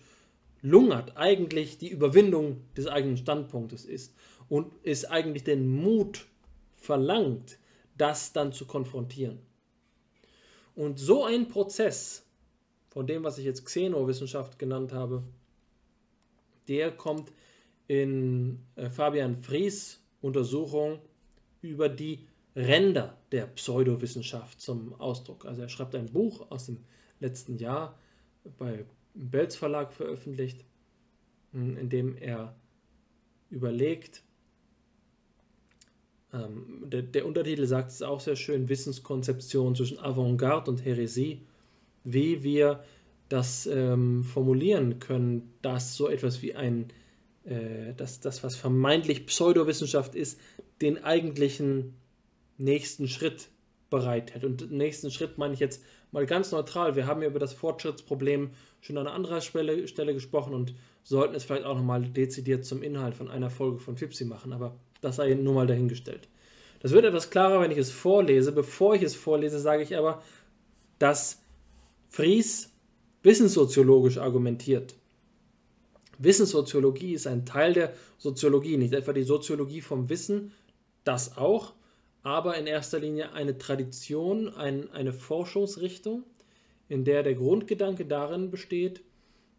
lungert, 0.63 1.17
eigentlich 1.17 1.79
die 1.79 1.89
Überwindung 1.89 2.63
des 2.77 2.89
eigenen 2.89 3.17
Standpunktes 3.17 3.85
ist 3.85 4.15
und 4.49 4.73
es 4.83 5.05
eigentlich 5.05 5.45
den 5.45 5.69
Mut 5.69 6.27
verlangt, 6.77 7.59
das 7.97 8.33
dann 8.33 8.53
zu 8.53 8.67
konfrontieren. 8.67 9.39
Und 10.75 10.99
so 10.99 11.25
ein 11.25 11.49
Prozess, 11.49 12.25
von 12.89 13.07
dem, 13.07 13.23
was 13.23 13.39
ich 13.39 13.45
jetzt 13.45 13.65
Xenowissenschaft 13.65 14.59
genannt 14.59 14.93
habe, 14.93 15.23
der 16.67 16.91
kommt 16.91 17.33
in 17.87 18.61
äh, 18.77 18.89
Fabian 18.89 19.37
Fries 19.37 20.01
Untersuchung 20.21 20.99
über 21.63 21.89
die 21.89 22.27
Ränder 22.57 23.17
der 23.33 23.47
Pseudowissenschaft 23.47 24.61
zum 24.61 24.95
Ausdruck. 25.01 25.45
Also 25.45 25.63
er 25.63 25.69
schreibt 25.69 25.95
ein 25.95 26.07
Buch 26.07 26.51
aus 26.51 26.67
dem 26.67 26.79
letzten 27.21 27.59
Jahr 27.59 27.99
bei 28.59 28.85
Belz 29.15 29.57
Verlag 29.57 29.93
veröffentlicht, 29.93 30.65
hm, 31.53 31.77
in 31.77 31.89
dem 31.89 32.17
er 32.17 32.55
überlegt, 33.51 34.23
ähm, 36.33 36.85
der, 36.87 37.03
der, 37.03 37.27
Untertitel 37.27 37.67
sagt 37.67 37.91
es 37.91 38.03
auch 38.03 38.21
sehr 38.21 38.37
schön, 38.37 38.69
Wissenskonzeption 38.69 39.75
zwischen 39.75 39.99
Avantgarde 39.99 40.71
und 40.71 40.85
Häresie, 40.85 41.43
wie 42.05 42.43
wir 42.43 42.85
das 43.29 43.67
ähm, 43.67 44.25
formulieren 44.25 44.99
können, 44.99 45.53
dass 45.63 45.97
so 45.97 46.09
etwas 46.09 46.43
wie 46.43 46.55
ein, 46.55 46.89
äh, 47.45 47.95
dass 47.97 48.21
das, 48.21 48.43
was 48.43 48.57
vermeintlich 48.57 49.27
Pseudowissenschaft 49.27 50.15
ist, 50.15 50.41
den 50.81 51.03
eigentlichen 51.03 51.95
nächsten 52.61 53.09
Schritt 53.09 53.49
bereithält. 53.91 54.45
Und 54.45 54.71
nächsten 54.71 55.11
Schritt 55.11 55.39
meine 55.39 55.55
ich 55.55 55.61
jetzt 55.61 55.83
mal 56.13 56.27
ganz 56.27 56.53
neutral. 56.53 56.97
Wir 56.97 57.07
haben 57.07 57.23
ja 57.23 57.29
über 57.29 57.39
das 57.39 57.53
Fortschrittsproblem 57.53 58.51
schon 58.81 58.99
an 58.99 59.07
anderer 59.07 59.41
Stelle, 59.41 59.89
Stelle 59.89 60.15
gesprochen 60.15 60.55
und 60.55 60.75
sollten 61.03 61.35
es 61.35 61.45
vielleicht 61.45 61.65
auch 61.65 61.77
nochmal 61.77 62.03
dezidiert 62.03 62.65
zum 62.65 62.83
Inhalt 62.83 63.15
von 63.15 63.29
einer 63.29 63.51
Folge 63.51 63.79
von 63.79 63.97
Fipsi 63.97 64.25
machen, 64.25 64.53
aber 64.53 64.77
das 65.01 65.17
sei 65.17 65.35
nur 65.35 65.55
mal 65.55 65.67
dahingestellt. 65.67 66.29
Das 66.81 66.93
wird 66.93 67.05
etwas 67.05 67.31
klarer, 67.31 67.61
wenn 67.61 67.71
ich 67.71 67.79
es 67.79 67.91
vorlese. 67.91 68.53
Bevor 68.53 68.95
ich 68.95 69.03
es 69.03 69.15
vorlese, 69.15 69.59
sage 69.59 69.83
ich 69.83 69.97
aber, 69.97 70.23
dass 70.99 71.43
Fries 72.09 72.73
wissenssoziologisch 73.23 74.19
argumentiert. 74.19 74.95
Wissenssoziologie 76.19 77.15
ist 77.15 77.27
ein 77.27 77.47
Teil 77.47 77.73
der 77.73 77.93
Soziologie, 78.19 78.77
nicht 78.77 78.93
etwa 78.93 79.13
die 79.13 79.23
Soziologie 79.23 79.81
vom 79.81 80.09
Wissen, 80.09 80.53
das 81.05 81.37
auch, 81.37 81.73
aber 82.23 82.57
in 82.57 82.67
erster 82.67 82.99
Linie 82.99 83.33
eine 83.33 83.59
Tradition, 83.59 84.49
ein, 84.55 84.91
eine 84.91 85.13
Forschungsrichtung, 85.13 86.25
in 86.89 87.05
der 87.05 87.23
der 87.23 87.35
Grundgedanke 87.35 88.05
darin 88.05 88.51
besteht, 88.51 89.03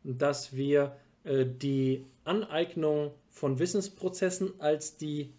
dass 0.04 0.56
wir 0.56 0.96
äh, 1.24 1.46
die 1.46 2.06
Aneignung 2.24 3.12
von 3.30 3.60
Wissensprozessen 3.60 4.60
als 4.60 4.98
die 4.98 5.34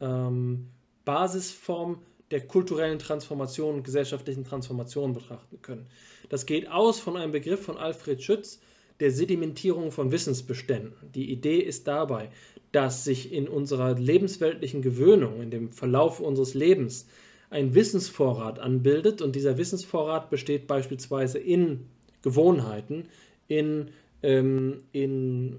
ähm, 0.00 0.68
Basisform 1.04 2.02
der 2.30 2.46
kulturellen 2.46 2.98
Transformation 2.98 3.76
und 3.76 3.82
gesellschaftlichen 3.82 4.44
Transformation 4.44 5.14
betrachten 5.14 5.62
können. 5.62 5.86
Das 6.28 6.44
geht 6.46 6.68
aus 6.68 6.98
von 6.98 7.16
einem 7.16 7.32
Begriff 7.32 7.62
von 7.62 7.76
Alfred 7.76 8.22
Schütz, 8.22 8.60
der 8.98 9.10
Sedimentierung 9.10 9.92
von 9.92 10.10
Wissensbeständen. 10.10 10.94
Die 11.12 11.30
Idee 11.30 11.58
ist 11.58 11.86
dabei, 11.86 12.30
dass 12.76 13.04
sich 13.04 13.32
in 13.32 13.48
unserer 13.48 13.98
lebensweltlichen 13.98 14.82
Gewöhnung, 14.82 15.40
in 15.40 15.50
dem 15.50 15.72
Verlauf 15.72 16.20
unseres 16.20 16.52
Lebens, 16.52 17.06
ein 17.48 17.74
Wissensvorrat 17.74 18.58
anbildet 18.58 19.22
und 19.22 19.34
dieser 19.34 19.56
Wissensvorrat 19.56 20.28
besteht 20.28 20.66
beispielsweise 20.66 21.38
in 21.38 21.86
Gewohnheiten, 22.20 23.08
in, 23.48 23.92
ähm, 24.22 24.82
in 24.92 25.54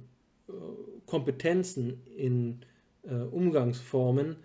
äh, 0.48 0.52
Kompetenzen, 1.07 2.03
in 2.15 2.60
äh, 3.02 3.15
Umgangsformen, 3.15 4.35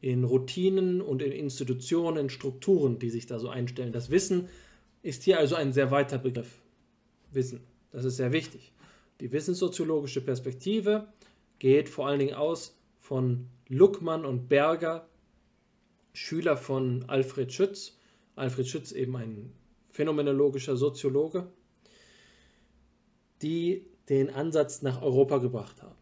in 0.00 0.24
Routinen 0.24 1.00
und 1.00 1.22
in 1.22 1.30
Institutionen, 1.30 2.16
in 2.16 2.30
Strukturen, 2.30 2.98
die 2.98 3.10
sich 3.10 3.26
da 3.26 3.38
so 3.38 3.48
einstellen. 3.48 3.92
Das 3.92 4.10
Wissen 4.10 4.48
ist 5.04 5.22
hier 5.22 5.38
also 5.38 5.54
ein 5.54 5.72
sehr 5.72 5.92
weiter 5.92 6.18
Begriff. 6.18 6.58
Wissen, 7.30 7.60
das 7.92 8.04
ist 8.04 8.16
sehr 8.16 8.32
wichtig. 8.32 8.72
Die 9.20 9.30
wissenssoziologische 9.30 10.20
Perspektive 10.20 11.06
geht 11.58 11.88
vor 11.88 12.06
allen 12.06 12.18
Dingen 12.18 12.34
aus 12.34 12.78
von 12.98 13.48
Luckmann 13.68 14.24
und 14.24 14.48
Berger, 14.48 15.08
Schüler 16.12 16.56
von 16.56 17.04
Alfred 17.08 17.52
Schütz. 17.52 17.98
Alfred 18.36 18.66
Schütz 18.66 18.92
eben 18.92 19.16
ein 19.16 19.52
phänomenologischer 19.90 20.76
Soziologe, 20.76 21.50
die 23.42 23.86
den 24.08 24.30
Ansatz 24.30 24.82
nach 24.82 25.02
Europa 25.02 25.38
gebracht 25.38 25.82
haben. 25.82 25.96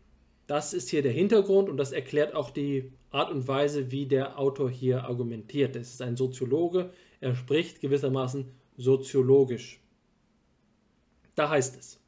Das 0.47 0.75
ist 0.75 0.91
hier 0.91 1.03
der 1.03 1.13
Hintergrund 1.13 1.69
und 1.69 1.77
das 1.77 1.93
erklärt 1.93 2.35
auch 2.35 2.51
die 2.51 2.93
Art 3.11 3.31
und 3.31 3.49
Weise, 3.49 3.91
wie 3.91 4.07
der 4.07 4.39
Autor 4.39 4.71
hier 4.71 5.05
argumentiert. 5.05 5.75
Es 5.75 5.95
ist 5.95 6.03
ein 6.03 6.17
Soziologe, 6.17 6.91
er 7.21 7.35
spricht 7.35 7.81
gewissermaßen 7.81 8.53
soziologisch. 8.77 9.81
Da 11.35 11.49
heißt 11.49 11.77
es, 11.77 12.01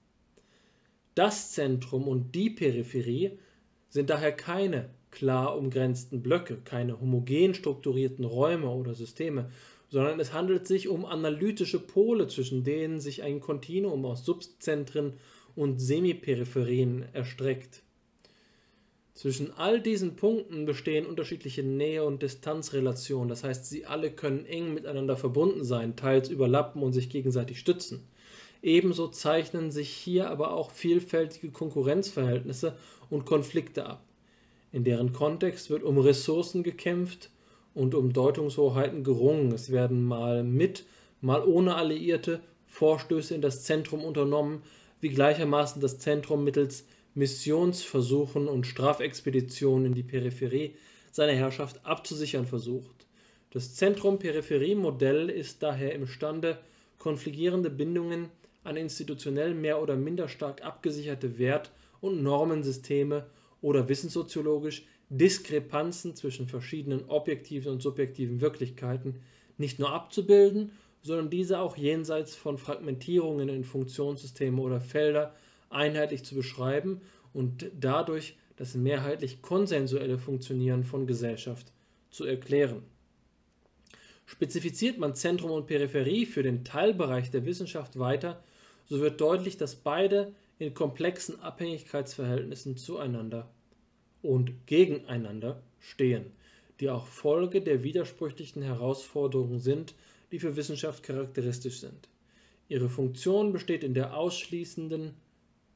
das 1.19 1.53
Zentrum 1.53 2.07
und 2.07 2.35
die 2.37 2.49
Peripherie 2.49 3.33
sind 3.89 4.09
daher 4.09 4.31
keine 4.31 4.91
klar 5.11 5.57
umgrenzten 5.59 6.23
Blöcke, 6.23 6.59
keine 6.65 7.01
homogen 7.01 7.55
strukturierten 7.55 8.25
Räume 8.25 8.71
oder 8.71 8.95
Systeme, 8.95 9.51
sondern 9.89 10.21
es 10.21 10.33
handelt 10.33 10.69
sich 10.69 10.87
um 10.87 11.05
analytische 11.05 11.81
Pole, 11.81 12.29
zwischen 12.29 12.63
denen 12.63 13.01
sich 13.01 13.23
ein 13.25 13.41
Kontinuum 13.41 14.05
aus 14.05 14.25
Subzentren 14.25 15.15
und 15.57 15.81
Semiperipherien 15.81 17.07
erstreckt. 17.13 17.83
Zwischen 19.15 19.51
all 19.51 19.81
diesen 19.81 20.15
Punkten 20.15 20.67
bestehen 20.67 21.05
unterschiedliche 21.05 21.65
Nähe- 21.65 22.05
und 22.05 22.23
Distanzrelationen, 22.23 23.29
das 23.29 23.43
heißt, 23.43 23.67
sie 23.67 23.87
alle 23.87 24.13
können 24.13 24.47
eng 24.47 24.73
miteinander 24.73 25.17
verbunden 25.17 25.65
sein, 25.65 25.97
teils 25.97 26.29
überlappen 26.29 26.81
und 26.83 26.93
sich 26.93 27.11
gegenseitig 27.11 27.59
stützen. 27.59 28.07
Ebenso 28.63 29.09
zeichnen 29.09 29.71
sich 29.71 29.91
hier 29.91 30.31
aber 30.31 30.53
auch 30.53 30.71
vielfältige 30.71 31.51
Konkurrenzverhältnisse 31.51 32.77
und 33.11 33.25
Konflikte 33.25 33.87
ab. 33.87 34.03
In 34.73 34.85
deren 34.85 35.13
Kontext 35.13 35.71
wird 35.71 35.83
um 35.83 35.99
Ressourcen 35.99 36.63
gekämpft 36.63 37.31
und 37.75 37.95
um 37.95 38.13
Deutungshoheiten 38.13 39.05
gerungen. 39.05 39.53
Es 39.53 39.71
werden 39.71 40.05
mal 40.05 40.43
mit, 40.43 40.85
mal 41.21 41.45
ohne 41.45 41.77
Alliierte 41.77 42.41
Vorstöße 42.67 43.35
in 43.35 43.41
das 43.41 43.63
Zentrum 43.65 44.05
unternommen, 44.05 44.63
wie 45.01 45.09
gleichermaßen 45.09 45.81
das 45.81 45.99
Zentrum 45.99 46.45
mittels 46.45 46.85
Missionsversuchen 47.15 48.49
und 48.49 48.67
Strafexpeditionen 48.67 49.87
in 49.87 49.95
die 49.95 50.03
Peripherie 50.03 50.75
seiner 51.11 51.33
Herrschaft 51.33 51.85
abzusichern 51.85 52.47
versucht. 52.47 53.07
Das 53.51 53.75
Zentrum-Peripherie-Modell 53.77 55.31
ist 55.31 55.63
daher 55.63 55.95
imstande, 55.95 56.59
konfligierende 56.99 57.71
Bindungen 57.71 58.29
an 58.69 58.77
institutionell 58.77 59.55
mehr 59.55 59.83
oder 59.83 59.97
minder 59.97 60.29
stark 60.29 60.65
abgesicherte 60.65 61.39
Wert- 61.39 61.73
und 62.01 62.23
Normensysteme 62.23 63.27
oder 63.61 63.89
wissenssoziologisch 63.89 64.85
Diskrepanzen 65.11 66.15
zwischen 66.15 66.47
verschiedenen 66.47 67.09
objektiven 67.09 67.73
und 67.73 67.83
subjektiven 67.83 68.41
Wirklichkeiten 68.41 69.17
nicht 69.57 69.79
nur 69.79 69.91
abzubilden, 69.91 70.73
sondern 71.03 71.31
diese 71.31 71.61
auch 71.61 71.77
jenseits 71.77 72.37
von 72.37 72.59
Fragmentierungen 72.59 73.49
in 73.49 73.65
Funktionssysteme 73.65 74.61
oder 74.61 74.81
Felder 74.81 75.35
einheitlich 75.71 76.25
zu 76.25 76.35
beschreiben 76.35 77.01
und 77.33 77.71
dadurch 77.79 78.37
das 78.57 78.75
mehrheitlich 78.75 79.41
konsensuelle 79.43 80.19
Funktionieren 80.19 80.85
von 80.85 81.07
Gesellschaft 81.07 81.73
zu 82.11 82.25
erklären. 82.25 82.83
Spezifiziert 84.27 84.99
man 84.99 85.15
Zentrum 85.15 85.53
und 85.53 85.67
Peripherie 85.67 86.27
für 86.27 86.43
den 86.43 86.65
Teilbereich 86.65 87.31
der 87.31 87.47
Wissenschaft 87.47 87.99
weiter, 87.99 88.43
so 88.89 89.01
wird 89.01 89.21
deutlich, 89.21 89.57
dass 89.57 89.77
beide 89.77 90.35
in 90.59 90.75
komplexen 90.75 91.41
Abhängigkeitsverhältnissen 91.41 92.77
zueinander 92.77 93.49
und 94.23 94.67
gegeneinander 94.67 95.63
stehen, 95.79 96.33
die 96.81 96.91
auch 96.91 97.07
Folge 97.07 97.61
der 97.61 97.83
widersprüchlichen 97.83 98.63
Herausforderungen 98.63 99.61
sind, 99.61 99.95
die 100.33 100.39
für 100.39 100.57
Wissenschaft 100.57 101.03
charakteristisch 101.03 101.81
sind. 101.81 102.09
Ihre 102.69 102.89
Funktion 102.89 103.53
besteht 103.53 103.85
in 103.85 103.95
der 103.95 104.17
ausschließenden 104.17 105.15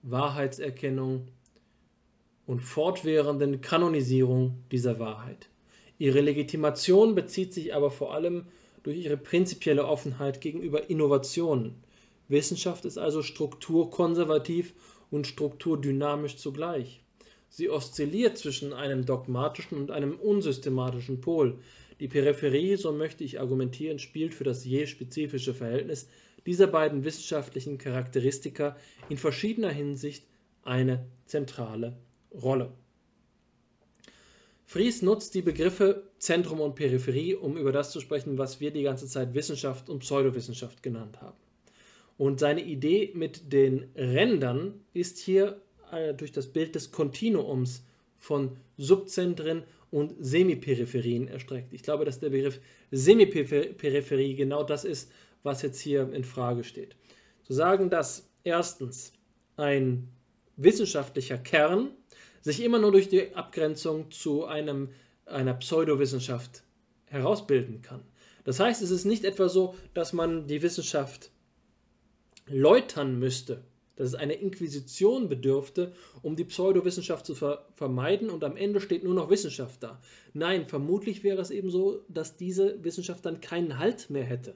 Wahrheitserkennung 0.03 1.29
und 2.47 2.61
fortwährenden 2.61 3.61
Kanonisierung 3.61 4.59
dieser 4.71 4.99
Wahrheit. 4.99 5.49
Ihre 5.99 6.21
Legitimation 6.21 7.15
bezieht 7.15 7.55
sich 7.55 7.75
aber 7.75 7.91
vor 7.91 8.13
allem 8.13 8.47
durch 8.83 8.99
ihre 8.99 9.17
prinzipielle 9.17 9.87
Offenheit 9.87 10.41
gegenüber 10.41 10.91
Innovationen. 10.91 11.83
Wissenschaft 12.29 12.85
ist 12.85 12.99
also 12.99 13.23
strukturkonservativ 13.23 14.75
und 15.11 15.27
strukturdynamisch 15.27 16.37
zugleich. 16.37 17.03
Sie 17.49 17.69
oszilliert 17.69 18.39
zwischen 18.39 18.73
einem 18.73 19.05
dogmatischen 19.05 19.77
und 19.79 19.91
einem 19.91 20.19
unsystematischen 20.19 21.21
Pol. 21.21 21.59
Die 22.01 22.09
Peripherie, 22.09 22.77
so 22.77 22.93
möchte 22.93 23.25
ich 23.25 23.41
argumentieren, 23.41 23.99
spielt 23.99 24.35
für 24.35 24.45
das 24.45 24.65
je 24.65 24.87
spezifische 24.87 25.53
Verhältnis 25.53 26.09
dieser 26.47 26.67
beiden 26.67 27.05
wissenschaftlichen 27.05 27.79
Charakteristika 27.79 28.77
in 29.09 29.19
verschiedener 29.19 29.71
Hinsicht 29.71 30.25
eine 30.63 31.07
zentrale 31.27 31.99
Rolle. 32.33 32.73
Fries 34.65 35.03
nutzt 35.03 35.35
die 35.35 35.43
Begriffe 35.43 36.11
Zentrum 36.19 36.61
und 36.61 36.75
Peripherie, 36.75 37.35
um 37.35 37.59
über 37.59 37.73
das 37.73 37.91
zu 37.91 38.01
sprechen, 38.01 38.39
was 38.39 38.61
wir 38.61 38.71
die 38.71 38.83
ganze 38.83 39.07
Zeit 39.07 39.35
Wissenschaft 39.35 39.91
und 39.91 39.99
Pseudowissenschaft 39.99 40.83
genannt 40.83 41.21
haben. 41.21 41.37
Und 42.19 42.41
seine 42.41 42.63
Idee 42.63 43.13
mit 43.15 43.53
den 43.53 43.89
Rändern 43.97 44.81
ist 44.93 45.19
hier 45.19 45.61
äh, 45.91 46.15
durch 46.15 46.33
das 46.33 46.47
Bild 46.47 46.75
des 46.75 46.93
Kontinuums 46.93 47.85
von 48.19 48.57
Subzentren 48.77 49.65
und 49.91 50.15
Semiperipherien 50.21 51.29
erstreckt. 51.29 51.73
Ich 51.73 51.83
glaube, 51.83 52.05
dass 52.05 52.21
der 52.21 52.31
Begriff 52.31 52.61
Semiperipherie 52.91 54.35
genau 54.35 54.63
das 54.63 54.85
ist, 54.85 55.11
was 55.43 55.63
jetzt 55.63 55.81
hier 55.81 56.13
in 56.13 56.25
Frage 56.25 56.65
steht. 56.65 56.97
Zu 57.45 57.53
sagen, 57.53 57.91
dass 57.91 58.31
erstens 58.45 59.13
ein 59.57 60.09
wissenschaftlicher 60.57 61.39
Kern 61.39 61.91
sich 62.41 62.63
immer 62.63 62.79
nur 62.79 62.93
durch 62.93 63.09
die 63.09 63.35
Abgrenzung 63.35 64.11
zu 64.11 64.45
einem, 64.47 64.91
einer 65.27 65.55
Pseudowissenschaft 65.55 66.63
herausbilden 67.07 67.83
kann. 67.83 68.03
Das 68.45 68.59
heißt, 68.59 68.83
es 68.83 68.91
ist 68.91 69.05
nicht 69.05 69.25
etwa 69.25 69.49
so, 69.49 69.75
dass 69.95 70.13
man 70.13 70.47
die 70.47 70.63
Wissenschaft 70.63 71.31
läutern 72.47 73.19
müsste, 73.19 73.65
dass 73.97 74.09
es 74.09 74.15
eine 74.15 74.35
Inquisition 74.35 75.29
bedürfte, 75.29 75.93
um 76.23 76.37
die 76.37 76.45
Pseudowissenschaft 76.45 77.27
zu 77.27 77.35
ver 77.35 77.67
vermeiden 77.75 78.31
und 78.31 78.45
am 78.45 78.57
Ende 78.57 78.81
steht 78.81 79.05
nur 79.05 79.15
noch 79.15 79.31
Wissenschaft 79.31 79.83
da. 79.83 80.01
Nein, 80.33 80.67
vermutlich 80.67 81.23
wäre 81.23 81.41
es 81.41 81.51
eben 81.51 81.71
so, 81.71 82.03
dass 82.09 82.37
diese 82.37 82.83
Wissenschaft 82.85 83.25
dann 83.27 83.41
keinen 83.41 83.79
Halt 83.79 84.11
mehr 84.11 84.25
hätte. 84.25 84.55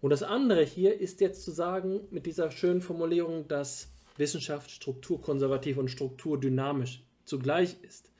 Und 0.00 0.10
das 0.10 0.22
andere 0.22 0.62
hier 0.62 1.00
ist 1.00 1.20
jetzt 1.20 1.42
zu 1.42 1.50
sagen, 1.50 2.00
mit 2.10 2.26
dieser 2.26 2.50
schönen 2.50 2.82
Formulierung, 2.82 3.48
dass 3.48 3.88
Wissenschaft 4.16 4.70
strukturkonservativ 4.70 5.78
und 5.78 5.90
strukturdynamisch 5.90 7.02
zugleich 7.24 7.76
ist. 7.82 8.10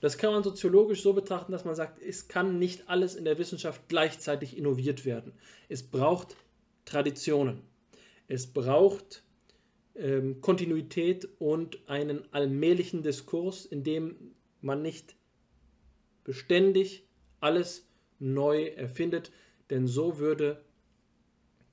Das 0.00 0.18
kann 0.18 0.32
man 0.32 0.42
soziologisch 0.42 1.02
so 1.02 1.12
betrachten, 1.12 1.52
dass 1.52 1.64
man 1.64 1.76
sagt, 1.76 2.02
es 2.02 2.26
kann 2.26 2.58
nicht 2.58 2.88
alles 2.88 3.14
in 3.14 3.24
der 3.24 3.38
Wissenschaft 3.38 3.82
gleichzeitig 3.88 4.56
innoviert 4.56 5.04
werden. 5.04 5.32
Es 5.68 5.82
braucht 5.82 6.36
Traditionen. 6.84 7.62
Es 8.26 8.46
braucht 8.46 9.22
ähm, 9.94 10.40
Kontinuität 10.40 11.28
und 11.38 11.88
einen 11.88 12.22
allmählichen 12.32 13.02
Diskurs, 13.02 13.64
in 13.64 13.84
dem 13.84 14.34
man 14.60 14.82
nicht 14.82 15.14
beständig 16.24 17.04
alles 17.40 17.86
neu 18.18 18.64
erfindet, 18.64 19.30
denn 19.70 19.86
so 19.86 20.18
würde 20.18 20.64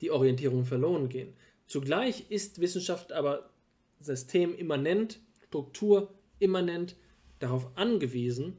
die 0.00 0.10
Orientierung 0.10 0.64
verloren 0.64 1.08
gehen. 1.08 1.34
Zugleich 1.66 2.30
ist 2.30 2.60
Wissenschaft 2.60 3.12
aber 3.12 3.50
systemimmanent, 4.00 5.20
strukturimmanent 5.46 6.96
darauf 7.38 7.70
angewiesen, 7.76 8.56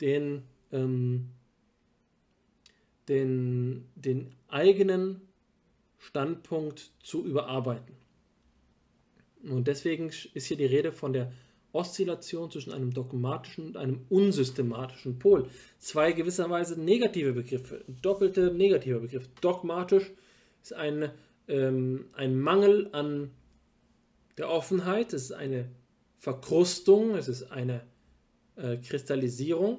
den, 0.00 0.42
ähm, 0.72 1.30
den, 3.08 3.88
den 3.94 4.34
eigenen 4.48 5.20
Standpunkt 5.98 6.92
zu 7.02 7.24
überarbeiten. 7.24 7.96
Und 9.42 9.68
deswegen 9.68 10.10
ist 10.34 10.46
hier 10.46 10.56
die 10.56 10.66
Rede 10.66 10.92
von 10.92 11.12
der 11.12 11.32
Oszillation 11.72 12.50
zwischen 12.50 12.72
einem 12.72 12.92
dogmatischen 12.92 13.66
und 13.66 13.76
einem 13.76 14.06
unsystematischen 14.08 15.18
Pol. 15.18 15.48
Zwei 15.78 16.12
gewisserweise 16.12 16.80
negative 16.80 17.32
Begriffe, 17.32 17.84
doppelte 18.00 18.52
negative 18.52 19.00
Begriff. 19.00 19.28
Dogmatisch 19.40 20.12
ist 20.66 20.72
ein, 20.72 21.10
ähm, 21.46 22.06
ein 22.14 22.40
Mangel 22.40 22.88
an 22.90 23.30
der 24.36 24.50
Offenheit, 24.50 25.12
es 25.12 25.24
ist 25.24 25.32
eine 25.32 25.70
Verkrustung, 26.18 27.14
es 27.14 27.28
ist 27.28 27.52
eine 27.52 27.82
äh, 28.56 28.76
Kristallisierung 28.78 29.78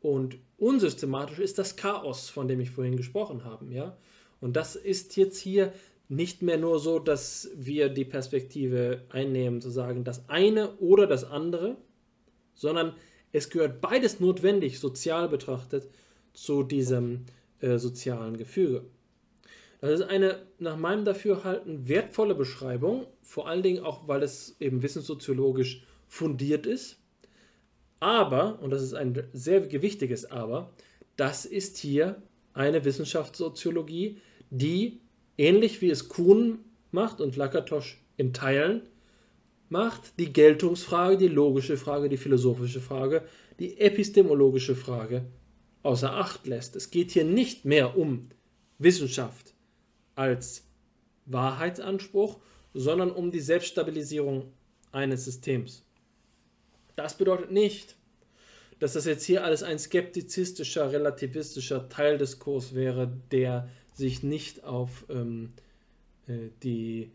und 0.00 0.38
unsystematisch 0.58 1.38
ist 1.38 1.58
das 1.58 1.76
Chaos, 1.76 2.28
von 2.28 2.48
dem 2.48 2.58
ich 2.58 2.72
vorhin 2.72 2.96
gesprochen 2.96 3.44
habe. 3.44 3.72
Ja? 3.72 3.96
Und 4.40 4.56
das 4.56 4.74
ist 4.74 5.16
jetzt 5.16 5.38
hier 5.38 5.72
nicht 6.08 6.42
mehr 6.42 6.58
nur 6.58 6.80
so, 6.80 6.98
dass 6.98 7.50
wir 7.54 7.88
die 7.88 8.04
Perspektive 8.04 9.04
einnehmen, 9.10 9.60
zu 9.60 9.70
sagen, 9.70 10.02
das 10.02 10.28
eine 10.28 10.76
oder 10.78 11.06
das 11.06 11.22
andere, 11.22 11.76
sondern 12.54 12.94
es 13.30 13.48
gehört 13.48 13.80
beides 13.80 14.18
notwendig, 14.18 14.80
sozial 14.80 15.28
betrachtet, 15.28 15.88
zu 16.32 16.64
diesem 16.64 17.26
äh, 17.60 17.78
sozialen 17.78 18.36
Gefüge. 18.36 18.84
Das 19.80 20.00
ist 20.00 20.02
eine 20.02 20.46
nach 20.58 20.76
meinem 20.76 21.04
Dafürhalten 21.04 21.88
wertvolle 21.88 22.34
Beschreibung, 22.34 23.06
vor 23.22 23.48
allen 23.48 23.62
Dingen 23.62 23.84
auch, 23.84 24.08
weil 24.08 24.22
es 24.22 24.56
eben 24.60 24.82
wissenssoziologisch 24.82 25.84
fundiert 26.06 26.66
ist. 26.66 26.98
Aber, 28.00 28.60
und 28.62 28.70
das 28.70 28.82
ist 28.82 28.94
ein 28.94 29.28
sehr 29.32 29.60
gewichtiges 29.60 30.30
Aber, 30.30 30.72
das 31.16 31.44
ist 31.44 31.78
hier 31.78 32.22
eine 32.52 32.84
Wissenschaftssoziologie, 32.84 34.18
die, 34.50 35.00
ähnlich 35.36 35.82
wie 35.82 35.90
es 35.90 36.08
Kuhn 36.08 36.58
macht 36.90 37.20
und 37.20 37.36
Lakatosch 37.36 38.02
in 38.16 38.32
Teilen 38.32 38.82
macht, 39.68 40.18
die 40.18 40.32
Geltungsfrage, 40.32 41.16
die 41.16 41.28
logische 41.28 41.76
Frage, 41.76 42.08
die 42.08 42.16
philosophische 42.16 42.80
Frage, 42.80 43.24
die 43.58 43.78
epistemologische 43.78 44.74
Frage 44.76 45.26
außer 45.82 46.12
Acht 46.12 46.46
lässt. 46.46 46.76
Es 46.76 46.90
geht 46.90 47.10
hier 47.10 47.24
nicht 47.24 47.64
mehr 47.64 47.96
um 47.96 48.28
Wissenschaft 48.78 49.45
als 50.16 50.64
Wahrheitsanspruch, 51.26 52.40
sondern 52.74 53.10
um 53.10 53.30
die 53.30 53.40
Selbststabilisierung 53.40 54.52
eines 54.92 55.24
Systems. 55.24 55.84
Das 56.96 57.16
bedeutet 57.16 57.52
nicht, 57.52 57.96
dass 58.78 58.94
das 58.94 59.06
jetzt 59.06 59.24
hier 59.24 59.44
alles 59.44 59.62
ein 59.62 59.78
skeptizistischer, 59.78 60.92
relativistischer 60.92 61.88
Teildiskurs 61.88 62.74
wäre, 62.74 63.12
der 63.30 63.68
sich 63.94 64.22
nicht 64.22 64.64
auf 64.64 65.06
ähm, 65.08 65.50
äh, 66.26 66.50
die 66.62 67.10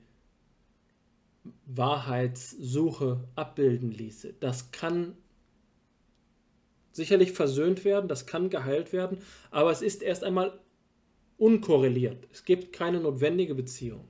Wahrheitssuche 1.66 3.24
abbilden 3.36 3.92
ließe. 3.92 4.34
Das 4.40 4.72
kann 4.72 5.16
sicherlich 6.92 7.32
versöhnt 7.32 7.86
werden, 7.86 8.08
das 8.08 8.26
kann 8.26 8.50
geheilt 8.50 8.94
werden, 8.94 9.20
aber 9.50 9.72
es 9.72 9.82
ist 9.82 10.04
erst 10.04 10.24
einmal 10.24 10.60
unkorreliert. 11.42 12.28
Es 12.32 12.46
gibt 12.46 12.72
keine 12.72 13.00
notwendige 13.00 13.56
Beziehung, 13.56 14.08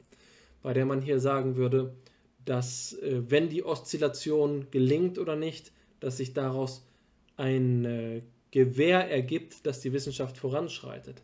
bei 0.61 0.73
der 0.73 0.85
man 0.85 1.01
hier 1.01 1.19
sagen 1.19 1.55
würde, 1.55 1.95
dass 2.43 2.93
äh, 2.93 3.21
wenn 3.27 3.47
die 3.47 3.63
Oszillation 3.63 4.67
gelingt 4.69 5.17
oder 5.17 5.37
nicht, 5.37 5.71
dass 6.01 6.17
sich 6.17 6.33
daraus 6.33 6.85
ein 7.37 7.85
äh, 7.85 8.21
Gewähr 8.51 9.09
ergibt, 9.09 9.65
dass 9.65 9.79
die 9.79 9.93
Wissenschaft 9.93 10.37
voranschreitet. 10.37 11.23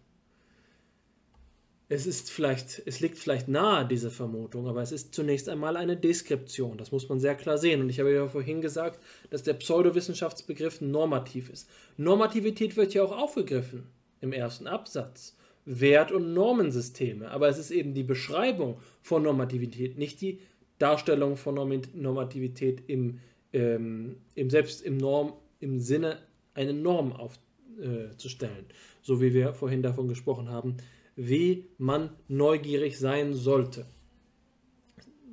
Es 1.89 2.07
ist 2.07 2.31
vielleicht, 2.31 2.81
es 2.85 3.01
liegt 3.01 3.17
vielleicht 3.17 3.49
nahe, 3.49 3.85
diese 3.85 4.11
Vermutung, 4.11 4.67
aber 4.67 4.81
es 4.81 4.93
ist 4.93 5.13
zunächst 5.13 5.49
einmal 5.49 5.75
eine 5.75 5.97
Deskription. 5.97 6.77
Das 6.77 6.91
muss 6.91 7.07
man 7.09 7.19
sehr 7.19 7.35
klar 7.35 7.57
sehen. 7.57 7.81
Und 7.81 7.89
ich 7.89 7.99
habe 7.99 8.13
ja 8.13 8.27
vorhin 8.27 8.61
gesagt, 8.61 9.01
dass 9.29 9.43
der 9.43 9.53
Pseudowissenschaftsbegriff 9.53 10.79
normativ 10.79 11.49
ist. 11.49 11.69
Normativität 11.97 12.77
wird 12.77 12.93
ja 12.93 13.03
auch 13.03 13.17
aufgegriffen 13.17 13.87
im 14.21 14.31
ersten 14.33 14.67
Absatz. 14.67 15.36
Wert- 15.67 16.13
und 16.13 16.33
Normensysteme. 16.33 17.29
Aber 17.29 17.49
es 17.49 17.59
ist 17.59 17.71
eben 17.71 17.93
die 17.93 18.03
Beschreibung 18.03 18.79
von 19.01 19.23
Normativität, 19.23 19.97
nicht 19.97 20.21
die 20.21 20.39
Darstellung 20.79 21.35
von 21.35 21.55
Normativität 21.93 22.83
im, 22.87 23.19
ähm, 23.51 24.15
im 24.33 24.49
selbst 24.49 24.81
im 24.81 24.95
Norm, 24.95 25.33
im 25.59 25.79
Sinne 25.79 26.19
eine 26.53 26.73
Norm 26.73 27.11
aufzustellen. 27.11 28.65
Äh, 28.69 28.73
so 29.01 29.21
wie 29.21 29.33
wir 29.33 29.53
vorhin 29.53 29.83
davon 29.83 30.07
gesprochen 30.07 30.49
haben, 30.49 30.77
wie 31.17 31.65
man 31.77 32.11
neugierig 32.29 32.97
sein 32.97 33.33
sollte. 33.33 33.85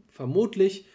Vermutlich 0.09 0.87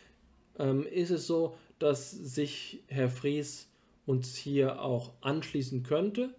ähm, 0.57 0.86
ist 0.86 1.11
es 1.11 1.28
so, 1.28 1.56
dass 1.78 2.11
sich 2.11 2.84
Herr 2.88 3.10
Fries 3.10 3.70
uns 4.06 4.36
hier 4.36 4.82
auch 4.82 5.14
anschließen 5.22 5.84
könnte. 5.84 6.36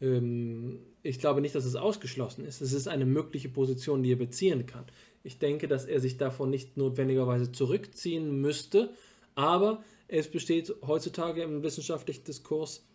Ähm, 0.00 0.80
ich 1.02 1.18
glaube 1.18 1.40
nicht, 1.40 1.54
dass 1.54 1.64
es 1.64 1.76
ausgeschlossen 1.76 2.44
ist. 2.44 2.60
Es 2.60 2.72
ist 2.72 2.88
eine 2.88 3.06
mögliche 3.06 3.48
Position, 3.48 4.02
die 4.02 4.12
er 4.12 4.16
beziehen 4.16 4.66
kann. 4.66 4.84
Ich 5.22 5.38
denke, 5.38 5.68
dass 5.68 5.84
er 5.84 6.00
sich 6.00 6.16
davon 6.16 6.50
nicht 6.50 6.76
notwendigerweise 6.76 7.52
zurückziehen 7.52 8.40
müsste, 8.40 8.90
aber 9.34 9.82
es 10.08 10.30
besteht 10.30 10.74
heutzutage 10.86 11.42
im 11.42 11.62
wissenschaftlichen 11.62 12.24
Diskurs 12.24 12.86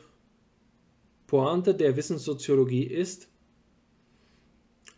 Pointe 1.27 1.75
der 1.75 1.95
Wissenssoziologie 1.95 2.83
ist, 2.83 3.29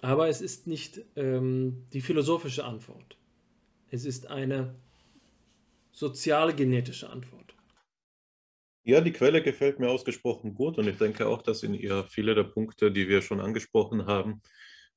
aber 0.01 0.27
es 0.27 0.41
ist 0.41 0.67
nicht 0.67 1.01
ähm, 1.15 1.85
die 1.93 2.01
philosophische 2.01 2.65
Antwort. 2.65 3.17
Es 3.89 4.05
ist 4.05 4.27
eine 4.27 4.75
sozialgenetische 5.91 7.09
Antwort. 7.09 7.55
Ja, 8.83 8.99
die 8.99 9.11
Quelle 9.11 9.43
gefällt 9.43 9.79
mir 9.79 9.89
ausgesprochen 9.89 10.55
gut 10.55 10.77
und 10.77 10.87
ich 10.87 10.97
denke 10.97 11.27
auch, 11.27 11.41
dass 11.41 11.63
in 11.63 11.75
ihr 11.75 12.03
viele 12.05 12.33
der 12.33 12.45
Punkte, 12.45 12.91
die 12.91 13.07
wir 13.07 13.21
schon 13.21 13.39
angesprochen 13.39 14.07
haben, 14.07 14.41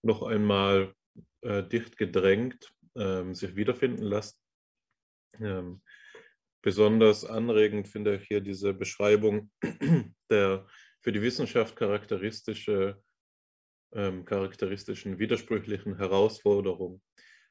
noch 0.02 0.22
einmal 0.22 0.94
äh, 1.42 1.62
dicht 1.62 1.98
gedrängt 1.98 2.72
ähm, 2.96 3.34
sich 3.34 3.56
wiederfinden 3.56 4.04
lassen. 4.04 4.38
Ähm, 5.40 5.82
besonders 6.64 7.26
anregend 7.26 7.88
finde 7.88 8.16
ich 8.16 8.26
hier 8.26 8.40
diese 8.40 8.72
Beschreibung 8.72 9.50
der 10.30 10.66
für 11.02 11.12
die 11.12 11.20
Wissenschaft 11.20 11.76
charakteristische, 11.76 13.02
ähm, 13.92 14.24
charakteristischen 14.24 15.18
widersprüchlichen 15.18 15.98
Herausforderung. 15.98 17.02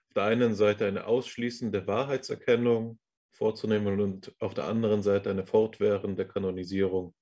Auf 0.08 0.14
der 0.16 0.24
einen 0.24 0.56
Seite 0.56 0.88
eine 0.88 1.06
ausschließende 1.06 1.86
Wahrheitserkennung, 1.86 3.00
vorzunehmen 3.32 4.02
und 4.02 4.34
auf 4.40 4.56
der 4.56 4.66
anderen 4.66 5.04
Seite 5.04 5.30
eine 5.30 5.46
fortwährende 5.46 6.28
Kanonisierung 6.28 7.14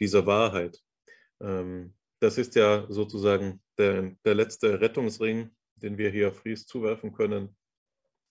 dieser 0.00 0.26
Wahrheit. 0.26 0.80
Ähm, 1.40 1.94
das 2.18 2.36
ist 2.36 2.56
ja 2.56 2.84
sozusagen 2.88 3.62
der, 3.78 4.16
der 4.24 4.34
letzte 4.34 4.80
Rettungsring, 4.80 5.54
den 5.76 5.98
wir 5.98 6.10
hier 6.10 6.32
Fries 6.32 6.66
zuwerfen 6.66 7.12
können, 7.12 7.56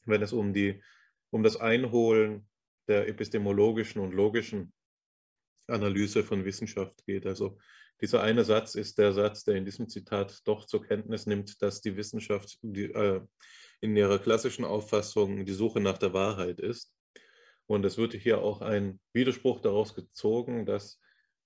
wenn 0.06 0.22
es 0.22 0.34
um, 0.34 0.54
die, 0.54 0.84
um 1.30 1.42
das 1.42 1.56
Einholen 1.56 2.46
der 2.88 3.08
epistemologischen 3.08 4.02
und 4.02 4.14
logischen 4.14 4.74
Analyse 5.68 6.24
von 6.24 6.46
Wissenschaft 6.46 7.06
geht. 7.06 7.26
Also 7.26 7.58
dieser 8.02 8.22
eine 8.22 8.44
Satz 8.44 8.76
ist 8.76 8.98
der 8.98 9.14
Satz, 9.14 9.44
der 9.44 9.56
in 9.56 9.66
diesem 9.66 9.88
Zitat 9.88 10.42
doch 10.46 10.66
zur 10.66 10.84
Kenntnis 10.84 11.26
nimmt, 11.26 11.62
dass 11.62 11.82
die 11.82 11.96
Wissenschaft 11.96 12.58
die, 12.62 12.86
äh, 12.86 13.22
in 13.82 13.96
ihrer 13.96 14.20
klassischen 14.20 14.66
Auffassung 14.66 15.46
die 15.46 15.54
Suche 15.54 15.80
nach 15.80 15.98
der 15.98 16.14
Wahrheit 16.14 16.60
ist. 16.60 16.94
Und 17.68 17.86
es 17.86 17.98
wird 17.98 18.14
hier 18.14 18.42
auch 18.42 18.62
ein 18.62 19.00
Widerspruch 19.14 19.60
daraus 19.62 19.96
gezogen, 19.96 20.66
dass 20.66 21.00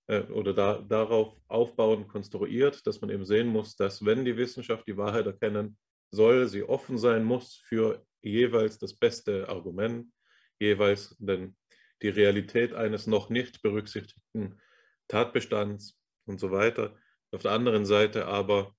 äh, 0.07 0.24
oder 0.24 0.53
da, 0.53 0.80
darauf 0.80 1.38
aufbauend 1.48 2.10
konstruiert, 2.10 2.86
dass 2.86 2.99
man 2.99 3.10
eben 3.10 3.26
sehen 3.26 3.48
muss, 3.48 3.76
dass 3.76 4.03
wenn 4.03 4.26
die 4.26 4.36
Wissenschaft 4.36 4.88
die 4.88 4.98
Wahrheit 4.98 5.28
erkennen 5.28 5.78
soll, 6.11 6.48
sie 6.48 6.64
offen 6.64 6.98
sein 6.98 7.24
muss 7.24 7.61
für 7.64 8.03
jeweils 8.22 8.80
das 8.80 8.95
beste 8.95 9.48
Argument, 9.48 10.11
jeweils 10.60 11.15
den, 11.19 11.56
die 12.02 12.10
Realität 12.10 12.73
eines 12.73 13.07
noch 13.07 13.30
nicht 13.30 13.61
berücksichtigten 13.61 14.60
Tatbestands 15.07 15.98
und 16.26 16.40
so 16.40 16.52
weiter. 16.52 16.98
Auf 17.31 17.41
der 17.41 17.52
anderen 17.52 17.86
Seite 17.86 18.27
aber 18.27 18.76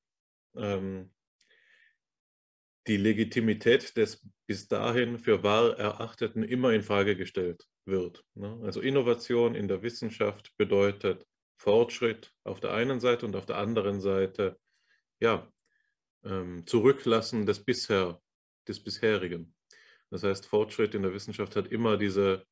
ähm, 0.56 1.12
die 2.86 2.96
Legitimität 2.96 3.96
des 3.96 4.26
bis 4.46 4.66
dahin 4.68 5.18
für 5.18 5.42
wahr 5.42 5.78
Erachteten 5.78 6.42
immer 6.42 6.72
in 6.72 6.82
Frage 6.82 7.16
gestellt 7.16 7.66
wird. 7.84 8.24
Ne? 8.34 8.60
Also 8.64 8.80
Innovation 8.80 9.54
in 9.54 9.68
der 9.68 9.82
Wissenschaft 9.82 10.56
bedeutet 10.56 11.26
Fortschritt 11.56 12.32
auf 12.42 12.58
der 12.60 12.72
einen 12.72 13.00
Seite 13.00 13.26
und 13.26 13.36
auf 13.36 13.46
der 13.46 13.58
anderen 13.58 14.00
Seite 14.00 14.58
ja, 15.20 15.52
ähm, 16.24 16.66
Zurücklassen 16.66 17.46
des 17.46 17.62
bisher, 17.64 18.20
des 18.66 18.82
bisherigen. 18.82 19.54
Das 20.10 20.22
heißt, 20.24 20.46
Fortschritt 20.46 20.94
in 20.94 21.02
der 21.02 21.14
Wissenschaft 21.14 21.56
hat 21.56 21.68
immer 21.68 21.96
diese 21.96 22.44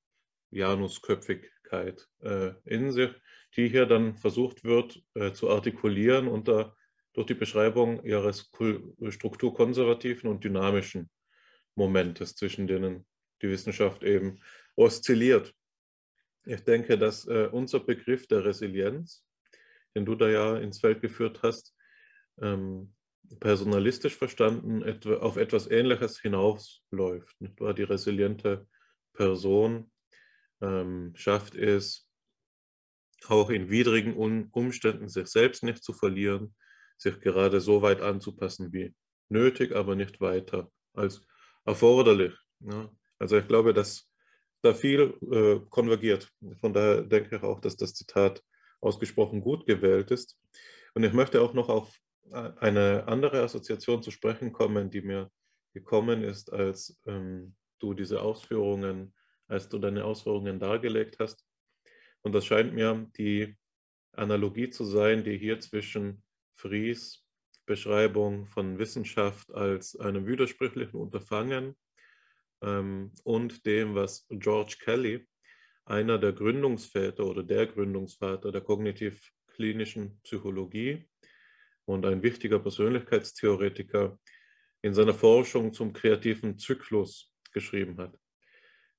Janusköpfigkeit 0.51 2.09
äh, 2.20 2.52
in 2.64 2.93
sich, 2.93 3.10
die 3.56 3.68
hier 3.68 3.86
dann 3.86 4.16
versucht 4.16 4.64
wird 4.64 5.02
äh, 5.14 5.32
zu 5.32 5.51
artikulieren 5.51 6.28
unter 6.28 6.76
durch 7.14 7.26
die 7.26 7.35
Beschreibung 7.35 8.05
ihres 8.05 8.48
strukturkonservativen 9.09 10.30
und 10.30 10.44
dynamischen 10.44 11.10
Momentes, 11.74 12.36
zwischen 12.36 12.68
denen 12.68 13.06
die 13.43 13.48
Wissenschaft 13.48 14.05
eben 14.05 14.40
oszilliert. 14.76 15.52
Ich 16.44 16.60
denke, 16.62 16.97
dass 16.97 17.26
äh, 17.26 17.48
unser 17.51 17.80
Begriff 17.80 18.28
der 18.28 18.44
Resilienz, 18.44 19.24
den 19.97 20.05
du 20.05 20.14
da 20.14 20.28
ja 20.28 20.59
ins 20.59 20.78
Feld 20.78 21.01
geführt 21.01 21.43
hast, 21.43 21.74
ähm, 22.40 22.94
personalistisch 23.40 24.16
verstanden 24.16 24.82
auf 25.20 25.36
etwas 25.36 25.66
Ähnliches 25.70 26.20
hinausläuft. 26.20 27.40
Nicht 27.40 27.60
wahr? 27.60 27.74
Die 27.74 27.82
resiliente 27.82 28.66
Person 29.12 29.90
ähm, 30.60 31.12
schafft 31.14 31.55
es, 31.55 32.09
auch 33.26 33.50
in 33.50 33.68
widrigen 33.68 34.14
Umständen 34.14 35.09
sich 35.09 35.26
selbst 35.26 35.64
nicht 35.64 35.82
zu 35.82 35.92
verlieren, 35.92 36.55
sich 36.96 37.20
gerade 37.20 37.60
so 37.60 37.82
weit 37.82 38.00
anzupassen 38.00 38.72
wie 38.72 38.94
nötig, 39.28 39.74
aber 39.74 39.96
nicht 39.96 40.20
weiter 40.20 40.70
als 40.94 41.26
erforderlich. 41.64 42.34
Ja. 42.60 42.90
Also 43.18 43.36
ich 43.38 43.46
glaube, 43.46 43.74
dass 43.74 44.09
da 44.62 44.74
viel 44.74 45.14
äh, 45.30 45.60
konvergiert. 45.68 46.30
Von 46.60 46.72
daher 46.72 47.02
denke 47.02 47.36
ich 47.36 47.42
auch, 47.42 47.60
dass 47.60 47.76
das 47.76 47.94
Zitat 47.94 48.42
ausgesprochen 48.80 49.40
gut 49.40 49.66
gewählt 49.66 50.10
ist. 50.10 50.38
Und 50.94 51.05
ich 51.05 51.12
möchte 51.12 51.40
auch 51.40 51.55
noch 51.55 51.68
auf 51.68 51.96
eine 52.32 53.06
andere 53.06 53.42
Assoziation 53.42 54.02
zu 54.02 54.10
sprechen 54.10 54.52
kommen, 54.52 54.90
die 54.90 55.00
mir 55.00 55.30
gekommen 55.74 56.22
ist, 56.22 56.52
als 56.52 57.00
ähm, 57.06 57.55
du 57.78 57.94
diese 57.94 58.22
Ausführungen, 58.22 59.14
als 59.46 59.68
du 59.68 59.78
deine 59.78 60.05
Ausführungen 60.05 60.59
dargelegt 60.59 61.18
hast. 61.18 61.46
Und 62.22 62.32
das 62.32 62.46
scheint 62.46 62.74
mir 62.74 63.09
die 63.16 63.56
Analogie 64.12 64.70
zu 64.70 64.84
sein, 64.84 65.24
die 65.24 65.38
hier 65.38 65.60
zwischen 65.60 66.22
Fries 66.55 67.24
Beschreibung 67.68 68.46
von 68.46 68.78
Wissenschaft 68.78 69.52
als 69.52 69.94
einem 70.00 70.26
widersprüchlichen 70.26 70.98
Unterfangen 70.98 71.76
ähm, 72.62 73.12
und 73.24 73.66
dem, 73.66 73.94
was 73.94 74.26
George 74.30 74.76
Kelly, 74.80 75.28
einer 75.84 76.18
der 76.18 76.32
Gründungsväter 76.32 77.24
oder 77.24 77.42
der 77.42 77.66
Gründungsvater 77.66 78.50
der 78.50 78.62
kognitiv-klinischen 78.62 80.18
Psychologie 80.22 81.09
und 81.89 82.05
ein 82.05 82.23
wichtiger 82.23 82.59
Persönlichkeitstheoretiker, 82.59 84.19
in 84.82 84.93
seiner 84.93 85.15
Forschung 85.15 85.73
zum 85.73 85.94
kreativen 85.94 86.59
Zyklus 86.59 87.32
geschrieben 87.52 87.97
hat. 87.97 88.15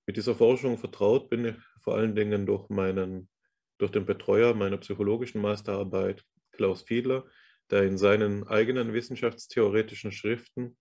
Mit 0.08 0.18
dieser 0.18 0.34
Forschung 0.34 0.80
vertraut 0.80 1.30
bin 1.30 1.46
ich 1.46 1.56
vor 1.84 1.96
allen 1.96 2.16
Dingen 2.16 2.48
durch 2.48 2.68
meinen, 2.70 3.30
durch 3.78 3.92
den 3.92 4.08
Betreuer 4.08 4.56
meiner 4.56 4.78
psychologischen 4.78 5.40
Masterarbeit, 5.40 6.24
Klaus 6.52 6.82
Fiedler, 6.82 7.26
der 7.70 7.84
in 7.84 8.00
seinen 8.00 8.48
eigenen 8.48 8.92
wissenschaftstheoretischen 8.92 10.12
Schriften, 10.12 10.76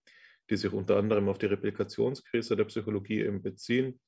die 0.49 0.57
sich 0.57 0.73
unter 0.73 0.97
anderem 0.97 1.29
auf 1.29 1.37
die 1.37 1.47
Replikationskrise 1.47 2.57
der 2.57 2.65
Psychologie 2.65 3.23
beziehen, 3.39 4.01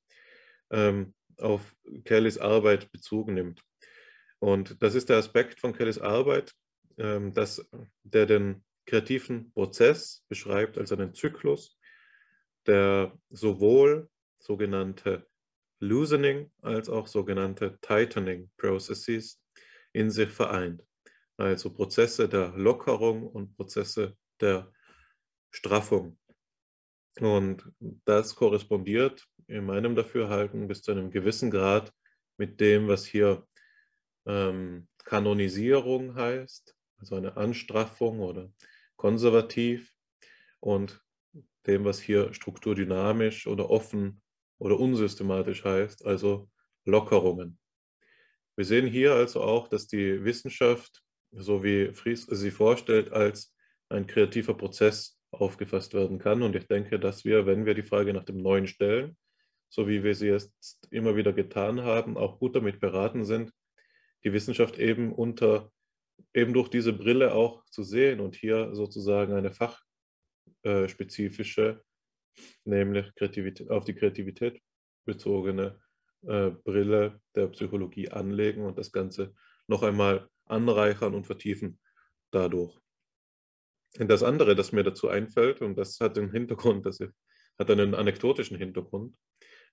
ähm, 0.71 1.13
auf 1.37 1.77
Kellys 2.05 2.39
Arbeit 2.39 2.91
Bezug 2.93 3.29
nimmt. 3.29 3.63
Und 4.39 4.83
das 4.83 4.95
ist 4.95 5.11
der 5.11 5.19
Aspekt 5.19 5.61
von 5.61 5.75
Kellys 5.75 5.99
Arbeit, 5.99 6.55
ähm, 7.01 7.33
dass 7.33 7.67
der 8.05 8.27
den 8.27 8.63
kreativen 8.85 9.53
Prozess 9.53 10.25
beschreibt 10.29 10.77
als 10.79 10.93
einen 10.93 11.15
Zyklus, 11.15 11.79
der 12.67 13.19
sowohl 13.31 14.09
sogenannte 14.39 15.27
Loosening 15.81 16.51
als 16.61 16.91
auch 16.91 17.07
sogenannte 17.07 17.79
Tightening 17.81 18.51
Processes 18.59 19.43
in 19.93 20.11
sich 20.11 20.29
vereint. 20.29 20.85
Also 21.39 21.73
Prozesse 21.73 22.29
der 22.29 22.51
Lockerung 22.51 23.27
und 23.27 23.57
Prozesse 23.57 24.17
der 24.41 24.71
Straffung. 25.51 26.19
Und 27.19 27.65
das 28.05 28.35
korrespondiert 28.35 29.27
in 29.47 29.65
meinem 29.65 29.95
Dafürhalten 29.95 30.69
bis 30.69 30.83
zu 30.83 30.93
einem 30.93 31.11
gewissen 31.11 31.51
Grad 31.51 31.93
mit 32.37 32.61
dem, 32.61 32.89
was 32.89 33.07
hier 33.07 33.47
ähm, 34.27 34.87
Kanonisierung 35.05 36.15
heißt, 36.15 36.77
also 37.01 37.17
eine 37.17 37.37
Anstraffung 37.37 38.21
oder 38.21 38.53
konservativ 38.97 39.93
und 40.61 41.03
dem, 41.67 41.85
was 41.85 42.01
hier 42.01 42.33
strukturdynamisch 42.33 43.47
oder 43.47 43.71
offen 43.71 44.23
oder 44.59 44.79
unsystematisch 44.79 45.65
heißt, 45.65 46.05
also 46.05 46.49
Lockerungen. 46.85 47.59
Wir 48.57 48.65
sehen 48.65 48.87
hier 48.87 49.15
also 49.15 49.43
auch, 49.43 49.69
dass 49.69 49.87
die 49.87 50.23
Wissenschaft, 50.25 51.03
so 51.33 51.63
wie 51.65 51.93
Fries 51.95 52.27
sie 52.27 52.51
vorstellt, 52.51 53.13
als 53.13 53.55
ein 53.89 54.07
kreativer 54.07 54.55
Prozess 54.55 55.19
aufgefasst 55.31 55.95
werden 55.95 56.19
kann. 56.19 56.43
Und 56.43 56.57
ich 56.57 56.67
denke, 56.67 56.99
dass 56.99 57.25
wir, 57.25 57.47
wenn 57.47 57.65
wir 57.65 57.75
die 57.75 57.83
Frage 57.83 58.13
nach 58.13 58.25
dem 58.25 58.37
Neuen 58.39 58.67
stellen, 58.67 59.17
so 59.69 59.89
wie 59.89 60.03
wir 60.03 60.15
sie 60.15 60.29
jetzt 60.29 60.79
immer 60.91 61.17
wieder 61.17 61.33
getan 61.33 61.83
haben, 61.83 62.17
auch 62.17 62.39
gut 62.39 62.57
damit 62.57 62.81
beraten 62.81 63.25
sind, 63.25 63.53
die 64.25 64.33
Wissenschaft 64.33 64.79
eben 64.79 65.13
unter 65.13 65.71
eben 66.35 66.53
durch 66.53 66.69
diese 66.69 66.93
Brille 66.93 67.35
auch 67.35 67.65
zu 67.67 67.83
sehen 67.83 68.21
und 68.21 68.37
hier 68.37 68.75
sozusagen 68.75 69.35
eine 69.35 69.53
fachspezifische, 70.63 71.83
nämlich 72.65 73.15
Kreativität, 73.15 73.71
auf 73.71 73.85
die 73.85 73.95
Kreativität 73.95 74.61
bezogene 75.05 75.81
äh, 76.27 76.51
Brille 76.51 77.21
der 77.35 77.49
Psychologie 77.49 78.11
anlegen 78.11 78.65
und 78.65 78.79
das 78.79 78.93
Ganze 78.93 79.35
noch 79.67 79.83
einmal 79.83 80.29
anreichern 80.47 81.15
und 81.15 81.27
vertiefen 81.27 81.81
dadurch. 82.31 82.79
Das 83.99 84.23
andere, 84.23 84.55
das 84.55 84.71
mir 84.73 84.85
dazu 84.85 85.09
einfällt, 85.09 85.63
und 85.63 85.77
das 85.77 85.99
hat 86.01 86.17
den 86.17 86.31
Hintergrund, 86.31 86.87
dass 86.87 87.01
ich, 87.01 87.11
hat 87.59 87.69
einen 87.71 87.95
anekdotischen 87.95 88.57
Hintergrund, 88.57 89.17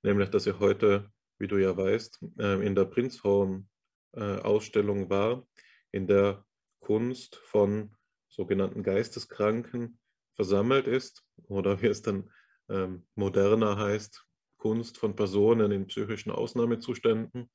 nämlich, 0.04 0.30
dass 0.30 0.48
ich 0.48 0.60
heute, 0.60 1.12
wie 1.38 1.48
du 1.48 1.58
ja 1.58 1.78
weißt, 1.78 2.26
äh, 2.40 2.66
in 2.66 2.74
der 2.74 2.86
Prinzhorn-Ausstellung 2.86 5.06
äh, 5.06 5.10
war, 5.10 5.46
in 5.92 6.08
der 6.08 6.46
Kunst 6.80 7.36
von 7.36 7.96
sogenannten 8.30 8.84
Geisteskranken 8.84 10.00
versammelt 10.36 10.88
ist 10.88 11.24
oder 11.48 11.82
wie 11.82 11.88
es 11.88 12.02
dann 12.02 12.30
ähm, 12.70 13.08
moderner 13.16 13.78
heißt, 13.78 14.26
Kunst 14.58 14.98
von 14.98 15.16
Personen 15.16 15.72
in 15.72 15.88
psychischen 15.88 16.32
Ausnahmezuständen 16.32 17.50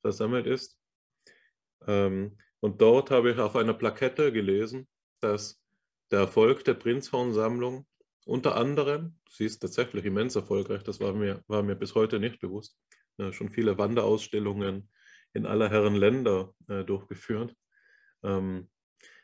versammelt 0.00 0.46
ist. 0.46 0.78
Ähm, 1.86 2.38
und 2.60 2.80
dort 2.80 3.10
habe 3.10 3.30
ich 3.30 3.38
auf 3.38 3.56
einer 3.56 3.74
Plakette 3.74 4.32
gelesen, 4.32 4.88
dass 5.20 5.60
der 6.10 6.20
Erfolg 6.20 6.64
der 6.64 6.74
Prinzhorn-Sammlung 6.74 7.86
unter 8.24 8.56
anderem, 8.56 9.18
sie 9.28 9.44
ist 9.44 9.60
tatsächlich 9.60 10.04
immens 10.04 10.34
erfolgreich, 10.34 10.82
das 10.82 11.00
war 11.00 11.12
mir, 11.12 11.44
war 11.46 11.62
mir 11.62 11.76
bis 11.76 11.94
heute 11.94 12.18
nicht 12.18 12.40
bewusst, 12.40 12.76
äh, 13.18 13.32
schon 13.32 13.50
viele 13.50 13.78
Wanderausstellungen 13.78 14.88
in 15.36 15.46
aller 15.46 15.70
Herren 15.70 15.94
Länder 15.94 16.52
äh, 16.68 16.82
durchgeführt. 16.84 17.54
Ähm, 18.24 18.68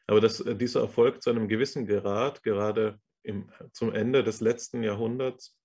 aber 0.07 0.21
dass 0.21 0.41
äh, 0.41 0.55
dieser 0.55 0.83
Erfolg 0.83 1.23
zu 1.23 1.31
einem 1.31 1.49
gewissen 1.49 1.87
Grad, 1.87 2.43
gerade 2.43 3.01
im, 3.23 3.51
zum 3.73 3.93
Ende 3.93 4.23
des 4.23 4.41
letzten 4.41 4.83
Jahrhunderts, 4.83 5.59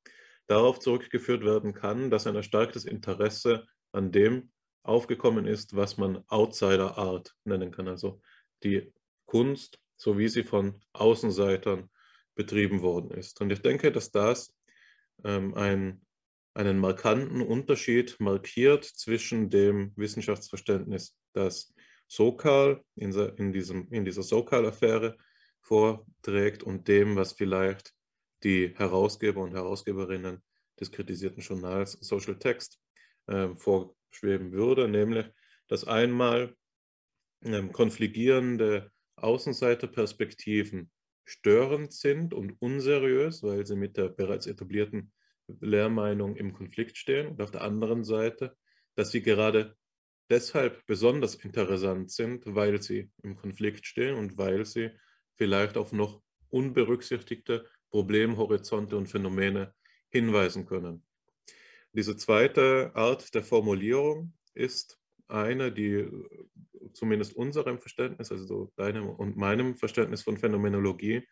darauf 0.47 0.79
zurückgeführt 0.79 1.43
werden 1.43 1.73
kann, 1.73 2.09
dass 2.09 2.25
ein 2.25 2.35
erstarktes 2.35 2.85
Interesse 2.85 3.67
an 3.91 4.11
dem 4.11 4.51
aufgekommen 4.83 5.45
ist, 5.45 5.75
was 5.75 5.97
man 5.97 6.23
Outsider 6.27 6.97
Art 6.97 7.35
nennen 7.43 7.71
kann. 7.71 7.89
Also 7.89 8.21
die 8.63 8.93
Kunst, 9.25 9.79
so 9.97 10.17
wie 10.17 10.29
sie 10.29 10.43
von 10.43 10.79
Außenseitern 10.93 11.89
betrieben 12.35 12.81
worden 12.81 13.11
ist. 13.11 13.41
Und 13.41 13.51
ich 13.51 13.61
denke, 13.61 13.91
dass 13.91 14.11
das 14.11 14.55
ähm, 15.25 15.53
ein, 15.55 16.01
einen 16.57 16.79
markanten 16.79 17.41
Unterschied 17.41 18.19
markiert 18.19 18.83
zwischen 18.83 19.51
dem 19.51 19.93
Wissenschaftsverständnis, 19.95 21.15
das 21.33 21.71
Sokal 22.07 22.83
in, 22.95 23.13
in, 23.13 23.53
diesem, 23.53 23.87
in 23.91 24.03
dieser 24.05 24.23
Sokal-Affäre 24.23 25.17
vorträgt 25.61 26.63
und 26.63 26.87
dem, 26.87 27.15
was 27.15 27.33
vielleicht 27.33 27.93
die 28.43 28.73
Herausgeber 28.75 29.41
und 29.41 29.53
Herausgeberinnen 29.53 30.41
des 30.79 30.91
kritisierten 30.91 31.43
Journals 31.43 31.91
Social 31.91 32.39
Text 32.39 32.79
äh, 33.27 33.49
vorschweben 33.55 34.51
würde, 34.51 34.87
nämlich 34.87 35.29
dass 35.67 35.85
einmal 35.85 36.55
ähm, 37.43 37.71
konfligierende 37.71 38.91
Außenseiterperspektiven 39.17 40.89
störend 41.23 41.93
sind 41.93 42.33
und 42.33 42.59
unseriös, 42.59 43.43
weil 43.43 43.67
sie 43.67 43.75
mit 43.75 43.95
der 43.95 44.09
bereits 44.09 44.47
etablierten 44.47 45.11
Lehrmeinung 45.61 46.35
im 46.35 46.53
Konflikt 46.53 46.97
stehen 46.97 47.27
und 47.27 47.41
auf 47.41 47.51
der 47.51 47.61
anderen 47.61 48.03
Seite, 48.03 48.55
dass 48.95 49.11
sie 49.11 49.21
gerade 49.21 49.75
deshalb 50.29 50.85
besonders 50.85 51.35
interessant 51.35 52.11
sind, 52.11 52.43
weil 52.45 52.81
sie 52.81 53.09
im 53.23 53.35
Konflikt 53.35 53.85
stehen 53.85 54.15
und 54.15 54.37
weil 54.37 54.65
sie 54.65 54.91
vielleicht 55.35 55.77
auf 55.77 55.93
noch 55.93 56.21
unberücksichtigte 56.49 57.65
Problemhorizonte 57.89 58.97
und 58.97 59.07
Phänomene 59.07 59.73
hinweisen 60.09 60.65
können. 60.65 61.05
Diese 61.93 62.17
zweite 62.17 62.91
Art 62.95 63.33
der 63.33 63.43
Formulierung 63.43 64.33
ist 64.53 64.99
eine, 65.27 65.71
die 65.71 66.07
zumindest 66.93 67.35
unserem 67.35 67.79
Verständnis, 67.79 68.31
also 68.31 68.71
deinem 68.75 69.09
und 69.09 69.37
meinem 69.37 69.75
Verständnis 69.75 70.23
von 70.23 70.37
Phänomenologie, 70.37 71.27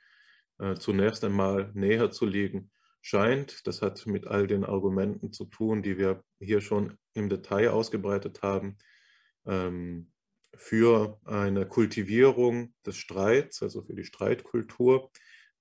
äh, 0.59 0.75
zunächst 0.75 1.23
einmal 1.23 1.71
näher 1.73 2.11
zu 2.11 2.25
liegen 2.25 2.71
scheint. 3.05 3.67
Das 3.67 3.83
hat 3.83 4.07
mit 4.07 4.25
all 4.25 4.47
den 4.47 4.65
Argumenten 4.65 5.31
zu 5.31 5.45
tun, 5.45 5.83
die 5.83 5.99
wir 5.99 6.23
hier 6.39 6.59
schon 6.59 6.97
im 7.13 7.29
Detail 7.29 7.69
ausgebreitet 7.69 8.41
haben, 8.41 8.77
ähm, 9.45 10.11
für 10.55 11.19
eine 11.23 11.67
Kultivierung 11.67 12.73
des 12.83 12.97
Streits, 12.97 13.61
also 13.61 13.83
für 13.83 13.93
die 13.93 14.05
Streitkultur 14.05 15.11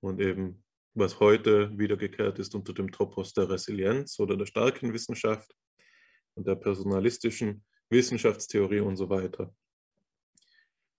und 0.01 0.21
eben 0.21 0.65
was 0.95 1.21
heute 1.21 1.77
wiedergekehrt 1.77 2.39
ist 2.39 2.55
unter 2.55 2.73
dem 2.73 2.91
Topos 2.91 3.35
der 3.35 3.51
Resilienz 3.51 4.19
oder 4.21 4.37
der 4.37 4.47
starken 4.47 4.95
Wissenschaft 4.95 5.55
und 6.35 6.47
der 6.47 6.55
personalistischen 6.55 7.65
Wissenschaftstheorie 7.91 8.81
und 8.81 8.97
so 8.97 9.11
weiter. 9.11 9.55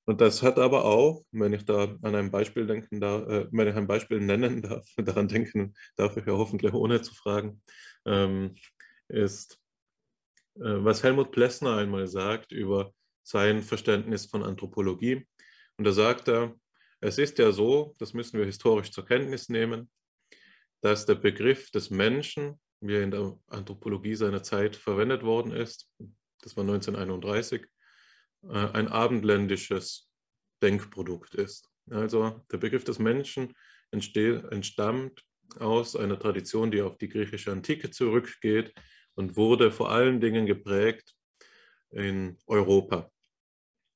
Und 0.05 0.21
das 0.21 0.43
hat 0.43 0.59
aber 0.59 0.85
auch, 0.85 1.25
wenn 1.31 1.53
ich 1.53 1.65
da 1.65 1.95
an 2.03 2.15
ein 2.15 2.29
Beispiel 2.29 2.67
denken 2.67 3.01
darf, 3.01 3.27
äh, 3.27 3.47
wenn 3.51 3.67
ich 3.67 3.75
ein 3.75 3.87
Beispiel 3.87 4.19
nennen 4.19 4.61
darf, 4.61 4.87
daran 4.97 5.27
denken 5.27 5.73
darf 5.95 6.15
ich 6.15 6.25
ja 6.25 6.33
hoffentlich 6.33 6.73
ohne 6.73 7.01
zu 7.01 7.13
fragen, 7.15 7.61
ähm, 8.05 8.55
ist, 9.07 9.59
äh, 10.55 10.61
was 10.61 11.03
Helmut 11.03 11.31
Plessner 11.31 11.77
einmal 11.77 12.07
sagt 12.07 12.51
über 12.51 12.93
sein 13.23 13.63
Verständnis 13.63 14.27
von 14.27 14.43
Anthropologie. 14.43 15.25
Und 15.77 15.85
da 15.85 15.91
sagt 15.91 16.27
er, 16.27 16.55
Es 17.01 17.17
ist 17.17 17.37
ja 17.39 17.51
so, 17.51 17.93
das 17.99 18.13
müssen 18.13 18.39
wir 18.39 18.45
historisch 18.45 18.91
zur 18.91 19.05
Kenntnis 19.05 19.49
nehmen, 19.49 19.89
dass 20.81 21.05
der 21.05 21.15
Begriff 21.15 21.71
des 21.71 21.89
Menschen, 21.89 22.59
wie 22.79 22.95
er 22.95 23.03
in 23.03 23.11
der 23.11 23.37
Anthropologie 23.47 24.15
seiner 24.15 24.43
Zeit 24.43 24.75
verwendet 24.75 25.23
worden 25.23 25.51
ist, 25.51 25.91
das 26.41 26.55
war 26.55 26.63
1931, 26.63 27.63
äh, 27.63 27.67
ein 28.49 28.87
abendländisches 28.87 30.09
Denkprodukt 30.61 31.35
ist. 31.35 31.69
Also 31.89 32.43
der 32.51 32.57
Begriff 32.57 32.83
des 32.83 32.99
Menschen 32.99 33.53
entsteht, 33.91 34.43
entstammt 34.51 35.23
aus 35.59 35.95
einer 35.95 36.19
Tradition, 36.19 36.71
die 36.71 36.81
auf 36.81 36.97
die 36.97 37.09
griechische 37.09 37.51
Antike 37.51 37.91
zurückgeht 37.91 38.73
und 39.15 39.35
wurde 39.35 39.71
vor 39.71 39.91
allen 39.91 40.19
Dingen 40.19 40.45
geprägt 40.45 41.15
in 41.91 42.37
Europa. 42.47 43.11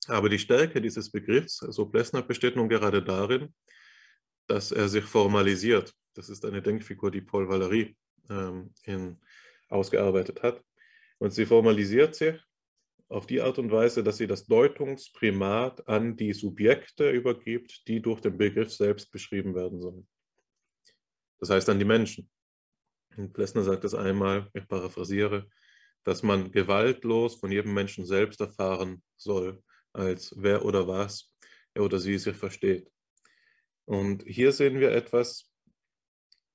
Aber 0.07 0.29
die 0.29 0.39
Stärke 0.39 0.81
dieses 0.81 1.11
Begriffs, 1.11 1.61
also 1.61 1.85
Plessner, 1.85 2.21
besteht 2.21 2.55
nun 2.55 2.69
gerade 2.69 3.03
darin, 3.03 3.53
dass 4.47 4.71
er 4.71 4.87
sich 4.87 5.03
formalisiert. 5.03 5.93
Das 6.13 6.29
ist 6.29 6.45
eine 6.45 6.61
Denkfigur, 6.61 7.11
die 7.11 7.21
Paul 7.21 7.47
Valéry 7.47 7.95
ähm, 8.29 8.73
in, 8.83 9.19
ausgearbeitet 9.69 10.41
hat. 10.41 10.63
Und 11.19 11.31
sie 11.31 11.45
formalisiert 11.45 12.15
sich 12.15 12.39
auf 13.09 13.25
die 13.25 13.41
Art 13.41 13.57
und 13.57 13.71
Weise, 13.71 14.03
dass 14.03 14.17
sie 14.17 14.27
das 14.27 14.45
Deutungsprimat 14.45 15.87
an 15.87 16.15
die 16.15 16.33
Subjekte 16.33 17.09
übergibt, 17.09 17.87
die 17.87 18.01
durch 18.01 18.21
den 18.21 18.37
Begriff 18.37 18.71
selbst 18.71 19.11
beschrieben 19.11 19.55
werden 19.55 19.81
sollen. 19.81 20.07
Das 21.39 21.49
heißt 21.49 21.69
an 21.69 21.79
die 21.79 21.85
Menschen. 21.85 22.29
Und 23.17 23.33
Plessner 23.33 23.63
sagt 23.63 23.83
es 23.83 23.95
einmal, 23.95 24.49
ich 24.53 24.67
paraphrasiere, 24.67 25.49
dass 26.03 26.21
man 26.21 26.51
gewaltlos 26.51 27.35
von 27.35 27.51
jedem 27.51 27.73
Menschen 27.73 28.05
selbst 28.05 28.39
erfahren 28.41 29.01
soll, 29.17 29.61
als 29.91 30.33
wer 30.37 30.63
oder 30.63 30.87
was 30.87 31.33
er 31.73 31.83
oder 31.83 31.97
sie 31.97 32.17
sich 32.17 32.35
versteht. 32.35 32.89
Und 33.85 34.23
hier 34.27 34.51
sehen 34.51 34.79
wir 34.79 34.91
etwas, 34.91 35.51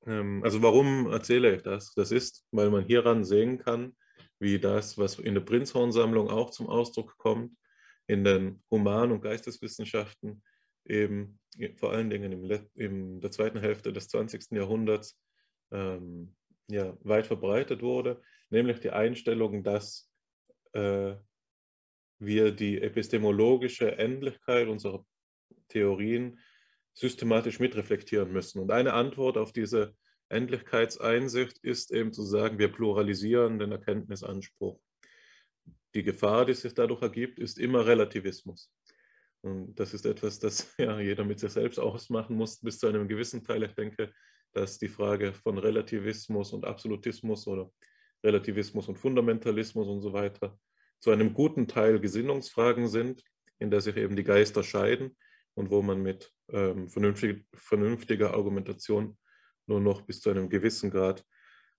ähm, 0.06 0.42
also 0.44 0.62
warum 0.62 1.10
erzähle 1.10 1.56
ich 1.56 1.62
das? 1.62 1.92
Das 1.94 2.12
ist, 2.12 2.46
weil 2.52 2.70
man 2.70 2.84
hieran 2.84 3.24
sehen 3.24 3.58
kann, 3.58 3.96
wie 4.38 4.58
das, 4.58 4.98
was 4.98 5.18
in 5.18 5.34
der 5.34 5.42
Prinzhorn-Sammlung 5.42 6.28
auch 6.28 6.50
zum 6.50 6.68
Ausdruck 6.68 7.16
kommt, 7.18 7.56
in 8.06 8.24
den 8.24 8.62
Human- 8.70 9.12
und 9.12 9.22
Geisteswissenschaften 9.22 10.42
eben 10.84 11.38
vor 11.76 11.92
allen 11.92 12.10
Dingen 12.10 12.32
im, 12.32 12.68
in 12.74 13.20
der 13.20 13.30
zweiten 13.30 13.60
Hälfte 13.60 13.92
des 13.92 14.08
20. 14.08 14.52
Jahrhunderts 14.52 15.18
ähm, 15.72 16.34
ja, 16.68 16.96
weit 17.00 17.26
verbreitet 17.26 17.82
wurde, 17.82 18.20
nämlich 18.50 18.80
die 18.80 18.90
Einstellung, 18.90 19.62
dass 19.62 20.10
äh, 20.72 21.14
wir 22.18 22.52
die 22.52 22.80
epistemologische 22.80 23.96
Endlichkeit 23.98 24.68
unserer 24.68 25.04
Theorien 25.68 26.38
systematisch 26.94 27.58
mitreflektieren 27.58 28.32
müssen. 28.32 28.60
Und 28.60 28.70
eine 28.70 28.92
Antwort 28.92 29.36
auf 29.36 29.52
diese 29.52 29.96
Endlichkeitseinsicht 30.34 31.58
ist 31.58 31.92
eben 31.92 32.12
zu 32.12 32.22
sagen, 32.22 32.58
wir 32.58 32.68
pluralisieren 32.70 33.58
den 33.58 33.72
Erkenntnisanspruch. 33.72 34.80
Die 35.94 36.02
Gefahr, 36.02 36.44
die 36.44 36.54
sich 36.54 36.74
dadurch 36.74 37.02
ergibt, 37.02 37.38
ist 37.38 37.58
immer 37.58 37.86
Relativismus. 37.86 38.70
Und 39.42 39.78
das 39.78 39.94
ist 39.94 40.06
etwas, 40.06 40.38
das 40.40 40.74
ja 40.78 40.98
jeder 41.00 41.24
mit 41.24 41.38
sich 41.38 41.52
selbst 41.52 41.78
ausmachen 41.78 42.36
muss, 42.36 42.60
bis 42.60 42.78
zu 42.78 42.88
einem 42.88 43.06
gewissen 43.08 43.44
Teil. 43.44 43.62
Ich 43.62 43.74
denke, 43.74 44.12
dass 44.52 44.78
die 44.78 44.88
Frage 44.88 45.32
von 45.32 45.58
Relativismus 45.58 46.52
und 46.52 46.64
Absolutismus 46.64 47.46
oder 47.46 47.70
Relativismus 48.24 48.88
und 48.88 48.98
Fundamentalismus 48.98 49.86
und 49.86 50.00
so 50.00 50.12
weiter 50.12 50.58
zu 50.98 51.10
einem 51.10 51.34
guten 51.34 51.68
Teil 51.68 52.00
Gesinnungsfragen 52.00 52.88
sind, 52.88 53.22
in 53.58 53.70
der 53.70 53.82
sich 53.82 53.96
eben 53.96 54.16
die 54.16 54.24
Geister 54.24 54.62
scheiden 54.62 55.16
und 55.54 55.70
wo 55.70 55.82
man 55.82 56.00
mit 56.02 56.32
ähm, 56.48 56.88
vernünftig, 56.88 57.46
vernünftiger 57.52 58.32
Argumentation 58.32 59.18
nur 59.66 59.80
noch 59.80 60.02
bis 60.02 60.20
zu 60.20 60.30
einem 60.30 60.48
gewissen 60.48 60.90
Grad 60.90 61.24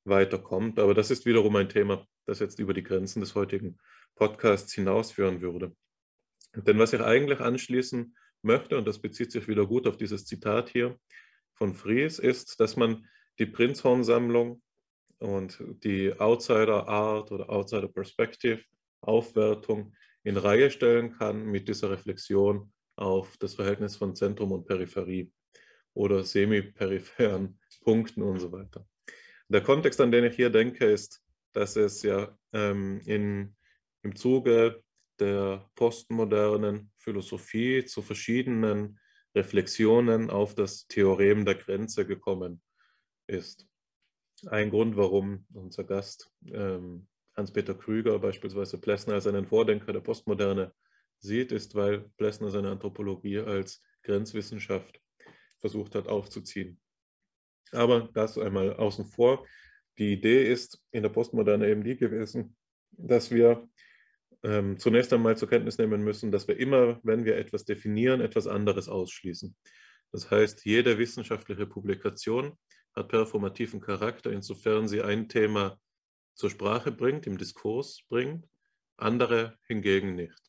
weiterkommt. 0.04 0.80
Aber 0.80 0.94
das 0.94 1.12
ist 1.12 1.26
wiederum 1.26 1.56
ein 1.56 1.70
Thema, 1.70 2.06
das 2.26 2.40
jetzt 2.40 2.60
über 2.60 2.74
die 2.74 2.84
Grenzen 2.84 3.20
des 3.20 3.36
heutigen 3.36 3.78
Podcasts 4.16 4.74
hinausführen 4.74 5.42
würde. 5.42 5.76
Denn 6.56 6.80
was 6.80 6.94
ich 6.94 7.02
eigentlich 7.02 7.40
anschließen 7.40 8.16
möchte, 8.42 8.78
und 8.78 8.88
das 8.88 9.00
bezieht 9.00 9.32
sich 9.32 9.48
wieder 9.48 9.66
gut 9.66 9.88
auf 9.88 9.98
dieses 9.98 10.26
Zitat 10.26 10.70
hier 10.70 10.98
von 11.54 11.74
Fries, 11.74 12.20
ist, 12.20 12.60
dass 12.60 12.76
man 12.76 13.08
die 13.40 13.46
Prinzhorn-Sammlung 13.46 14.62
und 15.20 15.62
die 15.84 16.14
Outsider 16.18 16.88
Art 16.88 17.32
oder 17.32 17.50
Outsider 17.50 17.88
Perspective 17.88 18.62
Aufwertung 19.02 19.94
in 20.24 20.38
Reihe 20.38 20.72
stellen 20.72 21.12
kann 21.18 21.46
mit 21.46 21.68
dieser 21.68 21.92
Reflexion 21.92 22.72
auf 22.96 23.38
das 23.38 23.56
Verhältnis 23.56 23.96
von 23.96 24.16
Zentrum 24.16 24.52
und 24.52 24.66
Peripherie 24.66 25.32
oder 25.94 26.24
semi-peripheren 26.24 27.60
Punkten 27.86 28.22
und 28.22 28.40
so 28.40 28.52
weiter. 28.52 28.86
Der 29.48 29.62
Kontext, 29.62 30.02
an 30.02 30.12
den 30.12 30.26
ich 30.26 30.36
hier 30.36 30.50
denke, 30.50 30.86
ist, 30.86 31.24
dass 31.54 31.78
es 31.78 32.02
ja 32.02 32.38
ähm, 32.52 33.00
in, 33.06 33.56
im 34.02 34.16
Zuge 34.16 34.84
der 35.20 35.70
postmodernen 35.76 36.92
Philosophie 36.98 37.86
zu 37.86 38.02
verschiedenen 38.02 39.00
Reflexionen 39.34 40.30
auf 40.30 40.56
das 40.56 40.88
Theorem 40.88 41.46
der 41.46 41.56
Grenze 41.56 42.06
gekommen 42.06 42.62
ist. 43.28 43.68
Ein 44.48 44.70
Grund, 44.72 44.98
warum 44.98 45.46
unser 45.54 45.84
Gast 45.84 46.32
ähm, 46.48 47.08
Hans-Peter 47.38 47.76
Krüger 47.76 48.18
beispielsweise 48.20 48.80
Plessner 48.80 49.14
als 49.14 49.28
einen 49.28 49.46
Vordenker 49.46 49.94
der 49.94 50.02
Postmoderne 50.02 50.74
sieht, 51.20 51.52
ist, 51.52 51.76
weil 51.76 52.10
Plessner 52.18 52.50
seine 52.50 52.72
Anthropologie 52.72 53.40
als 53.40 53.82
Grenzwissenschaft 54.04 55.00
versucht 55.60 55.96
hat 55.96 56.08
aufzuziehen. 56.08 56.80
Aber 57.72 58.10
das 58.14 58.38
einmal 58.38 58.74
außen 58.74 59.06
vor. 59.06 59.46
Die 59.98 60.14
Idee 60.14 60.52
ist 60.52 60.82
in 60.92 61.04
der 61.04 61.10
Postmoderne 61.10 61.70
eben 61.70 61.84
die 61.84 61.96
gewesen, 61.96 62.56
dass 62.92 63.32
wir 63.32 63.68
ähm, 64.44 64.78
zunächst 64.78 65.12
einmal 65.14 65.38
zur 65.38 65.50
Kenntnis 65.50 65.78
nehmen 65.78 66.04
müssen, 66.04 66.32
dass 66.32 66.48
wir 66.48 66.58
immer, 66.58 67.00
wenn 67.04 67.26
wir 67.26 67.38
etwas 67.38 67.66
definieren, 67.66 68.22
etwas 68.22 68.48
anderes 68.48 68.90
ausschließen. 68.90 69.56
Das 70.12 70.30
heißt, 70.30 70.66
jede 70.66 70.98
wissenschaftliche 70.98 71.66
Publikation 71.66 72.58
hat 72.94 73.10
performativen 73.10 73.82
Charakter, 73.82 74.32
insofern 74.32 74.88
sie 74.88 75.02
ein 75.02 75.28
Thema 75.28 75.80
zur 76.34 76.50
Sprache 76.50 76.92
bringt, 76.92 77.28
im 77.28 77.38
Diskurs 77.38 78.04
bringt, 78.08 78.48
andere 78.98 79.58
hingegen 79.68 80.16
nicht. 80.16 80.42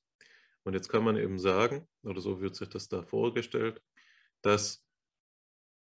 Und 0.64 0.74
jetzt 0.74 0.88
kann 0.88 1.04
man 1.04 1.16
eben 1.16 1.38
sagen, 1.38 1.88
oder 2.02 2.20
so 2.20 2.40
wird 2.40 2.56
sich 2.56 2.68
das 2.68 2.88
da 2.88 3.02
vorgestellt, 3.02 3.80
dass 4.42 4.84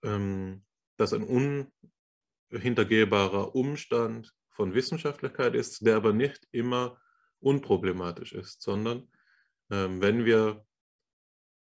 ähm, 0.02 0.64
das 0.96 1.12
ein 1.12 1.24
unhintergehbarer 2.50 3.54
Umstand 3.54 4.32
von 4.50 4.74
Wissenschaftlichkeit 4.74 5.54
ist, 5.54 5.84
der 5.86 5.96
aber 5.96 6.12
nicht 6.12 6.46
immer 6.52 7.00
unproblematisch 7.40 8.32
ist, 8.32 8.62
sondern 8.62 9.08
ähm, 9.70 10.00
wenn 10.00 10.24
wir 10.24 10.64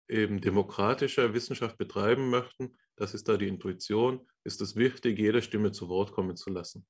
eben 0.08 0.40
demokratische 0.40 1.34
Wissenschaft 1.34 1.76
betreiben 1.76 2.30
möchten, 2.30 2.76
das 2.96 3.14
ist 3.14 3.28
da 3.28 3.36
die 3.36 3.48
Intuition, 3.48 4.26
ist 4.44 4.60
es 4.60 4.76
wichtig, 4.76 5.18
jede 5.18 5.42
Stimme 5.42 5.72
zu 5.72 5.88
Wort 5.88 6.12
kommen 6.12 6.36
zu 6.36 6.50
lassen. 6.50 6.86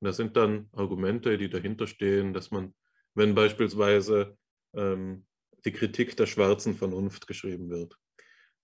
Und 0.00 0.06
das 0.06 0.16
sind 0.16 0.36
dann 0.36 0.68
Argumente, 0.72 1.38
die 1.38 1.48
dahinter 1.48 1.86
stehen, 1.86 2.32
dass 2.32 2.50
man, 2.50 2.74
wenn 3.14 3.34
beispielsweise 3.34 4.36
ähm, 4.74 5.26
die 5.64 5.72
Kritik 5.72 6.16
der 6.16 6.26
schwarzen 6.26 6.74
Vernunft 6.74 7.26
geschrieben 7.26 7.70
wird. 7.70 7.96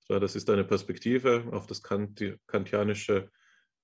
So, 0.08 0.18
das 0.18 0.34
ist 0.34 0.48
eine 0.48 0.64
Perspektive 0.64 1.44
auf 1.52 1.66
das 1.66 1.82
kantianische 1.82 3.30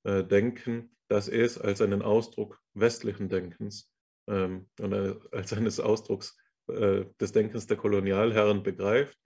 äh, 0.05 0.25
Denken, 0.25 0.97
das 1.09 1.29
es 1.29 1.59
als 1.59 1.83
einen 1.83 2.01
Ausdruck 2.01 2.61
westlichen 2.73 3.29
Denkens 3.29 3.93
ähm, 4.27 4.69
und 4.81 4.93
äh, 4.93 5.15
als 5.33 5.53
eines 5.53 5.81
Ausdrucks 5.81 6.37
äh, 6.69 7.05
des 7.21 7.33
Denkens 7.33 7.67
der 7.67 7.77
Kolonialherren 7.77 8.63
begreift, 8.63 9.19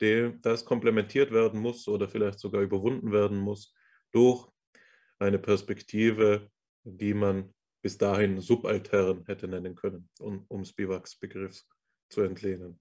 dem 0.00 0.40
das 0.42 0.64
komplementiert 0.64 1.30
werden 1.30 1.60
muss 1.60 1.86
oder 1.86 2.08
vielleicht 2.08 2.40
sogar 2.40 2.62
überwunden 2.62 3.12
werden 3.12 3.38
muss 3.38 3.72
durch 4.10 4.48
eine 5.20 5.38
Perspektive, 5.38 6.50
die 6.82 7.14
man 7.14 7.54
bis 7.82 7.96
dahin 7.96 8.40
Subaltern 8.40 9.24
hätte 9.26 9.46
nennen 9.46 9.76
können, 9.76 10.08
um, 10.18 10.44
um 10.48 10.64
Spivaks 10.64 11.16
Begriffs 11.16 11.68
zu 12.08 12.22
entlehnen. 12.22 12.80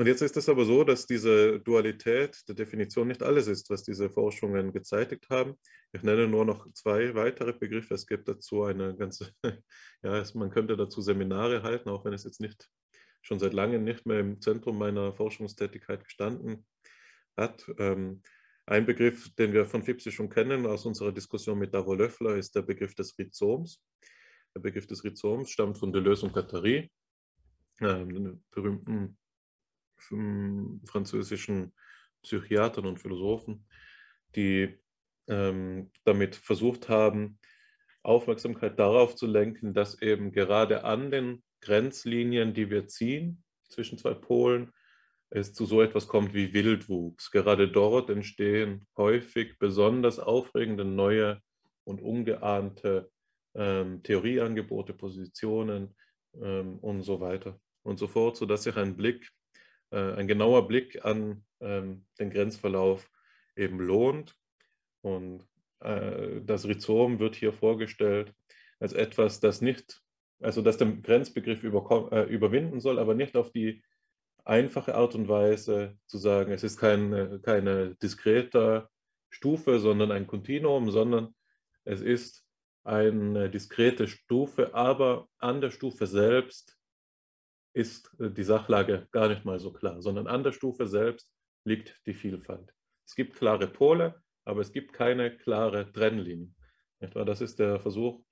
Und 0.00 0.06
jetzt 0.06 0.22
ist 0.22 0.34
es 0.38 0.48
aber 0.48 0.64
so, 0.64 0.82
dass 0.82 1.06
diese 1.06 1.60
Dualität 1.60 2.48
der 2.48 2.54
Definition 2.54 3.08
nicht 3.08 3.22
alles 3.22 3.48
ist, 3.48 3.68
was 3.68 3.82
diese 3.82 4.08
Forschungen 4.08 4.72
gezeitigt 4.72 5.28
haben. 5.28 5.58
Ich 5.92 6.02
nenne 6.02 6.26
nur 6.26 6.46
noch 6.46 6.66
zwei 6.72 7.14
weitere 7.14 7.52
Begriffe. 7.52 7.92
Es 7.92 8.06
gibt 8.06 8.26
dazu 8.26 8.62
eine 8.62 8.96
ganze, 8.96 9.30
ja, 10.02 10.24
man 10.32 10.50
könnte 10.50 10.78
dazu 10.78 11.02
Seminare 11.02 11.62
halten, 11.62 11.90
auch 11.90 12.02
wenn 12.06 12.14
es 12.14 12.24
jetzt 12.24 12.40
nicht 12.40 12.66
schon 13.20 13.38
seit 13.38 13.52
langem 13.52 13.84
nicht 13.84 14.06
mehr 14.06 14.20
im 14.20 14.40
Zentrum 14.40 14.78
meiner 14.78 15.12
Forschungstätigkeit 15.12 16.02
gestanden 16.02 16.66
hat. 17.36 17.70
Ähm, 17.76 18.22
ein 18.64 18.86
Begriff, 18.86 19.34
den 19.34 19.52
wir 19.52 19.66
von 19.66 19.82
Fipsi 19.82 20.12
schon 20.12 20.30
kennen 20.30 20.64
aus 20.64 20.86
unserer 20.86 21.12
Diskussion 21.12 21.58
mit 21.58 21.74
Davo 21.74 21.92
Löffler, 21.92 22.36
ist 22.36 22.56
der 22.56 22.62
Begriff 22.62 22.94
des 22.94 23.18
Rhizoms. 23.18 23.84
Der 24.54 24.60
Begriff 24.60 24.86
des 24.86 25.04
Rhizoms 25.04 25.50
stammt 25.50 25.76
von 25.76 25.92
Deleuze 25.92 26.24
und 26.24 26.32
Guattari, 26.32 26.90
äh, 27.80 28.06
den 28.06 28.42
berühmten 28.50 29.18
französischen 30.00 31.72
Psychiatern 32.22 32.86
und 32.86 32.98
Philosophen, 32.98 33.66
die 34.36 34.78
ähm, 35.28 35.90
damit 36.04 36.36
versucht 36.36 36.88
haben, 36.88 37.38
Aufmerksamkeit 38.02 38.78
darauf 38.78 39.14
zu 39.14 39.26
lenken, 39.26 39.74
dass 39.74 40.00
eben 40.00 40.32
gerade 40.32 40.84
an 40.84 41.10
den 41.10 41.42
Grenzlinien, 41.60 42.54
die 42.54 42.70
wir 42.70 42.86
ziehen 42.86 43.42
zwischen 43.68 43.98
zwei 43.98 44.14
Polen, 44.14 44.72
es 45.30 45.52
zu 45.52 45.64
so 45.64 45.80
etwas 45.80 46.08
kommt 46.08 46.34
wie 46.34 46.52
Wildwuchs. 46.52 47.30
Gerade 47.30 47.70
dort 47.70 48.10
entstehen 48.10 48.86
häufig 48.96 49.58
besonders 49.58 50.18
aufregende 50.18 50.84
neue 50.84 51.40
und 51.84 52.02
ungeahnte 52.02 53.10
ähm, 53.54 54.02
Theorieangebote, 54.02 54.92
Positionen 54.92 55.94
ähm, 56.40 56.78
und 56.78 57.02
so 57.02 57.20
weiter 57.20 57.60
und 57.82 57.98
so 57.98 58.08
fort, 58.08 58.36
sodass 58.36 58.64
sich 58.64 58.76
ein 58.76 58.96
Blick, 58.96 59.30
äh, 59.90 60.12
ein 60.14 60.28
genauer 60.28 60.68
Blick 60.68 61.04
an 61.04 61.44
ähm, 61.60 62.06
den 62.18 62.30
Grenzverlauf 62.30 63.08
eben 63.56 63.80
lohnt. 63.80 64.36
Und 65.02 65.46
äh, 65.80 66.40
das 66.42 66.66
Rhizom 66.66 67.18
wird 67.18 67.36
hier 67.36 67.52
vorgestellt 67.52 68.34
als 68.78 68.92
etwas, 68.92 69.40
das 69.40 69.60
nicht, 69.60 70.02
also 70.40 70.62
das 70.62 70.78
den 70.78 71.02
Grenzbegriff 71.02 71.62
über, 71.62 72.08
äh, 72.12 72.22
überwinden 72.32 72.80
soll, 72.80 72.98
aber 72.98 73.14
nicht 73.14 73.36
auf 73.36 73.52
die 73.52 73.82
einfache 74.44 74.94
Art 74.94 75.14
und 75.14 75.28
Weise 75.28 75.98
zu 76.06 76.18
sagen, 76.18 76.52
es 76.52 76.64
ist 76.64 76.78
keine, 76.78 77.40
keine 77.40 77.94
diskrete 77.96 78.88
Stufe, 79.28 79.78
sondern 79.78 80.10
ein 80.10 80.26
Kontinuum, 80.26 80.90
sondern 80.90 81.34
es 81.84 82.00
ist 82.00 82.44
eine 82.82 83.50
diskrete 83.50 84.08
Stufe, 84.08 84.74
aber 84.74 85.28
an 85.38 85.60
der 85.60 85.70
Stufe 85.70 86.06
selbst 86.06 86.79
ist 87.72 88.10
die 88.18 88.42
Sachlage 88.42 89.08
gar 89.12 89.28
nicht 89.28 89.44
mal 89.44 89.60
so 89.60 89.72
klar, 89.72 90.02
sondern 90.02 90.26
an 90.26 90.42
der 90.42 90.52
Stufe 90.52 90.86
selbst 90.86 91.30
liegt 91.64 92.00
die 92.06 92.14
Vielfalt. 92.14 92.74
Es 93.06 93.14
gibt 93.14 93.36
klare 93.36 93.68
Pole, 93.68 94.20
aber 94.44 94.60
es 94.60 94.72
gibt 94.72 94.92
keine 94.92 95.36
klare 95.36 95.90
Trennlinie. 95.92 96.52
Das 96.98 97.40
ist 97.40 97.58
der 97.58 97.80
Versuch, 97.80 98.22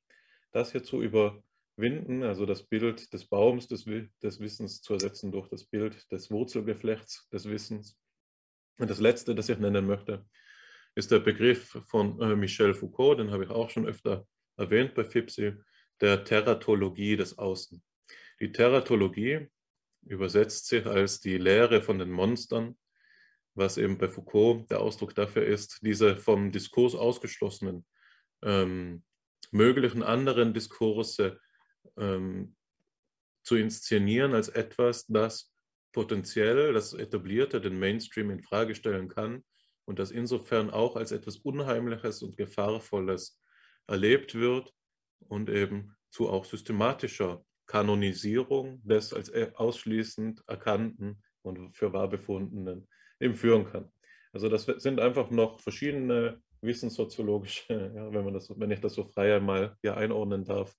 das 0.52 0.72
hier 0.72 0.82
zu 0.82 1.02
über, 1.02 1.42
Winden, 1.78 2.24
also 2.24 2.44
das 2.44 2.64
Bild 2.64 3.12
des 3.12 3.26
Baums 3.26 3.68
des, 3.68 3.84
des 3.84 4.40
Wissens 4.40 4.82
zu 4.82 4.94
ersetzen 4.94 5.30
durch 5.30 5.48
das 5.48 5.64
Bild 5.64 6.10
des 6.10 6.30
Wurzelgeflechts 6.30 7.28
des 7.30 7.48
Wissens. 7.48 7.96
Und 8.78 8.90
das 8.90 9.00
Letzte, 9.00 9.34
das 9.34 9.48
ich 9.48 9.58
nennen 9.58 9.86
möchte, 9.86 10.26
ist 10.94 11.10
der 11.10 11.20
Begriff 11.20 11.80
von 11.86 12.20
äh, 12.20 12.34
Michel 12.34 12.74
Foucault, 12.74 13.20
den 13.20 13.30
habe 13.30 13.44
ich 13.44 13.50
auch 13.50 13.70
schon 13.70 13.86
öfter 13.86 14.26
erwähnt 14.56 14.94
bei 14.94 15.04
FIPSI, 15.04 15.54
der 16.00 16.24
Teratologie 16.24 17.16
des 17.16 17.38
Außen. 17.38 17.82
Die 18.40 18.52
Teratologie 18.52 19.48
übersetzt 20.06 20.66
sich 20.66 20.86
als 20.86 21.20
die 21.20 21.38
Lehre 21.38 21.82
von 21.82 21.98
den 21.98 22.10
Monstern, 22.10 22.76
was 23.54 23.76
eben 23.76 23.98
bei 23.98 24.08
Foucault 24.08 24.70
der 24.70 24.80
Ausdruck 24.80 25.14
dafür 25.14 25.44
ist, 25.44 25.80
diese 25.82 26.16
vom 26.16 26.52
Diskurs 26.52 26.94
ausgeschlossenen 26.94 27.84
ähm, 28.42 29.02
möglichen 29.50 30.02
anderen 30.02 30.54
Diskurse 30.54 31.40
ähm, 31.96 32.56
zu 33.42 33.56
inszenieren 33.56 34.34
als 34.34 34.48
etwas, 34.48 35.06
das 35.06 35.52
potenziell 35.92 36.72
das 36.72 36.92
Etablierte, 36.92 37.60
den 37.60 37.78
Mainstream 37.78 38.30
in 38.30 38.42
Frage 38.42 38.74
stellen 38.74 39.08
kann 39.08 39.44
und 39.84 39.98
das 39.98 40.10
insofern 40.10 40.70
auch 40.70 40.96
als 40.96 41.12
etwas 41.12 41.38
Unheimliches 41.38 42.22
und 42.22 42.36
Gefahrvolles 42.36 43.40
erlebt 43.86 44.34
wird 44.34 44.72
und 45.18 45.48
eben 45.48 45.96
zu 46.10 46.28
auch 46.28 46.44
systematischer 46.44 47.44
Kanonisierung 47.68 48.82
des 48.84 49.12
als 49.12 49.28
e, 49.28 49.52
ausschließend 49.54 50.42
erkannten 50.48 51.22
und 51.42 51.76
für 51.76 51.92
wahr 51.92 52.08
befundenen 52.08 52.88
eben 53.20 53.34
führen 53.34 53.66
kann. 53.66 53.92
Also 54.32 54.48
das 54.48 54.64
sind 54.64 55.00
einfach 55.00 55.30
noch 55.30 55.60
verschiedene 55.60 56.42
wissenssoziologische, 56.60 57.92
ja, 57.94 58.12
wenn 58.12 58.24
man 58.24 58.34
das, 58.34 58.50
wenn 58.56 58.70
ich 58.70 58.80
das 58.80 58.94
so 58.94 59.04
frei 59.04 59.36
einmal 59.36 59.76
hier 59.82 59.96
einordnen 59.96 60.44
darf, 60.44 60.74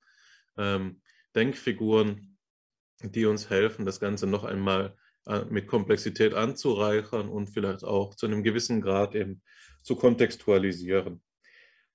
ähm, 0.58 1.02
Denkfiguren, 1.36 2.38
die 3.02 3.26
uns 3.26 3.50
helfen, 3.50 3.86
das 3.86 4.00
Ganze 4.00 4.28
noch 4.28 4.44
einmal 4.44 4.96
äh, 5.26 5.46
mit 5.46 5.68
Komplexität 5.68 6.34
anzureichern 6.34 7.30
und 7.30 7.48
vielleicht 7.48 7.84
auch 7.84 8.16
zu 8.16 8.26
einem 8.26 8.44
gewissen 8.44 8.82
Grad 8.82 9.16
eben 9.16 9.42
zu 9.84 9.96
kontextualisieren. 9.96 11.22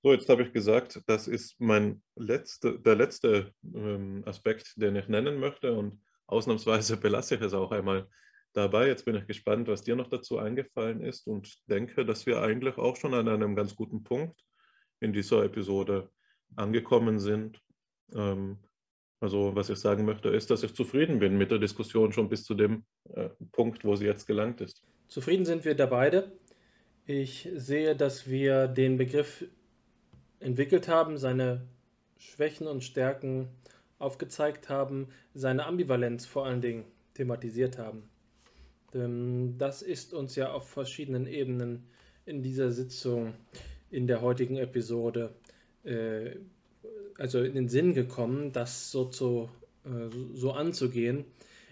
So, 0.05 0.13
jetzt 0.13 0.29
habe 0.29 0.43
ich 0.43 0.53
gesagt, 0.53 1.01
das 1.07 1.27
ist 1.27 1.59
mein 1.59 2.03
letzte, 2.15 2.79
der 2.79 2.95
letzte 2.95 3.55
ähm, 3.75 4.23
Aspekt, 4.27 4.75
den 4.77 4.97
ich 4.97 5.09
nennen 5.09 5.41
möchte 5.41 5.73
und 5.73 5.99
ausnahmsweise 6.27 6.97
belasse 7.01 7.37
ich 7.37 7.41
es 7.41 7.55
auch 7.55 7.73
einmal 7.73 8.07
dabei. 8.53 8.89
Jetzt 8.89 9.07
bin 9.07 9.15
ich 9.15 9.27
gespannt, 9.27 9.67
was 9.67 9.83
dir 9.83 9.97
noch 9.97 10.09
dazu 10.09 10.37
eingefallen 10.37 11.01
ist 11.01 11.27
und 11.27 11.57
denke, 11.71 12.05
dass 12.05 12.27
wir 12.27 12.43
eigentlich 12.43 12.77
auch 12.77 12.97
schon 12.97 13.15
an 13.15 13.29
einem 13.29 13.57
ganz 13.57 13.75
guten 13.77 14.05
Punkt 14.05 14.39
in 15.01 15.15
dieser 15.15 15.43
Episode 15.43 16.11
angekommen 16.55 17.19
sind. 17.19 17.59
Ähm, 18.15 18.59
also 19.21 19.57
was 19.57 19.71
ich 19.71 19.79
sagen 19.79 20.05
möchte, 20.05 20.29
ist, 20.29 20.51
dass 20.51 20.63
ich 20.65 20.75
zufrieden 20.75 21.19
bin 21.19 21.39
mit 21.39 21.51
der 21.51 21.59
Diskussion 21.59 22.13
schon 22.13 22.29
bis 22.29 22.45
zu 22.45 22.53
dem 22.53 22.85
äh, 23.15 23.31
Punkt, 23.53 23.87
wo 23.87 23.97
sie 23.97 24.05
jetzt 24.05 24.27
gelangt 24.27 24.61
ist. 24.61 24.85
Zufrieden 25.09 25.47
sind 25.47 25.65
wir 25.65 25.75
da 25.75 25.87
beide. 25.87 26.39
Ich 27.07 27.49
sehe, 27.55 27.97
dass 27.97 28.29
wir 28.29 28.69
den 28.69 28.99
Begriff 28.99 29.47
entwickelt 30.45 30.89
haben, 30.89 31.19
seine 31.19 31.63
Schwächen 32.19 32.67
und 32.67 32.85
Stärken 32.85 33.49
aufgezeigt 33.99 34.69
haben, 34.69 35.09
seine 35.35 35.67
Ambivalenz 35.67 36.27
vor 36.27 36.47
allen 36.47 36.61
Dingen 36.61 36.85
thematisiert 37.15 37.79
haben. 37.79 38.09
Das 39.59 39.83
ist 39.83 40.15
uns 40.15 40.37
ja 40.37 40.53
auf 40.53 40.69
verschiedenen 40.69 41.27
Ebenen 41.27 41.89
in 42.27 42.43
dieser 42.43 42.71
Sitzung, 42.71 43.35
in 43.91 44.07
der 44.07 44.21
heutigen 44.21 44.57
Episode 44.57 45.35
äh, 45.83 46.37
also 47.19 47.43
in 47.43 47.55
den 47.55 47.69
Sinn 47.69 47.95
gekommen, 47.95 48.53
das 48.53 48.91
so, 48.91 49.05
zu, 49.05 49.49
äh, 49.85 50.11
so 50.35 50.53
anzugehen. 50.53 51.25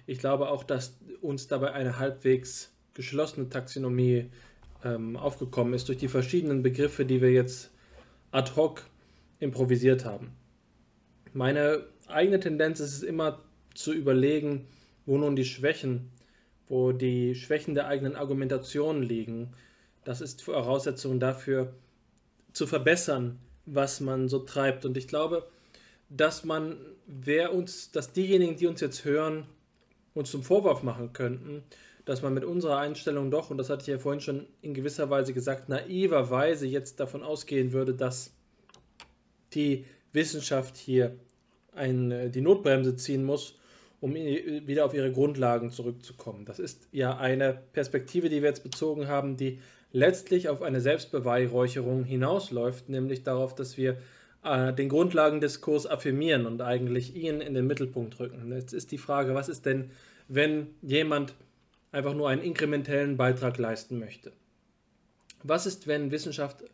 Ich 0.06 0.18
glaube 0.18 0.48
auch, 0.48 0.64
dass 0.64 0.98
uns 1.20 1.48
dabei 1.48 1.72
eine 1.72 1.98
halbwegs 1.98 2.72
geschlossene 2.94 3.48
Taxonomie 3.48 4.26
ähm, 4.84 5.16
aufgekommen 5.16 5.74
ist 5.74 5.88
durch 5.88 5.98
die 5.98 6.08
verschiedenen 6.08 6.62
Begriffe, 6.62 7.04
die 7.04 7.20
wir 7.20 7.32
jetzt 7.32 7.71
ad 8.32 8.56
hoc 8.56 8.82
improvisiert 9.38 10.04
haben. 10.04 10.32
Meine 11.32 11.84
eigene 12.08 12.40
Tendenz 12.40 12.80
ist 12.80 12.94
es 12.94 13.02
immer 13.02 13.40
zu 13.74 13.92
überlegen, 13.92 14.66
wo 15.06 15.16
nun 15.16 15.36
die 15.36 15.44
Schwächen, 15.44 16.10
wo 16.68 16.92
die 16.92 17.34
Schwächen 17.34 17.74
der 17.74 17.86
eigenen 17.86 18.16
Argumentation 18.16 19.02
liegen. 19.02 19.52
Das 20.04 20.20
ist 20.20 20.42
Voraussetzung 20.42 21.20
dafür, 21.20 21.72
zu 22.52 22.66
verbessern, 22.66 23.38
was 23.66 24.00
man 24.00 24.28
so 24.28 24.40
treibt. 24.40 24.84
Und 24.84 24.96
ich 24.96 25.08
glaube, 25.08 25.48
dass 26.08 26.44
man, 26.44 26.76
wer 27.06 27.54
uns, 27.54 27.90
dass 27.90 28.12
diejenigen, 28.12 28.56
die 28.56 28.66
uns 28.66 28.80
jetzt 28.80 29.04
hören, 29.04 29.46
uns 30.14 30.30
zum 30.30 30.42
Vorwurf 30.42 30.82
machen 30.82 31.12
könnten, 31.12 31.62
dass 32.04 32.22
man 32.22 32.34
mit 32.34 32.44
unserer 32.44 32.78
Einstellung 32.78 33.30
doch, 33.30 33.50
und 33.50 33.58
das 33.58 33.70
hatte 33.70 33.82
ich 33.82 33.88
ja 33.88 33.98
vorhin 33.98 34.20
schon 34.20 34.46
in 34.60 34.74
gewisser 34.74 35.10
Weise 35.10 35.32
gesagt, 35.32 35.68
naiverweise 35.68 36.66
jetzt 36.66 36.98
davon 37.00 37.22
ausgehen 37.22 37.72
würde, 37.72 37.94
dass 37.94 38.32
die 39.54 39.84
Wissenschaft 40.12 40.76
hier 40.76 41.16
ein, 41.74 42.32
die 42.32 42.40
Notbremse 42.40 42.96
ziehen 42.96 43.24
muss, 43.24 43.58
um 44.00 44.14
wieder 44.14 44.84
auf 44.84 44.94
ihre 44.94 45.12
Grundlagen 45.12 45.70
zurückzukommen. 45.70 46.44
Das 46.44 46.58
ist 46.58 46.88
ja 46.90 47.16
eine 47.18 47.62
Perspektive, 47.72 48.28
die 48.28 48.42
wir 48.42 48.48
jetzt 48.48 48.64
bezogen 48.64 49.06
haben, 49.06 49.36
die 49.36 49.60
letztlich 49.92 50.48
auf 50.48 50.60
eine 50.60 50.80
Selbstbeweihräucherung 50.80 52.04
hinausläuft, 52.04 52.88
nämlich 52.88 53.22
darauf, 53.22 53.54
dass 53.54 53.76
wir 53.76 53.98
äh, 54.42 54.72
den 54.72 54.88
Grundlagendiskurs 54.88 55.86
affirmieren 55.86 56.46
und 56.46 56.60
eigentlich 56.62 57.14
ihn 57.14 57.40
in 57.40 57.54
den 57.54 57.66
Mittelpunkt 57.66 58.18
rücken. 58.18 58.50
Jetzt 58.52 58.72
ist 58.72 58.90
die 58.90 58.98
Frage, 58.98 59.34
was 59.34 59.48
ist 59.48 59.66
denn, 59.66 59.90
wenn 60.28 60.68
jemand 60.82 61.34
einfach 61.92 62.14
nur 62.14 62.28
einen 62.28 62.42
inkrementellen 62.42 63.16
Beitrag 63.16 63.58
leisten 63.58 63.98
möchte? 63.98 64.32
Was 65.42 65.66
ist, 65.66 65.86
wenn 65.86 66.10
Wissenschaft 66.10 66.64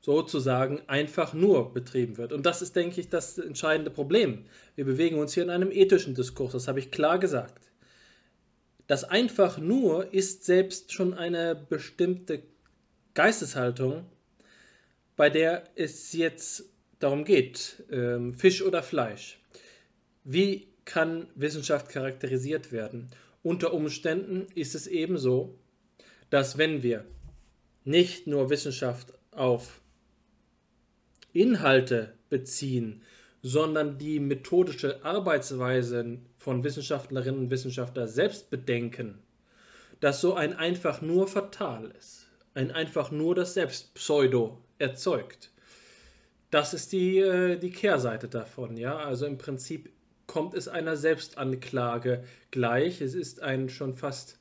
sozusagen 0.00 0.80
einfach 0.86 1.34
nur 1.34 1.72
betrieben 1.72 2.16
wird? 2.16 2.32
Und 2.32 2.46
das 2.46 2.62
ist, 2.62 2.74
denke 2.74 3.00
ich, 3.00 3.08
das 3.08 3.38
entscheidende 3.38 3.90
Problem. 3.90 4.44
Wir 4.74 4.84
bewegen 4.84 5.18
uns 5.18 5.34
hier 5.34 5.42
in 5.42 5.50
einem 5.50 5.70
ethischen 5.70 6.14
Diskurs, 6.14 6.52
das 6.52 6.68
habe 6.68 6.78
ich 6.78 6.90
klar 6.90 7.18
gesagt. 7.18 7.68
Das 8.86 9.04
einfach 9.04 9.58
nur 9.58 10.14
ist 10.14 10.44
selbst 10.44 10.92
schon 10.92 11.12
eine 11.12 11.54
bestimmte 11.54 12.42
Geisteshaltung, 13.12 14.06
bei 15.14 15.28
der 15.28 15.64
es 15.74 16.12
jetzt 16.14 16.64
darum 17.00 17.24
geht, 17.24 17.82
ähm, 17.90 18.34
Fisch 18.34 18.62
oder 18.62 18.82
Fleisch. 18.82 19.38
Wie 20.24 20.68
kann 20.84 21.26
Wissenschaft 21.34 21.90
charakterisiert 21.90 22.72
werden? 22.72 23.10
Unter 23.42 23.72
Umständen 23.72 24.46
ist 24.54 24.74
es 24.74 24.86
eben 24.86 25.18
so, 25.18 25.58
dass 26.30 26.58
wenn 26.58 26.82
wir 26.82 27.04
nicht 27.84 28.26
nur 28.26 28.50
Wissenschaft 28.50 29.14
auf 29.30 29.80
Inhalte 31.32 32.14
beziehen, 32.28 33.02
sondern 33.42 33.98
die 33.98 34.18
methodische 34.20 35.04
Arbeitsweise 35.04 36.18
von 36.36 36.64
Wissenschaftlerinnen 36.64 37.40
und 37.40 37.50
Wissenschaftlern 37.50 38.08
selbst 38.08 38.50
bedenken, 38.50 39.18
dass 40.00 40.20
so 40.20 40.34
ein 40.34 40.54
einfach 40.54 41.00
nur 41.00 41.28
fatal 41.28 41.92
ist. 41.98 42.26
Ein 42.54 42.70
einfach 42.72 43.10
nur 43.10 43.34
das 43.34 43.54
Selbst 43.54 43.94
Pseudo 43.94 44.58
erzeugt. 44.78 45.50
Das 46.50 46.74
ist 46.74 46.92
die, 46.92 47.18
äh, 47.18 47.56
die 47.56 47.70
Kehrseite 47.70 48.28
davon, 48.28 48.76
ja. 48.76 48.96
Also 48.96 49.26
im 49.26 49.38
Prinzip 49.38 49.90
kommt 50.28 50.54
es 50.54 50.68
einer 50.68 50.96
Selbstanklage 50.96 52.22
gleich. 52.52 53.00
Es 53.00 53.14
ist 53.14 53.42
ein 53.42 53.68
schon 53.68 53.94
fast 53.94 54.38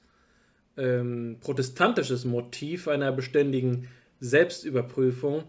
ähm, 0.77 1.38
protestantisches 1.41 2.26
Motiv 2.26 2.88
einer 2.88 3.11
beständigen 3.11 3.88
Selbstüberprüfung. 4.19 5.43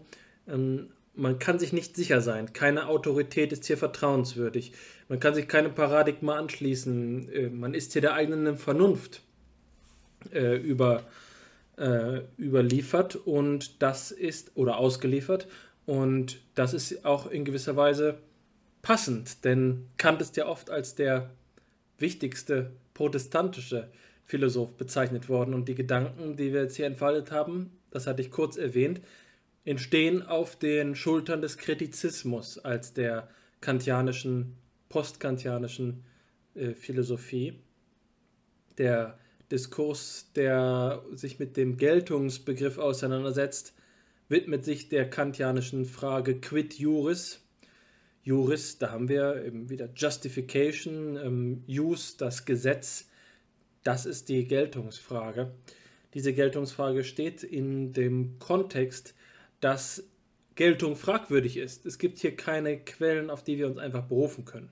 Ähm, 0.47 0.89
man 1.13 1.37
kann 1.37 1.59
sich 1.59 1.73
nicht 1.73 1.95
sicher 1.95 2.21
sein. 2.21 2.53
Keine 2.53 2.87
Autorität 2.87 3.51
ist 3.51 3.65
hier 3.65 3.77
vertrauenswürdig. 3.77 4.71
Man 5.09 5.19
kann 5.19 5.35
sich 5.35 5.47
keinem 5.47 5.75
Paradigma 5.75 6.37
anschließen. 6.37 7.31
Äh, 7.31 7.49
man 7.49 7.73
ist 7.73 7.93
hier 7.93 8.01
der 8.01 8.13
eigenen 8.13 8.57
Vernunft 8.57 9.21
äh, 10.31 10.55
über, 10.55 11.03
äh, 11.77 12.21
überliefert 12.37 13.15
und 13.15 13.81
das 13.81 14.11
ist, 14.11 14.51
oder 14.55 14.77
ausgeliefert. 14.77 15.47
Und 15.85 16.39
das 16.55 16.73
ist 16.73 17.03
auch 17.03 17.29
in 17.29 17.43
gewisser 17.43 17.75
Weise 17.75 18.19
passend, 18.81 19.43
denn 19.45 19.87
Kant 19.97 20.21
ist 20.21 20.37
ja 20.37 20.47
oft 20.47 20.69
als 20.69 20.95
der 20.95 21.29
wichtigste 21.97 22.71
protestantische 22.93 23.89
Philosoph 24.25 24.75
bezeichnet 24.77 25.27
worden 25.29 25.53
und 25.53 25.67
die 25.67 25.75
Gedanken, 25.75 26.35
die 26.35 26.53
wir 26.53 26.63
jetzt 26.63 26.75
hier 26.75 26.85
entfaltet 26.85 27.31
haben, 27.31 27.71
das 27.91 28.07
hatte 28.07 28.21
ich 28.21 28.31
kurz 28.31 28.57
erwähnt, 28.57 29.01
entstehen 29.65 30.21
auf 30.21 30.55
den 30.55 30.95
Schultern 30.95 31.41
des 31.41 31.57
Kritizismus 31.57 32.57
als 32.59 32.93
der 32.93 33.27
kantianischen, 33.61 34.55
postkantianischen 34.87 36.03
äh, 36.55 36.73
Philosophie. 36.73 37.59
Der 38.77 39.17
Diskurs, 39.51 40.31
der 40.35 41.03
sich 41.11 41.39
mit 41.39 41.57
dem 41.57 41.77
Geltungsbegriff 41.77 42.77
auseinandersetzt, 42.77 43.73
widmet 44.27 44.63
sich 44.63 44.89
der 44.89 45.09
kantianischen 45.09 45.85
Frage 45.85 46.39
quid 46.39 46.75
juris. 46.75 47.41
Juris, 48.29 48.77
da 48.77 48.91
haben 48.91 49.09
wir 49.09 49.43
eben 49.43 49.71
wieder 49.71 49.89
Justification, 49.95 51.17
ähm, 51.17 51.63
Jus, 51.65 52.15
das 52.15 52.45
Gesetz, 52.45 53.09
das 53.83 54.05
ist 54.05 54.29
die 54.29 54.45
Geltungsfrage. 54.45 55.51
Diese 56.13 56.31
Geltungsfrage 56.31 57.03
steht 57.03 57.41
in 57.41 57.91
dem 57.91 58.37
Kontext, 58.37 59.15
dass 59.61 60.03
Geltung 60.53 60.95
fragwürdig 60.95 61.57
ist. 61.57 61.87
Es 61.87 61.97
gibt 61.97 62.19
hier 62.19 62.35
keine 62.35 62.77
Quellen, 62.77 63.31
auf 63.31 63.43
die 63.43 63.57
wir 63.57 63.65
uns 63.65 63.79
einfach 63.79 64.03
berufen 64.03 64.45
können. 64.45 64.69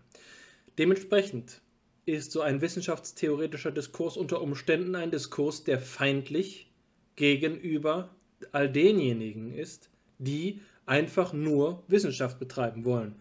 Dementsprechend 0.77 1.61
ist 2.05 2.31
so 2.34 2.41
ein 2.41 2.61
wissenschaftstheoretischer 2.61 3.71
Diskurs 3.71 4.17
unter 4.17 4.39
Umständen 4.39 4.93
ein 4.93 5.09
Diskurs, 5.09 5.63
der 5.63 5.79
feindlich 5.79 6.71
gegenüber 7.15 8.15
all 8.51 8.71
denjenigen 8.71 9.51
ist, 9.51 9.89
die 10.19 10.61
einfach 10.85 11.34
nur 11.34 11.84
Wissenschaft 11.88 12.38
betreiben 12.38 12.85
wollen. 12.85 13.15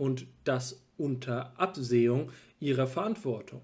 Und 0.00 0.26
das 0.44 0.82
unter 0.96 1.52
Absehung 1.60 2.32
ihrer 2.58 2.86
Verantwortung. 2.86 3.60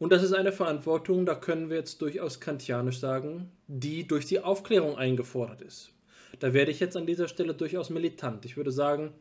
Und 0.00 0.10
das 0.10 0.24
ist 0.24 0.32
eine 0.32 0.50
Verantwortung, 0.50 1.24
da 1.24 1.36
können 1.36 1.70
wir 1.70 1.76
jetzt 1.76 2.02
durchaus 2.02 2.40
kantianisch 2.40 2.98
sagen, 2.98 3.52
die 3.68 4.08
durch 4.08 4.26
die 4.26 4.40
Aufklärung 4.40 4.98
eingefordert 4.98 5.62
ist. 5.62 5.92
Da 6.40 6.52
werde 6.52 6.72
ich 6.72 6.80
jetzt 6.80 6.96
an 6.96 7.06
dieser 7.06 7.28
Stelle 7.28 7.54
durchaus 7.54 7.90
militant. 7.90 8.44
Ich 8.44 8.56
würde 8.56 8.72
sagen, 8.72 9.12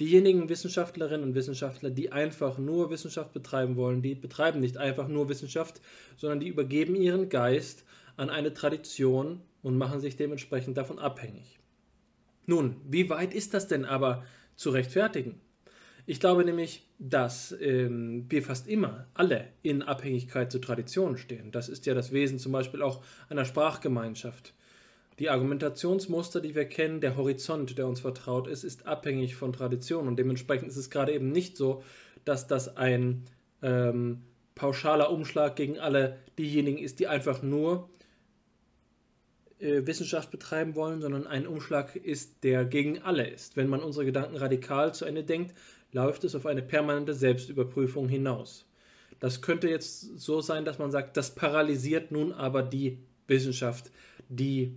diejenigen 0.00 0.48
Wissenschaftlerinnen 0.48 1.28
und 1.28 1.34
Wissenschaftler, 1.34 1.90
die 1.90 2.10
einfach 2.10 2.56
nur 2.56 2.88
Wissenschaft 2.88 3.34
betreiben 3.34 3.76
wollen, 3.76 4.00
die 4.00 4.14
betreiben 4.14 4.60
nicht 4.60 4.78
einfach 4.78 5.08
nur 5.08 5.28
Wissenschaft, 5.28 5.82
sondern 6.16 6.40
die 6.40 6.48
übergeben 6.48 6.94
ihren 6.94 7.28
Geist 7.28 7.84
an 8.16 8.30
eine 8.30 8.54
Tradition 8.54 9.42
und 9.62 9.76
machen 9.76 10.00
sich 10.00 10.16
dementsprechend 10.16 10.78
davon 10.78 10.98
abhängig. 10.98 11.58
Nun, 12.46 12.76
wie 12.88 13.10
weit 13.10 13.34
ist 13.34 13.52
das 13.52 13.68
denn 13.68 13.84
aber 13.84 14.24
zu 14.56 14.70
rechtfertigen? 14.70 15.42
Ich 16.08 16.20
glaube 16.20 16.44
nämlich, 16.44 16.86
dass 17.00 17.54
ähm, 17.60 18.26
wir 18.28 18.42
fast 18.42 18.68
immer 18.68 19.06
alle 19.14 19.48
in 19.62 19.82
Abhängigkeit 19.82 20.52
zu 20.52 20.60
Traditionen 20.60 21.18
stehen. 21.18 21.50
Das 21.50 21.68
ist 21.68 21.84
ja 21.84 21.94
das 21.94 22.12
Wesen 22.12 22.38
zum 22.38 22.52
Beispiel 22.52 22.80
auch 22.80 23.02
einer 23.28 23.44
Sprachgemeinschaft. 23.44 24.54
Die 25.18 25.30
Argumentationsmuster, 25.30 26.40
die 26.40 26.54
wir 26.54 26.66
kennen, 26.66 27.00
der 27.00 27.16
Horizont, 27.16 27.76
der 27.76 27.88
uns 27.88 28.00
vertraut 28.00 28.46
ist, 28.46 28.62
ist 28.62 28.86
abhängig 28.86 29.34
von 29.34 29.52
Tradition. 29.52 30.06
Und 30.06 30.16
dementsprechend 30.16 30.68
ist 30.68 30.76
es 30.76 30.90
gerade 30.90 31.12
eben 31.12 31.32
nicht 31.32 31.56
so, 31.56 31.82
dass 32.24 32.46
das 32.46 32.76
ein 32.76 33.24
ähm, 33.62 34.22
pauschaler 34.54 35.10
Umschlag 35.10 35.56
gegen 35.56 35.78
alle 35.78 36.18
diejenigen 36.38 36.78
ist, 36.78 37.00
die 37.00 37.08
einfach 37.08 37.42
nur 37.42 37.88
äh, 39.58 39.86
Wissenschaft 39.86 40.30
betreiben 40.30 40.74
wollen, 40.74 41.00
sondern 41.00 41.26
ein 41.26 41.46
Umschlag 41.46 41.96
ist, 41.96 42.44
der 42.44 42.64
gegen 42.64 43.02
alle 43.02 43.26
ist. 43.26 43.56
Wenn 43.56 43.68
man 43.68 43.82
unsere 43.82 44.04
Gedanken 44.04 44.36
radikal 44.36 44.94
zu 44.94 45.06
Ende 45.06 45.24
denkt, 45.24 45.54
läuft 45.96 46.24
es 46.24 46.34
auf 46.34 46.44
eine 46.44 46.60
permanente 46.60 47.14
Selbstüberprüfung 47.14 48.06
hinaus. 48.06 48.66
Das 49.18 49.40
könnte 49.40 49.70
jetzt 49.70 50.18
so 50.18 50.42
sein, 50.42 50.66
dass 50.66 50.78
man 50.78 50.90
sagt, 50.90 51.16
das 51.16 51.34
paralysiert 51.34 52.12
nun 52.12 52.32
aber 52.32 52.62
die 52.62 52.98
Wissenschaft, 53.26 53.90
die 54.28 54.76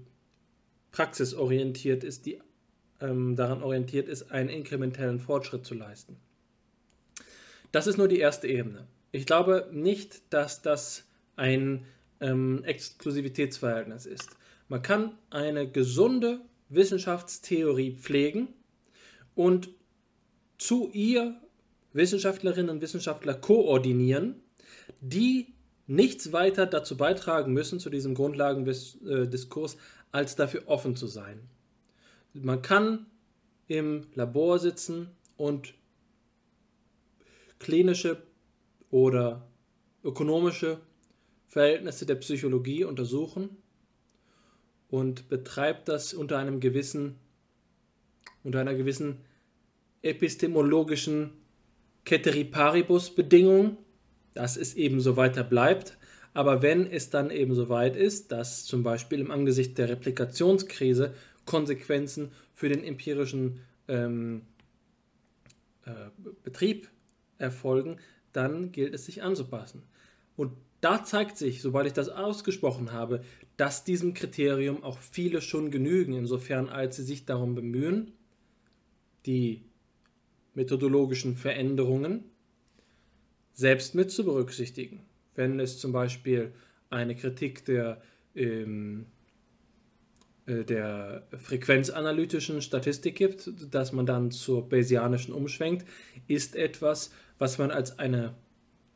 praxisorientiert 0.91 2.05
ist, 2.05 2.25
die 2.25 2.39
ähm, 3.01 3.35
daran 3.35 3.61
orientiert 3.61 4.07
ist, 4.07 4.31
einen 4.31 4.47
inkrementellen 4.47 5.19
Fortschritt 5.19 5.65
zu 5.65 5.75
leisten. 5.75 6.15
Das 7.73 7.85
ist 7.85 7.97
nur 7.97 8.07
die 8.07 8.19
erste 8.19 8.47
Ebene. 8.47 8.87
Ich 9.11 9.25
glaube 9.25 9.67
nicht, 9.73 10.21
dass 10.29 10.61
das 10.61 11.03
ein 11.35 11.85
ähm, 12.21 12.63
Exklusivitätsverhältnis 12.63 14.05
ist. 14.05 14.29
Man 14.69 14.81
kann 14.81 15.17
eine 15.31 15.69
gesunde 15.69 16.39
Wissenschaftstheorie 16.69 17.97
pflegen 17.97 18.47
und 19.35 19.69
zu 20.59 20.91
ihr 20.93 21.35
Wissenschaftlerinnen 21.93 22.69
und 22.69 22.81
Wissenschaftler 22.81 23.33
koordinieren, 23.33 24.35
die 25.01 25.53
nichts 25.87 26.31
weiter 26.31 26.67
dazu 26.67 26.95
beitragen 26.97 27.51
müssen, 27.53 27.79
zu 27.79 27.89
diesem 27.89 28.13
Grundlagendiskurs, 28.13 29.77
als 30.11 30.35
dafür 30.35 30.63
offen 30.67 30.95
zu 30.95 31.07
sein. 31.07 31.39
Man 32.33 32.61
kann 32.61 33.07
im 33.67 34.05
Labor 34.13 34.59
sitzen 34.59 35.09
und 35.37 35.73
klinische 37.57 38.21
oder 38.91 39.47
ökonomische 40.03 40.79
Verhältnisse 41.47 42.05
der 42.05 42.15
Psychologie 42.15 42.83
untersuchen 42.83 43.57
und 44.89 45.29
betreibt 45.29 45.87
das 45.87 46.13
unter 46.13 46.37
einem 46.37 46.59
gewissen, 46.59 47.15
unter 48.43 48.59
einer 48.59 48.75
gewissen 48.75 49.19
epistemologischen 50.01 51.31
Keteri 52.05 52.43
Paribus 52.43 53.13
Bedingung, 53.13 53.77
dass 54.33 54.57
es 54.57 54.73
eben 54.75 55.01
so 55.01 55.17
weiter 55.17 55.43
bleibt. 55.43 55.97
Aber 56.33 56.61
wenn 56.61 56.87
es 56.87 57.09
dann 57.09 57.31
eben 57.31 57.53
so 57.53 57.69
weit 57.69 57.95
ist, 57.95 58.31
dass 58.31 58.65
zum 58.65 58.83
Beispiel 58.83 59.19
im 59.19 59.31
Angesicht 59.31 59.77
der 59.77 59.89
Replikationskrise 59.89 61.13
Konsequenzen 61.45 62.31
für 62.53 62.69
den 62.69 62.83
empirischen 62.83 63.61
ähm, 63.87 64.43
äh, 65.85 65.91
Betrieb 66.43 66.89
erfolgen, 67.39 67.97
dann 68.31 68.71
gilt 68.71 68.93
es 68.93 69.05
sich 69.05 69.23
anzupassen. 69.23 69.83
Und 70.35 70.53
da 70.81 71.03
zeigt 71.03 71.37
sich, 71.37 71.61
sobald 71.61 71.87
ich 71.87 71.93
das 71.93 72.09
ausgesprochen 72.09 72.91
habe, 72.91 73.21
dass 73.57 73.83
diesem 73.83 74.13
Kriterium 74.13 74.83
auch 74.83 74.99
viele 74.99 75.41
schon 75.41 75.71
genügen, 75.71 76.13
insofern 76.13 76.69
als 76.69 76.95
sie 76.95 77.03
sich 77.03 77.25
darum 77.25 77.55
bemühen, 77.55 78.13
die 79.25 79.65
methodologischen 80.59 81.37
Veränderungen 81.37 82.25
selbst 83.53 83.95
mit 83.95 84.11
zu 84.11 84.25
berücksichtigen. 84.25 85.05
Wenn 85.33 85.57
es 85.61 85.79
zum 85.79 85.93
Beispiel 85.93 86.51
eine 86.89 87.15
Kritik 87.15 87.63
der, 87.63 88.01
ähm, 88.35 89.05
äh, 90.47 90.65
der 90.65 91.23
frequenzanalytischen 91.37 92.61
Statistik 92.61 93.15
gibt, 93.15 93.49
dass 93.73 93.93
man 93.93 94.05
dann 94.05 94.31
zur 94.31 94.67
Bayesianischen 94.67 95.33
umschwenkt, 95.33 95.87
ist 96.27 96.57
etwas, 96.57 97.11
was 97.37 97.57
man 97.57 97.71
als 97.71 97.97
eine 97.97 98.35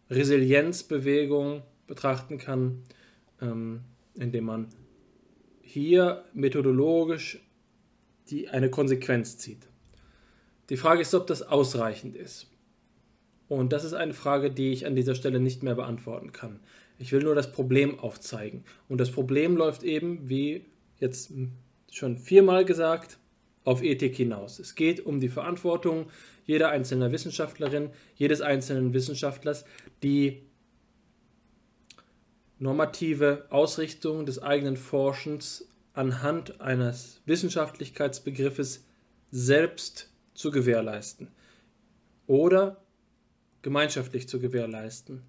Resilienzbewegung 0.10 1.64
betrachten 1.88 2.40
kann, 2.40 2.84
ähm, 3.42 3.86
indem 4.16 4.44
man 4.44 4.68
hier 5.62 6.26
methodologisch 6.34 7.40
die, 8.30 8.50
eine 8.50 8.70
Konsequenz 8.70 9.38
zieht. 9.38 9.70
Die 10.74 10.78
Frage 10.78 11.04
ist, 11.04 11.14
ob 11.14 11.28
das 11.28 11.44
ausreichend 11.44 12.16
ist. 12.16 12.48
Und 13.48 13.72
das 13.72 13.84
ist 13.84 13.94
eine 13.94 14.16
Frage, 14.16 14.50
die 14.50 14.72
ich 14.72 14.88
an 14.88 14.96
dieser 14.96 15.14
Stelle 15.14 15.40
nicht 15.40 15.62
mehr 15.62 15.76
beantworten 15.76 16.32
kann. 16.32 16.62
Ich 16.98 17.12
will 17.12 17.22
nur 17.22 17.36
das 17.36 17.52
Problem 17.52 18.00
aufzeigen. 18.00 18.64
Und 18.90 19.00
das 19.00 19.12
Problem 19.12 19.56
läuft 19.56 19.84
eben, 19.84 20.28
wie 20.30 20.66
jetzt 21.00 21.32
schon 21.92 22.18
viermal 22.18 22.66
gesagt, 22.66 23.20
auf 23.64 23.84
Ethik 23.84 24.16
hinaus. 24.16 24.58
Es 24.58 24.74
geht 24.74 25.06
um 25.06 25.20
die 25.20 25.30
Verantwortung 25.30 26.08
jeder 26.44 26.70
einzelnen 26.70 27.12
Wissenschaftlerin, 27.12 27.92
jedes 28.16 28.42
einzelnen 28.42 28.96
Wissenschaftlers, 28.96 29.66
die 30.02 30.42
normative 32.58 33.46
Ausrichtung 33.52 34.26
des 34.26 34.42
eigenen 34.42 34.78
Forschens 34.78 35.70
anhand 35.94 36.62
eines 36.62 37.22
Wissenschaftlichkeitsbegriffes 37.28 38.84
selbst 39.30 40.10
zu 40.34 40.52
gewährleisten 40.52 41.30
oder 42.28 42.84
gemeinschaftlich 43.62 44.28
zu 44.28 44.40
gewährleisten. 44.40 45.24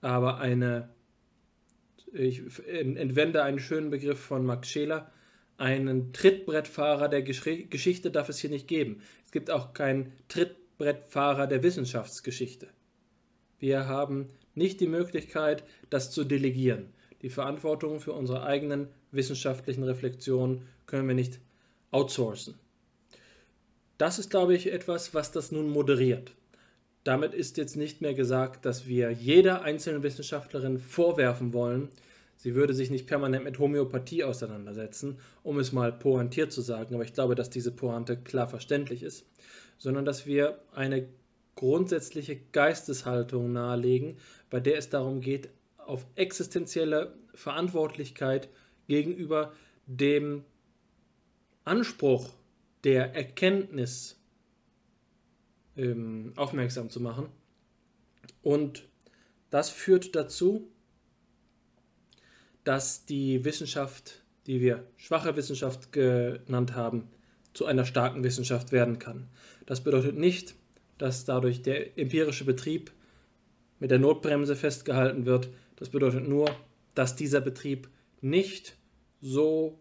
Aber 0.00 0.38
eine, 0.38 0.88
ich 2.12 2.42
entwende 2.66 3.42
einen 3.42 3.58
schönen 3.58 3.90
Begriff 3.90 4.20
von 4.20 4.44
Max 4.44 4.68
Scheler, 4.68 5.12
einen 5.58 6.14
Trittbrettfahrer 6.14 7.08
der 7.08 7.22
Geschichte 7.22 8.10
darf 8.10 8.30
es 8.30 8.38
hier 8.38 8.48
nicht 8.48 8.66
geben. 8.66 9.02
Es 9.26 9.32
gibt 9.32 9.50
auch 9.50 9.74
keinen 9.74 10.12
Trittbrettfahrer 10.28 11.46
der 11.46 11.62
Wissenschaftsgeschichte. 11.62 12.68
Wir 13.58 13.86
haben 13.86 14.30
nicht 14.54 14.80
die 14.80 14.86
Möglichkeit, 14.86 15.64
das 15.90 16.10
zu 16.10 16.24
delegieren. 16.24 16.94
Die 17.20 17.28
Verantwortung 17.28 18.00
für 18.00 18.14
unsere 18.14 18.42
eigenen 18.42 18.88
wissenschaftlichen 19.12 19.84
Reflexionen 19.84 20.66
können 20.86 21.06
wir 21.06 21.14
nicht 21.14 21.40
outsourcen. 21.90 22.54
Das 24.00 24.18
ist, 24.18 24.30
glaube 24.30 24.54
ich, 24.54 24.72
etwas, 24.72 25.12
was 25.12 25.30
das 25.30 25.52
nun 25.52 25.68
moderiert. 25.68 26.32
Damit 27.04 27.34
ist 27.34 27.58
jetzt 27.58 27.76
nicht 27.76 28.00
mehr 28.00 28.14
gesagt, 28.14 28.64
dass 28.64 28.86
wir 28.86 29.10
jeder 29.10 29.60
einzelnen 29.60 30.02
Wissenschaftlerin 30.02 30.78
vorwerfen 30.78 31.52
wollen, 31.52 31.90
sie 32.38 32.54
würde 32.54 32.72
sich 32.72 32.90
nicht 32.90 33.06
permanent 33.06 33.44
mit 33.44 33.58
Homöopathie 33.58 34.24
auseinandersetzen, 34.24 35.18
um 35.42 35.58
es 35.58 35.72
mal 35.72 35.92
pointiert 35.92 36.50
zu 36.50 36.62
sagen, 36.62 36.94
aber 36.94 37.04
ich 37.04 37.12
glaube, 37.12 37.34
dass 37.34 37.50
diese 37.50 37.72
Pointe 37.72 38.16
klar 38.16 38.48
verständlich 38.48 39.02
ist, 39.02 39.26
sondern 39.76 40.06
dass 40.06 40.24
wir 40.24 40.58
eine 40.72 41.06
grundsätzliche 41.54 42.36
Geisteshaltung 42.52 43.52
nahelegen, 43.52 44.16
bei 44.48 44.60
der 44.60 44.78
es 44.78 44.88
darum 44.88 45.20
geht, 45.20 45.50
auf 45.76 46.06
existenzielle 46.14 47.12
Verantwortlichkeit 47.34 48.48
gegenüber 48.88 49.52
dem 49.84 50.42
Anspruch 51.66 52.30
der 52.84 53.14
Erkenntnis 53.14 54.20
ähm, 55.76 56.32
aufmerksam 56.36 56.90
zu 56.90 57.00
machen. 57.00 57.28
Und 58.42 58.88
das 59.50 59.70
führt 59.70 60.14
dazu, 60.14 60.70
dass 62.64 63.04
die 63.06 63.44
Wissenschaft, 63.44 64.22
die 64.46 64.60
wir 64.60 64.86
schwache 64.96 65.36
Wissenschaft 65.36 65.92
genannt 65.92 66.74
haben, 66.74 67.08
zu 67.52 67.66
einer 67.66 67.84
starken 67.84 68.22
Wissenschaft 68.22 68.72
werden 68.72 68.98
kann. 68.98 69.28
Das 69.66 69.82
bedeutet 69.82 70.16
nicht, 70.16 70.54
dass 70.98 71.24
dadurch 71.24 71.62
der 71.62 71.98
empirische 71.98 72.44
Betrieb 72.44 72.92
mit 73.80 73.90
der 73.90 73.98
Notbremse 73.98 74.54
festgehalten 74.54 75.26
wird. 75.26 75.48
Das 75.76 75.88
bedeutet 75.88 76.28
nur, 76.28 76.54
dass 76.94 77.16
dieser 77.16 77.40
Betrieb 77.40 77.88
nicht 78.20 78.76
so 79.20 79.78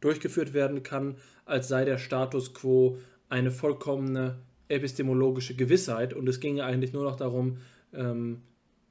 durchgeführt 0.00 0.54
werden 0.54 0.82
kann, 0.82 1.16
als 1.48 1.68
sei 1.68 1.84
der 1.84 1.98
Status 1.98 2.54
quo 2.54 2.98
eine 3.28 3.50
vollkommene 3.50 4.38
epistemologische 4.68 5.54
Gewissheit 5.54 6.14
und 6.14 6.28
es 6.28 6.40
ginge 6.40 6.64
eigentlich 6.64 6.92
nur 6.92 7.04
noch 7.04 7.16
darum, 7.16 7.58
ähm, 7.94 8.42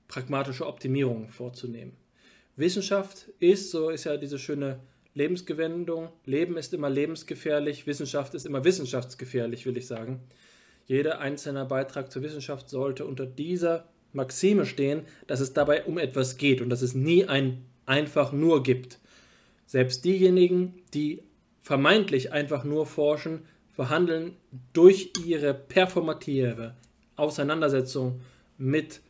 pragmatische 0.07 0.65
Optimierungen 0.65 1.29
vorzunehmen. 1.29 1.93
Wissenschaft 2.55 3.29
ist, 3.39 3.71
so 3.71 3.89
ist 3.89 4.05
ja 4.05 4.17
diese 4.17 4.39
schöne 4.39 4.79
Lebensgewendung, 5.13 6.09
Leben 6.25 6.57
ist 6.57 6.73
immer 6.73 6.89
lebensgefährlich, 6.89 7.87
Wissenschaft 7.87 8.33
ist 8.33 8.45
immer 8.45 8.63
wissenschaftsgefährlich, 8.63 9.65
will 9.65 9.77
ich 9.77 9.87
sagen. 9.87 10.21
Jeder 10.85 11.19
einzelne 11.19 11.65
Beitrag 11.65 12.11
zur 12.11 12.23
Wissenschaft 12.23 12.69
sollte 12.69 13.05
unter 13.05 13.25
dieser 13.25 13.87
Maxime 14.13 14.65
stehen, 14.65 15.03
dass 15.27 15.39
es 15.39 15.53
dabei 15.53 15.83
um 15.85 15.97
etwas 15.97 16.37
geht 16.37 16.61
und 16.61 16.69
dass 16.69 16.81
es 16.81 16.95
nie 16.95 17.25
ein 17.25 17.65
einfach 17.85 18.31
nur 18.31 18.63
gibt. 18.63 18.99
Selbst 19.65 20.05
diejenigen, 20.05 20.75
die 20.93 21.23
vermeintlich 21.67 22.31
einfach 22.31 22.63
nur 22.63 22.85
forschen, 22.85 23.41
verhandeln 23.73 24.37
durch 24.71 25.11
ihre 25.25 25.53
performative 25.53 26.75
Auseinandersetzung 27.17 28.21
mit 28.57 29.01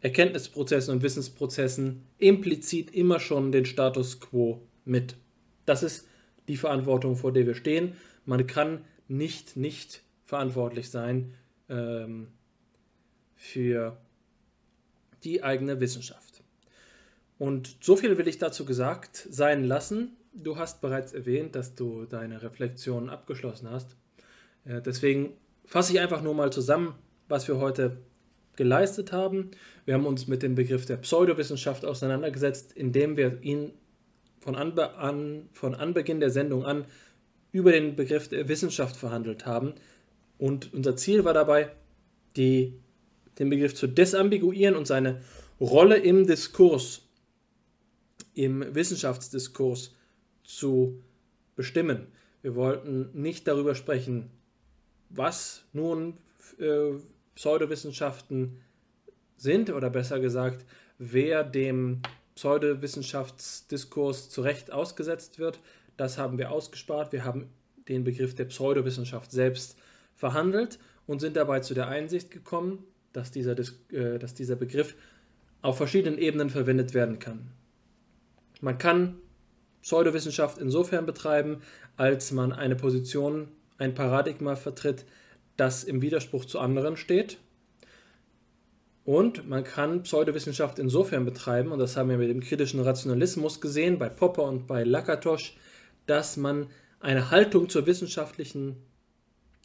Erkenntnisprozessen 0.00 0.92
und 0.92 1.04
Wissensprozessen 1.04 2.02
implizit 2.18 2.92
immer 2.92 3.20
schon 3.20 3.52
den 3.52 3.66
Status 3.66 4.18
quo 4.18 4.60
mit. 4.84 5.14
Das 5.64 5.84
ist 5.84 6.08
die 6.48 6.56
Verantwortung, 6.56 7.14
vor 7.14 7.32
der 7.32 7.46
wir 7.46 7.54
stehen. 7.54 7.92
Man 8.24 8.48
kann 8.48 8.84
nicht 9.06 9.56
nicht 9.56 10.02
verantwortlich 10.24 10.90
sein 10.90 11.34
ähm, 11.68 12.26
für 13.36 13.96
die 15.22 15.44
eigene 15.44 15.78
Wissenschaft. 15.78 16.42
Und 17.38 17.76
so 17.80 17.94
viel 17.94 18.18
will 18.18 18.26
ich 18.26 18.38
dazu 18.38 18.64
gesagt 18.64 19.28
sein 19.30 19.62
lassen. 19.62 20.16
Du 20.38 20.58
hast 20.58 20.82
bereits 20.82 21.14
erwähnt, 21.14 21.54
dass 21.54 21.74
du 21.74 22.04
deine 22.04 22.42
Reflexion 22.42 23.08
abgeschlossen 23.08 23.70
hast. 23.70 23.96
Äh, 24.66 24.82
deswegen 24.82 25.32
fasse 25.64 25.92
ich 25.94 26.00
einfach 26.00 26.22
nur 26.22 26.34
mal 26.34 26.52
zusammen, 26.52 26.94
was 27.26 27.48
wir 27.48 27.56
heute 27.56 27.96
geleistet 28.54 29.12
haben. 29.12 29.50
Wir 29.86 29.94
haben 29.94 30.04
uns 30.04 30.26
mit 30.26 30.42
dem 30.42 30.54
Begriff 30.54 30.84
der 30.84 30.98
Pseudowissenschaft 30.98 31.86
auseinandergesetzt, 31.86 32.72
indem 32.74 33.16
wir 33.16 33.42
ihn 33.42 33.72
von, 34.40 34.56
Anbe 34.56 34.94
an, 34.96 35.48
von 35.52 35.74
Anbeginn 35.74 36.20
der 36.20 36.30
Sendung 36.30 36.64
an 36.64 36.84
über 37.50 37.72
den 37.72 37.96
Begriff 37.96 38.28
der 38.28 38.48
Wissenschaft 38.48 38.94
verhandelt 38.94 39.46
haben. 39.46 39.74
Und 40.36 40.74
unser 40.74 40.96
Ziel 40.96 41.24
war 41.24 41.32
dabei, 41.32 41.70
die 42.36 42.78
den 43.38 43.48
Begriff 43.48 43.74
zu 43.74 43.86
desambiguieren 43.86 44.76
und 44.76 44.86
seine 44.86 45.22
Rolle 45.58 45.96
im 45.96 46.26
Diskurs, 46.26 47.08
im 48.34 48.74
Wissenschaftsdiskurs 48.74 49.95
zu 50.46 51.02
bestimmen. 51.56 52.06
Wir 52.42 52.54
wollten 52.54 53.10
nicht 53.12 53.48
darüber 53.48 53.74
sprechen, 53.74 54.30
was 55.10 55.64
nun 55.72 56.14
äh, 56.58 56.92
Pseudowissenschaften 57.34 58.58
sind 59.36 59.70
oder 59.70 59.90
besser 59.90 60.20
gesagt, 60.20 60.64
wer 60.98 61.44
dem 61.44 62.00
Pseudowissenschaftsdiskurs 62.34 64.30
zu 64.30 64.42
Recht 64.42 64.70
ausgesetzt 64.70 65.38
wird. 65.38 65.58
Das 65.96 66.18
haben 66.18 66.38
wir 66.38 66.50
ausgespart. 66.50 67.12
Wir 67.12 67.24
haben 67.24 67.48
den 67.88 68.04
Begriff 68.04 68.34
der 68.34 68.44
Pseudowissenschaft 68.46 69.30
selbst 69.30 69.78
verhandelt 70.14 70.78
und 71.06 71.20
sind 71.20 71.36
dabei 71.36 71.60
zu 71.60 71.74
der 71.74 71.88
Einsicht 71.88 72.30
gekommen, 72.30 72.84
dass 73.12 73.30
dieser, 73.30 73.56
äh, 73.92 74.18
dass 74.18 74.34
dieser 74.34 74.56
Begriff 74.56 74.94
auf 75.62 75.78
verschiedenen 75.78 76.18
Ebenen 76.18 76.50
verwendet 76.50 76.94
werden 76.94 77.18
kann. 77.18 77.50
Man 78.60 78.78
kann 78.78 79.16
Pseudowissenschaft 79.86 80.58
insofern 80.58 81.06
betreiben, 81.06 81.62
als 81.96 82.32
man 82.32 82.52
eine 82.52 82.74
Position, 82.74 83.46
ein 83.78 83.94
Paradigma 83.94 84.56
vertritt, 84.56 85.04
das 85.56 85.84
im 85.84 86.02
Widerspruch 86.02 86.44
zu 86.44 86.58
anderen 86.58 86.96
steht. 86.96 87.38
Und 89.04 89.48
man 89.48 89.62
kann 89.62 90.02
Pseudowissenschaft 90.02 90.80
insofern 90.80 91.24
betreiben, 91.24 91.70
und 91.70 91.78
das 91.78 91.96
haben 91.96 92.10
wir 92.10 92.18
mit 92.18 92.28
dem 92.28 92.40
kritischen 92.40 92.80
Rationalismus 92.80 93.60
gesehen, 93.60 93.96
bei 93.96 94.08
Popper 94.08 94.42
und 94.42 94.66
bei 94.66 94.82
Lakatosch, 94.82 95.56
dass 96.06 96.36
man 96.36 96.66
eine 96.98 97.30
Haltung 97.30 97.68
zur 97.68 97.86
wissenschaftlichen, 97.86 98.74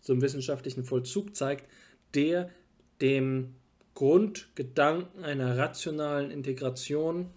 zum 0.03 0.21
wissenschaftlichen 0.21 0.83
Vollzug 0.83 1.35
zeigt, 1.35 1.65
der 2.13 2.51
dem 3.01 3.55
Grundgedanken 3.95 5.23
einer 5.23 5.57
rationalen 5.57 6.29
Integration 6.29 7.31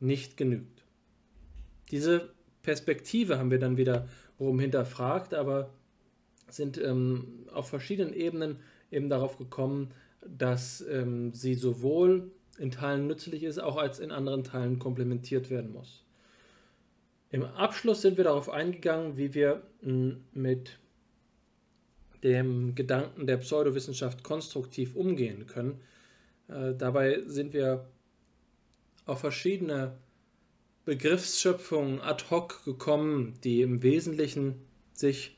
nicht 0.00 0.38
genügt. 0.38 0.75
Diese 1.90 2.30
Perspektive 2.62 3.38
haben 3.38 3.50
wir 3.50 3.58
dann 3.58 3.76
wiederum 3.76 4.58
hinterfragt, 4.58 5.34
aber 5.34 5.70
sind 6.48 6.78
ähm, 6.78 7.46
auf 7.52 7.68
verschiedenen 7.68 8.14
Ebenen 8.14 8.60
eben 8.90 9.08
darauf 9.08 9.36
gekommen, 9.36 9.92
dass 10.26 10.80
ähm, 10.80 11.32
sie 11.32 11.54
sowohl 11.54 12.30
in 12.58 12.70
Teilen 12.70 13.06
nützlich 13.06 13.42
ist, 13.42 13.58
auch 13.58 13.76
als 13.76 13.98
in 13.98 14.10
anderen 14.10 14.44
Teilen 14.44 14.78
komplementiert 14.78 15.50
werden 15.50 15.72
muss. 15.72 16.04
Im 17.30 17.44
Abschluss 17.44 18.02
sind 18.02 18.16
wir 18.16 18.24
darauf 18.24 18.48
eingegangen, 18.48 19.16
wie 19.16 19.34
wir 19.34 19.62
mit 20.32 20.78
dem 22.22 22.74
Gedanken 22.74 23.26
der 23.26 23.36
Pseudowissenschaft 23.38 24.22
konstruktiv 24.22 24.96
umgehen 24.96 25.46
können. 25.46 25.80
Äh, 26.48 26.74
dabei 26.74 27.22
sind 27.26 27.52
wir 27.52 27.86
auf 29.04 29.20
verschiedene 29.20 29.98
Begriffsschöpfungen 30.86 32.00
ad 32.00 32.24
hoc 32.30 32.64
gekommen, 32.64 33.34
die 33.42 33.60
im 33.60 33.82
Wesentlichen 33.82 34.54
sich 34.92 35.36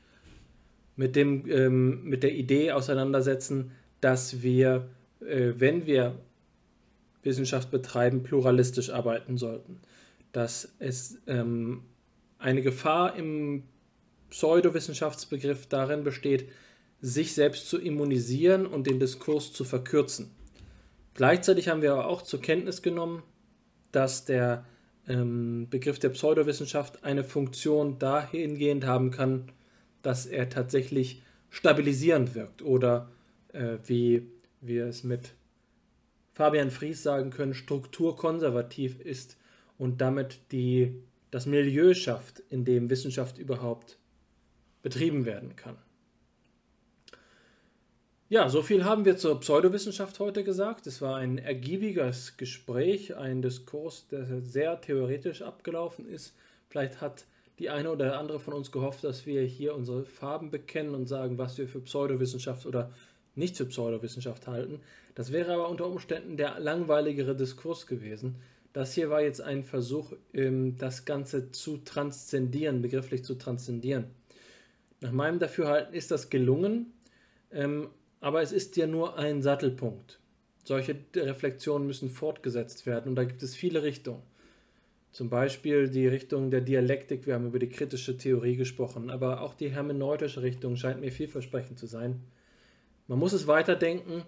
mit, 0.95 1.15
dem, 1.15 1.49
ähm, 1.49 2.03
mit 2.03 2.21
der 2.21 2.33
Idee 2.33 2.71
auseinandersetzen, 2.71 3.71
dass 3.99 4.43
wir, 4.43 4.89
äh, 5.21 5.53
wenn 5.57 5.87
wir 5.87 6.19
Wissenschaft 7.23 7.71
betreiben, 7.71 8.21
pluralistisch 8.21 8.91
arbeiten 8.91 9.37
sollten. 9.37 9.81
Dass 10.31 10.75
es 10.77 11.17
ähm, 11.25 11.81
eine 12.37 12.61
Gefahr 12.61 13.15
im 13.15 13.63
Pseudowissenschaftsbegriff 14.29 15.65
darin 15.65 16.03
besteht, 16.03 16.49
sich 17.01 17.33
selbst 17.33 17.67
zu 17.69 17.79
immunisieren 17.79 18.67
und 18.67 18.85
den 18.85 18.99
Diskurs 18.99 19.51
zu 19.51 19.63
verkürzen. 19.63 20.29
Gleichzeitig 21.15 21.69
haben 21.69 21.81
wir 21.81 21.93
aber 21.93 22.07
auch 22.07 22.21
zur 22.21 22.39
Kenntnis 22.39 22.83
genommen, 22.83 23.23
dass 23.91 24.25
der 24.25 24.65
ähm, 25.07 25.67
Begriff 25.69 25.99
der 25.99 26.09
Pseudowissenschaft 26.09 27.03
eine 27.03 27.23
Funktion 27.23 27.99
dahingehend 27.99 28.85
haben 28.85 29.11
kann, 29.11 29.51
dass 30.01 30.25
er 30.25 30.49
tatsächlich 30.49 31.21
stabilisierend 31.49 32.35
wirkt 32.35 32.61
oder 32.61 33.09
äh, 33.53 33.77
wie 33.85 34.27
wir 34.61 34.85
es 34.85 35.03
mit 35.03 35.33
Fabian 36.33 36.71
Fries 36.71 37.03
sagen 37.03 37.31
können, 37.31 37.53
strukturkonservativ 37.53 38.99
ist 39.01 39.37
und 39.77 39.99
damit 39.99 40.39
die, 40.51 41.01
das 41.31 41.45
Milieu 41.45 41.93
schafft, 41.93 42.41
in 42.49 42.65
dem 42.65 42.89
Wissenschaft 42.89 43.37
überhaupt 43.37 43.97
betrieben 44.81 45.25
werden 45.25 45.55
kann. 45.55 45.75
Ja, 48.31 48.47
so 48.47 48.61
viel 48.61 48.85
haben 48.85 49.05
wir 49.05 49.17
zur 49.17 49.39
Pseudowissenschaft 49.39 50.19
heute 50.19 50.43
gesagt. 50.43 50.85
Es 50.85 51.01
war 51.01 51.15
ein 51.15 51.39
ergiebiges 51.39 52.37
Gespräch, 52.37 53.17
ein 53.17 53.41
Diskurs, 53.41 54.05
der 54.07 54.23
sehr 54.41 54.79
theoretisch 54.79 55.41
abgelaufen 55.41 56.07
ist. 56.07 56.35
Vielleicht 56.67 57.01
hat 57.01 57.25
die 57.57 57.71
eine 57.71 57.91
oder 57.91 58.19
andere 58.19 58.39
von 58.39 58.53
uns 58.53 58.71
gehofft, 58.71 59.03
dass 59.03 59.25
wir 59.25 59.41
hier 59.41 59.73
unsere 59.73 60.05
Farben 60.05 60.51
bekennen 60.51 60.93
und 60.93 61.07
sagen, 61.07 61.39
was 61.39 61.57
wir 61.57 61.67
für 61.67 61.79
Pseudowissenschaft 61.79 62.67
oder 62.67 62.91
nicht 63.33 63.57
für 63.57 63.65
Pseudowissenschaft 63.65 64.45
halten. 64.45 64.79
Das 65.15 65.31
wäre 65.31 65.51
aber 65.51 65.67
unter 65.67 65.87
Umständen 65.87 66.37
der 66.37 66.59
langweiligere 66.59 67.33
Diskurs 67.33 67.87
gewesen. 67.87 68.35
Das 68.73 68.93
hier 68.93 69.09
war 69.09 69.23
jetzt 69.23 69.41
ein 69.41 69.63
Versuch, 69.63 70.13
ähm, 70.35 70.77
das 70.77 71.05
Ganze 71.05 71.51
zu 71.51 71.77
transzendieren, 71.77 72.83
begrifflich 72.83 73.23
zu 73.23 73.33
transzendieren. 73.33 74.05
Nach 75.01 75.13
meinem 75.13 75.39
Dafürhalten 75.39 75.95
ist 75.95 76.11
das 76.11 76.29
gelungen, 76.29 76.93
ähm, 77.51 77.89
aber 78.21 78.41
es 78.41 78.51
ist 78.51 78.77
ja 78.77 78.87
nur 78.87 79.17
ein 79.17 79.41
Sattelpunkt. 79.41 80.19
Solche 80.63 80.95
Reflexionen 81.15 81.87
müssen 81.87 82.09
fortgesetzt 82.09 82.85
werden 82.85 83.09
und 83.09 83.15
da 83.15 83.23
gibt 83.23 83.41
es 83.43 83.55
viele 83.55 83.83
Richtungen. 83.83 84.21
Zum 85.11 85.29
Beispiel 85.29 85.89
die 85.89 86.07
Richtung 86.07 86.51
der 86.51 86.61
Dialektik, 86.61 87.25
wir 87.25 87.33
haben 87.33 87.47
über 87.47 87.57
die 87.57 87.69
kritische 87.69 88.17
Theorie 88.17 88.55
gesprochen, 88.55 89.09
aber 89.09 89.41
auch 89.41 89.55
die 89.55 89.69
hermeneutische 89.69 90.43
Richtung 90.43 90.75
scheint 90.75 91.01
mir 91.01 91.11
vielversprechend 91.11 91.79
zu 91.79 91.87
sein. 91.87 92.21
Man 93.07 93.17
muss 93.17 93.33
es 93.33 93.47
weiterdenken. 93.47 94.23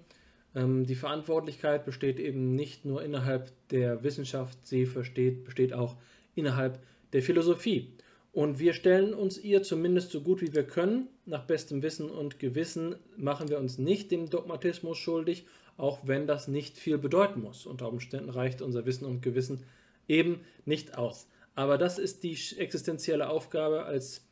Ähm, 0.56 0.86
die 0.86 0.96
Verantwortlichkeit 0.96 1.86
besteht 1.86 2.20
eben 2.20 2.56
nicht 2.56 2.84
nur 2.84 3.04
innerhalb 3.04 3.52
der 3.70 4.04
Wissenschaft, 4.04 4.66
sie 4.66 4.88
versteht, 4.88 5.44
besteht 5.44 5.72
auch 5.72 5.98
innerhalb 6.34 6.80
der 7.14 7.22
Philosophie. 7.22 7.94
Und 8.34 8.60
wir 8.60 8.74
stellen 8.74 9.14
uns 9.14 9.38
ihr 9.38 9.62
zumindest 9.62 10.12
so 10.12 10.22
gut 10.22 10.42
wie 10.42 10.54
wir 10.54 10.64
können. 10.64 11.08
Nach 11.26 11.44
bestem 11.44 11.84
Wissen 11.84 12.10
und 12.10 12.40
Gewissen 12.40 12.96
machen 13.18 13.50
wir 13.50 13.60
uns 13.60 13.78
nicht 13.78 14.12
dem 14.12 14.30
Dogmatismus 14.30 14.98
schuldig, 14.98 15.46
auch 15.78 16.00
wenn 16.04 16.28
das 16.28 16.48
nicht 16.48 16.78
viel 16.78 16.98
bedeuten 16.98 17.42
muss. 17.42 17.66
Unter 17.66 17.90
Umständen 17.90 18.30
reicht 18.30 18.62
unser 18.62 18.86
Wissen 18.86 19.06
und 19.06 19.22
Gewissen 19.22 19.64
eben 20.08 20.42
nicht 20.66 20.98
aus. 20.98 21.28
Aber 21.56 21.78
das 21.78 22.00
ist 22.00 22.24
die 22.24 22.38
existenzielle 22.58 23.30
Aufgabe 23.30 23.84
als 23.84 24.26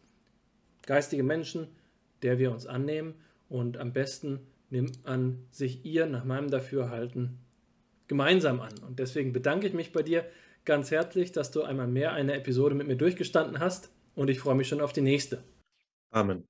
geistige 0.83 1.23
Menschen, 1.23 1.67
der 2.21 2.39
wir 2.39 2.51
uns 2.51 2.65
annehmen. 2.65 3.15
Und 3.49 3.77
am 3.77 3.91
besten 3.91 4.39
nimmt 4.69 5.03
man 5.05 5.45
sich 5.51 5.83
ihr 5.85 6.05
nach 6.05 6.23
meinem 6.23 6.49
Dafürhalten 6.49 7.39
gemeinsam 8.07 8.61
an. 8.61 8.73
Und 8.87 8.99
deswegen 8.99 9.33
bedanke 9.33 9.67
ich 9.67 9.73
mich 9.73 9.91
bei 9.91 10.03
dir 10.03 10.25
ganz 10.65 10.91
herzlich, 10.91 11.31
dass 11.31 11.51
du 11.51 11.63
einmal 11.63 11.87
mehr 11.87 12.13
eine 12.13 12.33
Episode 12.33 12.75
mit 12.75 12.87
mir 12.87 12.95
durchgestanden 12.95 13.59
hast 13.59 13.91
und 14.15 14.29
ich 14.29 14.39
freue 14.39 14.55
mich 14.55 14.67
schon 14.67 14.81
auf 14.81 14.93
die 14.93 15.01
nächste. 15.01 15.43
Amen. 16.11 16.47